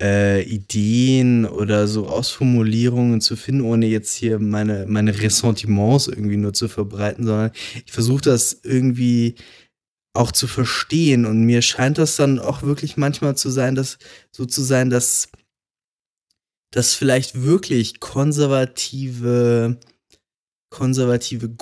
äh, 0.00 0.42
Ideen 0.42 1.46
oder 1.46 1.88
so 1.88 2.06
Ausformulierungen 2.08 3.20
zu 3.20 3.36
finden, 3.36 3.62
ohne 3.62 3.86
jetzt 3.86 4.14
hier 4.14 4.38
meine, 4.38 4.86
meine 4.86 5.18
Ressentiments 5.18 6.08
irgendwie 6.08 6.36
nur 6.36 6.52
zu 6.52 6.68
verbreiten, 6.68 7.24
sondern 7.24 7.52
ich 7.86 7.92
versuche 7.92 8.22
das 8.22 8.60
irgendwie 8.62 9.36
auch 10.12 10.32
zu 10.32 10.46
verstehen. 10.46 11.24
Und 11.24 11.44
mir 11.44 11.62
scheint 11.62 11.98
das 11.98 12.16
dann 12.16 12.38
auch 12.38 12.62
wirklich 12.62 12.96
manchmal 12.96 13.36
zu 13.36 13.50
sein, 13.50 13.74
dass 13.74 13.98
so 14.30 14.44
zu 14.44 14.62
sein, 14.62 14.90
dass 14.90 15.28
dass 16.70 16.94
vielleicht 16.94 17.42
wirklich 17.42 18.00
konservative 18.00 19.78
konservative 20.74 21.54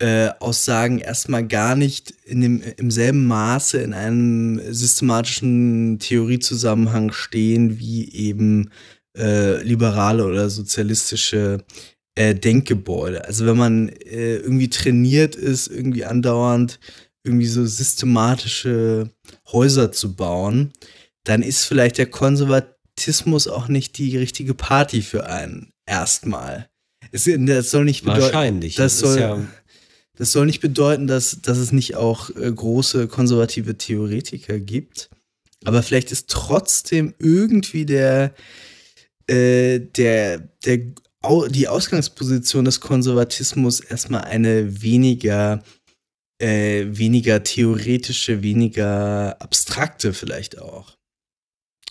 äh, 0.00 0.30
Aussagen 0.40 0.98
erstmal 0.98 1.46
gar 1.46 1.76
nicht 1.76 2.12
in 2.24 2.40
dem, 2.40 2.62
im 2.76 2.90
selben 2.90 3.28
Maße 3.28 3.78
in 3.78 3.94
einem 3.94 4.60
systematischen 4.72 6.00
Theoriezusammenhang 6.00 7.12
stehen 7.12 7.78
wie 7.78 8.12
eben 8.12 8.70
äh, 9.16 9.62
liberale 9.62 10.26
oder 10.26 10.50
sozialistische 10.50 11.58
äh, 12.16 12.34
Denkgebäude. 12.34 13.24
Also 13.24 13.46
wenn 13.46 13.56
man 13.56 13.90
äh, 13.90 14.36
irgendwie 14.36 14.70
trainiert 14.70 15.36
ist, 15.36 15.68
irgendwie 15.68 16.04
andauernd 16.04 16.80
irgendwie 17.22 17.46
so 17.46 17.64
systematische 17.64 19.10
Häuser 19.52 19.92
zu 19.92 20.16
bauen, 20.16 20.72
dann 21.22 21.42
ist 21.42 21.64
vielleicht 21.64 21.98
der 21.98 22.10
Konservatismus 22.10 23.46
auch 23.46 23.68
nicht 23.68 23.98
die 23.98 24.16
richtige 24.16 24.54
Party 24.54 25.02
für 25.02 25.26
einen 25.26 25.72
erstmal. 25.86 26.69
Es, 27.12 27.28
das 27.28 27.70
soll 27.70 27.84
nicht 27.84 28.04
bedeuten, 28.04 28.22
Wahrscheinlich. 28.22 28.74
Das, 28.76 28.98
Das 28.98 29.00
soll, 29.00 29.20
ja- 29.20 29.46
das 30.16 30.32
soll 30.32 30.46
nicht 30.46 30.60
bedeuten, 30.60 31.06
dass, 31.06 31.40
dass 31.42 31.58
es 31.58 31.72
nicht 31.72 31.96
auch 31.96 32.30
äh, 32.36 32.52
große 32.52 33.08
konservative 33.08 33.76
Theoretiker 33.78 34.58
gibt. 34.60 35.08
Aber 35.64 35.82
vielleicht 35.82 36.12
ist 36.12 36.28
trotzdem 36.28 37.14
irgendwie 37.18 37.84
der, 37.86 38.34
äh, 39.26 39.78
der, 39.80 40.38
der, 40.64 40.78
die 41.50 41.68
Ausgangsposition 41.68 42.64
des 42.64 42.80
Konservatismus 42.80 43.80
erstmal 43.80 44.22
eine 44.22 44.82
weniger, 44.82 45.62
äh, 46.38 46.86
weniger 46.88 47.42
theoretische, 47.42 48.42
weniger 48.42 49.40
abstrakte 49.40 50.12
vielleicht 50.14 50.58
auch. 50.58 50.96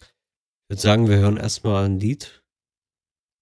Ich 0.01 0.69
würde 0.75 0.81
sagen, 0.81 1.09
wir 1.09 1.17
hören 1.17 1.37
erstmal 1.37 1.85
ein 1.85 1.99
Lied 1.99 2.38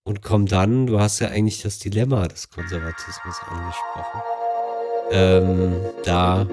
und 0.08 0.22
kommen 0.22 0.46
dann, 0.46 0.88
du 0.88 1.02
hast 1.02 1.20
ja 1.20 1.28
eigentlich 1.28 1.62
das 1.62 1.80
Dilemma 1.80 2.30
des 2.30 2.50
Konservatismus 2.50 3.36
angesprochen. 3.46 4.22
Ähm, 5.12 5.76
da 6.06 6.48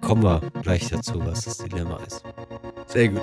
kommen 0.00 0.24
wir 0.24 0.40
gleich 0.62 0.88
dazu, 0.88 1.24
was 1.24 1.44
das 1.44 1.58
Dilemma 1.58 2.00
ist. 2.04 2.24
Sehr 2.88 3.08
gut. 3.08 3.22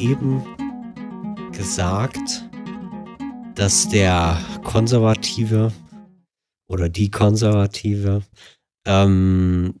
Eben 0.00 0.42
gesagt, 1.52 2.48
dass 3.54 3.88
der 3.88 4.40
Konservative 4.64 5.72
oder 6.68 6.88
die 6.88 7.10
Konservative 7.10 8.22
ähm, 8.86 9.74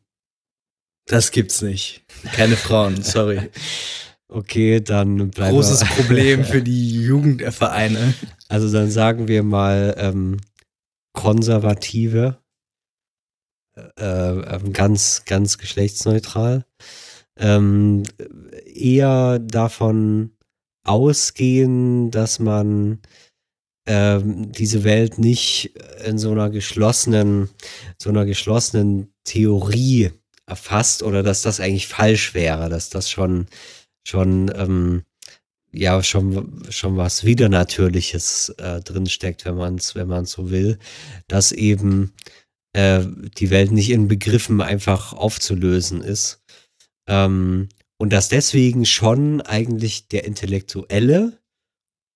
Das 1.06 1.30
gibt's 1.30 1.62
nicht. 1.62 2.04
Keine 2.32 2.56
Frauen, 2.56 3.02
sorry. 3.02 3.50
okay, 4.28 4.80
dann 4.80 5.30
bleiben 5.30 5.54
Großes. 5.54 5.84
Problem 5.84 6.44
für 6.52 6.62
die 6.62 7.02
Jugendvereine. 7.02 8.14
Also 8.48 8.70
dann 8.70 8.90
sagen 8.90 9.26
wir 9.26 9.42
mal 9.42 9.94
ähm, 9.96 10.36
Konservative, 11.14 12.38
äh, 13.76 14.02
ähm, 14.02 14.72
ganz, 14.72 15.24
ganz 15.24 15.56
geschlechtsneutral, 15.56 16.66
ähm, 17.38 18.02
eher 18.80 19.38
davon 19.38 20.32
ausgehen, 20.84 22.10
dass 22.10 22.38
man 22.38 23.00
ähm, 23.86 24.52
diese 24.52 24.84
Welt 24.84 25.18
nicht 25.18 25.72
in 26.04 26.18
so 26.18 26.30
einer 26.32 26.50
geschlossenen, 26.50 27.50
so 27.98 28.10
einer 28.10 28.26
geschlossenen 28.26 29.12
Theorie 29.24 30.10
erfasst 30.46 31.02
oder 31.02 31.22
dass 31.22 31.42
das 31.42 31.60
eigentlich 31.60 31.88
falsch 31.88 32.34
wäre, 32.34 32.68
dass 32.68 32.90
das 32.90 33.10
schon, 33.10 33.46
schon 34.04 34.50
ähm, 34.54 35.02
ja 35.72 36.02
schon, 36.02 36.64
schon 36.70 36.96
was 36.96 37.24
Widernatürliches 37.24 38.50
äh, 38.58 38.80
drinsteckt, 38.80 39.44
wenn 39.44 39.56
man 39.56 39.76
es 39.76 39.94
wenn 39.94 40.08
man's 40.08 40.32
so 40.32 40.50
will, 40.50 40.78
dass 41.28 41.52
eben 41.52 42.12
äh, 42.72 43.04
die 43.38 43.50
Welt 43.50 43.72
nicht 43.72 43.90
in 43.90 44.08
Begriffen 44.08 44.60
einfach 44.60 45.12
aufzulösen 45.12 46.02
ist. 46.02 46.42
Ähm, 47.06 47.68
und 48.00 48.14
dass 48.14 48.30
deswegen 48.30 48.86
schon 48.86 49.42
eigentlich 49.42 50.08
der 50.08 50.24
Intellektuelle 50.24 51.38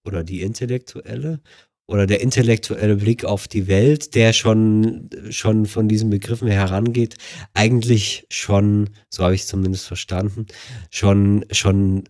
oder 0.06 0.24
die 0.24 0.40
Intellektuelle 0.40 1.42
oder 1.86 2.06
der 2.06 2.22
intellektuelle 2.22 2.96
Blick 2.96 3.26
auf 3.26 3.48
die 3.48 3.66
Welt, 3.66 4.14
der 4.14 4.32
schon, 4.32 5.10
schon 5.28 5.66
von 5.66 5.86
diesen 5.86 6.08
Begriffen 6.08 6.48
herangeht, 6.48 7.16
eigentlich 7.52 8.26
schon, 8.30 8.88
so 9.10 9.24
habe 9.24 9.34
ich 9.34 9.42
es 9.42 9.48
zumindest 9.48 9.86
verstanden, 9.86 10.46
schon, 10.90 11.44
schon 11.50 12.04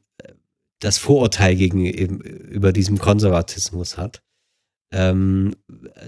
das 0.78 0.98
Vorurteil 0.98 1.56
gegenüber 1.56 2.72
diesem 2.72 2.98
Konservatismus 2.98 3.98
hat. 3.98 4.22
Ähm, 4.92 5.56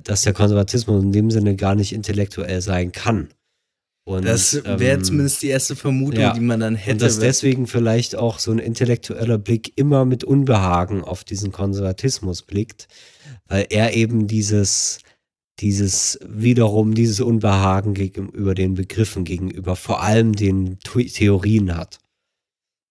dass 0.04 0.22
der 0.22 0.34
Konservatismus 0.34 1.02
in 1.02 1.10
dem 1.10 1.32
Sinne 1.32 1.56
gar 1.56 1.74
nicht 1.74 1.92
intellektuell 1.92 2.60
sein 2.60 2.92
kann. 2.92 3.30
Und, 4.08 4.24
Das 4.24 4.54
wäre 4.62 4.98
ähm, 4.98 5.02
zumindest 5.04 5.42
die 5.42 5.48
erste 5.48 5.74
Vermutung, 5.74 6.20
ja. 6.20 6.32
die 6.32 6.38
man 6.38 6.60
dann 6.60 6.74
und 6.74 6.78
hätte. 6.80 6.98
dass 6.98 7.16
wenn- 7.16 7.24
deswegen 7.26 7.66
vielleicht 7.66 8.14
auch 8.14 8.38
so 8.38 8.52
ein 8.52 8.60
intellektueller 8.60 9.36
Blick 9.36 9.72
immer 9.76 10.04
mit 10.04 10.22
Unbehagen 10.22 11.02
auf 11.02 11.24
diesen 11.24 11.50
Konservatismus 11.50 12.42
blickt, 12.42 12.86
weil 13.48 13.66
er 13.68 13.94
eben 13.94 14.28
dieses, 14.28 15.00
dieses 15.58 16.20
wiederum 16.24 16.94
dieses 16.94 17.18
Unbehagen 17.18 17.94
gegenüber 17.94 18.54
den 18.54 18.74
Begriffen, 18.74 19.24
gegenüber 19.24 19.74
vor 19.74 20.04
allem 20.04 20.34
den 20.34 20.78
Theorien 20.78 21.76
hat. 21.76 21.98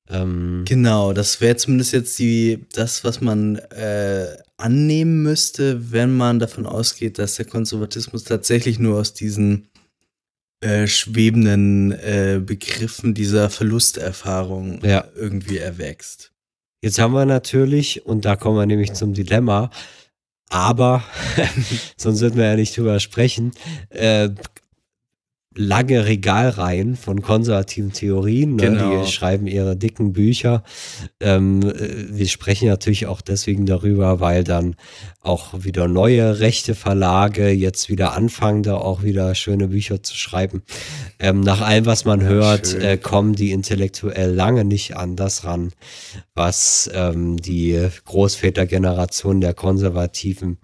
Ähm, 0.09 0.65
Genau, 0.67 1.13
das 1.13 1.39
wäre 1.39 1.55
zumindest 1.55 1.93
jetzt 1.93 2.19
die, 2.19 2.65
das, 2.73 3.05
was 3.05 3.21
man 3.21 3.55
äh, 3.55 4.35
annehmen 4.57 5.23
müsste, 5.23 5.93
wenn 5.93 6.13
man 6.17 6.39
davon 6.39 6.65
ausgeht, 6.65 7.19
dass 7.19 7.35
der 7.35 7.45
Konservatismus 7.45 8.25
tatsächlich 8.25 8.79
nur 8.79 8.99
aus 8.99 9.13
diesen 9.13 9.69
äh, 10.61 10.87
schwebenden 10.87 11.91
äh, 11.91 12.41
Begriffen 12.43 13.13
dieser 13.13 13.49
Verlusterfahrung 13.49 14.79
Ja. 14.83 15.05
irgendwie 15.15 15.57
erwächst. 15.57 16.31
Jetzt 16.81 16.99
haben 16.99 17.13
wir 17.13 17.25
natürlich, 17.25 18.05
und 18.05 18.25
da 18.25 18.35
kommen 18.35 18.57
wir 18.57 18.65
nämlich 18.65 18.93
zum 18.93 19.13
Dilemma, 19.13 19.69
aber, 20.49 21.03
sonst 21.97 22.21
würden 22.21 22.37
wir 22.37 22.45
ja 22.45 22.55
nicht 22.55 22.77
drüber 22.77 22.99
sprechen, 22.99 23.51
äh, 23.89 24.29
lange 25.55 26.05
Regalreihen 26.05 26.95
von 26.95 27.21
konservativen 27.21 27.93
Theorien. 27.93 28.55
Ne? 28.55 28.63
Genau. 28.63 29.03
Die 29.03 29.11
schreiben 29.11 29.47
ihre 29.47 29.75
dicken 29.77 30.13
Bücher. 30.13 30.63
Ähm, 31.19 31.61
äh, 31.61 32.05
wir 32.09 32.27
sprechen 32.27 32.67
natürlich 32.67 33.07
auch 33.07 33.21
deswegen 33.21 33.65
darüber, 33.65 34.19
weil 34.19 34.43
dann 34.43 34.75
auch 35.21 35.63
wieder 35.63 35.87
neue 35.87 36.39
rechte 36.39 36.75
Verlage 36.75 37.49
jetzt 37.49 37.89
wieder 37.89 38.13
anfangen, 38.13 38.63
da 38.63 38.75
auch 38.75 39.01
wieder 39.01 39.33
schöne 39.33 39.69
Bücher 39.69 40.03
zu 40.03 40.15
schreiben. 40.15 40.63
Ähm, 41.19 41.39
nach 41.39 41.61
allem, 41.61 41.85
was 41.85 42.05
man 42.05 42.21
hört, 42.21 42.73
äh, 42.73 42.97
kommen 42.97 43.33
die 43.33 43.51
intellektuell 43.51 44.33
lange 44.33 44.65
nicht 44.65 44.97
an 44.97 45.15
das 45.15 45.45
ran, 45.45 45.71
was 46.35 46.89
ähm, 46.93 47.37
die 47.37 47.87
Großvätergeneration 48.03 49.41
der 49.41 49.53
Konservativen 49.53 50.57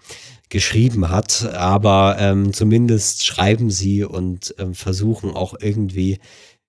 geschrieben 0.52 1.08
hat, 1.08 1.48
aber 1.54 2.16
ähm, 2.18 2.52
zumindest 2.52 3.24
schreiben 3.24 3.70
sie 3.70 4.04
und 4.04 4.54
ähm, 4.58 4.74
versuchen 4.74 5.30
auch 5.30 5.54
irgendwie 5.58 6.18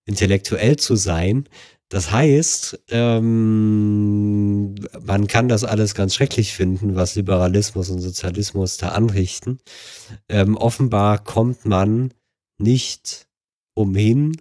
intellektuell 0.05 0.77
zu 0.77 0.95
sein. 0.95 1.49
Das 1.89 2.09
heißt, 2.09 2.79
ähm, 2.91 4.73
man 5.05 5.27
kann 5.27 5.49
das 5.49 5.65
alles 5.65 5.95
ganz 5.95 6.15
schrecklich 6.15 6.53
finden, 6.53 6.95
was 6.95 7.15
Liberalismus 7.15 7.89
und 7.89 7.99
Sozialismus 7.99 8.77
da 8.77 8.89
anrichten. 8.89 9.59
Ähm, 10.29 10.55
offenbar 10.55 11.21
kommt 11.21 11.65
man 11.65 12.13
nicht 12.57 13.27
umhin, 13.75 14.37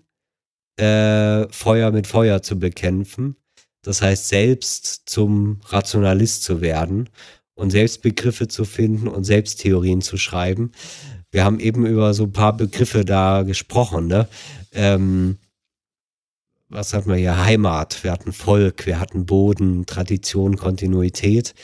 äh, 0.77 1.49
Feuer 1.51 1.91
mit 1.91 2.07
Feuer 2.07 2.43
zu 2.43 2.61
bekämpfen. 2.61 3.35
Das 3.83 4.03
heißt, 4.03 4.29
selbst 4.29 5.03
zum 5.07 5.61
Rationalist 5.67 6.45
zu 6.45 6.61
werden 6.61 7.09
und 7.63 7.71
selbst 7.71 8.03
Begriffe 8.03 8.49
zu 8.49 8.65
finden 8.65 9.07
und 9.07 9.23
selbst 9.23 9.61
Theorien 9.61 10.03
zu 10.03 10.17
schreiben. 10.17 10.73
Wir 11.31 11.45
haben 11.45 11.61
eben 11.61 11.87
über 11.87 12.13
so 12.13 12.25
ein 12.25 12.33
paar 12.33 12.57
Begriffe 12.57 13.05
da 13.05 13.43
gesprochen, 13.43 14.09
ne? 14.09 14.29
Ähm, 14.73 15.39
was 16.69 16.93
hatten 16.93 17.11
wir 17.11 17.17
hier? 17.17 17.45
Heimat, 17.45 18.03
wir 18.03 18.11
hatten 18.11 18.33
Volk, 18.33 18.87
wir 18.87 18.99
hatten 18.99 19.27
Boden, 19.27 19.87
Tradition, 19.87 20.57
Kontinuität. 20.57 21.55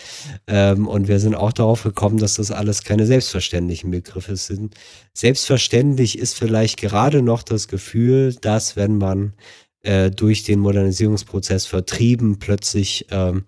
Ähm, 0.46 0.86
und 0.86 1.09
wir 1.09 1.18
sind 1.18 1.34
auch 1.34 1.53
darauf 1.53 1.82
gekommen, 1.82 2.18
dass 2.18 2.34
das 2.34 2.51
alles 2.51 2.84
keine 2.84 3.07
selbstverständlichen 3.07 3.90
Begriffe 3.90 4.36
sind. 4.36 4.74
Selbstverständlich 5.14 6.18
ist 6.18 6.38
vielleicht 6.38 6.78
gerade 6.78 7.22
noch 7.22 7.42
das 7.42 7.68
Gefühl, 7.68 8.34
dass 8.34 8.76
wenn 8.76 8.99
man 8.99 9.32
äh, 9.82 10.11
durch 10.11 10.44
den 10.44 10.61
Modernisierungsprozess 10.61 11.66
vertrieben 11.66 12.38
plötzlich 12.38 13.07
ähm, 13.11 13.44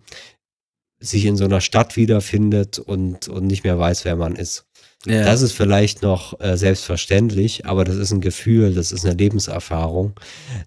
sich 1.00 1.24
in 1.24 1.36
so 1.36 1.44
einer 1.44 1.60
Stadt 1.60 1.96
wiederfindet 1.96 2.78
und, 2.78 3.28
und 3.28 3.46
nicht 3.46 3.64
mehr 3.64 3.78
weiß, 3.78 4.04
wer 4.04 4.16
man 4.16 4.36
ist. 4.36 4.66
Ja. 5.06 5.24
Das 5.24 5.40
ist 5.40 5.52
vielleicht 5.52 6.02
noch 6.02 6.38
äh, 6.40 6.58
selbstverständlich, 6.58 7.64
aber 7.64 7.84
das 7.84 7.96
ist 7.96 8.12
ein 8.12 8.20
Gefühl, 8.20 8.74
das 8.74 8.92
ist 8.92 9.06
eine 9.06 9.14
Lebenserfahrung. 9.14 10.12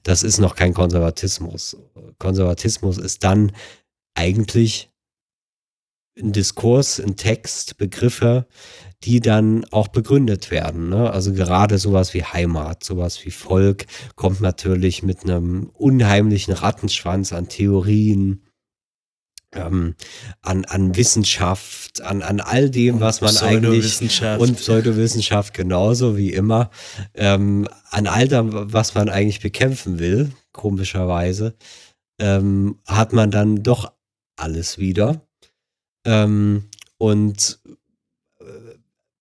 Das 0.02 0.24
ist 0.24 0.40
noch 0.40 0.56
kein 0.56 0.74
Konservatismus. 0.74 1.78
Konservatismus 2.18 2.98
ist 2.98 3.24
dann 3.24 3.52
eigentlich 4.16 4.90
ein 6.20 6.32
Diskurs, 6.32 7.00
ein 7.00 7.16
Text, 7.16 7.78
Begriffe, 7.78 8.48
die 9.04 9.20
dann 9.20 9.66
auch 9.72 9.88
begründet 9.88 10.50
werden. 10.50 10.90
Ne? 10.90 11.12
Also 11.12 11.34
gerade 11.34 11.78
sowas 11.78 12.14
wie 12.14 12.24
Heimat, 12.24 12.84
sowas 12.84 13.24
wie 13.26 13.32
Volk 13.32 13.86
kommt 14.16 14.42
natürlich 14.42 15.04
mit 15.04 15.24
einem 15.24 15.70
unheimlichen 15.74 16.54
Rattenschwanz 16.54 17.34
an 17.34 17.50
Theorien, 17.50 18.44
ähm, 19.56 19.96
an, 20.42 20.66
an 20.66 20.96
Wissenschaft, 20.96 22.02
an, 22.02 22.22
an 22.22 22.40
all 22.40 22.70
dem, 22.70 23.00
was 23.00 23.22
man 23.22 23.36
eigentlich 23.38 24.02
und 24.38 24.58
Pseudowissenschaft 24.58 25.54
genauso 25.54 26.18
wie 26.18 26.34
immer, 26.34 26.70
ähm, 27.14 27.68
an 27.90 28.08
all 28.08 28.28
dem, 28.28 28.52
was 28.74 28.96
man 28.96 29.10
eigentlich 29.10 29.42
bekämpfen 29.42 30.00
will, 30.00 30.32
komischerweise, 30.52 31.56
ähm, 32.20 32.80
hat 32.86 33.14
man 33.14 33.32
dann 33.32 33.64
doch 33.64 33.92
alles 34.36 34.78
wieder. 34.78 35.22
Ähm, 36.06 36.70
und 36.98 37.60
äh, 38.40 38.44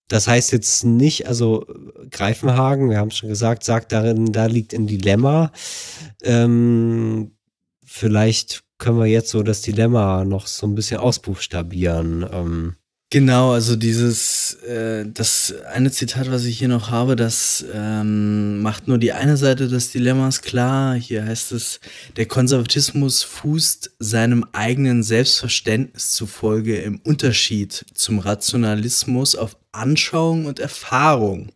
das 0.09 0.28
heißt 0.28 0.53
jetzt 0.53 0.85
nicht, 0.85 1.26
also 1.26 1.66
Greifenhagen, 2.11 2.91
wir 2.91 2.99
haben 2.99 3.09
es 3.09 3.16
schon 3.16 3.28
gesagt, 3.28 3.64
sagt 3.64 3.93
darin, 3.93 4.33
da 4.33 4.47
liegt 4.47 4.74
ein 4.74 4.87
Dilemma. 4.87 5.53
Ähm, 6.22 7.33
vielleicht 7.85 8.62
können 8.83 8.99
wir 8.99 9.07
jetzt 9.07 9.30
so 9.30 9.45
das 9.45 9.62
Dilemma 9.62 10.24
noch 10.24 10.49
so 10.49 10.66
ein 10.66 10.74
bisschen 10.74 10.99
ausbuchstabieren. 10.99 12.26
Ähm, 12.30 12.74
Genau, 13.12 13.53
also 13.53 13.76
dieses, 13.76 14.55
äh, 14.62 15.05
das 15.07 15.55
eine 15.70 15.91
Zitat, 15.93 16.30
was 16.30 16.47
ich 16.47 16.59
hier 16.59 16.68
noch 16.68 16.91
habe, 16.91 17.14
das 17.14 17.62
ähm, 17.74 18.62
macht 18.62 18.89
nur 18.89 18.97
die 18.97 19.12
eine 19.12 19.37
Seite 19.37 19.68
des 19.68 19.93
Dilemmas 19.93 20.41
klar. 20.41 20.95
Hier 20.95 21.26
heißt 21.26 21.53
es, 21.53 21.78
der 22.16 22.24
Konservatismus 22.24 23.22
fußt 23.22 23.97
seinem 23.99 24.47
eigenen 24.53 25.03
Selbstverständnis 25.03 26.12
zufolge 26.12 26.78
im 26.78 27.01
Unterschied 27.05 27.85
zum 27.93 28.18
Rationalismus 28.18 29.37
auf 29.37 29.59
Anschauung 29.72 30.47
und 30.47 30.59
Erfahrung 30.59 31.53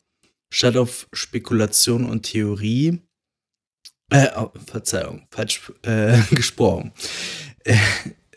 statt 0.53 0.77
auf 0.77 1.09
Spekulation 1.15 2.05
und 2.05 2.25
Theorie. 2.25 3.01
Äh, 4.11 4.29
oh, 4.37 4.51
Verzeihung, 4.67 5.27
falsch 5.31 5.73
äh, 5.83 6.19
gesprochen. 6.31 6.93
Äh, 7.65 7.77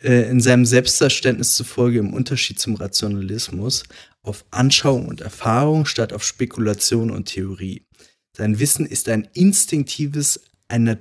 äh, 0.01 0.29
in 0.29 0.39
seinem 0.39 0.65
Selbstverständnis 0.65 1.55
zufolge 1.55 1.99
im 1.99 2.13
Unterschied 2.13 2.59
zum 2.59 2.75
Rationalismus 2.75 3.83
auf 4.21 4.45
Anschauung 4.51 5.07
und 5.07 5.21
Erfahrung 5.21 5.85
statt 5.85 6.13
auf 6.13 6.23
Spekulation 6.23 7.11
und 7.11 7.25
Theorie. 7.25 7.85
Sein 8.35 8.59
Wissen 8.59 8.85
ist 8.85 9.09
ein 9.09 9.27
instinktives, 9.33 10.41
ein 10.69 10.99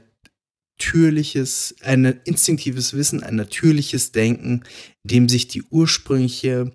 natürliches, 0.78 1.76
ein 1.82 2.04
instinktives 2.24 2.94
Wissen, 2.94 3.22
ein 3.22 3.36
natürliches 3.36 4.12
Denken, 4.12 4.64
in 5.04 5.08
dem 5.08 5.28
sich 5.28 5.46
die 5.48 5.62
ursprüngliche 5.62 6.72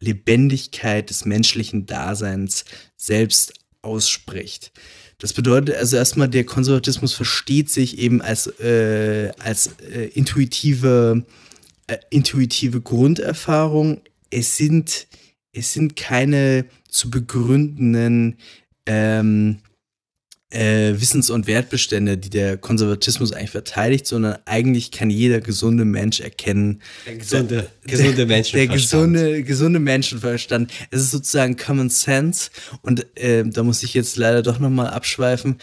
Lebendigkeit 0.00 1.10
des 1.10 1.24
menschlichen 1.24 1.86
Daseins 1.86 2.64
selbst 2.96 3.52
ausspricht. 3.82 4.72
Das 5.18 5.32
bedeutet 5.32 5.74
also 5.74 5.96
erstmal, 5.96 6.28
der 6.28 6.44
Konservatismus 6.44 7.12
versteht 7.12 7.70
sich 7.70 7.98
eben 7.98 8.22
als, 8.22 8.46
äh, 8.60 9.32
als 9.40 9.70
äh, 9.80 10.04
intuitive, 10.14 11.24
äh, 11.88 11.98
intuitive 12.10 12.80
Grunderfahrung. 12.80 14.00
Es 14.30 14.56
sind, 14.56 15.08
es 15.52 15.72
sind 15.72 15.96
keine 15.96 16.66
zu 16.88 17.10
begründenden 17.10 18.38
ähm, 18.86 19.58
äh, 20.50 20.94
Wissens- 20.98 21.30
und 21.30 21.46
Wertbestände, 21.46 22.16
die 22.16 22.30
der 22.30 22.56
Konservatismus 22.56 23.32
eigentlich 23.32 23.50
verteidigt, 23.50 24.06
sondern 24.06 24.38
eigentlich 24.46 24.90
kann 24.90 25.10
jeder 25.10 25.40
gesunde 25.40 25.84
Mensch 25.84 26.20
erkennen, 26.20 26.80
der 27.04 27.16
gesunde, 27.16 27.70
gesunde 27.86 28.26
Menschenverstand. 28.26 28.54
der 28.54 28.66
gesunde, 28.68 29.42
gesunde 29.42 29.78
Menschenverstand. 29.78 30.72
Es 30.90 31.02
ist 31.02 31.10
sozusagen 31.10 31.56
Common 31.56 31.90
Sense. 31.90 32.50
Und 32.82 33.06
äh, 33.18 33.44
da 33.44 33.62
muss 33.62 33.82
ich 33.82 33.92
jetzt 33.92 34.16
leider 34.16 34.42
doch 34.42 34.58
nochmal 34.58 34.88
abschweifen. 34.88 35.58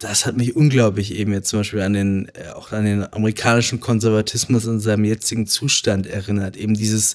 Das 0.00 0.26
hat 0.26 0.36
mich 0.36 0.54
unglaublich 0.54 1.14
eben 1.14 1.32
jetzt 1.32 1.48
zum 1.48 1.60
Beispiel 1.60 1.80
an 1.80 1.92
den, 1.92 2.28
äh, 2.34 2.50
auch 2.50 2.72
an 2.72 2.84
den 2.84 3.12
amerikanischen 3.12 3.78
Konservatismus 3.78 4.64
in 4.64 4.80
seinem 4.80 5.04
jetzigen 5.04 5.46
Zustand 5.46 6.06
erinnert. 6.06 6.56
Eben 6.56 6.74
dieses, 6.74 7.14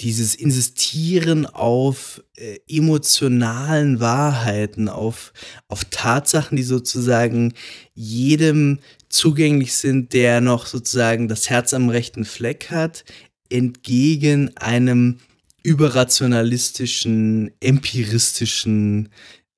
dieses 0.00 0.34
Insistieren 0.34 1.46
auf 1.46 2.22
äh, 2.36 2.58
emotionalen 2.68 4.00
Wahrheiten, 4.00 4.88
auf, 4.88 5.32
auf 5.68 5.84
Tatsachen, 5.90 6.56
die 6.56 6.62
sozusagen 6.62 7.54
jedem 7.94 8.78
zugänglich 9.08 9.74
sind, 9.74 10.12
der 10.12 10.40
noch 10.40 10.66
sozusagen 10.66 11.28
das 11.28 11.50
Herz 11.50 11.74
am 11.74 11.88
rechten 11.88 12.24
Fleck 12.24 12.70
hat, 12.70 13.04
entgegen 13.50 14.56
einem 14.56 15.18
überrationalistischen, 15.62 17.50
empiristischen 17.60 19.08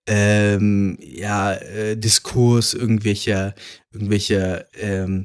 ähm, 0.07 0.99
ja, 1.01 1.55
äh, 1.55 1.97
Diskurs 1.97 2.74
irgendwelcher, 2.74 3.55
irgendwelcher 3.93 4.64
ähm, 4.74 5.22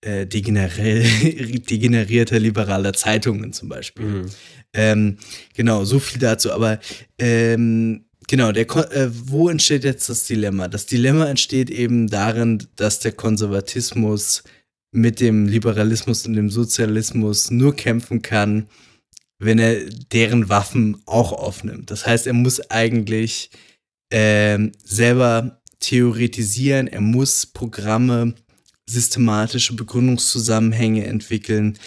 äh, 0.00 0.26
degeneri 0.26 1.60
degenerierter 1.70 2.38
liberaler 2.38 2.92
Zeitungen 2.92 3.52
zum 3.52 3.68
Beispiel. 3.68 4.04
Mhm. 4.04 4.30
Ähm, 4.74 5.18
genau, 5.54 5.84
so 5.84 5.98
viel 5.98 6.18
dazu. 6.18 6.52
Aber 6.52 6.78
ähm, 7.18 8.04
genau, 8.28 8.52
der, 8.52 8.68
äh, 8.92 9.10
wo 9.12 9.48
entsteht 9.48 9.84
jetzt 9.84 10.08
das 10.08 10.24
Dilemma? 10.24 10.68
Das 10.68 10.86
Dilemma 10.86 11.26
entsteht 11.26 11.70
eben 11.70 12.08
darin, 12.08 12.66
dass 12.76 13.00
der 13.00 13.12
Konservatismus 13.12 14.42
mit 14.92 15.20
dem 15.20 15.46
Liberalismus 15.46 16.26
und 16.26 16.34
dem 16.34 16.50
Sozialismus 16.50 17.50
nur 17.50 17.74
kämpfen 17.74 18.22
kann, 18.22 18.68
wenn 19.38 19.58
er 19.58 19.76
deren 20.12 20.48
Waffen 20.48 21.02
auch 21.06 21.32
aufnimmt. 21.32 21.90
Das 21.90 22.06
heißt, 22.06 22.26
er 22.26 22.34
muss 22.34 22.70
eigentlich 22.70 23.50
ähm, 24.10 24.72
selber 24.84 25.62
theoretisieren, 25.80 26.86
er 26.86 27.00
muss 27.00 27.46
Programme, 27.46 28.34
systematische 28.86 29.74
Begründungszusammenhänge 29.74 31.06
entwickeln 31.06 31.78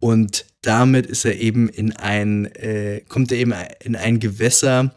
und 0.00 0.46
damit 0.62 1.06
ist 1.06 1.24
er 1.24 1.38
eben 1.38 1.68
in 1.68 1.92
ein, 1.94 2.46
äh, 2.54 3.02
kommt 3.08 3.32
er 3.32 3.38
eben 3.38 3.54
in 3.82 3.96
ein 3.96 4.20
Gewässer, 4.20 4.94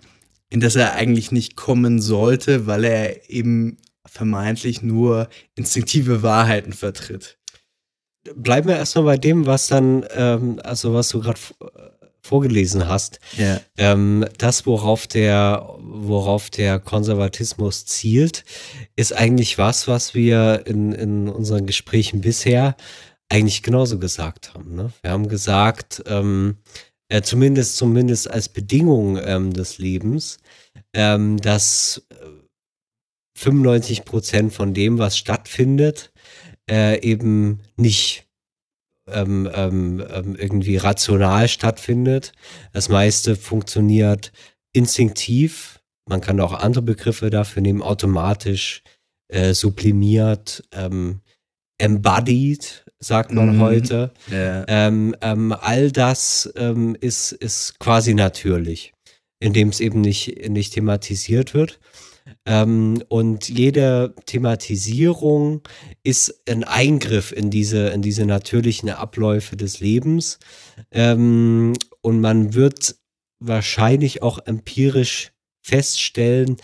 in 0.50 0.60
das 0.60 0.76
er 0.76 0.94
eigentlich 0.94 1.32
nicht 1.32 1.56
kommen 1.56 2.02
sollte, 2.02 2.68
weil 2.68 2.84
er 2.84 3.30
eben 3.30 3.78
vermeintlich 4.06 4.82
nur 4.82 5.30
instinktive 5.56 6.24
Wahrheiten 6.24 6.74
vertritt. 6.74 7.38
Bleiben 8.36 8.68
wir 8.68 8.76
erstmal 8.76 9.06
bei 9.06 9.18
dem, 9.18 9.46
was 9.46 9.68
dann, 9.68 10.06
ähm, 10.14 10.60
also 10.64 10.94
was 10.94 11.10
du 11.10 11.22
gerade 11.22 11.40
vorgelesen 12.22 12.88
hast. 12.88 13.20
Ja. 13.38 13.60
Ähm, 13.78 14.26
das, 14.38 14.66
worauf 14.66 15.08
der, 15.08 15.66
worauf 15.80 16.50
der 16.52 16.80
Konservatismus 16.80 17.86
zielt, 17.86 18.44
ist 18.96 19.14
eigentlich 19.14 19.58
was, 19.58 19.88
was 19.88 20.14
wir 20.14 20.64
in, 20.66 20.92
in 20.92 21.30
unseren 21.30 21.66
Gesprächen 21.66 22.22
bisher 22.22 22.76
eigentlich 23.32 23.64
genauso 23.64 23.98
gesagt 23.98 24.54
haben. 24.54 24.76
Ne? 24.76 24.92
Wir 25.02 25.12
haben 25.12 25.30
gesagt, 25.30 26.04
ähm, 26.06 26.58
äh, 27.08 27.22
zumindest, 27.22 27.78
zumindest 27.78 28.30
als 28.30 28.50
Bedingung 28.50 29.18
ähm, 29.24 29.54
des 29.54 29.78
Lebens, 29.78 30.38
ähm, 30.94 31.38
dass 31.38 32.06
95 33.38 34.00
äh, 34.00 34.04
Prozent 34.04 34.54
von 34.54 34.74
dem, 34.74 34.98
was 34.98 35.18
stattfindet, 35.18 36.12
äh, 36.70 37.00
eben 37.02 37.62
nicht 37.78 38.28
ähm, 39.10 39.50
ähm, 39.54 40.06
ähm, 40.10 40.36
irgendwie 40.36 40.76
rational 40.76 41.48
stattfindet. 41.48 42.34
Das 42.74 42.90
meiste 42.90 43.38
funktioniert 43.38 44.34
instinktiv. 44.74 45.80
Man 46.06 46.20
kann 46.20 46.40
auch 46.42 46.54
andere 46.54 46.84
Begriffe 46.84 47.30
dafür 47.30 47.62
nehmen, 47.62 47.82
automatisch, 47.82 48.84
äh, 49.30 49.54
sublimiert, 49.54 50.64
ähm, 50.74 51.22
embodied, 51.82 52.86
sagt 53.00 53.34
man 53.34 53.56
mhm. 53.56 53.62
heute. 53.62 54.12
Ja. 54.32 54.64
Ähm, 54.68 55.16
ähm, 55.22 55.52
all 55.52 55.92
das 55.92 56.52
ähm, 56.56 56.96
ist, 57.00 57.32
ist 57.32 57.80
quasi 57.80 58.14
natürlich, 58.14 58.94
indem 59.40 59.70
es 59.70 59.80
eben 59.80 60.02
nicht, 60.02 60.48
nicht 60.50 60.74
thematisiert 60.74 61.54
wird. 61.54 61.80
Ähm, 62.46 63.04
und 63.10 63.50
jede 63.50 64.14
Thematisierung 64.28 65.62
ist 66.04 66.48
ein 66.48 66.64
Eingriff 66.64 67.32
in 67.32 67.50
diese, 67.50 67.88
in 67.90 68.04
diese 68.04 68.26
natürlichen 68.26 68.90
Abläufe 68.90 69.58
des 69.58 69.80
Lebens. 69.80 70.38
Ähm, 70.92 71.74
und 72.02 72.22
man 72.22 72.54
wird 72.54 72.96
wahrscheinlich 73.40 74.22
auch 74.22 74.38
empirisch 74.46 75.32
feststellen, 75.64 76.58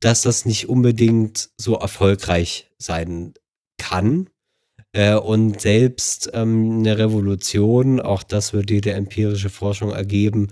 dass 0.00 0.22
das 0.22 0.44
nicht 0.44 0.68
unbedingt 0.68 1.50
so 1.56 1.76
erfolgreich 1.76 2.70
sein 2.78 3.34
kann. 3.78 4.28
Äh, 4.92 5.14
und 5.14 5.60
selbst 5.60 6.30
ähm, 6.32 6.78
eine 6.78 6.98
Revolution, 6.98 8.00
auch 8.00 8.22
das 8.22 8.52
wird 8.52 8.70
jede 8.70 8.92
empirische 8.92 9.50
Forschung 9.50 9.90
ergeben, 9.92 10.48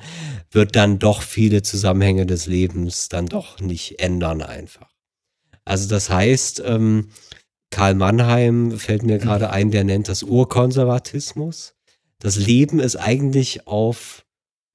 wird 0.51 0.77
dann 0.77 0.99
doch 0.99 1.23
viele 1.23 1.63
Zusammenhänge 1.63 2.27
des 2.27 2.47
Lebens 2.47 3.09
dann 3.09 3.27
doch 3.27 3.61
nicht 3.61 4.01
ändern 4.01 4.43
einfach. 4.43 4.91
Also 5.65 5.89
das 5.89 6.11
heißt, 6.11 6.63
ähm, 6.67 7.09
Karl 7.71 7.95
Mannheim 7.95 8.79
fällt 8.79 9.03
mir 9.03 9.19
gerade 9.19 9.51
ein, 9.51 9.71
der 9.71 9.85
nennt 9.85 10.09
das 10.09 10.23
Urkonservatismus. 10.23 11.75
Das 12.19 12.37
Leben 12.37 12.79
ist 12.81 12.97
eigentlich 12.97 13.67
auf, 13.67 14.25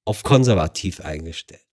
auf 0.04 0.22
konservativ 0.22 1.00
eingestellt. 1.00 1.69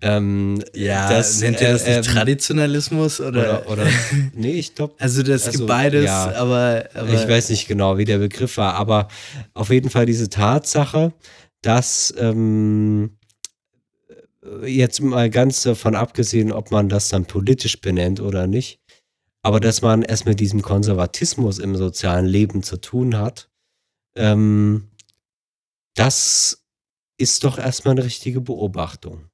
Ähm, 0.00 0.62
ja, 0.74 1.08
das, 1.08 1.40
nennt 1.40 1.60
ihr 1.60 1.72
das 1.72 1.84
nicht 1.84 1.96
äh, 1.96 2.00
Traditionalismus 2.02 3.20
oder? 3.20 3.66
Oder, 3.66 3.70
oder 3.70 3.86
nee, 4.32 4.52
ich 4.52 4.74
glaube. 4.76 4.94
Also 4.98 5.24
das 5.24 5.46
also, 5.46 5.58
gibt 5.58 5.68
beides, 5.68 6.04
ja, 6.04 6.32
aber, 6.36 6.88
aber, 6.94 7.12
Ich 7.14 7.28
weiß 7.28 7.50
nicht 7.50 7.66
genau, 7.66 7.98
wie 7.98 8.04
der 8.04 8.18
Begriff 8.18 8.58
war, 8.58 8.74
aber 8.74 9.08
auf 9.54 9.70
jeden 9.70 9.90
Fall 9.90 10.06
diese 10.06 10.28
Tatsache, 10.28 11.12
dass 11.62 12.14
ähm, 12.16 13.18
jetzt 14.64 15.00
mal 15.00 15.30
ganz 15.30 15.62
davon 15.64 15.96
abgesehen, 15.96 16.52
ob 16.52 16.70
man 16.70 16.88
das 16.88 17.08
dann 17.08 17.24
politisch 17.24 17.80
benennt 17.80 18.20
oder 18.20 18.46
nicht, 18.46 18.80
aber 19.42 19.58
dass 19.58 19.82
man 19.82 20.02
erst 20.02 20.26
mit 20.26 20.38
diesem 20.38 20.62
Konservatismus 20.62 21.58
im 21.58 21.74
sozialen 21.74 22.26
Leben 22.26 22.62
zu 22.62 22.76
tun 22.76 23.18
hat, 23.18 23.50
ähm, 24.14 24.92
das 25.96 26.64
ist 27.16 27.42
doch 27.42 27.58
erstmal 27.58 27.96
eine 27.96 28.04
richtige 28.04 28.40
Beobachtung 28.40 29.28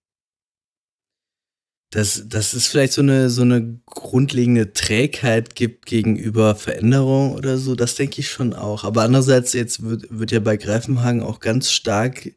dass, 1.95 2.29
dass 2.29 2.55
es 2.55 2.67
vielleicht 2.67 2.93
so 2.93 3.03
eine, 3.03 3.31
so 3.31 3.43
eine 3.43 3.79
grundlegende 3.87 4.73
Trägheit 4.73 5.55
gibt 5.55 5.87
gegenüber 5.87 6.57
Veränderung 6.57 7.35
oder 7.35 7.57
so, 7.57 7.77
das 7.77 7.95
denke 7.95 8.19
ich 8.19 8.29
schon 8.29 8.53
auch. 8.53 8.83
Aber 8.83 9.03
andererseits, 9.03 9.53
jetzt 9.53 9.81
wird, 9.85 10.07
wird 10.11 10.33
ja 10.33 10.41
bei 10.41 10.57
Greifenhagen 10.57 11.23
auch 11.23 11.39
ganz 11.39 11.71
stark 11.71 12.33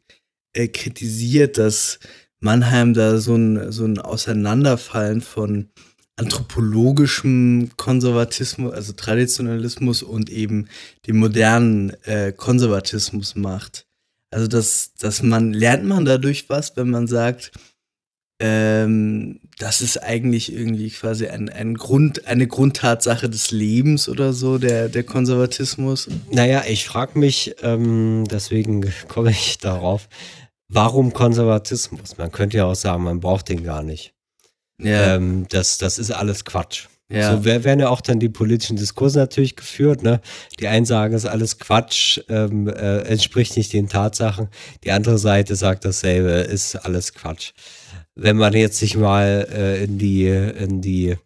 äh, 0.52 0.68
kritisiert, 0.68 1.58
dass 1.58 1.98
Mannheim 2.38 2.94
da 2.94 3.18
so 3.18 3.34
ein, 3.34 3.72
so 3.72 3.84
ein 3.84 3.98
Auseinanderfallen 3.98 5.22
von 5.22 5.70
anthropologischem 6.14 7.70
Konservatismus, 7.76 8.72
also 8.72 8.92
Traditionalismus 8.92 10.04
und 10.04 10.30
eben 10.30 10.68
dem 11.08 11.18
modernen 11.18 11.90
äh, 12.04 12.30
Konservatismus 12.30 13.34
macht. 13.34 13.88
Also 14.30 14.46
dass, 14.46 14.94
dass 14.94 15.24
man, 15.24 15.52
lernt 15.52 15.84
man 15.84 16.04
dadurch 16.04 16.48
was, 16.48 16.76
wenn 16.76 16.90
man 16.90 17.08
sagt, 17.08 17.50
ähm, 18.40 19.40
das 19.58 19.80
ist 19.80 20.02
eigentlich 20.02 20.52
irgendwie 20.52 20.88
quasi 20.90 21.26
ein, 21.26 21.48
ein 21.48 21.74
Grund, 21.74 22.26
eine 22.26 22.46
Grundtatsache 22.46 23.28
des 23.28 23.50
Lebens 23.50 24.08
oder 24.08 24.32
so, 24.32 24.58
der, 24.58 24.88
der 24.88 25.02
Konservatismus. 25.02 26.08
Naja, 26.30 26.62
ich 26.68 26.86
frage 26.86 27.18
mich, 27.18 27.56
ähm, 27.62 28.24
deswegen 28.30 28.84
komme 29.08 29.30
ich 29.30 29.58
darauf, 29.58 30.08
warum 30.68 31.12
Konservatismus? 31.12 32.18
Man 32.18 32.30
könnte 32.30 32.58
ja 32.58 32.66
auch 32.66 32.76
sagen, 32.76 33.02
man 33.02 33.18
braucht 33.18 33.48
den 33.48 33.64
gar 33.64 33.82
nicht. 33.82 34.14
Ja. 34.80 35.16
Ähm, 35.16 35.46
das, 35.48 35.78
das 35.78 35.98
ist 35.98 36.12
alles 36.12 36.44
Quatsch. 36.44 36.86
Ja. 37.10 37.32
So 37.32 37.44
werden 37.44 37.80
ja 37.80 37.88
auch 37.88 38.02
dann 38.02 38.20
die 38.20 38.28
politischen 38.28 38.76
Diskurse 38.76 39.18
natürlich 39.18 39.56
geführt. 39.56 40.02
Ne? 40.02 40.20
Die 40.60 40.68
einen 40.68 40.84
sagen, 40.84 41.14
es 41.14 41.24
ist 41.24 41.30
alles 41.30 41.58
Quatsch, 41.58 42.20
ähm, 42.28 42.68
äh, 42.68 42.98
entspricht 42.98 43.56
nicht 43.56 43.72
den 43.72 43.88
Tatsachen. 43.88 44.48
Die 44.84 44.92
andere 44.92 45.18
Seite 45.18 45.56
sagt 45.56 45.84
dasselbe, 45.84 46.30
ist 46.30 46.76
alles 46.76 47.14
Quatsch 47.14 47.52
wenn 48.18 48.36
man 48.36 48.52
jetzt 48.52 48.78
sich 48.78 48.96
mal 48.96 49.46
äh, 49.50 49.84
in 49.84 49.96
die, 49.96 50.26
in 50.26 50.80
die, 50.80 51.16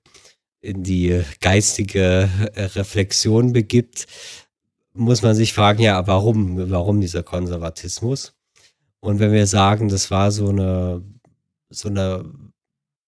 in 0.60 0.82
die 0.82 1.22
geistige 1.40 2.28
äh, 2.54 2.64
Reflexion 2.64 3.52
begibt, 3.54 4.06
muss 4.92 5.22
man 5.22 5.34
sich 5.34 5.54
fragen, 5.54 5.82
ja, 5.82 6.06
warum, 6.06 6.70
warum 6.70 7.00
dieser 7.00 7.22
Konservatismus? 7.22 8.34
Und 9.00 9.20
wenn 9.20 9.32
wir 9.32 9.46
sagen, 9.46 9.88
das 9.88 10.10
war 10.10 10.30
so 10.30 10.50
eine, 10.50 11.02
so 11.70 11.88
eine 11.88 12.30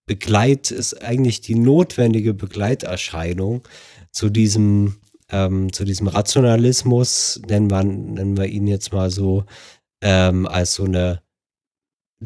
Begleit, 0.07 0.71
ist 0.71 1.03
eigentlich 1.03 1.43
die 1.43 1.55
notwendige 1.55 2.33
Begleiterscheinung 2.33 3.69
zu 4.13 4.31
diesem, 4.31 4.97
ähm, 5.29 5.73
zu 5.75 5.85
diesem 5.85 6.09
Rationalismus, 6.09 7.39
nennen 7.47 7.71
wir, 7.71 7.85
nennen 7.85 8.39
wir 8.39 8.47
ihn 8.47 8.67
jetzt 8.67 8.95
mal 8.95 9.11
so, 9.11 9.45
ähm, 10.03 10.47
als 10.47 10.75
so 10.75 10.85
eine 10.85 11.21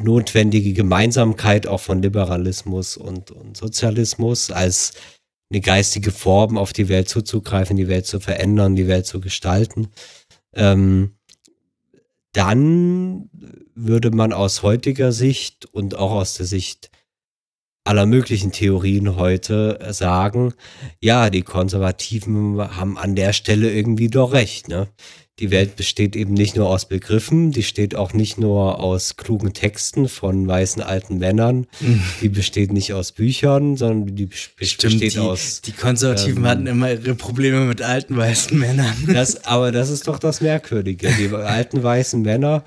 notwendige 0.03 0.73
Gemeinsamkeit 0.73 1.67
auch 1.67 1.79
von 1.79 2.01
Liberalismus 2.01 2.97
und, 2.97 3.31
und 3.31 3.57
Sozialismus 3.57 4.51
als 4.51 4.93
eine 5.51 5.61
geistige 5.61 6.11
Form, 6.11 6.57
auf 6.57 6.73
die 6.73 6.89
Welt 6.89 7.09
zuzugreifen, 7.09 7.75
die 7.77 7.87
Welt 7.87 8.05
zu 8.05 8.19
verändern, 8.19 8.75
die 8.75 8.87
Welt 8.87 9.05
zu 9.05 9.19
gestalten. 9.19 9.87
Ähm, 10.53 11.15
dann 12.33 13.29
würde 13.73 14.11
man 14.11 14.33
aus 14.33 14.61
heutiger 14.61 15.11
Sicht 15.11 15.65
und 15.65 15.95
auch 15.95 16.11
aus 16.11 16.35
der 16.35 16.45
Sicht 16.45 16.91
aller 17.83 18.05
möglichen 18.05 18.51
Theorien 18.51 19.15
heute 19.15 19.79
sagen, 19.91 20.53
ja, 21.01 21.31
die 21.31 21.41
Konservativen 21.41 22.59
haben 22.75 22.97
an 22.99 23.15
der 23.15 23.33
Stelle 23.33 23.71
irgendwie 23.71 24.09
doch 24.09 24.33
recht. 24.33 24.67
Ne? 24.67 24.87
Die 25.39 25.51
Welt 25.51 25.77
besteht 25.77 26.15
eben 26.15 26.33
nicht 26.33 26.55
nur 26.55 26.69
aus 26.69 26.85
Begriffen, 26.85 27.51
die 27.51 27.63
steht 27.63 27.95
auch 27.95 28.13
nicht 28.13 28.37
nur 28.37 28.79
aus 28.81 29.15
klugen 29.15 29.53
Texten 29.53 30.09
von 30.09 30.45
weißen 30.47 30.81
alten 30.81 31.17
Männern, 31.17 31.65
mhm. 31.79 32.03
die 32.21 32.29
besteht 32.29 32.73
nicht 32.73 32.93
aus 32.93 33.13
Büchern, 33.13 33.77
sondern 33.77 34.15
die 34.15 34.29
Stimmt, 34.31 34.67
besteht 34.81 35.13
die, 35.13 35.19
aus. 35.19 35.61
Die 35.61 35.71
Konservativen 35.71 36.43
ähm, 36.43 36.49
hatten 36.49 36.67
immer 36.67 36.91
ihre 36.91 37.15
Probleme 37.15 37.61
mit 37.61 37.81
alten 37.81 38.17
weißen 38.17 38.57
Männern. 38.57 38.93
Das, 39.19 39.45
aber 39.45 39.71
das 39.71 39.89
ist 39.89 40.07
doch 40.07 40.19
das 40.19 40.39
Merkwürdige. 40.39 41.09
Die 41.17 41.29
alten 41.33 41.81
weißen 41.81 42.21
Männer, 42.21 42.63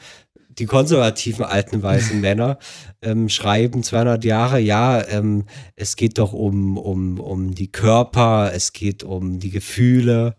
die 0.58 0.66
konservativen 0.66 1.44
alten 1.44 1.82
weißen 1.82 2.20
Männer 2.20 2.58
ähm, 3.00 3.28
schreiben 3.28 3.82
200 3.82 4.24
Jahre, 4.24 4.58
ja, 4.58 5.06
ähm, 5.08 5.44
es 5.76 5.96
geht 5.96 6.18
doch 6.18 6.32
um, 6.32 6.78
um, 6.78 7.20
um 7.20 7.54
die 7.54 7.70
Körper, 7.70 8.52
es 8.54 8.72
geht 8.72 9.02
um 9.02 9.38
die 9.38 9.50
Gefühle, 9.50 10.36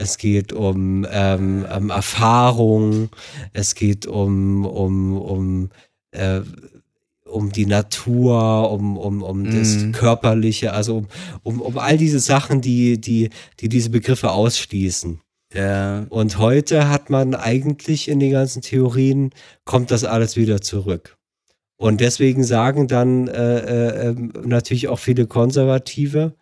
es 0.00 0.16
geht 0.16 0.52
um 0.52 1.06
ähm, 1.10 1.66
um 1.76 1.90
Erfahrung, 1.90 3.10
es 3.52 3.74
geht 3.74 4.06
um, 4.06 4.64
um, 4.64 5.16
um, 5.16 5.70
äh, 6.12 6.40
um 7.26 7.52
die 7.52 7.66
Natur, 7.66 8.70
um, 8.72 8.96
um, 8.96 9.22
um 9.22 9.42
mm. 9.42 9.58
das 9.58 9.76
mhm. 9.76 9.92
Körperliche, 9.92 10.72
also 10.72 10.96
um, 10.96 11.08
um, 11.42 11.60
um 11.60 11.78
all 11.78 11.98
diese 11.98 12.18
Sachen, 12.18 12.62
die, 12.62 12.98
die, 12.98 13.28
die 13.60 13.68
diese 13.68 13.90
Begriffe 13.90 14.30
ausschließen. 14.30 15.20
Ja. 15.52 16.06
Und 16.08 16.38
heute 16.38 16.88
hat 16.88 17.10
man 17.10 17.34
eigentlich 17.34 18.08
in 18.08 18.20
den 18.20 18.32
ganzen 18.32 18.62
Theorien, 18.62 19.30
kommt 19.64 19.90
das 19.90 20.04
alles 20.04 20.36
wieder 20.36 20.62
zurück. 20.62 21.18
Und 21.76 22.00
deswegen 22.00 22.44
sagen 22.44 22.88
dann 22.88 23.28
äh, 23.28 23.58
äh, 23.58 24.08
ähm, 24.08 24.32
natürlich 24.44 24.88
auch 24.88 24.98
viele 24.98 25.26
Konservative, 25.26 26.34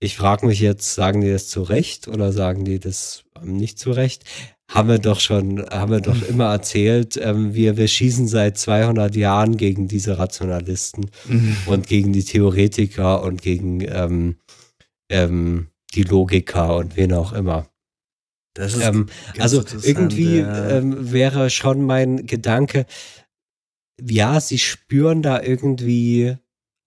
ich 0.00 0.16
frage 0.16 0.46
mich 0.46 0.60
jetzt, 0.60 0.94
sagen 0.94 1.20
die 1.20 1.30
das 1.30 1.48
zu 1.48 1.62
Recht 1.62 2.08
oder 2.08 2.32
sagen 2.32 2.64
die 2.64 2.78
das 2.78 3.24
nicht 3.42 3.78
zu 3.78 3.90
Recht? 3.90 4.24
Haben 4.70 4.88
wir 4.90 4.98
doch 4.98 5.18
schon, 5.20 5.64
haben 5.70 5.92
wir 5.92 6.00
doch 6.00 6.22
immer 6.28 6.52
erzählt, 6.52 7.16
ähm, 7.16 7.54
wir, 7.54 7.76
wir 7.78 7.88
schießen 7.88 8.28
seit 8.28 8.58
200 8.58 9.16
Jahren 9.16 9.56
gegen 9.56 9.88
diese 9.88 10.18
Rationalisten 10.18 11.10
Mhm. 11.26 11.56
und 11.66 11.86
gegen 11.86 12.12
die 12.12 12.22
Theoretiker 12.24 13.22
und 13.22 13.40
gegen 13.40 13.80
ähm, 13.80 14.36
ähm, 15.10 15.68
die 15.94 16.02
Logiker 16.02 16.76
und 16.76 16.96
wen 16.96 17.14
auch 17.14 17.32
immer. 17.32 17.66
Das 18.54 18.74
ist 18.74 18.82
Ähm, 18.82 19.06
also 19.38 19.64
irgendwie 19.82 20.40
ähm, 20.40 21.12
wäre 21.12 21.48
schon 21.48 21.82
mein 21.82 22.26
Gedanke, 22.26 22.84
ja, 24.00 24.38
sie 24.40 24.58
spüren 24.58 25.22
da 25.22 25.40
irgendwie, 25.42 26.36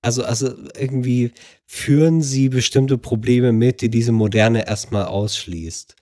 also, 0.04 0.24
also 0.24 0.56
irgendwie 0.78 1.32
führen 1.68 2.22
sie 2.22 2.50
bestimmte 2.50 2.98
Probleme 2.98 3.52
mit, 3.52 3.82
die 3.82 3.90
diese 3.90 4.12
Moderne 4.12 4.68
erstmal 4.68 5.06
ausschließt. 5.06 5.96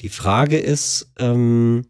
Die 0.00 0.08
Frage 0.08 0.58
ist, 0.58 1.12
ähm, 1.18 1.86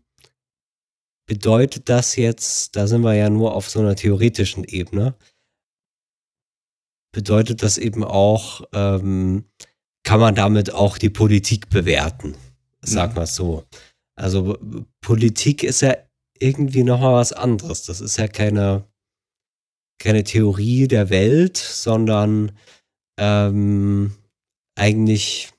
bedeutet 1.26 1.88
das 1.88 2.16
jetzt, 2.16 2.76
da 2.76 2.86
sind 2.86 3.02
wir 3.02 3.14
ja 3.14 3.30
nur 3.30 3.54
auf 3.54 3.68
so 3.68 3.80
einer 3.80 3.96
theoretischen 3.96 4.64
Ebene, 4.64 5.16
bedeutet 7.12 7.62
das 7.62 7.78
eben 7.78 8.04
auch, 8.04 8.62
ähm, 8.72 9.44
kann 10.04 10.20
man 10.20 10.34
damit 10.34 10.72
auch 10.72 10.98
die 10.98 11.10
Politik 11.10 11.68
bewerten? 11.70 12.36
Sag 12.82 13.10
Mhm. 13.10 13.16
mal 13.16 13.26
so. 13.26 13.64
Also 14.18 14.56
Politik 15.00 15.62
ist 15.62 15.80
ja 15.82 15.96
irgendwie 16.38 16.84
nochmal 16.84 17.14
was 17.14 17.32
anderes. 17.32 17.84
Das 17.84 18.00
ist 18.00 18.16
ja 18.18 18.28
keine, 18.28 18.84
keine 19.98 20.24
Theorie 20.24 20.88
der 20.88 21.10
Welt, 21.10 21.56
sondern 21.56 22.52
ähm, 23.18 24.14
eigentlich 24.76 25.52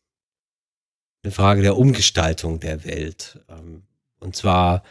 eine 1.24 1.32
Frage 1.32 1.62
der 1.62 1.78
Umgestaltung 1.78 2.60
der 2.60 2.86
Welt. 2.86 3.44
Ähm, 3.50 3.84
und 4.20 4.36
zwar 4.36 4.84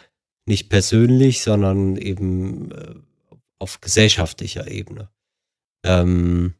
nicht 0.46 0.68
persönlich, 0.68 1.42
sondern 1.42 1.96
eben 1.96 2.70
äh, 2.72 2.94
auf 3.58 3.80
gesellschaftlicher 3.80 4.68
Ebene. 4.68 5.10
Ähm, 5.84 6.54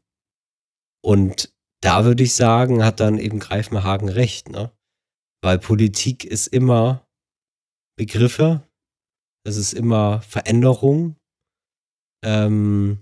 und 1.03 1.53
da 1.81 2.05
würde 2.05 2.23
ich 2.23 2.33
sagen, 2.33 2.83
hat 2.83 2.99
dann 2.99 3.19
eben 3.19 3.39
Greifenhagen 3.39 4.09
recht, 4.09 4.49
ne? 4.49 4.71
Weil 5.41 5.59
Politik 5.59 6.25
ist 6.25 6.47
immer 6.47 7.07
Begriffe, 7.95 8.67
es 9.43 9.57
ist 9.57 9.73
immer 9.73 10.21
Veränderung. 10.21 11.16
Ähm, 12.23 12.99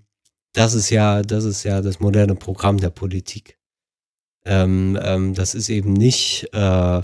das 0.54 0.74
ist 0.74 0.90
ja, 0.90 1.22
das 1.22 1.44
ist 1.44 1.64
ja 1.64 1.82
das 1.82 2.00
moderne 2.00 2.36
Programm 2.36 2.78
der 2.78 2.90
Politik. 2.90 3.58
Ähm, 4.46 4.98
ähm, 5.02 5.34
das 5.34 5.56
ist 5.56 5.70
eben 5.70 5.94
nicht 5.94 6.48
äh, 6.54 7.02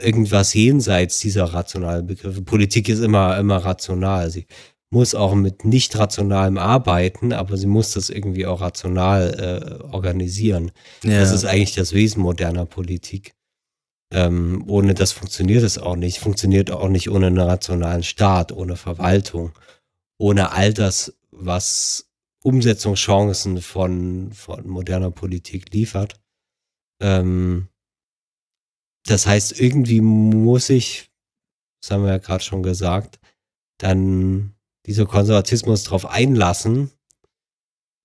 irgendwas 0.00 0.54
jenseits 0.54 1.18
dieser 1.18 1.44
rationalen 1.44 2.06
Begriffe. 2.06 2.42
Politik 2.42 2.88
ist 2.88 3.00
immer, 3.00 3.36
immer 3.38 3.58
rational. 3.58 4.30
Sie 4.30 4.46
muss 4.90 5.14
auch 5.14 5.34
mit 5.34 5.64
nicht 5.64 5.98
rationalem 5.98 6.58
arbeiten, 6.58 7.32
aber 7.32 7.56
sie 7.56 7.66
muss 7.66 7.92
das 7.92 8.08
irgendwie 8.08 8.46
auch 8.46 8.60
rational 8.60 9.80
äh, 9.82 9.84
organisieren. 9.92 10.70
ja. 11.02 11.18
Das 11.20 11.32
ist 11.32 11.44
eigentlich 11.44 11.74
das 11.74 11.92
Wesen 11.92 12.22
moderner 12.22 12.66
Politik. 12.66 13.34
Ähm, 14.12 14.64
ohne 14.68 14.94
das 14.94 15.10
funktioniert 15.12 15.64
es 15.64 15.78
auch 15.78 15.96
nicht. 15.96 16.20
Funktioniert 16.20 16.70
auch 16.70 16.88
nicht 16.88 17.10
ohne 17.10 17.26
einen 17.26 17.40
rationalen 17.40 18.04
Staat, 18.04 18.52
ohne 18.52 18.76
Verwaltung, 18.76 19.52
ohne 20.18 20.52
all 20.52 20.72
das, 20.72 21.16
was 21.30 22.10
Umsetzungschancen 22.42 23.60
von, 23.60 24.32
von 24.32 24.68
moderner 24.68 25.10
Politik 25.10 25.72
liefert. 25.72 26.20
Ähm, 27.00 27.68
das 29.06 29.26
heißt, 29.26 29.60
irgendwie 29.60 30.00
muss 30.00 30.70
ich, 30.70 31.10
das 31.80 31.90
haben 31.90 32.04
wir 32.04 32.10
ja 32.10 32.18
gerade 32.18 32.42
schon 32.42 32.62
gesagt, 32.62 33.18
dann 33.78 34.54
dieser 34.86 35.06
Konservatismus 35.06 35.84
darauf 35.84 36.06
einlassen, 36.06 36.90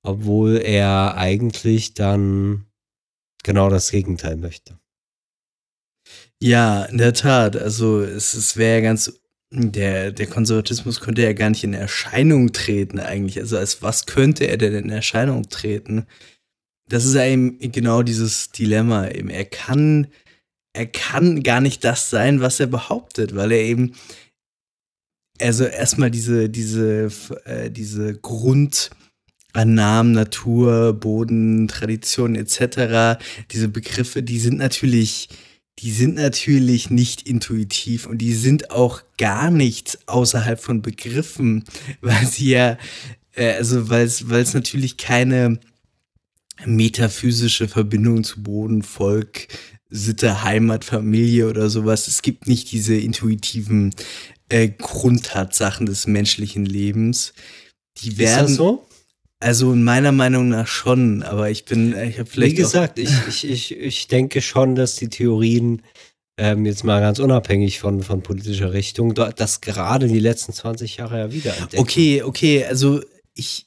obwohl 0.03 0.57
er 0.57 1.15
eigentlich 1.15 1.93
dann 1.93 2.65
genau 3.43 3.69
das 3.69 3.91
Gegenteil 3.91 4.35
möchte. 4.35 4.79
Ja, 6.41 6.85
in 6.85 6.97
der 6.97 7.13
Tat. 7.13 7.55
Also 7.55 8.01
es, 8.01 8.33
es 8.33 8.57
wäre 8.57 8.81
ganz, 8.81 9.20
der, 9.51 10.11
der 10.11 10.27
Konservatismus 10.27 11.01
könnte 11.01 11.23
ja 11.23 11.33
gar 11.33 11.49
nicht 11.49 11.63
in 11.63 11.73
Erscheinung 11.73 12.53
treten 12.53 12.99
eigentlich. 12.99 13.37
Also 13.39 13.57
als 13.57 13.81
was 13.81 14.05
könnte 14.05 14.45
er 14.45 14.57
denn 14.57 14.73
in 14.73 14.89
Erscheinung 14.89 15.49
treten? 15.49 16.05
Das 16.87 17.05
ist 17.05 17.15
ja 17.15 17.25
eben 17.25 17.59
genau 17.59 18.01
dieses 18.01 18.51
Dilemma 18.51 19.09
eben. 19.09 19.29
Er 19.29 19.45
kann, 19.45 20.07
er 20.73 20.85
kann 20.85 21.43
gar 21.43 21.59
nicht 21.59 21.83
das 21.83 22.09
sein, 22.09 22.39
was 22.39 22.59
er 22.61 22.67
behauptet, 22.67 23.35
weil 23.35 23.51
er 23.51 23.61
eben, 23.61 23.93
also 25.39 25.65
erstmal 25.65 26.11
diese, 26.11 26.49
diese, 26.49 27.11
äh, 27.45 27.69
diese 27.69 28.15
Grundannahmen, 28.19 30.13
Natur, 30.13 30.93
Boden, 30.93 31.67
Tradition 31.67 32.35
etc., 32.35 33.21
diese 33.51 33.67
Begriffe, 33.67 34.23
die 34.23 34.39
sind 34.39 34.57
natürlich, 34.57 35.27
die 35.79 35.91
sind 35.91 36.15
natürlich 36.15 36.89
nicht 36.89 37.27
intuitiv 37.27 38.05
und 38.05 38.19
die 38.19 38.33
sind 38.33 38.71
auch 38.71 39.01
gar 39.17 39.49
nicht 39.49 39.99
außerhalb 40.07 40.59
von 40.59 40.81
Begriffen, 40.81 41.63
weil 42.01 42.25
sie 42.27 42.49
ja, 42.49 42.77
äh, 43.33 43.53
also 43.53 43.89
weil 43.89 44.05
es, 44.05 44.29
weil 44.29 44.41
es 44.41 44.53
natürlich 44.53 44.97
keine 44.97 45.59
metaphysische 46.65 47.67
Verbindung 47.67 48.23
zu 48.23 48.43
Boden, 48.43 48.83
Volk, 48.83 49.47
Sitte, 49.89 50.43
Heimat, 50.43 50.85
Familie 50.85 51.49
oder 51.49 51.69
sowas. 51.69 52.07
Es 52.07 52.21
gibt 52.21 52.47
nicht 52.47 52.71
diese 52.71 52.95
intuitiven 52.95 53.93
äh, 54.49 54.69
Grundtatsachen 54.69 55.85
des 55.85 56.07
menschlichen 56.07 56.65
Lebens. 56.65 57.33
Die 57.97 58.09
Ist 58.09 58.17
werden, 58.19 58.47
das 58.47 58.55
so? 58.55 58.85
Also 59.41 59.73
in 59.73 59.83
meiner 59.83 60.11
Meinung 60.11 60.47
nach 60.49 60.67
schon, 60.67 61.23
aber 61.23 61.49
ich 61.49 61.65
bin, 61.65 61.89
ich 61.97 62.17
habe 62.19 62.27
Wie 62.29 62.31
vielleicht 62.31 62.55
auch- 62.55 62.59
gesagt, 62.59 62.99
ich, 62.99 63.09
ich, 63.27 63.49
ich, 63.49 63.77
ich 63.77 64.07
denke 64.07 64.41
schon, 64.41 64.75
dass 64.75 64.95
die 64.95 65.09
Theorien, 65.09 65.81
ähm, 66.37 66.65
jetzt 66.65 66.83
mal 66.83 67.01
ganz 67.01 67.19
unabhängig 67.19 67.79
von, 67.79 68.01
von 68.03 68.21
politischer 68.23 68.71
Richtung, 68.73 69.13
da- 69.13 69.31
das 69.31 69.59
gerade 69.61 70.07
die 70.07 70.19
letzten 70.19 70.53
20 70.53 70.97
Jahre 70.97 71.19
ja 71.19 71.31
wieder 71.33 71.57
entdecken. 71.57 71.81
Okay, 71.81 72.23
okay, 72.23 72.65
also 72.65 73.01
ich 73.33 73.65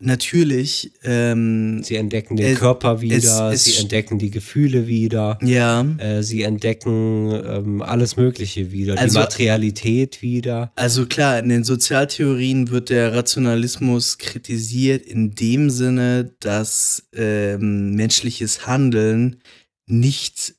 natürlich, 0.00 0.92
ähm, 1.02 1.82
Sie 1.82 1.96
entdecken 1.96 2.36
den 2.36 2.52
Es- 2.52 2.58
Körper 2.58 3.00
wieder, 3.00 3.52
es- 3.52 3.64
sie 3.64 3.76
entdecken 3.80 4.18
die 4.18 4.30
Gefühle 4.30 4.86
wieder, 4.86 5.38
ja, 5.42 5.82
äh, 5.98 6.22
sie 6.22 6.42
entdecken 6.42 7.30
ähm, 7.32 7.82
alles 7.82 8.16
Mögliche 8.16 8.70
wieder, 8.72 8.98
Also- 8.98 9.18
die 9.18 9.24
Materialität 9.24 10.20
wieder. 10.22 10.72
also 10.76 11.06
klar, 11.06 11.38
in 11.38 11.48
den 11.48 11.64
Sozialtheorien 11.64 12.70
wird 12.70 12.90
der 12.90 13.14
Rationalismus 13.14 14.18
kritisiert 14.18 15.06
in 15.06 15.34
dem 15.34 15.70
Sinne, 15.70 16.32
dass 16.40 17.08
ähm, 17.14 17.94
menschliches 17.94 18.66
Handeln 18.66 19.40
nicht 19.86 20.54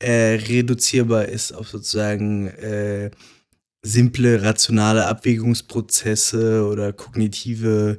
äh, 0.00 0.34
reduzierbar 0.48 1.26
ist 1.28 1.52
auf 1.52 1.68
sozusagen 1.68 2.48
äh, 2.48 3.10
simple 3.84 4.42
rationale 4.42 5.06
Abwägungsprozesse 5.06 6.66
oder 6.66 6.92
kognitive 6.92 7.98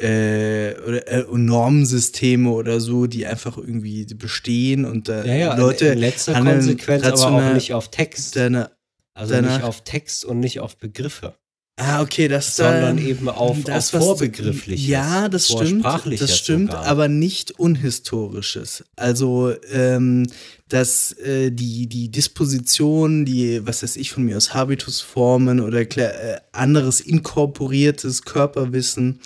äh, 0.00 0.74
oder 0.86 1.06
äh, 1.08 1.24
Normensysteme 1.32 2.50
oder 2.50 2.80
so, 2.80 3.06
die 3.06 3.26
einfach 3.26 3.56
irgendwie 3.58 4.04
bestehen 4.14 4.84
und 4.84 5.08
da 5.08 5.24
Ja, 5.24 5.34
ja, 5.34 5.56
Leute 5.56 5.86
in, 5.86 5.98
letzter 5.98 6.34
handeln 6.34 6.58
Konsequenz 6.60 7.04
aber 7.04 7.48
auch 7.48 7.54
nicht 7.54 7.74
auf 7.74 7.90
Text. 7.90 8.36
deine 8.36 8.70
Also 9.14 9.34
danach- 9.34 9.56
nicht 9.58 9.64
auf 9.64 9.82
Text 9.84 10.24
und 10.24 10.40
nicht 10.40 10.60
auf 10.60 10.76
Begriffe, 10.76 11.34
Ah, 11.80 12.02
okay, 12.02 12.26
das 12.26 12.56
sondern 12.56 12.98
ähm, 12.98 13.06
eben 13.06 13.28
auf, 13.28 13.62
das, 13.62 13.94
auf 13.94 14.02
Vorbegriffliches. 14.02 14.84
Ja, 14.88 15.28
das 15.28 15.46
stimmt. 15.46 15.84
Das 15.84 16.36
stimmt, 16.36 16.72
sogar. 16.72 16.84
aber 16.86 17.06
nicht 17.06 17.52
Unhistorisches. 17.60 18.84
Also, 18.96 19.54
ähm, 19.70 20.26
dass 20.68 21.12
äh, 21.18 21.52
die, 21.52 21.86
die 21.86 22.10
Disposition, 22.10 23.24
die, 23.24 23.64
was 23.64 23.84
weiß 23.84 23.94
ich, 23.96 24.10
von 24.10 24.24
mir 24.24 24.36
aus 24.36 24.54
Habitusformen 24.54 25.60
oder 25.60 25.82
äh, 25.82 26.40
anderes 26.50 27.00
inkorporiertes 27.00 28.22
Körperwissen 28.22 29.20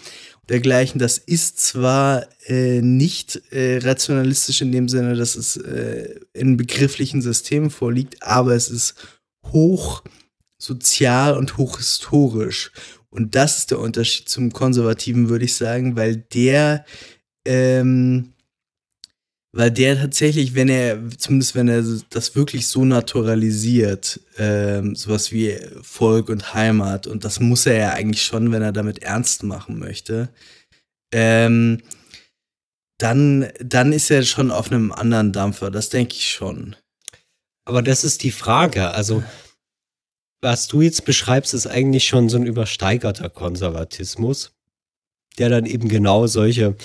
dergleichen, 0.48 0.98
das 0.98 1.19
ist 1.19 1.60
zwar 1.60 2.27
äh, 2.47 2.81
nicht 2.81 3.40
äh, 3.52 3.78
rationalistisch 3.78 4.60
in 4.60 4.73
dem 4.73 4.89
Sinne, 4.89 5.14
dass 5.14 5.36
es 5.36 5.56
äh, 5.56 6.20
in 6.32 6.56
begrifflichen 6.56 7.23
Systemen 7.23 7.70
vorliegt, 7.70 8.23
aber 8.23 8.55
es 8.55 8.69
ist 8.69 8.94
hoch 9.47 10.02
sozial 10.59 11.36
und 11.36 11.56
hochhistorisch. 11.56 12.73
Und 13.10 13.35
das 13.35 13.59
ist 13.59 13.70
der 13.70 13.78
Unterschied 13.78 14.28
zum 14.28 14.52
Konservativen, 14.52 15.28
würde 15.28 15.44
ich 15.44 15.55
sagen, 15.55 15.97
weil 15.97 16.16
der 16.16 16.85
ähm, 17.44 18.31
Weil 19.55 19.70
der 19.70 19.99
tatsächlich, 19.99 20.55
wenn 20.55 20.70
er, 20.70 20.99
zumindest 21.19 21.55
wenn 21.55 21.69
er 21.69 21.85
das 22.09 22.35
wirklich 22.35 22.66
so 22.69 22.87
naturalisiert, 22.87 24.20
ähm, 24.39 24.97
sowas 24.97 25.31
wie 25.31 25.59
Volk 25.83 26.31
und 26.31 26.55
Heimat, 26.55 27.07
und 27.07 27.24
das 27.24 27.39
muss 27.39 27.66
er 27.66 27.77
ja 27.77 27.91
eigentlich 27.91 28.23
schon, 28.23 28.51
wenn 28.51 28.62
er 28.62 28.73
damit 28.73 29.03
ernst 29.03 29.43
machen 29.43 29.79
möchte, 29.79 30.31
ähm, 31.12 31.83
dann, 32.99 33.51
dann 33.59 33.93
ist 33.93 34.11
er 34.11 34.23
schon 34.23 34.51
auf 34.51 34.70
einem 34.70 34.91
anderen 34.91 35.33
Dampfer, 35.33 35.70
das 35.70 35.91
denke 35.91 36.15
ich 36.15 36.31
schon. 36.31 36.77
Aber 37.65 37.83
das 37.83 38.05
ist 38.05 38.23
die 38.23 38.31
Frage. 38.31 38.93
Also, 38.93 39.23
was 40.41 40.66
du 40.66 40.81
jetzt 40.81 41.05
beschreibst, 41.05 41.53
ist 41.53 41.66
eigentlich 41.66 42.07
schon 42.07 42.29
so 42.29 42.37
ein 42.37 42.47
übersteigerter 42.47 43.29
Konservatismus, 43.29 44.53
der 45.39 45.49
dann 45.49 45.66
eben 45.66 45.89
genau 45.89 46.27
solche, 46.27 46.77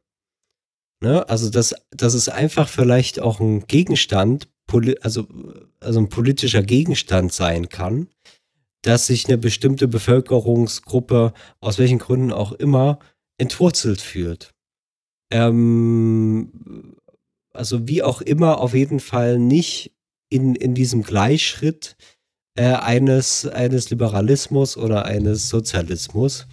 Ne? 1.01 1.27
Also 1.29 1.49
das, 1.49 1.75
das 1.91 2.13
ist 2.13 2.29
einfach 2.29 2.69
vielleicht 2.69 3.19
auch 3.19 3.39
ein 3.39 3.67
Gegenstand, 3.67 4.47
also, 5.01 5.27
also 5.79 5.99
ein 5.99 6.09
politischer 6.09 6.63
Gegenstand 6.63 7.33
sein 7.33 7.69
kann, 7.69 8.09
dass 8.81 9.07
sich 9.07 9.27
eine 9.27 9.37
bestimmte 9.37 9.87
Bevölkerungsgruppe 9.87 11.33
aus 11.59 11.77
welchen 11.77 11.99
Gründen 11.99 12.31
auch 12.31 12.53
immer 12.53 12.99
entwurzelt 13.37 14.01
fühlt 14.01 14.53
ähm, 15.31 16.95
also 17.53 17.87
wie 17.87 18.03
auch 18.03 18.21
immer, 18.21 18.59
auf 18.59 18.73
jeden 18.73 18.99
Fall 18.99 19.39
nicht 19.39 19.93
in, 20.29 20.55
in 20.55 20.75
diesem 20.75 21.03
Gleichschritt 21.03 21.95
äh, 22.55 22.73
eines, 22.73 23.47
eines 23.47 23.89
Liberalismus 23.89 24.77
oder 24.77 25.05
eines 25.05 25.49
Sozialismus 25.49 26.47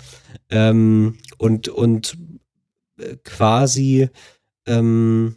ähm, 0.50 1.18
und, 1.38 1.68
und 1.68 2.16
äh, 2.98 3.16
quasi 3.24 4.08
ähm, 4.66 5.36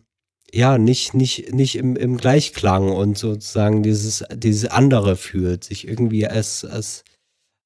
ja 0.53 0.77
nicht, 0.77 1.13
nicht, 1.13 1.53
nicht 1.53 1.75
im, 1.75 1.95
im 1.95 2.17
Gleichklang 2.17 2.89
und 2.89 3.17
sozusagen 3.17 3.83
dieses, 3.83 4.23
dieses 4.33 4.69
andere 4.69 5.15
fühlt, 5.15 5.63
sich 5.63 5.87
irgendwie 5.87 6.27
als, 6.27 6.63
als, 6.63 7.03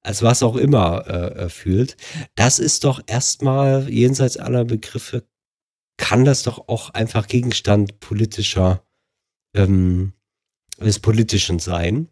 als 0.03 0.23
was 0.23 0.43
auch 0.43 0.55
immer 0.55 1.05
äh, 1.07 1.43
äh 1.45 1.49
fühlt. 1.49 1.97
Das 2.35 2.59
ist 2.59 2.83
doch 2.83 3.01
erstmal 3.05 3.89
jenseits 3.89 4.37
aller 4.37 4.65
Begriffe 4.65 5.23
kann 6.01 6.25
das 6.25 6.41
doch 6.41 6.67
auch 6.67 6.89
einfach 6.89 7.27
Gegenstand 7.27 7.99
politischer, 7.99 8.83
ähm, 9.55 10.13
des 10.79 10.99
Politischen 10.99 11.59
sein. 11.59 12.09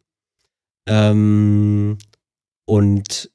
Ähm, 0.87 1.97
und 2.65 3.31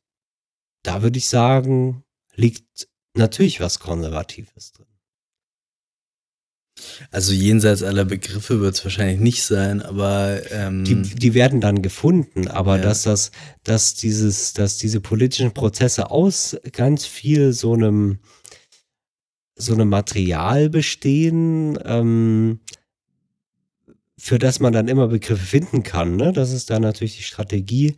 da 0.84 1.02
würde 1.02 1.18
ich 1.18 1.28
sagen, 1.28 2.04
liegt 2.36 2.88
natürlich 3.14 3.58
was 3.58 3.80
Konservatives 3.80 4.72
drin. 4.72 4.86
Also 7.10 7.32
jenseits 7.32 7.82
aller 7.82 8.04
Begriffe 8.04 8.60
wird 8.60 8.76
es 8.76 8.84
wahrscheinlich 8.84 9.18
nicht 9.20 9.42
sein, 9.42 9.82
aber 9.82 10.40
ähm 10.52 10.84
die, 10.84 11.02
die 11.02 11.34
werden 11.34 11.60
dann 11.60 11.82
gefunden, 11.82 12.46
aber 12.46 12.76
ja. 12.76 12.82
dass 12.82 13.02
das, 13.02 13.32
dass 13.64 13.94
dieses, 13.94 14.52
dass 14.52 14.78
diese 14.78 15.00
politischen 15.00 15.52
Prozesse 15.52 16.12
aus 16.12 16.56
ganz 16.72 17.06
viel 17.06 17.52
so 17.52 17.74
einem 17.74 18.20
so 19.56 19.74
einem 19.74 19.88
Material 19.88 20.68
bestehen, 20.68 21.78
ähm, 21.84 22.60
für 24.18 24.38
das 24.38 24.60
man 24.60 24.72
dann 24.72 24.88
immer 24.88 25.08
Begriffe 25.08 25.44
finden 25.44 25.82
kann. 25.82 26.16
Ne? 26.16 26.32
Das 26.32 26.52
ist 26.52 26.70
dann 26.70 26.82
natürlich 26.82 27.16
die 27.16 27.22
Strategie. 27.22 27.96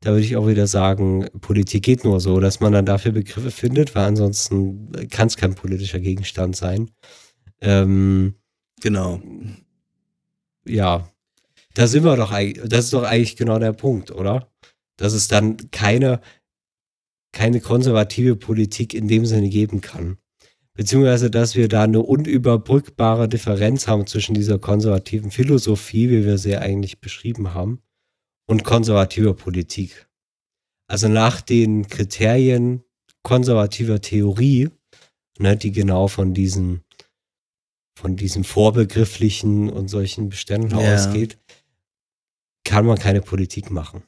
Da 0.00 0.10
würde 0.10 0.24
ich 0.24 0.36
auch 0.36 0.46
wieder 0.46 0.66
sagen, 0.66 1.28
Politik 1.40 1.84
geht 1.84 2.04
nur 2.04 2.20
so, 2.20 2.40
dass 2.40 2.60
man 2.60 2.72
dann 2.72 2.86
dafür 2.86 3.12
Begriffe 3.12 3.50
findet, 3.50 3.94
weil 3.94 4.04
ansonsten 4.04 4.90
kann 5.10 5.28
es 5.28 5.36
kein 5.36 5.54
politischer 5.54 6.00
Gegenstand 6.00 6.56
sein. 6.56 6.90
Ähm, 7.60 8.34
genau. 8.80 9.20
Ja, 10.66 11.10
da 11.74 11.86
sind 11.86 12.04
wir 12.04 12.16
doch 12.16 12.32
das 12.64 12.84
ist 12.86 12.92
doch 12.92 13.04
eigentlich 13.04 13.36
genau 13.36 13.58
der 13.58 13.72
Punkt, 13.72 14.10
oder? 14.10 14.50
Dass 14.96 15.12
es 15.12 15.28
dann 15.28 15.56
keine, 15.70 16.20
keine 17.32 17.60
konservative 17.60 18.36
Politik 18.36 18.94
in 18.94 19.08
dem 19.08 19.26
Sinne 19.26 19.48
geben 19.48 19.80
kann 19.80 20.18
beziehungsweise 20.76 21.30
dass 21.30 21.56
wir 21.56 21.68
da 21.68 21.82
eine 21.82 22.00
unüberbrückbare 22.00 23.28
Differenz 23.28 23.88
haben 23.88 24.06
zwischen 24.06 24.34
dieser 24.34 24.58
konservativen 24.58 25.30
Philosophie, 25.30 26.10
wie 26.10 26.24
wir 26.24 26.38
sie 26.38 26.56
eigentlich 26.56 27.00
beschrieben 27.00 27.54
haben, 27.54 27.80
und 28.46 28.62
konservativer 28.62 29.34
Politik. 29.34 30.06
Also 30.88 31.08
nach 31.08 31.40
den 31.40 31.88
Kriterien 31.88 32.84
konservativer 33.22 34.00
Theorie, 34.00 34.70
ne, 35.38 35.56
die 35.56 35.72
genau 35.72 36.06
von 36.06 36.32
diesen 36.32 36.82
von 37.98 38.14
diesem 38.14 38.44
vorbegrifflichen 38.44 39.70
und 39.70 39.88
solchen 39.88 40.28
Beständen 40.28 40.78
ja. 40.78 40.94
ausgeht, 40.94 41.38
kann 42.62 42.84
man 42.84 42.98
keine 42.98 43.22
Politik 43.22 43.70
machen. 43.70 44.02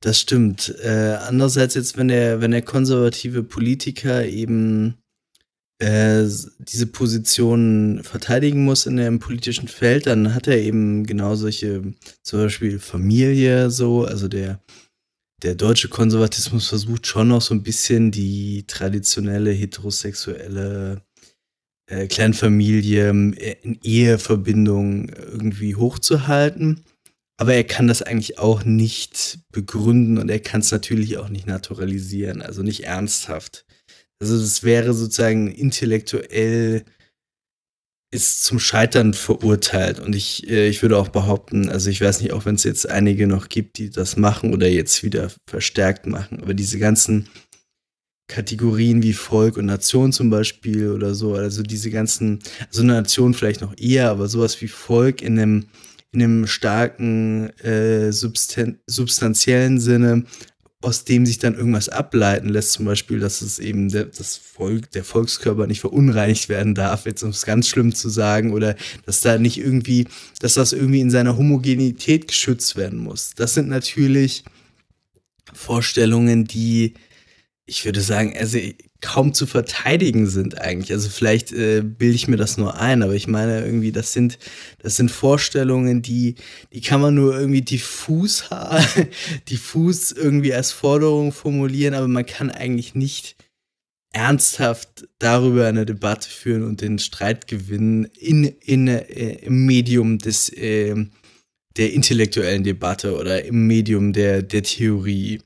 Das 0.00 0.20
stimmt. 0.20 0.74
Äh, 0.82 1.16
andererseits 1.20 1.74
jetzt, 1.74 1.96
wenn 1.96 2.08
der, 2.08 2.40
wenn 2.40 2.50
der 2.50 2.62
konservative 2.62 3.44
Politiker 3.44 4.26
eben 4.26 4.98
äh, 5.78 6.26
diese 6.58 6.86
Position 6.86 8.00
verteidigen 8.02 8.64
muss 8.64 8.86
in 8.86 8.96
dem 8.96 9.20
politischen 9.20 9.68
Feld, 9.68 10.06
dann 10.06 10.34
hat 10.34 10.48
er 10.48 10.58
eben 10.58 11.06
genau 11.06 11.36
solche, 11.36 11.94
zum 12.22 12.40
Beispiel 12.40 12.80
Familie 12.80 13.70
so, 13.70 14.04
also 14.04 14.26
der, 14.26 14.60
der 15.42 15.54
deutsche 15.54 15.88
Konservatismus 15.88 16.68
versucht 16.68 17.06
schon 17.06 17.28
noch 17.28 17.42
so 17.42 17.54
ein 17.54 17.62
bisschen 17.62 18.10
die 18.10 18.64
traditionelle 18.66 19.52
heterosexuelle 19.52 21.02
äh, 21.88 22.08
Kleinfamilie, 22.08 23.10
äh, 23.36 23.56
Eheverbindung 23.82 25.08
irgendwie 25.10 25.76
hochzuhalten. 25.76 26.84
Aber 27.40 27.54
er 27.54 27.62
kann 27.62 27.86
das 27.86 28.02
eigentlich 28.02 28.40
auch 28.40 28.64
nicht 28.64 29.38
begründen 29.52 30.18
und 30.18 30.28
er 30.28 30.40
kann 30.40 30.60
es 30.60 30.72
natürlich 30.72 31.18
auch 31.18 31.28
nicht 31.28 31.46
naturalisieren, 31.46 32.42
also 32.42 32.64
nicht 32.64 32.82
ernsthaft. 32.84 33.64
Also 34.20 34.38
das 34.38 34.62
wäre 34.62 34.94
sozusagen 34.94 35.50
intellektuell 35.50 36.84
ist 38.10 38.44
zum 38.44 38.58
Scheitern 38.58 39.12
verurteilt. 39.12 40.00
Und 40.00 40.14
ich, 40.14 40.48
äh, 40.48 40.68
ich 40.68 40.82
würde 40.82 40.96
auch 40.96 41.08
behaupten, 41.08 41.68
also 41.68 41.90
ich 41.90 42.00
weiß 42.00 42.20
nicht, 42.22 42.32
auch 42.32 42.46
wenn 42.46 42.54
es 42.54 42.64
jetzt 42.64 42.88
einige 42.88 43.26
noch 43.26 43.48
gibt, 43.48 43.78
die 43.78 43.90
das 43.90 44.16
machen 44.16 44.54
oder 44.54 44.68
jetzt 44.68 45.02
wieder 45.02 45.30
verstärkt 45.48 46.06
machen, 46.06 46.40
aber 46.40 46.54
diese 46.54 46.78
ganzen 46.78 47.28
Kategorien 48.28 49.02
wie 49.02 49.14
Volk 49.14 49.56
und 49.56 49.66
Nation 49.66 50.12
zum 50.12 50.30
Beispiel 50.30 50.90
oder 50.90 51.14
so, 51.14 51.34
also 51.34 51.62
diese 51.62 51.90
ganzen, 51.90 52.40
also 52.68 52.82
eine 52.82 52.92
Nation 52.92 53.34
vielleicht 53.34 53.62
noch 53.62 53.74
eher, 53.78 54.10
aber 54.10 54.28
sowas 54.28 54.60
wie 54.60 54.68
Volk 54.68 55.22
in 55.22 55.38
einem, 55.38 55.66
in 56.12 56.22
einem 56.22 56.46
starken 56.46 57.50
äh, 57.60 58.12
substan 58.12 58.78
substanziellen 58.86 59.80
Sinne 59.80 60.24
aus 60.80 61.04
dem 61.04 61.26
sich 61.26 61.38
dann 61.38 61.54
irgendwas 61.56 61.88
ableiten 61.88 62.48
lässt, 62.48 62.72
zum 62.72 62.84
Beispiel, 62.84 63.18
dass 63.18 63.42
es 63.42 63.58
eben 63.58 63.88
der, 63.88 64.04
das 64.04 64.36
Volk, 64.36 64.92
der 64.92 65.02
Volkskörper 65.02 65.66
nicht 65.66 65.80
verunreinigt 65.80 66.48
werden 66.48 66.74
darf, 66.74 67.04
jetzt 67.04 67.22
um 67.24 67.30
es 67.30 67.44
ganz 67.44 67.68
schlimm 67.68 67.94
zu 67.94 68.08
sagen, 68.08 68.52
oder 68.52 68.76
dass 69.04 69.20
da 69.20 69.38
nicht 69.38 69.58
irgendwie, 69.58 70.06
dass 70.40 70.54
das 70.54 70.72
irgendwie 70.72 71.00
in 71.00 71.10
seiner 71.10 71.36
Homogenität 71.36 72.28
geschützt 72.28 72.76
werden 72.76 72.98
muss. 72.98 73.32
Das 73.34 73.54
sind 73.54 73.68
natürlich 73.68 74.44
Vorstellungen, 75.52 76.44
die 76.44 76.94
ich 77.68 77.84
würde 77.84 78.00
sagen, 78.00 78.34
also 78.36 78.58
kaum 79.00 79.32
zu 79.32 79.46
verteidigen 79.46 80.26
sind 80.26 80.60
eigentlich. 80.60 80.92
Also 80.92 81.08
vielleicht 81.08 81.52
äh, 81.52 81.82
bilde 81.82 82.16
ich 82.16 82.26
mir 82.26 82.36
das 82.36 82.56
nur 82.56 82.80
ein, 82.80 83.02
aber 83.02 83.14
ich 83.14 83.28
meine 83.28 83.64
irgendwie, 83.64 83.92
das 83.92 84.12
sind, 84.12 84.38
das 84.82 84.96
sind 84.96 85.10
Vorstellungen, 85.10 86.02
die, 86.02 86.34
die 86.72 86.80
kann 86.80 87.00
man 87.00 87.14
nur 87.14 87.38
irgendwie 87.38 87.62
diffus, 87.62 88.44
diffus 89.48 90.10
irgendwie 90.10 90.52
als 90.52 90.72
Forderung 90.72 91.32
formulieren, 91.32 91.94
aber 91.94 92.08
man 92.08 92.26
kann 92.26 92.50
eigentlich 92.50 92.94
nicht 92.94 93.36
ernsthaft 94.12 95.08
darüber 95.18 95.66
eine 95.66 95.86
Debatte 95.86 96.28
führen 96.28 96.64
und 96.64 96.80
den 96.80 96.98
Streit 96.98 97.46
gewinnen 97.46 98.06
in, 98.18 98.44
in, 98.44 98.88
äh, 98.88 99.34
im 99.42 99.64
Medium 99.64 100.18
des, 100.18 100.48
äh, 100.48 100.96
der 101.76 101.92
intellektuellen 101.92 102.64
Debatte 102.64 103.16
oder 103.16 103.44
im 103.44 103.68
Medium 103.68 104.12
der, 104.12 104.42
der 104.42 104.64
Theorie. 104.64 105.40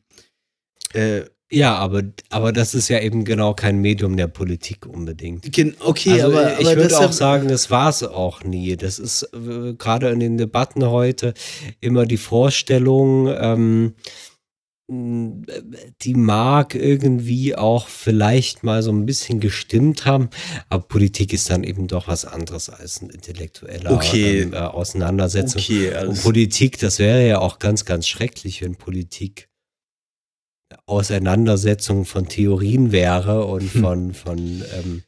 Äh, 0.94 1.24
ja, 1.52 1.74
aber, 1.76 2.02
aber 2.30 2.52
das 2.52 2.72
ist 2.72 2.88
ja 2.88 2.98
eben 3.00 3.24
genau 3.24 3.52
kein 3.52 3.78
Medium 3.78 4.16
der 4.16 4.26
Politik 4.26 4.86
unbedingt. 4.86 5.46
Okay, 5.80 6.12
also 6.12 6.26
aber, 6.28 6.58
ich 6.58 6.66
aber 6.66 6.76
würde 6.76 6.98
auch 6.98 7.12
sagen, 7.12 7.48
das 7.48 7.70
war 7.70 7.90
es 7.90 8.02
auch 8.02 8.42
nie. 8.42 8.74
Das 8.76 8.98
ist 8.98 9.28
äh, 9.34 9.74
gerade 9.74 10.08
in 10.08 10.20
den 10.20 10.38
Debatten 10.38 10.86
heute 10.86 11.34
immer 11.80 12.06
die 12.06 12.16
Vorstellung, 12.16 13.28
ähm, 13.28 13.94
die 14.88 16.14
mag 16.14 16.74
irgendwie 16.74 17.54
auch 17.54 17.88
vielleicht 17.88 18.64
mal 18.64 18.82
so 18.82 18.90
ein 18.90 19.06
bisschen 19.06 19.38
gestimmt 19.38 20.06
haben, 20.06 20.28
aber 20.70 20.82
Politik 20.84 21.32
ist 21.32 21.50
dann 21.50 21.64
eben 21.64 21.86
doch 21.86 22.08
was 22.08 22.24
anderes 22.24 22.68
als 22.68 23.00
ein 23.00 23.10
intellektueller 23.10 23.92
okay. 23.92 24.40
ähm, 24.40 24.54
äh, 24.54 24.56
Auseinandersetzung. 24.56 25.60
Okay, 25.60 26.06
Und 26.06 26.22
Politik, 26.22 26.78
das 26.78 26.98
wäre 26.98 27.26
ja 27.26 27.38
auch 27.38 27.58
ganz, 27.58 27.84
ganz 27.84 28.08
schrecklich, 28.08 28.62
wenn 28.62 28.76
Politik 28.76 29.48
Auseinandersetzung 30.86 32.04
von 32.04 32.28
Theorien 32.28 32.92
wäre 32.92 33.46
und 33.46 33.72
hm. 33.74 33.80
von, 33.80 34.14
von 34.14 34.38
ähm, 34.38 35.02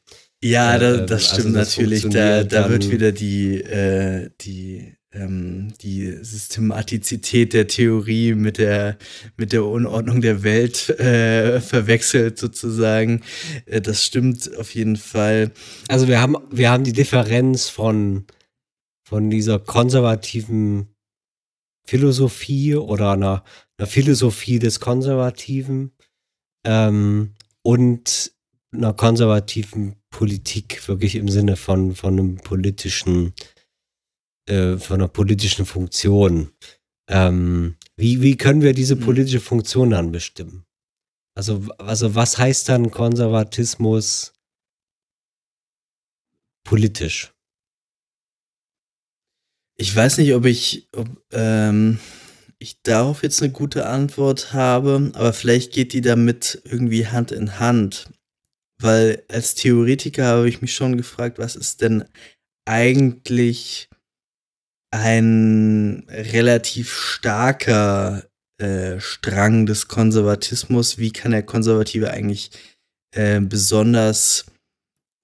ja, 0.44 0.78
da, 0.78 0.94
äh, 0.94 1.06
das 1.06 1.30
stimmt 1.30 1.56
also 1.56 1.58
das 1.58 1.76
natürlich. 1.76 2.08
Da, 2.08 2.44
da 2.44 2.68
wird 2.68 2.90
wieder 2.90 3.12
die, 3.12 3.62
äh, 3.62 4.30
die, 4.42 4.94
ähm, 5.12 5.72
die 5.80 6.18
Systematizität 6.22 7.54
der 7.54 7.66
Theorie 7.66 8.34
mit 8.34 8.58
der, 8.58 8.98
mit 9.38 9.52
der 9.52 9.64
Unordnung 9.64 10.20
der 10.20 10.42
Welt 10.42 10.90
äh, 11.00 11.60
verwechselt, 11.60 12.38
sozusagen. 12.38 13.22
Äh, 13.64 13.80
das 13.80 14.04
stimmt 14.04 14.54
auf 14.58 14.74
jeden 14.74 14.96
Fall. 14.96 15.50
Also 15.88 16.08
wir 16.08 16.20
haben, 16.20 16.36
wir 16.50 16.70
haben 16.70 16.84
die 16.84 16.92
Differenz 16.92 17.70
von, 17.70 18.26
von 19.02 19.30
dieser 19.30 19.58
konservativen 19.58 20.88
Philosophie 21.86 22.74
oder 22.74 23.12
einer 23.12 23.44
einer 23.78 23.86
Philosophie 23.86 24.58
des 24.58 24.80
Konservativen 24.80 25.92
ähm, 26.64 27.34
und 27.62 28.32
einer 28.72 28.92
konservativen 28.92 29.96
Politik, 30.10 30.86
wirklich 30.88 31.16
im 31.16 31.28
Sinne 31.28 31.56
von, 31.56 31.94
von 31.94 32.18
einem 32.18 32.36
politischen, 32.36 33.34
äh, 34.48 34.76
von 34.76 35.00
einer 35.00 35.08
politischen 35.08 35.66
Funktion. 35.66 36.52
Ähm, 37.08 37.76
wie, 37.96 38.22
wie 38.22 38.36
können 38.36 38.62
wir 38.62 38.74
diese 38.74 38.96
mhm. 38.96 39.00
politische 39.00 39.40
Funktion 39.40 39.90
dann 39.90 40.12
bestimmen? 40.12 40.64
Also, 41.36 41.66
also 41.78 42.14
was 42.14 42.38
heißt 42.38 42.68
dann 42.68 42.90
Konservatismus 42.90 44.32
politisch? 46.64 47.32
Ich 49.76 49.94
weiß 49.94 50.18
nicht, 50.18 50.32
ob 50.34 50.44
ich, 50.44 50.88
ob, 50.92 51.08
ähm, 51.32 51.98
ich 52.64 52.80
darauf 52.82 53.22
jetzt 53.22 53.42
eine 53.42 53.52
gute 53.52 53.86
Antwort 53.86 54.54
habe, 54.54 55.12
aber 55.14 55.32
vielleicht 55.32 55.72
geht 55.72 55.92
die 55.92 56.00
damit 56.00 56.62
irgendwie 56.64 57.06
Hand 57.06 57.30
in 57.30 57.60
Hand. 57.60 58.10
Weil 58.80 59.22
als 59.28 59.54
Theoretiker 59.54 60.24
habe 60.24 60.48
ich 60.48 60.62
mich 60.62 60.74
schon 60.74 60.96
gefragt, 60.96 61.38
was 61.38 61.56
ist 61.56 61.82
denn 61.82 62.04
eigentlich 62.64 63.88
ein 64.90 66.06
relativ 66.08 66.92
starker 66.92 68.24
äh, 68.58 68.98
Strang 68.98 69.66
des 69.66 69.88
Konservatismus? 69.88 70.96
Wie 70.96 71.12
kann 71.12 71.32
der 71.32 71.42
Konservative 71.42 72.10
eigentlich 72.10 72.50
äh, 73.12 73.40
besonders 73.40 74.46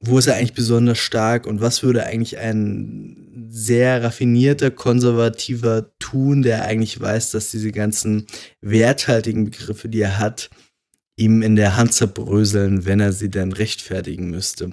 wo 0.01 0.19
ist 0.19 0.27
er 0.27 0.37
eigentlich 0.37 0.55
besonders 0.55 0.99
stark 0.99 1.47
und 1.47 1.61
was 1.61 1.83
würde 1.83 2.07
eigentlich 2.07 2.39
ein 2.39 3.49
sehr 3.51 4.03
raffinierter 4.03 4.71
Konservativer 4.71 5.93
tun, 5.99 6.43
der 6.43 6.65
eigentlich 6.65 6.99
weiß, 6.99 7.33
dass 7.33 7.51
diese 7.51 7.71
ganzen 7.71 8.27
werthaltigen 8.63 9.45
Begriffe, 9.45 9.89
die 9.89 10.01
er 10.01 10.19
hat, 10.19 10.49
ihm 11.17 11.43
in 11.43 11.55
der 11.55 11.77
Hand 11.77 11.93
zerbröseln, 11.93 12.87
wenn 12.87 13.01
er 13.01 13.13
sie 13.13 13.31
dann 13.31 13.53
rechtfertigen 13.53 14.31
müsste. 14.31 14.71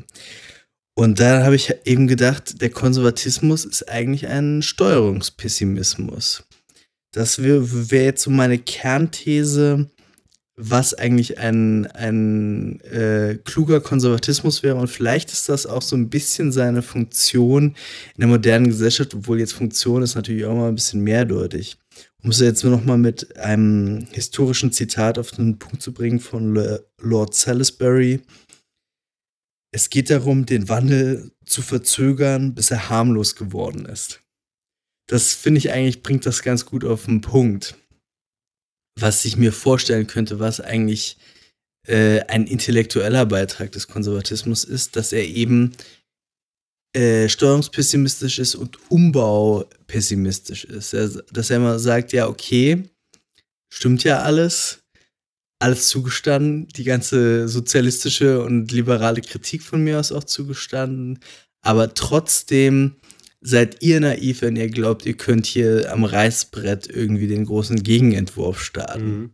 Und 0.95 1.19
da 1.19 1.43
habe 1.43 1.55
ich 1.55 1.73
eben 1.85 2.07
gedacht, 2.07 2.61
der 2.61 2.69
Konservatismus 2.69 3.65
ist 3.65 3.89
eigentlich 3.89 4.27
ein 4.27 4.61
Steuerungspessimismus. 4.61 6.43
Das 7.11 7.43
wäre 7.43 7.91
wär 7.91 8.05
jetzt 8.05 8.23
so 8.23 8.31
meine 8.31 8.57
Kernthese, 8.57 9.89
was 10.59 10.95
eigentlich 10.95 11.37
ein, 11.37 11.85
ein 11.91 12.81
äh, 12.81 13.37
kluger 13.45 13.79
Konservatismus 13.79 14.63
wäre. 14.63 14.75
Und 14.75 14.87
vielleicht 14.87 15.31
ist 15.31 15.47
das 15.49 15.67
auch 15.67 15.83
so 15.83 15.95
ein 15.95 16.09
bisschen 16.09 16.51
seine 16.51 16.81
Funktion 16.81 17.75
in 18.15 18.19
der 18.19 18.27
modernen 18.27 18.67
Gesellschaft, 18.67 19.13
obwohl 19.13 19.39
jetzt 19.39 19.53
Funktion 19.53 20.01
ist 20.01 20.15
natürlich 20.15 20.45
auch 20.45 20.55
mal 20.55 20.69
ein 20.69 20.75
bisschen 20.75 21.01
mehrdeutig. 21.01 21.77
Um 22.23 22.31
es 22.31 22.39
jetzt 22.39 22.63
nur 22.63 22.75
noch 22.75 22.83
mal 22.83 22.97
mit 22.97 23.37
einem 23.37 24.07
historischen 24.11 24.71
Zitat 24.71 25.19
auf 25.19 25.29
den 25.29 25.59
Punkt 25.59 25.83
zu 25.83 25.93
bringen 25.93 26.19
von 26.19 26.55
Lord 26.99 27.35
Salisbury. 27.35 28.21
Es 29.71 29.91
geht 29.91 30.09
darum, 30.09 30.47
den 30.47 30.69
Wandel 30.69 31.31
zu 31.45 31.61
verzögern, 31.61 32.55
bis 32.55 32.71
er 32.71 32.89
harmlos 32.89 33.35
geworden 33.35 33.85
ist. 33.85 34.21
Das 35.07 35.33
finde 35.33 35.59
ich 35.59 35.71
eigentlich, 35.71 36.01
bringt 36.01 36.25
das 36.25 36.41
ganz 36.41 36.65
gut 36.65 36.83
auf 36.83 37.05
den 37.05 37.21
Punkt 37.21 37.75
was 38.99 39.25
ich 39.25 39.37
mir 39.37 39.53
vorstellen 39.53 40.07
könnte, 40.07 40.39
was 40.39 40.59
eigentlich 40.59 41.17
äh, 41.87 42.21
ein 42.21 42.47
intellektueller 42.47 43.25
Beitrag 43.25 43.71
des 43.71 43.87
Konservatismus 43.87 44.63
ist, 44.63 44.95
dass 44.95 45.13
er 45.13 45.25
eben 45.25 45.73
äh, 46.93 47.29
steuerungspessimistisch 47.29 48.39
ist 48.39 48.55
und 48.55 48.77
umbaupessimistisch 48.89 50.65
ist. 50.65 50.93
Dass 50.93 51.49
er 51.49 51.57
immer 51.57 51.79
sagt, 51.79 52.11
ja, 52.11 52.27
okay, 52.27 52.83
stimmt 53.71 54.03
ja 54.03 54.21
alles, 54.21 54.79
alles 55.59 55.87
zugestanden, 55.89 56.67
die 56.69 56.83
ganze 56.83 57.47
sozialistische 57.47 58.41
und 58.41 58.71
liberale 58.71 59.21
Kritik 59.21 59.63
von 59.63 59.83
mir 59.83 59.99
aus 59.99 60.11
auch 60.11 60.23
zugestanden, 60.23 61.19
aber 61.61 61.93
trotzdem 61.93 62.95
seid 63.41 63.81
ihr 63.81 63.99
naiv, 63.99 64.41
wenn 64.41 64.55
ihr 64.55 64.69
glaubt, 64.69 65.05
ihr 65.05 65.15
könnt 65.15 65.45
hier 65.45 65.91
am 65.91 66.03
Reißbrett 66.03 66.87
irgendwie 66.87 67.27
den 67.27 67.45
großen 67.45 67.83
Gegenentwurf 67.83 68.61
starten. 68.61 69.19
Mhm. 69.19 69.31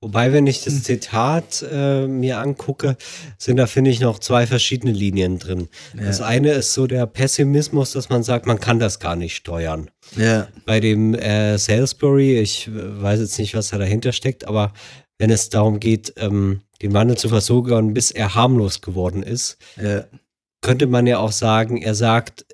Wobei, 0.00 0.32
wenn 0.32 0.46
ich 0.46 0.62
das. 0.62 0.82
Zitat 0.82 1.64
äh, 1.70 2.06
mir 2.06 2.38
angucke, 2.38 2.96
sind 3.38 3.56
da, 3.56 3.66
finde 3.66 3.90
ich, 3.90 4.00
noch 4.00 4.18
zwei 4.18 4.46
verschiedene 4.46 4.92
Linien 4.92 5.38
drin. 5.38 5.68
Ja. 5.96 6.04
Das 6.04 6.20
eine 6.20 6.52
ist 6.52 6.74
so 6.74 6.86
der 6.86 7.06
Pessimismus, 7.06 7.92
dass 7.92 8.10
man 8.10 8.22
sagt, 8.22 8.46
man 8.46 8.60
kann 8.60 8.78
das 8.78 9.00
gar 9.00 9.16
nicht 9.16 9.36
steuern. 9.36 9.90
Ja. 10.16 10.48
Bei 10.66 10.80
dem 10.80 11.14
äh, 11.14 11.56
Salisbury, 11.56 12.38
ich 12.38 12.70
weiß 12.72 13.20
jetzt 13.20 13.38
nicht, 13.38 13.54
was 13.54 13.70
da 13.70 13.78
dahinter 13.78 14.12
steckt, 14.12 14.46
aber 14.46 14.72
wenn 15.18 15.30
es 15.30 15.48
darum 15.48 15.80
geht, 15.80 16.12
ähm, 16.18 16.60
den 16.82 16.92
Wandel 16.92 17.16
zu 17.16 17.30
versorgen, 17.30 17.94
bis 17.94 18.10
er 18.10 18.34
harmlos 18.34 18.82
geworden 18.82 19.22
ist, 19.22 19.56
ja. 19.82 20.04
könnte 20.60 20.86
man 20.86 21.06
ja 21.06 21.18
auch 21.18 21.32
sagen, 21.32 21.80
er 21.80 21.94
sagt, 21.94 22.44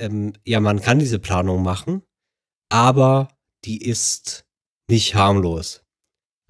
ähm, 0.00 0.32
ja, 0.44 0.60
man 0.60 0.80
kann 0.80 0.98
diese 0.98 1.18
Planung 1.18 1.62
machen, 1.62 2.02
aber 2.70 3.28
die 3.64 3.82
ist 3.82 4.44
nicht 4.90 5.14
harmlos. 5.14 5.84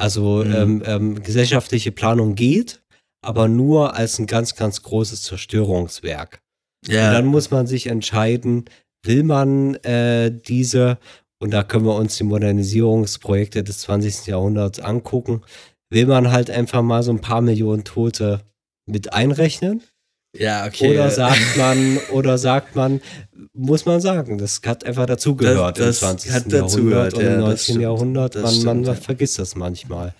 Also 0.00 0.44
mhm. 0.44 0.54
ähm, 0.54 0.82
ähm, 0.86 1.22
gesellschaftliche 1.22 1.92
Planung 1.92 2.34
geht, 2.34 2.82
aber 3.22 3.48
nur 3.48 3.94
als 3.94 4.18
ein 4.18 4.26
ganz, 4.26 4.54
ganz 4.54 4.82
großes 4.82 5.22
Zerstörungswerk. 5.22 6.42
Ja. 6.86 7.08
Und 7.08 7.14
dann 7.14 7.26
muss 7.26 7.50
man 7.50 7.66
sich 7.66 7.86
entscheiden, 7.86 8.64
will 9.04 9.22
man 9.22 9.74
äh, 9.76 10.30
diese, 10.30 10.98
und 11.38 11.50
da 11.50 11.62
können 11.62 11.84
wir 11.84 11.94
uns 11.94 12.16
die 12.16 12.24
Modernisierungsprojekte 12.24 13.62
des 13.62 13.80
20. 13.80 14.26
Jahrhunderts 14.26 14.80
angucken, 14.80 15.42
will 15.90 16.06
man 16.06 16.30
halt 16.30 16.50
einfach 16.50 16.82
mal 16.82 17.02
so 17.02 17.12
ein 17.12 17.20
paar 17.20 17.42
Millionen 17.42 17.84
Tote 17.84 18.40
mit 18.86 19.12
einrechnen? 19.12 19.82
Ja, 20.36 20.66
okay. 20.66 20.94
Oder 20.94 21.10
sagt 21.10 21.56
man, 21.56 21.98
oder 22.12 22.38
sagt 22.38 22.76
man, 22.76 23.00
muss 23.52 23.84
man 23.84 24.00
sagen, 24.00 24.38
das 24.38 24.60
hat 24.64 24.84
einfach 24.84 25.06
dazugehört 25.06 25.78
im 25.78 25.92
20. 25.92 26.30
Hat 26.30 26.52
Jahrhundert 26.52 27.14
und 27.14 27.24
im 27.24 27.40
19. 27.40 27.80
Jahrhundert. 27.80 28.34
Man, 28.36 28.50
stimmt, 28.50 28.64
man 28.64 28.84
ja. 28.84 28.94
vergisst 28.94 29.38
das 29.38 29.56
manchmal. 29.56 30.14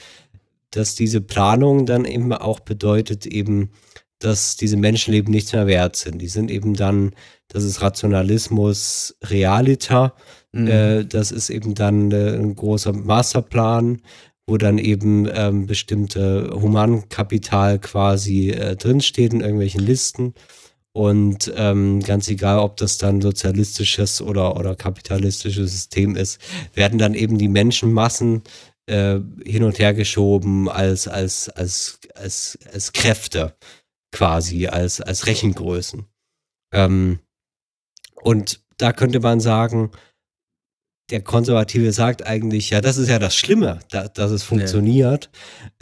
Dass 0.72 0.94
diese 0.94 1.20
Planung 1.20 1.86
dann 1.86 2.04
eben 2.04 2.32
auch 2.32 2.60
bedeutet, 2.60 3.26
eben, 3.26 3.70
dass 4.18 4.56
diese 4.56 4.76
Menschenleben 4.76 5.30
nichts 5.30 5.52
mehr 5.52 5.66
wert 5.66 5.96
sind. 5.96 6.18
Die 6.20 6.28
sind 6.28 6.50
eben 6.50 6.74
dann, 6.74 7.12
das 7.48 7.62
ist 7.64 7.80
Rationalismus 7.80 9.16
Realita. 9.22 10.14
Mhm. 10.52 10.66
Äh, 10.66 11.04
das 11.04 11.30
ist 11.30 11.50
eben 11.50 11.74
dann 11.74 12.10
äh, 12.10 12.34
ein 12.34 12.56
großer 12.56 12.92
Masterplan, 12.92 14.02
wo 14.50 14.58
dann 14.58 14.78
eben 14.78 15.28
ähm, 15.32 15.66
bestimmte 15.66 16.50
Humankapital 16.52 17.78
quasi 17.78 18.50
äh, 18.50 18.74
drinsteht 18.74 19.32
in 19.32 19.42
irgendwelchen 19.42 19.80
Listen. 19.80 20.34
Und 20.92 21.52
ähm, 21.54 22.00
ganz 22.00 22.26
egal, 22.28 22.58
ob 22.58 22.76
das 22.76 22.98
dann 22.98 23.20
sozialistisches 23.20 24.20
oder, 24.20 24.56
oder 24.56 24.74
kapitalistisches 24.74 25.70
System 25.70 26.16
ist, 26.16 26.40
werden 26.74 26.98
dann 26.98 27.14
eben 27.14 27.38
die 27.38 27.46
Menschenmassen 27.46 28.42
äh, 28.86 29.20
hin 29.44 29.62
und 29.62 29.78
her 29.78 29.94
geschoben 29.94 30.68
als, 30.68 31.06
als, 31.06 31.48
als, 31.50 32.00
als, 32.16 32.58
als 32.72 32.92
Kräfte 32.92 33.54
quasi, 34.10 34.66
als, 34.66 35.00
als 35.00 35.28
Rechengrößen. 35.28 36.06
Ähm, 36.74 37.20
und 38.20 38.60
da 38.78 38.92
könnte 38.92 39.20
man 39.20 39.38
sagen, 39.38 39.92
der 41.10 41.20
Konservative 41.22 41.92
sagt 41.92 42.26
eigentlich, 42.26 42.70
ja, 42.70 42.80
das 42.80 42.96
ist 42.96 43.08
ja 43.08 43.18
das 43.18 43.34
Schlimme, 43.34 43.80
da, 43.90 44.08
dass 44.08 44.30
es 44.30 44.42
funktioniert, 44.42 45.30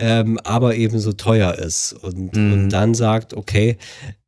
ja. 0.00 0.20
ähm, 0.20 0.38
aber 0.42 0.74
eben 0.74 0.98
so 0.98 1.12
teuer 1.12 1.54
ist. 1.54 1.92
Und, 1.92 2.34
mhm. 2.34 2.52
und 2.52 2.68
dann 2.70 2.94
sagt, 2.94 3.34
okay, 3.34 3.76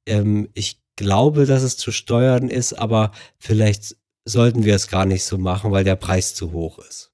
ähm, 0.07 0.49
ich 0.55 0.79
glaube, 0.97 1.47
dass 1.47 1.63
es 1.63 1.77
zu 1.77 1.93
steuern 1.93 2.49
ist, 2.49 2.75
aber 2.75 3.13
vielleicht 3.39 3.97
sollten 4.27 4.65
wir 4.65 4.75
es 4.75 4.89
gar 4.89 5.07
nicht 5.07 5.25
so 5.25 5.39
machen, 5.39 5.73
weil 5.73 5.85
der 5.85 5.97
Preis 5.97 6.35
zu 6.35 6.53
hoch 6.53 6.79
ist. 6.79 7.11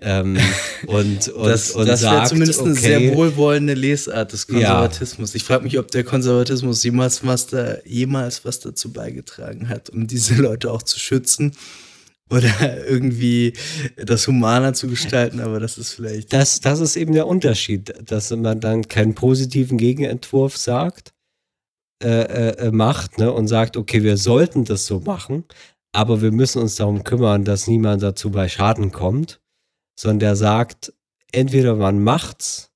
Ähm, 0.00 0.38
und, 0.86 1.28
und, 1.28 1.46
das, 1.46 1.72
und 1.72 1.86
das 1.86 2.02
wäre 2.02 2.24
zumindest 2.24 2.60
okay, 2.60 2.68
eine 2.68 2.78
sehr 2.78 3.14
wohlwollende 3.14 3.74
Lesart 3.74 4.32
des 4.32 4.46
Konservatismus. 4.46 5.32
Ja. 5.32 5.36
Ich 5.36 5.44
frage 5.44 5.64
mich, 5.64 5.78
ob 5.78 5.90
der 5.90 6.04
Konservatismus 6.04 6.82
jemals 6.82 7.24
was, 7.24 7.46
da, 7.48 7.76
jemals 7.84 8.44
was 8.44 8.60
dazu 8.60 8.92
beigetragen 8.92 9.68
hat, 9.68 9.90
um 9.90 10.06
diese 10.06 10.34
Leute 10.36 10.72
auch 10.72 10.82
zu 10.82 10.98
schützen 10.98 11.52
oder 12.30 12.86
irgendwie 12.88 13.52
das 13.96 14.26
humaner 14.26 14.74
zu 14.74 14.88
gestalten, 14.88 15.40
aber 15.40 15.60
das 15.60 15.78
ist 15.78 15.92
vielleicht. 15.92 16.32
Das, 16.32 16.60
das 16.60 16.80
ist 16.80 16.96
eben 16.96 17.12
der 17.12 17.26
Unterschied, 17.26 17.94
dass 18.10 18.30
man 18.30 18.60
dann 18.60 18.88
keinen 18.88 19.14
positiven 19.14 19.78
Gegenentwurf 19.78 20.56
sagt, 20.56 21.12
äh, 22.02 22.50
äh, 22.50 22.70
macht 22.72 23.18
ne, 23.18 23.32
und 23.32 23.48
sagt, 23.48 23.76
okay, 23.76 24.02
wir 24.02 24.16
sollten 24.16 24.64
das 24.64 24.86
so 24.86 25.00
machen, 25.00 25.44
aber 25.92 26.22
wir 26.22 26.32
müssen 26.32 26.60
uns 26.60 26.76
darum 26.76 27.04
kümmern, 27.04 27.44
dass 27.44 27.66
niemand 27.66 28.02
dazu 28.02 28.30
bei 28.30 28.48
Schaden 28.48 28.90
kommt, 28.90 29.40
sondern 29.98 30.18
der 30.18 30.36
sagt, 30.36 30.92
entweder 31.32 31.76
man 31.76 32.02
macht's, 32.02 32.70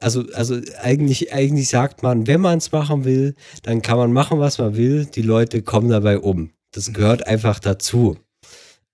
also, 0.00 0.24
also 0.34 0.60
eigentlich, 0.82 1.32
eigentlich 1.32 1.68
sagt 1.68 2.02
man, 2.02 2.26
wenn 2.26 2.40
man 2.40 2.58
es 2.58 2.72
machen 2.72 3.04
will, 3.04 3.34
dann 3.62 3.82
kann 3.82 3.96
man 3.96 4.12
machen, 4.12 4.38
was 4.38 4.58
man 4.58 4.76
will, 4.76 5.06
die 5.06 5.22
Leute 5.22 5.62
kommen 5.62 5.88
dabei 5.88 6.18
um. 6.18 6.50
Das 6.72 6.92
gehört 6.92 7.26
einfach 7.26 7.58
dazu. 7.58 8.18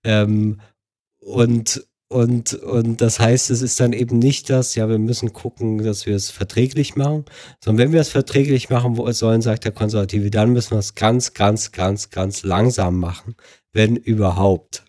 Ähm, 0.04 0.60
und, 1.20 1.86
und, 2.08 2.54
und 2.54 3.00
das 3.00 3.20
heißt, 3.20 3.50
es 3.50 3.62
ist 3.62 3.78
dann 3.78 3.92
eben 3.92 4.18
nicht 4.18 4.50
das, 4.50 4.74
ja, 4.74 4.88
wir 4.88 4.98
müssen 4.98 5.32
gucken, 5.32 5.78
dass 5.78 6.06
wir 6.06 6.16
es 6.16 6.30
verträglich 6.30 6.96
machen, 6.96 7.24
sondern 7.62 7.86
wenn 7.86 7.92
wir 7.92 8.00
es 8.00 8.08
verträglich 8.08 8.70
machen 8.70 8.96
sollen, 9.12 9.42
sagt 9.42 9.64
der 9.64 9.72
Konservative, 9.72 10.30
dann 10.30 10.52
müssen 10.52 10.72
wir 10.72 10.78
es 10.78 10.94
ganz, 10.94 11.34
ganz, 11.34 11.72
ganz, 11.72 12.10
ganz 12.10 12.42
langsam 12.42 12.98
machen, 12.98 13.36
wenn 13.72 13.96
überhaupt. 13.96 14.84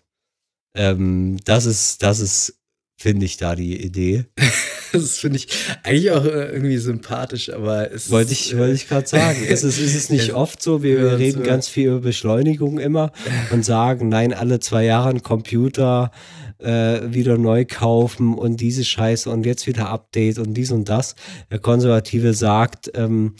Ähm, 0.74 1.38
das 1.44 1.66
ist, 1.66 2.02
das 2.02 2.20
ist, 2.20 2.61
finde 3.02 3.26
ich, 3.26 3.36
da 3.36 3.56
die 3.56 3.84
Idee. 3.84 4.26
das 4.92 5.18
finde 5.18 5.38
ich 5.38 5.48
eigentlich 5.82 6.12
auch 6.12 6.24
äh, 6.24 6.52
irgendwie 6.52 6.78
sympathisch, 6.78 7.50
aber 7.50 7.90
es 7.90 8.10
wollte 8.10 8.32
ich, 8.32 8.56
wollte 8.56 8.74
ich 8.74 8.88
gerade 8.88 9.08
sagen. 9.08 9.38
es 9.48 9.64
ist, 9.64 9.80
ist 9.80 9.96
es 9.96 10.08
nicht 10.08 10.32
oft 10.32 10.62
so, 10.62 10.82
wir, 10.82 11.00
wir 11.00 11.18
reden 11.18 11.42
ganz 11.42 11.66
viel 11.66 11.88
über 11.88 12.00
Beschleunigung 12.00 12.78
immer 12.78 13.12
und 13.50 13.64
sagen, 13.64 14.08
nein, 14.08 14.32
alle 14.32 14.60
zwei 14.60 14.84
Jahre 14.84 15.10
ein 15.10 15.22
Computer 15.22 16.12
äh, 16.58 17.00
wieder 17.12 17.38
neu 17.38 17.64
kaufen 17.64 18.34
und 18.34 18.60
diese 18.60 18.84
Scheiße 18.84 19.28
und 19.28 19.44
jetzt 19.44 19.66
wieder 19.66 19.88
Update 19.88 20.38
und 20.38 20.54
dies 20.54 20.70
und 20.70 20.88
das. 20.88 21.16
Der 21.50 21.58
Konservative 21.58 22.34
sagt, 22.34 22.92
ähm, 22.94 23.34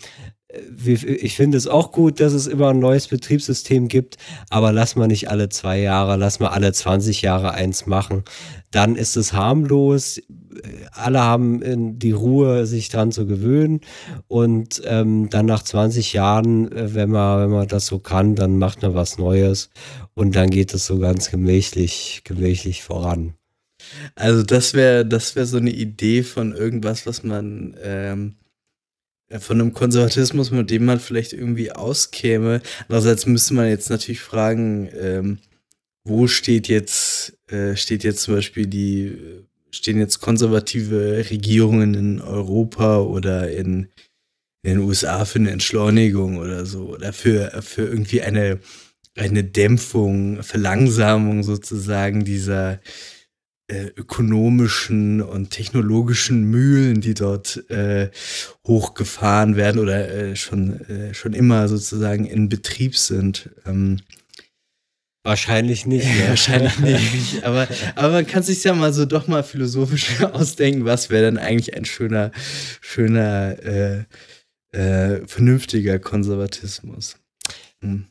ich 0.85 1.37
finde 1.37 1.57
es 1.57 1.66
auch 1.66 1.93
gut, 1.93 2.20
dass 2.20 2.33
es 2.33 2.47
immer 2.47 2.70
ein 2.70 2.79
neues 2.79 3.09
Betriebssystem 3.09 3.89
gibt, 3.89 4.19
aber 4.51 4.73
lass 4.73 4.97
mal 4.97 5.07
nicht 5.07 5.31
alle 5.31 5.49
zwei 5.49 5.81
Jahre, 5.81 6.16
lass 6.16 6.41
mal 6.41 6.49
alle 6.49 6.73
20 6.73 7.23
Jahre 7.23 7.53
eins 7.53 7.87
machen. 7.87 8.23
Dann 8.70 8.97
ist 8.97 9.16
es 9.16 9.33
harmlos. 9.33 10.20
Alle 10.93 11.20
haben 11.20 11.99
die 11.99 12.12
Ruhe, 12.12 12.66
sich 12.66 12.89
dran 12.89 13.12
zu 13.12 13.27
gewöhnen. 13.27 13.81
Und 14.29 14.83
ähm, 14.85 15.29
dann 15.31 15.47
nach 15.47 15.62
20 15.62 16.12
Jahren, 16.12 16.70
äh, 16.73 16.95
wenn 16.95 17.11
man, 17.11 17.43
wenn 17.43 17.51
man 17.51 17.69
das 17.69 17.87
so 17.87 17.99
kann, 17.99 18.35
dann 18.35 18.59
macht 18.59 18.83
man 18.83 18.95
was 18.95 19.19
Neues. 19.19 19.70
Und 20.15 20.37
dann 20.37 20.51
geht 20.51 20.74
es 20.74 20.87
so 20.87 20.99
ganz 20.99 21.31
gemächlich, 21.31 22.23
gemächlich 22.24 22.83
voran. 22.83 23.35
Also 24.15 24.43
das 24.43 24.74
wäre, 24.74 25.05
das 25.05 25.37
wäre 25.37 25.47
so 25.47 25.59
eine 25.59 25.70
Idee 25.70 26.23
von 26.23 26.53
irgendwas, 26.53 27.07
was 27.07 27.24
man 27.24 27.77
ähm, 27.83 28.37
von 29.41 29.61
einem 29.61 29.73
Konservatismus, 29.73 30.51
mit 30.51 30.71
dem 30.71 30.85
man 30.85 31.01
vielleicht 31.01 31.33
irgendwie 31.33 31.73
auskäme. 31.73 32.61
Andererseits 32.89 33.27
müsste 33.27 33.55
man 33.55 33.69
jetzt 33.69 33.91
natürlich 33.91 34.21
fragen, 34.21 34.89
ähm, 34.99 35.39
wo 36.05 36.27
steht 36.27 36.69
jetzt, 36.69 37.39
äh, 37.51 37.77
steht 37.77 38.05
jetzt 38.05 38.23
zum 38.23 38.35
Beispiel 38.35 38.67
die, 38.67 39.17
stehen 39.71 39.99
jetzt 39.99 40.21
konservative 40.21 41.25
Regierungen 41.31 41.95
in 41.95 42.21
Europa 42.21 43.01
oder 43.01 43.51
in, 43.51 43.89
in 44.63 44.71
den 44.71 44.79
USA 44.79 45.25
für 45.25 45.39
eine 45.39 45.51
Entschleunigung 45.51 46.39
oder 46.39 46.67
so, 46.67 46.91
oder 46.91 47.13
für, 47.13 47.63
für 47.63 47.87
irgendwie 47.87 48.23
eine, 48.23 48.59
eine 49.17 49.45
Dämpfung, 49.45 50.43
Verlangsamung 50.43 51.43
sozusagen 51.43 52.25
dieser, 52.25 52.75
äh, 52.75 52.79
ökonomischen 53.97 55.23
und 55.23 55.51
technologischen 55.51 56.44
Mühlen, 56.44 57.01
die 57.01 57.15
dort 57.15 57.69
äh, 57.70 58.11
hochgefahren 58.66 59.57
werden 59.57 59.81
oder 59.81 60.09
äh, 60.11 60.36
schon, 60.36 60.81
äh, 60.89 61.15
schon 61.15 61.32
immer 61.32 61.69
sozusagen 61.69 62.24
in 62.24 62.49
Betrieb 62.49 62.97
sind. 62.97 63.51
Ähm, 63.66 63.99
Wahrscheinlich 65.24 65.86
nicht. 65.86 66.07
Ja, 66.07 66.28
wahrscheinlich 66.31 66.78
nicht. 66.78 67.44
Aber, 67.44 67.69
aber 67.94 68.12
man 68.12 68.27
kann 68.27 68.43
sich 68.43 68.65
ja 68.65 68.74
mal 68.74 68.93
so 68.93 69.05
doch 69.05 69.28
mal 69.28 69.44
philosophisch 69.44 70.20
ausdenken, 70.32 70.85
was 70.85 71.11
wäre 71.11 71.24
dann 71.24 71.39
eigentlich 71.39 71.77
ein 71.77 71.85
schöner, 71.85 72.32
schöner, 72.81 73.57
äh, 73.65 74.05
äh, 74.73 75.27
vernünftiger 75.27 75.99
Konservatismus. 75.99 77.16
Hm. 77.81 78.07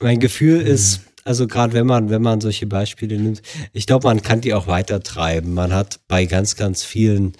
Mein 0.00 0.18
Gefühl 0.18 0.60
hm. 0.60 0.66
ist, 0.66 1.02
also 1.24 1.46
gerade 1.46 1.72
wenn 1.72 1.86
man, 1.86 2.10
wenn 2.10 2.22
man 2.22 2.40
solche 2.40 2.66
Beispiele 2.66 3.18
nimmt, 3.18 3.42
ich 3.72 3.86
glaube, 3.86 4.08
man 4.08 4.22
kann 4.22 4.40
die 4.40 4.54
auch 4.54 4.66
weiter 4.66 5.02
treiben. 5.02 5.54
Man 5.54 5.72
hat 5.72 6.00
bei 6.08 6.26
ganz, 6.26 6.56
ganz 6.56 6.82
vielen, 6.82 7.32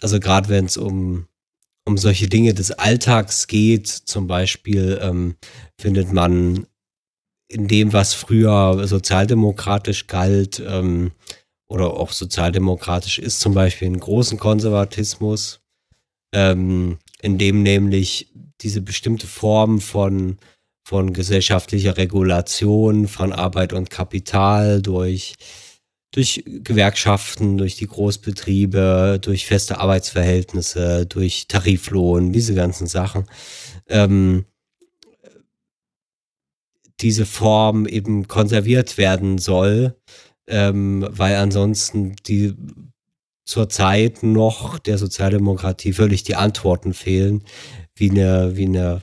also 0.00 0.20
gerade 0.20 0.48
wenn 0.48 0.66
es 0.66 0.76
um, 0.76 1.26
um 1.84 1.98
solche 1.98 2.28
Dinge 2.28 2.54
des 2.54 2.70
Alltags 2.70 3.46
geht, 3.46 3.88
zum 3.88 4.26
Beispiel 4.26 4.98
ähm, 5.02 5.36
findet 5.78 6.12
man 6.12 6.66
in 7.48 7.68
dem, 7.68 7.92
was 7.92 8.14
früher 8.14 8.86
sozialdemokratisch 8.86 10.06
galt, 10.06 10.62
ähm, 10.64 11.12
oder 11.70 11.94
auch 11.94 12.10
sozialdemokratisch 12.10 13.18
ist, 13.20 13.40
zum 13.40 13.54
Beispiel 13.54 13.86
einen 13.86 14.00
großen 14.00 14.38
Konservatismus, 14.38 15.60
ähm, 16.34 16.98
in 17.22 17.38
dem 17.38 17.62
nämlich 17.62 18.32
diese 18.60 18.80
bestimmte 18.80 19.28
Form 19.28 19.80
von 19.80 20.38
von 20.90 21.12
gesellschaftlicher 21.12 21.96
Regulation 21.96 23.06
von 23.06 23.32
Arbeit 23.32 23.72
und 23.72 23.90
Kapital 23.90 24.82
durch, 24.82 25.36
durch 26.10 26.42
Gewerkschaften, 26.44 27.58
durch 27.58 27.76
die 27.76 27.86
Großbetriebe, 27.86 29.20
durch 29.22 29.46
feste 29.46 29.78
Arbeitsverhältnisse, 29.78 31.06
durch 31.06 31.46
Tariflohn, 31.46 32.32
diese 32.32 32.56
ganzen 32.56 32.88
Sachen. 32.88 33.26
Ähm, 33.88 34.46
diese 37.00 37.24
Form 37.24 37.86
eben 37.86 38.26
konserviert 38.26 38.98
werden 38.98 39.38
soll, 39.38 39.94
ähm, 40.48 41.06
weil 41.08 41.36
ansonsten 41.36 42.16
die 42.26 42.56
zurzeit 43.44 44.24
noch 44.24 44.80
der 44.80 44.98
Sozialdemokratie 44.98 45.92
völlig 45.92 46.24
die 46.24 46.34
Antworten 46.34 46.94
fehlen, 46.94 47.44
wie 47.94 48.10
eine, 48.10 48.56
wie 48.56 48.66
eine 48.66 49.02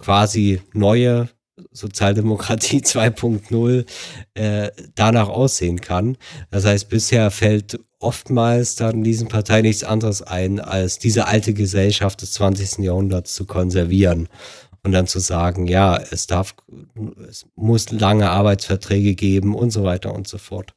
quasi 0.00 0.60
neue 0.72 1.28
Sozialdemokratie 1.70 2.78
2.0 2.84 3.86
äh, 4.34 4.70
danach 4.94 5.28
aussehen 5.28 5.80
kann. 5.80 6.16
Das 6.50 6.64
heißt, 6.64 6.88
bisher 6.88 7.30
fällt 7.30 7.78
oftmals 7.98 8.76
dann 8.76 9.04
diesen 9.04 9.28
Parteien 9.28 9.62
nichts 9.62 9.84
anderes 9.84 10.22
ein, 10.22 10.58
als 10.58 10.98
diese 10.98 11.26
alte 11.26 11.52
Gesellschaft 11.52 12.22
des 12.22 12.32
20. 12.32 12.78
Jahrhunderts 12.78 13.34
zu 13.34 13.44
konservieren 13.44 14.28
und 14.82 14.92
dann 14.92 15.06
zu 15.06 15.18
sagen, 15.18 15.66
ja, 15.66 15.98
es 15.98 16.26
darf, 16.26 16.54
es 17.28 17.46
muss 17.54 17.90
lange 17.90 18.30
Arbeitsverträge 18.30 19.14
geben 19.14 19.54
und 19.54 19.70
so 19.70 19.84
weiter 19.84 20.14
und 20.14 20.26
so 20.26 20.38
fort. 20.38 20.72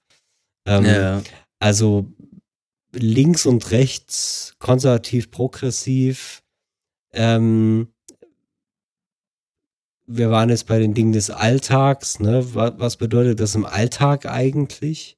Ähm, 0.68 0.86
ja. 0.86 1.22
Also 1.60 2.12
links 2.92 3.46
und 3.46 3.72
rechts, 3.72 4.56
konservativ, 4.60 5.32
progressiv, 5.32 6.44
ähm, 7.14 7.88
wir 10.06 10.30
waren 10.32 10.50
jetzt 10.50 10.68
bei 10.68 10.80
den 10.80 10.94
Dingen 10.94 11.14
des 11.14 11.30
Alltags, 11.30 12.20
ne? 12.20 12.46
Was 12.54 12.98
bedeutet 12.98 13.40
das 13.40 13.56
im 13.56 13.66
Alltag 13.66 14.26
eigentlich? 14.26 15.18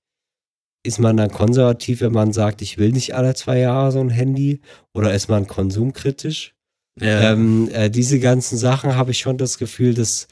Ist 0.83 0.99
man 0.99 1.17
dann 1.17 1.31
konservativ, 1.31 2.01
wenn 2.01 2.11
man 2.13 2.31
sagt, 2.31 2.61
ich 2.61 2.77
will 2.77 2.91
nicht 2.91 3.15
alle 3.15 3.33
zwei 3.33 3.59
Jahre 3.59 3.91
so 3.91 3.99
ein 3.99 4.11
Handy? 4.11 4.61
Oder 4.93 5.13
ist 5.13 5.29
man 5.29 5.47
konsumkritisch? 5.47 6.53
Ja. 6.99 7.31
Ähm, 7.31 7.69
äh, 7.73 7.89
diese 7.89 8.19
ganzen 8.19 8.57
Sachen 8.57 8.95
habe 8.95 9.11
ich 9.11 9.19
schon 9.19 9.37
das 9.37 9.57
Gefühl, 9.57 9.95
dass 9.95 10.27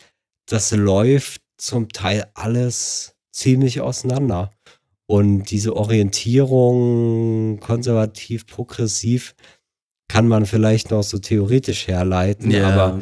das 0.45 0.71
läuft 0.71 1.41
zum 1.57 1.89
Teil 1.89 2.27
alles 2.35 3.15
ziemlich 3.31 3.81
auseinander. 3.81 4.51
Und 5.07 5.45
diese 5.51 5.75
Orientierung 5.75 7.59
konservativ, 7.59 8.45
progressiv 8.45 9.35
kann 10.07 10.27
man 10.27 10.45
vielleicht 10.45 10.91
noch 10.91 11.03
so 11.03 11.17
theoretisch 11.17 11.87
herleiten, 11.87 12.51
ja. 12.51 12.69
aber 12.69 13.01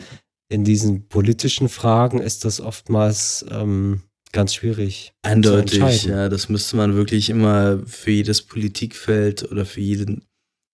in 0.51 0.65
diesen 0.65 1.07
politischen 1.07 1.69
Fragen 1.69 2.19
ist 2.19 2.43
das 2.43 2.59
oftmals 2.59 3.45
ähm, 3.49 4.01
ganz 4.33 4.53
schwierig. 4.53 5.13
Eindeutig, 5.21 6.03
ja, 6.03 6.27
das 6.27 6.49
müsste 6.49 6.75
man 6.75 6.93
wirklich 6.93 7.29
immer 7.29 7.79
für 7.85 8.11
jedes 8.11 8.41
Politikfeld 8.41 9.49
oder 9.49 9.65
für 9.65 9.79
jeden, 9.79 10.25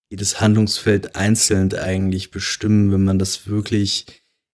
jedes 0.10 0.42
Handlungsfeld 0.42 1.16
einzeln 1.16 1.74
eigentlich 1.76 2.32
bestimmen, 2.32 2.92
wenn 2.92 3.04
man 3.04 3.20
das 3.20 3.48
wirklich 3.48 4.08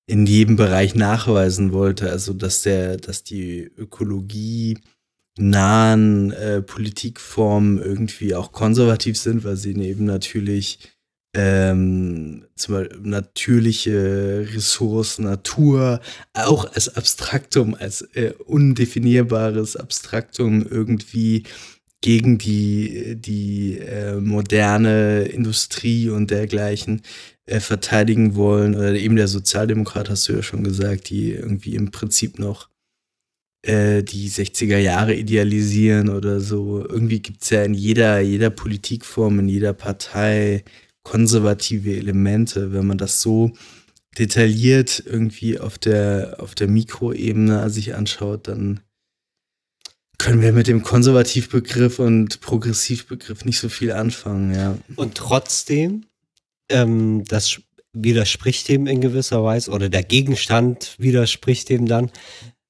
in 0.06 0.26
jedem 0.26 0.58
Bereich 0.58 0.94
nachweisen 0.94 1.72
wollte. 1.72 2.10
Also 2.10 2.34
dass 2.34 2.64
der, 2.64 2.98
dass 2.98 3.24
die 3.24 3.62
Ökologie 3.78 4.78
nahen 5.38 6.32
äh, 6.34 6.62
Politikformen 6.62 7.82
irgendwie 7.82 8.36
auch 8.36 8.52
konservativ 8.52 9.18
sind, 9.18 9.46
weil 9.46 9.56
sie 9.56 9.72
eben 9.72 10.04
natürlich 10.04 10.93
ähm, 11.36 12.46
zum 12.56 12.76
Beispiel 12.76 13.00
natürliche 13.02 14.48
Ressourcen, 14.54 15.26
Natur, 15.26 16.00
auch 16.34 16.72
als 16.74 16.96
Abstraktum, 16.96 17.76
als 17.76 18.02
äh, 18.14 18.34
undefinierbares 18.46 19.76
Abstraktum 19.76 20.66
irgendwie 20.70 21.44
gegen 22.02 22.38
die, 22.38 23.16
die 23.16 23.80
äh, 23.80 24.16
moderne 24.20 25.24
Industrie 25.24 26.10
und 26.10 26.30
dergleichen 26.32 27.02
äh, 27.46 27.60
verteidigen 27.60 28.36
wollen. 28.36 28.76
Oder 28.76 28.94
eben 28.94 29.16
der 29.16 29.30
Sozialdemokrat, 29.30 30.10
hast 30.10 30.28
du 30.28 30.34
ja 30.34 30.44
schon 30.44 30.64
gesagt, 30.64 31.10
die 31.10 31.32
irgendwie 31.32 31.76
im 31.76 31.92
Prinzip 31.92 32.40
noch 32.40 32.70
äh, 33.66 34.04
die 34.04 34.30
60er 34.30 34.78
Jahre 34.78 35.16
idealisieren 35.16 36.10
oder 36.10 36.42
so. 36.42 36.86
Irgendwie 36.88 37.22
gibt's 37.22 37.50
ja 37.50 37.64
in 37.64 37.74
jeder, 37.74 38.20
jeder 38.20 38.50
Politikform, 38.50 39.40
in 39.40 39.48
jeder 39.48 39.74
Partei 39.74 40.64
konservative 41.04 41.96
Elemente, 41.96 42.74
wenn 42.74 42.88
man 42.88 42.98
das 42.98 43.22
so 43.22 43.52
detailliert 44.18 45.04
irgendwie 45.06 45.60
auf 45.60 45.78
der, 45.78 46.38
auf 46.40 46.56
der 46.56 46.68
Mikroebene 46.68 47.70
sich 47.70 47.96
anschaut, 47.96 48.48
dann 48.48 48.80
können 50.18 50.42
wir 50.42 50.54
mit 50.54 50.68
dem 50.68 50.84
Konservativbegriff 50.84 52.00
und 52.00 52.40
Progressivbegriff 52.40 53.44
nicht 53.44 53.60
so 53.60 53.70
viel 53.70 53.92
anfangen, 53.92 54.54
ja. 54.54 54.78
Und 54.96 55.16
trotzdem, 55.16 56.06
ähm, 56.70 57.24
das 57.26 57.60
widerspricht 57.92 58.70
dem 58.70 58.88
in 58.88 59.02
gewisser 59.02 59.44
Weise, 59.44 59.72
oder 59.72 59.90
der 59.90 60.04
Gegenstand 60.04 60.96
widerspricht 60.98 61.70
dem 61.70 61.88
dann, 61.88 62.12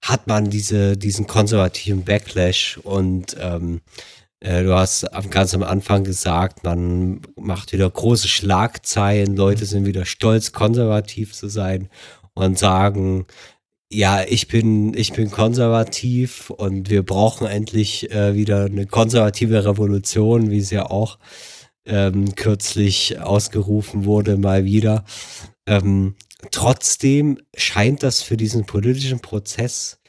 hat 0.01 0.27
man 0.27 0.49
diese, 0.49 0.97
diesen 0.97 1.27
konservativen 1.27 2.03
Backlash 2.03 2.77
und 2.83 3.35
ähm, 3.39 3.75
äh, 3.77 4.22
du 4.43 4.73
hast 4.73 5.07
ganz 5.29 5.53
am 5.53 5.63
Anfang 5.63 6.03
gesagt, 6.03 6.65
man 6.65 7.21
macht 7.39 7.71
wieder 7.71 7.89
große 7.89 8.27
Schlagzeilen, 8.27 9.37
Leute 9.37 9.65
sind 9.65 9.85
wieder 9.85 10.05
stolz, 10.05 10.51
konservativ 10.51 11.33
zu 11.33 11.47
sein 11.47 11.87
und 12.33 12.59
sagen, 12.59 13.25
ja, 13.89 14.23
ich 14.23 14.47
bin, 14.47 14.93
ich 14.95 15.13
bin 15.13 15.31
konservativ 15.31 16.49
und 16.49 16.89
wir 16.89 17.03
brauchen 17.03 17.47
endlich 17.47 18.11
äh, 18.11 18.35
wieder 18.35 18.65
eine 18.65 18.87
konservative 18.87 19.65
Revolution, 19.65 20.49
wie 20.49 20.57
es 20.57 20.71
ja 20.71 20.89
auch 20.89 21.19
ähm, 21.85 22.35
kürzlich 22.35 23.19
ausgerufen 23.19 24.05
wurde, 24.05 24.37
mal 24.37 24.65
wieder. 24.65 25.05
Ähm, 25.67 26.15
trotzdem 26.51 27.39
scheint 27.55 28.03
das 28.03 28.21
für 28.21 28.35
diesen 28.35 28.65
politischen 28.65 29.19
Prozess, 29.21 29.99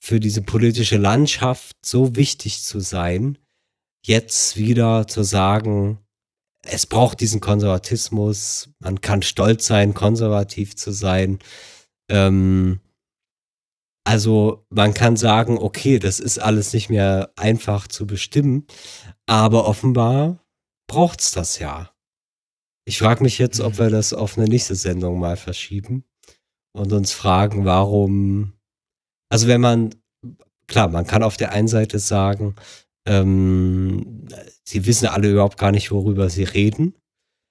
für 0.00 0.20
diese 0.20 0.42
politische 0.42 0.96
Landschaft 0.96 1.76
so 1.84 2.16
wichtig 2.16 2.62
zu 2.62 2.80
sein, 2.80 3.38
jetzt 4.06 4.56
wieder 4.56 5.06
zu 5.06 5.22
sagen, 5.22 5.98
es 6.62 6.86
braucht 6.86 7.20
diesen 7.20 7.40
Konservatismus, 7.40 8.70
man 8.78 9.00
kann 9.00 9.22
stolz 9.22 9.66
sein, 9.66 9.94
konservativ 9.94 10.76
zu 10.76 10.92
sein. 10.92 11.38
Ähm, 12.10 12.80
also 14.06 14.66
man 14.70 14.92
kann 14.92 15.16
sagen, 15.16 15.58
okay, 15.58 15.98
das 15.98 16.20
ist 16.20 16.38
alles 16.38 16.72
nicht 16.72 16.90
mehr 16.90 17.32
einfach 17.36 17.88
zu 17.88 18.06
bestimmen, 18.06 18.66
aber 19.26 19.66
offenbar 19.66 20.44
braucht's 20.86 21.32
das 21.32 21.58
ja. 21.58 21.90
Ich 22.86 22.98
frage 22.98 23.22
mich 23.22 23.38
jetzt, 23.38 23.60
ob 23.60 23.78
wir 23.78 23.88
das 23.88 24.12
auf 24.12 24.36
eine 24.36 24.46
nächste 24.46 24.74
Sendung 24.74 25.18
mal 25.18 25.38
verschieben 25.38 26.04
und 26.76 26.92
uns 26.92 27.12
fragen, 27.12 27.64
warum. 27.64 28.52
Also 29.30 29.48
wenn 29.48 29.62
man, 29.62 29.94
klar, 30.66 30.88
man 30.88 31.06
kann 31.06 31.22
auf 31.22 31.38
der 31.38 31.52
einen 31.52 31.68
Seite 31.68 31.98
sagen, 31.98 32.54
ähm, 33.06 34.26
sie 34.64 34.86
wissen 34.86 35.06
alle 35.06 35.30
überhaupt 35.30 35.58
gar 35.58 35.72
nicht, 35.72 35.90
worüber 35.90 36.30
sie 36.30 36.44
reden. 36.44 36.94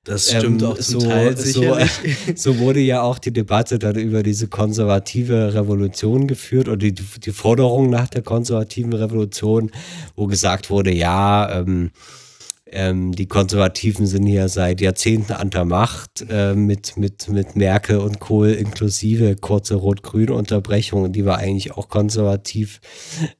Das 0.06 0.30
stimmt 0.30 0.62
ähm, 0.62 0.68
auch 0.68 0.78
zum 0.78 1.00
so, 1.00 1.08
Teil 1.08 1.38
sicherlich. 1.38 1.92
So, 2.36 2.54
so, 2.54 2.60
wurde 2.60 2.82
ja 2.82 3.02
auch 3.02 3.20
die 3.20 3.32
Debatte 3.32 3.80
dann 3.80 3.96
über 3.96 4.22
diese 4.22 4.48
konservative 4.48 5.54
Revolution 5.54 6.28
geführt 6.28 6.68
oder 6.68 6.78
die, 6.78 6.94
die 6.94 7.32
Forderung 7.32 7.90
nach 7.90 8.10
der 8.10 8.22
konservativen 8.22 8.92
Revolution, 8.92 9.72
wo 10.18 10.28
gesagt 10.28 10.70
wurde, 10.70 10.94
ja, 10.94 11.60
ähm, 11.60 11.92
ähm, 12.74 13.12
die 13.12 13.28
Konservativen 13.28 14.08
sind 14.08 14.26
hier 14.26 14.50
seit 14.50 14.82
Jahrzehnten 14.82 15.34
an 15.34 15.52
der 15.52 15.64
Macht 15.64 16.26
äh, 16.28 16.56
mit, 16.56 16.98
mit, 16.98 17.30
mit 17.30 17.56
Merkel 17.56 17.98
und 17.98 18.20
Kohl 18.20 18.50
inklusive 18.50 19.36
kurze 19.36 19.76
rot-grüne 19.76 20.34
Unterbrechung, 20.34 21.12
die 21.12 21.24
war 21.24 21.38
eigentlich 21.38 21.74
auch 21.74 21.88
konservativ. 21.88 22.82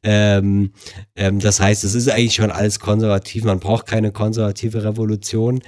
Ähm, 0.04 0.74
ähm, 1.16 1.40
das 1.40 1.60
heißt, 1.60 1.84
es 1.84 1.96
ist 1.96 2.10
eigentlich 2.10 2.36
schon 2.36 2.52
alles 2.52 2.80
konservativ, 2.80 3.44
man 3.44 3.60
braucht 3.60 3.88
keine 3.88 4.12
konservative 4.12 4.84
Revolution. 4.84 5.62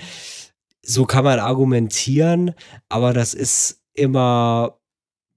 So 0.84 1.06
kann 1.06 1.24
man 1.24 1.40
argumentieren, 1.40 2.54
aber 2.88 3.14
das 3.14 3.34
ist 3.34 3.82
immer 3.96 4.78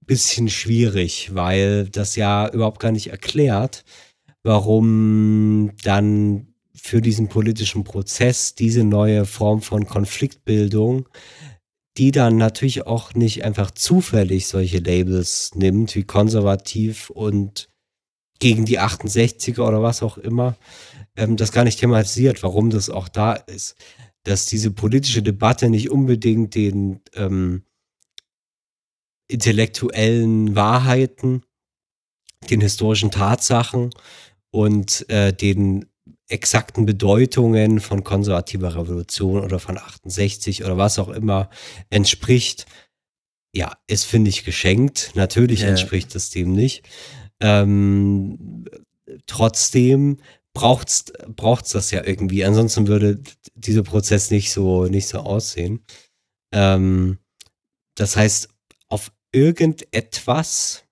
ein 0.01 0.05
bisschen 0.05 0.49
schwierig, 0.49 1.31
weil 1.33 1.89
das 1.89 2.15
ja 2.15 2.47
überhaupt 2.49 2.79
gar 2.79 2.91
nicht 2.91 3.07
erklärt, 3.07 3.83
warum 4.43 5.71
dann 5.83 6.48
für 6.81 7.01
diesen 7.01 7.27
politischen 7.29 7.83
Prozess, 7.83 8.55
diese 8.55 8.83
neue 8.83 9.25
Form 9.25 9.61
von 9.61 9.85
Konfliktbildung, 9.85 11.07
die 11.97 12.11
dann 12.11 12.37
natürlich 12.37 12.87
auch 12.87 13.13
nicht 13.13 13.43
einfach 13.43 13.71
zufällig 13.71 14.47
solche 14.47 14.79
Labels 14.79 15.51
nimmt, 15.55 15.95
wie 15.95 16.03
konservativ 16.03 17.09
und 17.09 17.69
gegen 18.39 18.65
die 18.65 18.79
68er 18.79 19.61
oder 19.67 19.83
was 19.83 20.01
auch 20.01 20.17
immer, 20.17 20.57
ähm, 21.17 21.35
das 21.35 21.51
gar 21.51 21.65
nicht 21.65 21.79
thematisiert, 21.79 22.41
warum 22.41 22.69
das 22.69 22.89
auch 22.89 23.09
da 23.09 23.33
ist. 23.33 23.75
Dass 24.23 24.45
diese 24.45 24.71
politische 24.71 25.21
Debatte 25.21 25.69
nicht 25.69 25.89
unbedingt 25.89 26.55
den 26.55 27.01
ähm, 27.15 27.63
intellektuellen 29.27 30.55
Wahrheiten, 30.55 31.43
den 32.49 32.61
historischen 32.61 33.11
Tatsachen 33.11 33.91
und 34.51 35.07
äh, 35.09 35.33
den 35.33 35.85
exakten 36.29 36.85
Bedeutungen 36.85 37.79
von 37.79 38.03
konservativer 38.03 38.75
Revolution 38.75 39.43
oder 39.43 39.59
von 39.59 39.77
68 39.77 40.63
oder 40.63 40.77
was 40.77 40.99
auch 40.99 41.09
immer 41.09 41.49
entspricht, 41.89 42.65
ja, 43.53 43.73
ist, 43.87 44.05
finde 44.05 44.29
ich, 44.29 44.45
geschenkt. 44.45 45.11
Natürlich 45.15 45.61
yeah. 45.61 45.71
entspricht 45.71 46.15
es 46.15 46.29
dem 46.29 46.53
nicht. 46.53 46.87
Ähm, 47.41 48.65
trotzdem 49.25 50.17
braucht's, 50.53 51.05
braucht's 51.35 51.71
das 51.71 51.91
ja 51.91 52.05
irgendwie. 52.05 52.45
Ansonsten 52.45 52.87
würde 52.87 53.21
dieser 53.55 53.83
Prozess 53.83 54.29
nicht 54.29 54.51
so, 54.51 54.85
nicht 54.85 55.07
so 55.07 55.19
aussehen. 55.19 55.83
Ähm, 56.53 57.17
das 57.95 58.15
heißt, 58.15 58.49
auf 58.87 59.11
irgendetwas, 59.31 60.85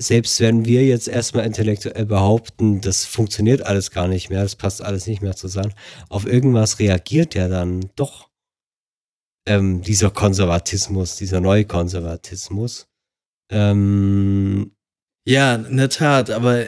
selbst 0.00 0.40
wenn 0.40 0.64
wir 0.64 0.84
jetzt 0.84 1.08
erstmal 1.08 1.44
intellektuell 1.44 2.06
behaupten, 2.06 2.80
das 2.80 3.04
funktioniert 3.04 3.62
alles 3.66 3.90
gar 3.90 4.08
nicht 4.08 4.30
mehr, 4.30 4.42
das 4.42 4.56
passt 4.56 4.82
alles 4.82 5.06
nicht 5.06 5.20
mehr 5.20 5.36
zusammen, 5.36 5.74
auf 6.08 6.26
irgendwas 6.26 6.78
reagiert 6.78 7.34
ja 7.34 7.48
dann 7.48 7.90
doch 7.96 8.30
ähm, 9.46 9.82
dieser 9.82 10.10
Konservatismus, 10.10 11.16
dieser 11.16 11.40
Neukonservatismus. 11.40 12.88
Ähm, 13.52 14.72
ja, 15.26 15.56
in 15.56 15.76
der 15.76 15.90
Tat, 15.90 16.30
aber 16.30 16.66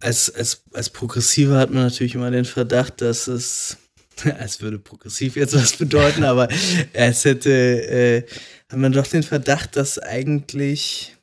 als, 0.00 0.34
als, 0.34 0.64
als 0.72 0.88
Progressiver 0.88 1.58
hat 1.58 1.70
man 1.70 1.82
natürlich 1.82 2.14
immer 2.14 2.30
den 2.30 2.46
Verdacht, 2.46 3.02
dass 3.02 3.26
es, 3.28 3.76
als 4.38 4.62
würde 4.62 4.78
progressiv 4.78 5.36
jetzt 5.36 5.54
was 5.54 5.76
bedeuten, 5.76 6.24
aber 6.24 6.48
es 6.94 7.26
hätte, 7.26 7.50
äh, 7.50 8.22
hat 8.70 8.78
man 8.78 8.92
doch 8.92 9.06
den 9.06 9.22
Verdacht, 9.22 9.76
dass 9.76 9.98
eigentlich 9.98 11.18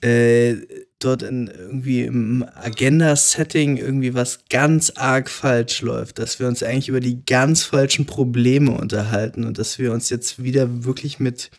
äh, 0.00 0.56
dort 0.98 1.22
in 1.22 1.48
irgendwie 1.48 2.02
im 2.02 2.44
Agenda-Setting 2.54 3.76
irgendwie 3.76 4.14
was 4.14 4.40
ganz 4.50 4.90
arg 4.90 5.30
falsch 5.30 5.82
läuft, 5.82 6.18
dass 6.18 6.40
wir 6.40 6.48
uns 6.48 6.62
eigentlich 6.62 6.88
über 6.88 7.00
die 7.00 7.24
ganz 7.24 7.64
falschen 7.64 8.06
Probleme 8.06 8.72
unterhalten 8.72 9.44
und 9.44 9.58
dass 9.58 9.78
wir 9.78 9.92
uns 9.92 10.10
jetzt 10.10 10.42
wieder 10.42 10.84
wirklich 10.84 11.20
mit 11.20 11.50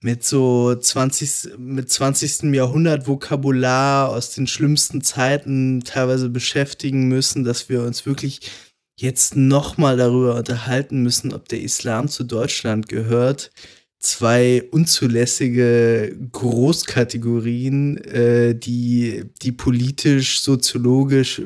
mit 0.00 0.24
so 0.24 0.74
20, 0.76 1.58
mit 1.58 1.90
20. 1.90 2.54
Jahrhundert 2.54 3.08
Vokabular 3.08 4.10
aus 4.10 4.32
den 4.32 4.46
schlimmsten 4.46 5.02
Zeiten 5.02 5.82
teilweise 5.84 6.28
beschäftigen 6.28 7.08
müssen, 7.08 7.42
dass 7.42 7.68
wir 7.68 7.82
uns 7.82 8.06
wirklich 8.06 8.40
jetzt 8.96 9.36
nochmal 9.36 9.96
darüber 9.96 10.36
unterhalten 10.36 11.02
müssen, 11.02 11.32
ob 11.32 11.48
der 11.48 11.62
Islam 11.62 12.08
zu 12.08 12.24
Deutschland 12.24 12.88
gehört. 12.88 13.50
Zwei 14.00 14.62
unzulässige 14.70 16.16
Großkategorien, 16.30 17.98
äh, 17.98 18.54
die, 18.54 19.24
die 19.42 19.52
politisch, 19.52 20.40
soziologisch 20.40 21.40
äh, 21.40 21.42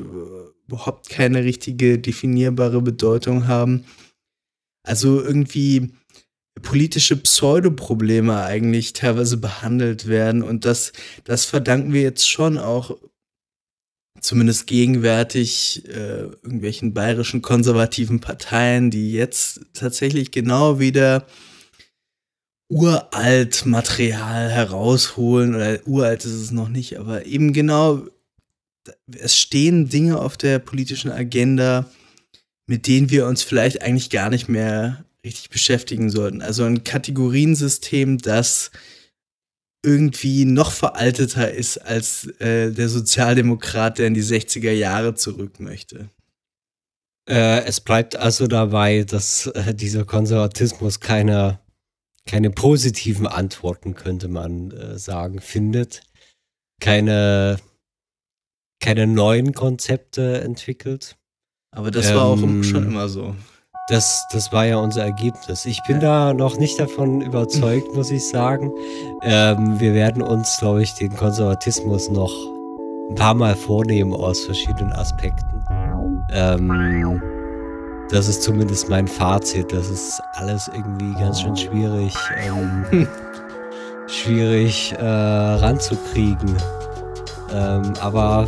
überhaupt 0.67 1.09
keine 1.09 1.43
richtige 1.43 1.97
definierbare 1.97 2.81
Bedeutung 2.81 3.47
haben. 3.47 3.85
Also 4.83 5.21
irgendwie 5.21 5.93
politische 6.61 7.17
Pseudoprobleme 7.17 8.43
eigentlich 8.43 8.93
teilweise 8.93 9.37
behandelt 9.37 10.07
werden. 10.07 10.43
Und 10.43 10.65
das, 10.65 10.93
das 11.23 11.45
verdanken 11.45 11.93
wir 11.93 12.01
jetzt 12.01 12.29
schon 12.29 12.57
auch 12.57 12.97
zumindest 14.21 14.67
gegenwärtig 14.67 15.83
äh, 15.87 16.23
irgendwelchen 16.23 16.93
bayerischen 16.93 17.41
konservativen 17.41 18.19
Parteien, 18.19 18.91
die 18.91 19.11
jetzt 19.11 19.61
tatsächlich 19.73 20.31
genau 20.31 20.79
wieder 20.79 21.25
uralt 22.73 23.65
Material 23.65 24.49
herausholen 24.49 25.55
oder 25.55 25.79
uralt 25.85 26.25
ist 26.25 26.33
es 26.33 26.51
noch 26.51 26.69
nicht, 26.69 26.97
aber 26.97 27.25
eben 27.25 27.53
genau 27.53 28.03
es 29.11 29.37
stehen 29.37 29.89
Dinge 29.89 30.19
auf 30.19 30.37
der 30.37 30.59
politischen 30.59 31.11
Agenda, 31.11 31.85
mit 32.67 32.87
denen 32.87 33.09
wir 33.09 33.27
uns 33.27 33.43
vielleicht 33.43 33.81
eigentlich 33.81 34.09
gar 34.09 34.29
nicht 34.29 34.49
mehr 34.49 35.05
richtig 35.25 35.49
beschäftigen 35.49 36.09
sollten. 36.09 36.41
Also 36.41 36.63
ein 36.63 36.83
Kategoriensystem, 36.83 38.17
das 38.17 38.71
irgendwie 39.85 40.45
noch 40.45 40.71
veralteter 40.71 41.51
ist 41.51 41.77
als 41.77 42.25
äh, 42.39 42.71
der 42.71 42.89
Sozialdemokrat, 42.89 43.99
der 43.99 44.07
in 44.07 44.13
die 44.13 44.23
60er 44.23 44.71
Jahre 44.71 45.13
zurück 45.15 45.59
möchte. 45.59 46.09
Äh, 47.29 47.63
es 47.65 47.79
bleibt 47.79 48.15
also 48.15 48.47
dabei, 48.47 49.03
dass 49.03 49.47
äh, 49.47 49.73
dieser 49.73 50.05
Konservatismus 50.05 50.99
keine, 50.99 51.59
keine 52.27 52.49
positiven 52.49 53.27
Antworten, 53.27 53.95
könnte 53.95 54.27
man 54.27 54.71
äh, 54.71 54.97
sagen, 54.97 55.39
findet. 55.39 56.01
Keine, 56.81 57.57
keine 58.81 59.07
neuen 59.07 59.53
Konzepte 59.53 60.41
entwickelt. 60.41 61.15
Aber 61.71 61.91
das 61.91 62.09
ähm, 62.09 62.15
war 62.15 62.25
auch 62.25 62.41
ähm, 62.41 62.63
schon 62.63 62.85
immer 62.85 63.09
so. 63.09 63.35
Das, 63.89 64.25
das 64.31 64.53
war 64.53 64.65
ja 64.65 64.77
unser 64.77 65.03
Ergebnis. 65.03 65.65
Ich 65.65 65.81
bin 65.83 65.99
da 65.99 66.33
noch 66.33 66.57
nicht 66.57 66.79
davon 66.79 67.21
überzeugt, 67.21 67.93
muss 67.93 68.11
ich 68.11 68.25
sagen. 68.25 68.71
Ähm, 69.23 69.79
wir 69.79 69.93
werden 69.93 70.21
uns, 70.21 70.57
glaube 70.59 70.83
ich, 70.83 70.93
den 70.93 71.13
Konservatismus 71.13 72.09
noch 72.09 72.33
ein 73.09 73.15
paar 73.15 73.33
Mal 73.33 73.55
vornehmen 73.55 74.13
aus 74.13 74.45
verschiedenen 74.45 74.93
Aspekten. 74.93 75.65
Ähm, 76.31 77.21
das 78.13 78.27
ist 78.27 78.43
zumindest 78.43 78.89
mein 78.89 79.07
Fazit. 79.07 79.73
Das 79.73 79.89
ist 79.89 80.21
alles 80.35 80.69
irgendwie 80.73 81.13
ganz 81.19 81.41
schön 81.41 81.57
schwierig, 81.57 82.13
ähm, 82.45 83.07
schwierig 84.07 84.93
äh, 84.99 85.03
ranzukriegen. 85.03 86.55
Ähm, 87.51 87.93
aber 87.99 88.47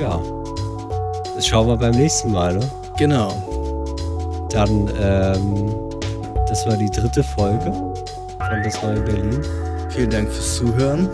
ja, 0.00 0.20
das 1.36 1.46
schauen 1.46 1.68
wir 1.68 1.76
beim 1.76 1.92
nächsten 1.92 2.32
Mal, 2.32 2.58
ne? 2.58 2.70
Genau. 2.98 4.48
Dann, 4.50 4.90
ähm, 5.00 5.72
das 6.48 6.66
war 6.66 6.76
die 6.76 6.90
dritte 6.90 7.22
Folge 7.22 7.72
von 7.72 8.62
Das 8.64 8.82
Neue 8.82 9.00
Berlin. 9.00 9.40
Vielen 9.90 10.10
Dank 10.10 10.28
fürs 10.28 10.56
Zuhören. 10.56 11.08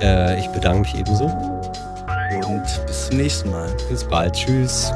Äh, 0.00 0.40
ich 0.40 0.48
bedanke 0.48 0.80
mich 0.80 0.98
ebenso. 0.98 1.26
Und 2.46 2.62
bis 2.86 3.08
zum 3.08 3.18
nächsten 3.18 3.50
Mal. 3.50 3.68
Bis 3.88 4.02
bald. 4.04 4.32
Tschüss. 4.34 4.90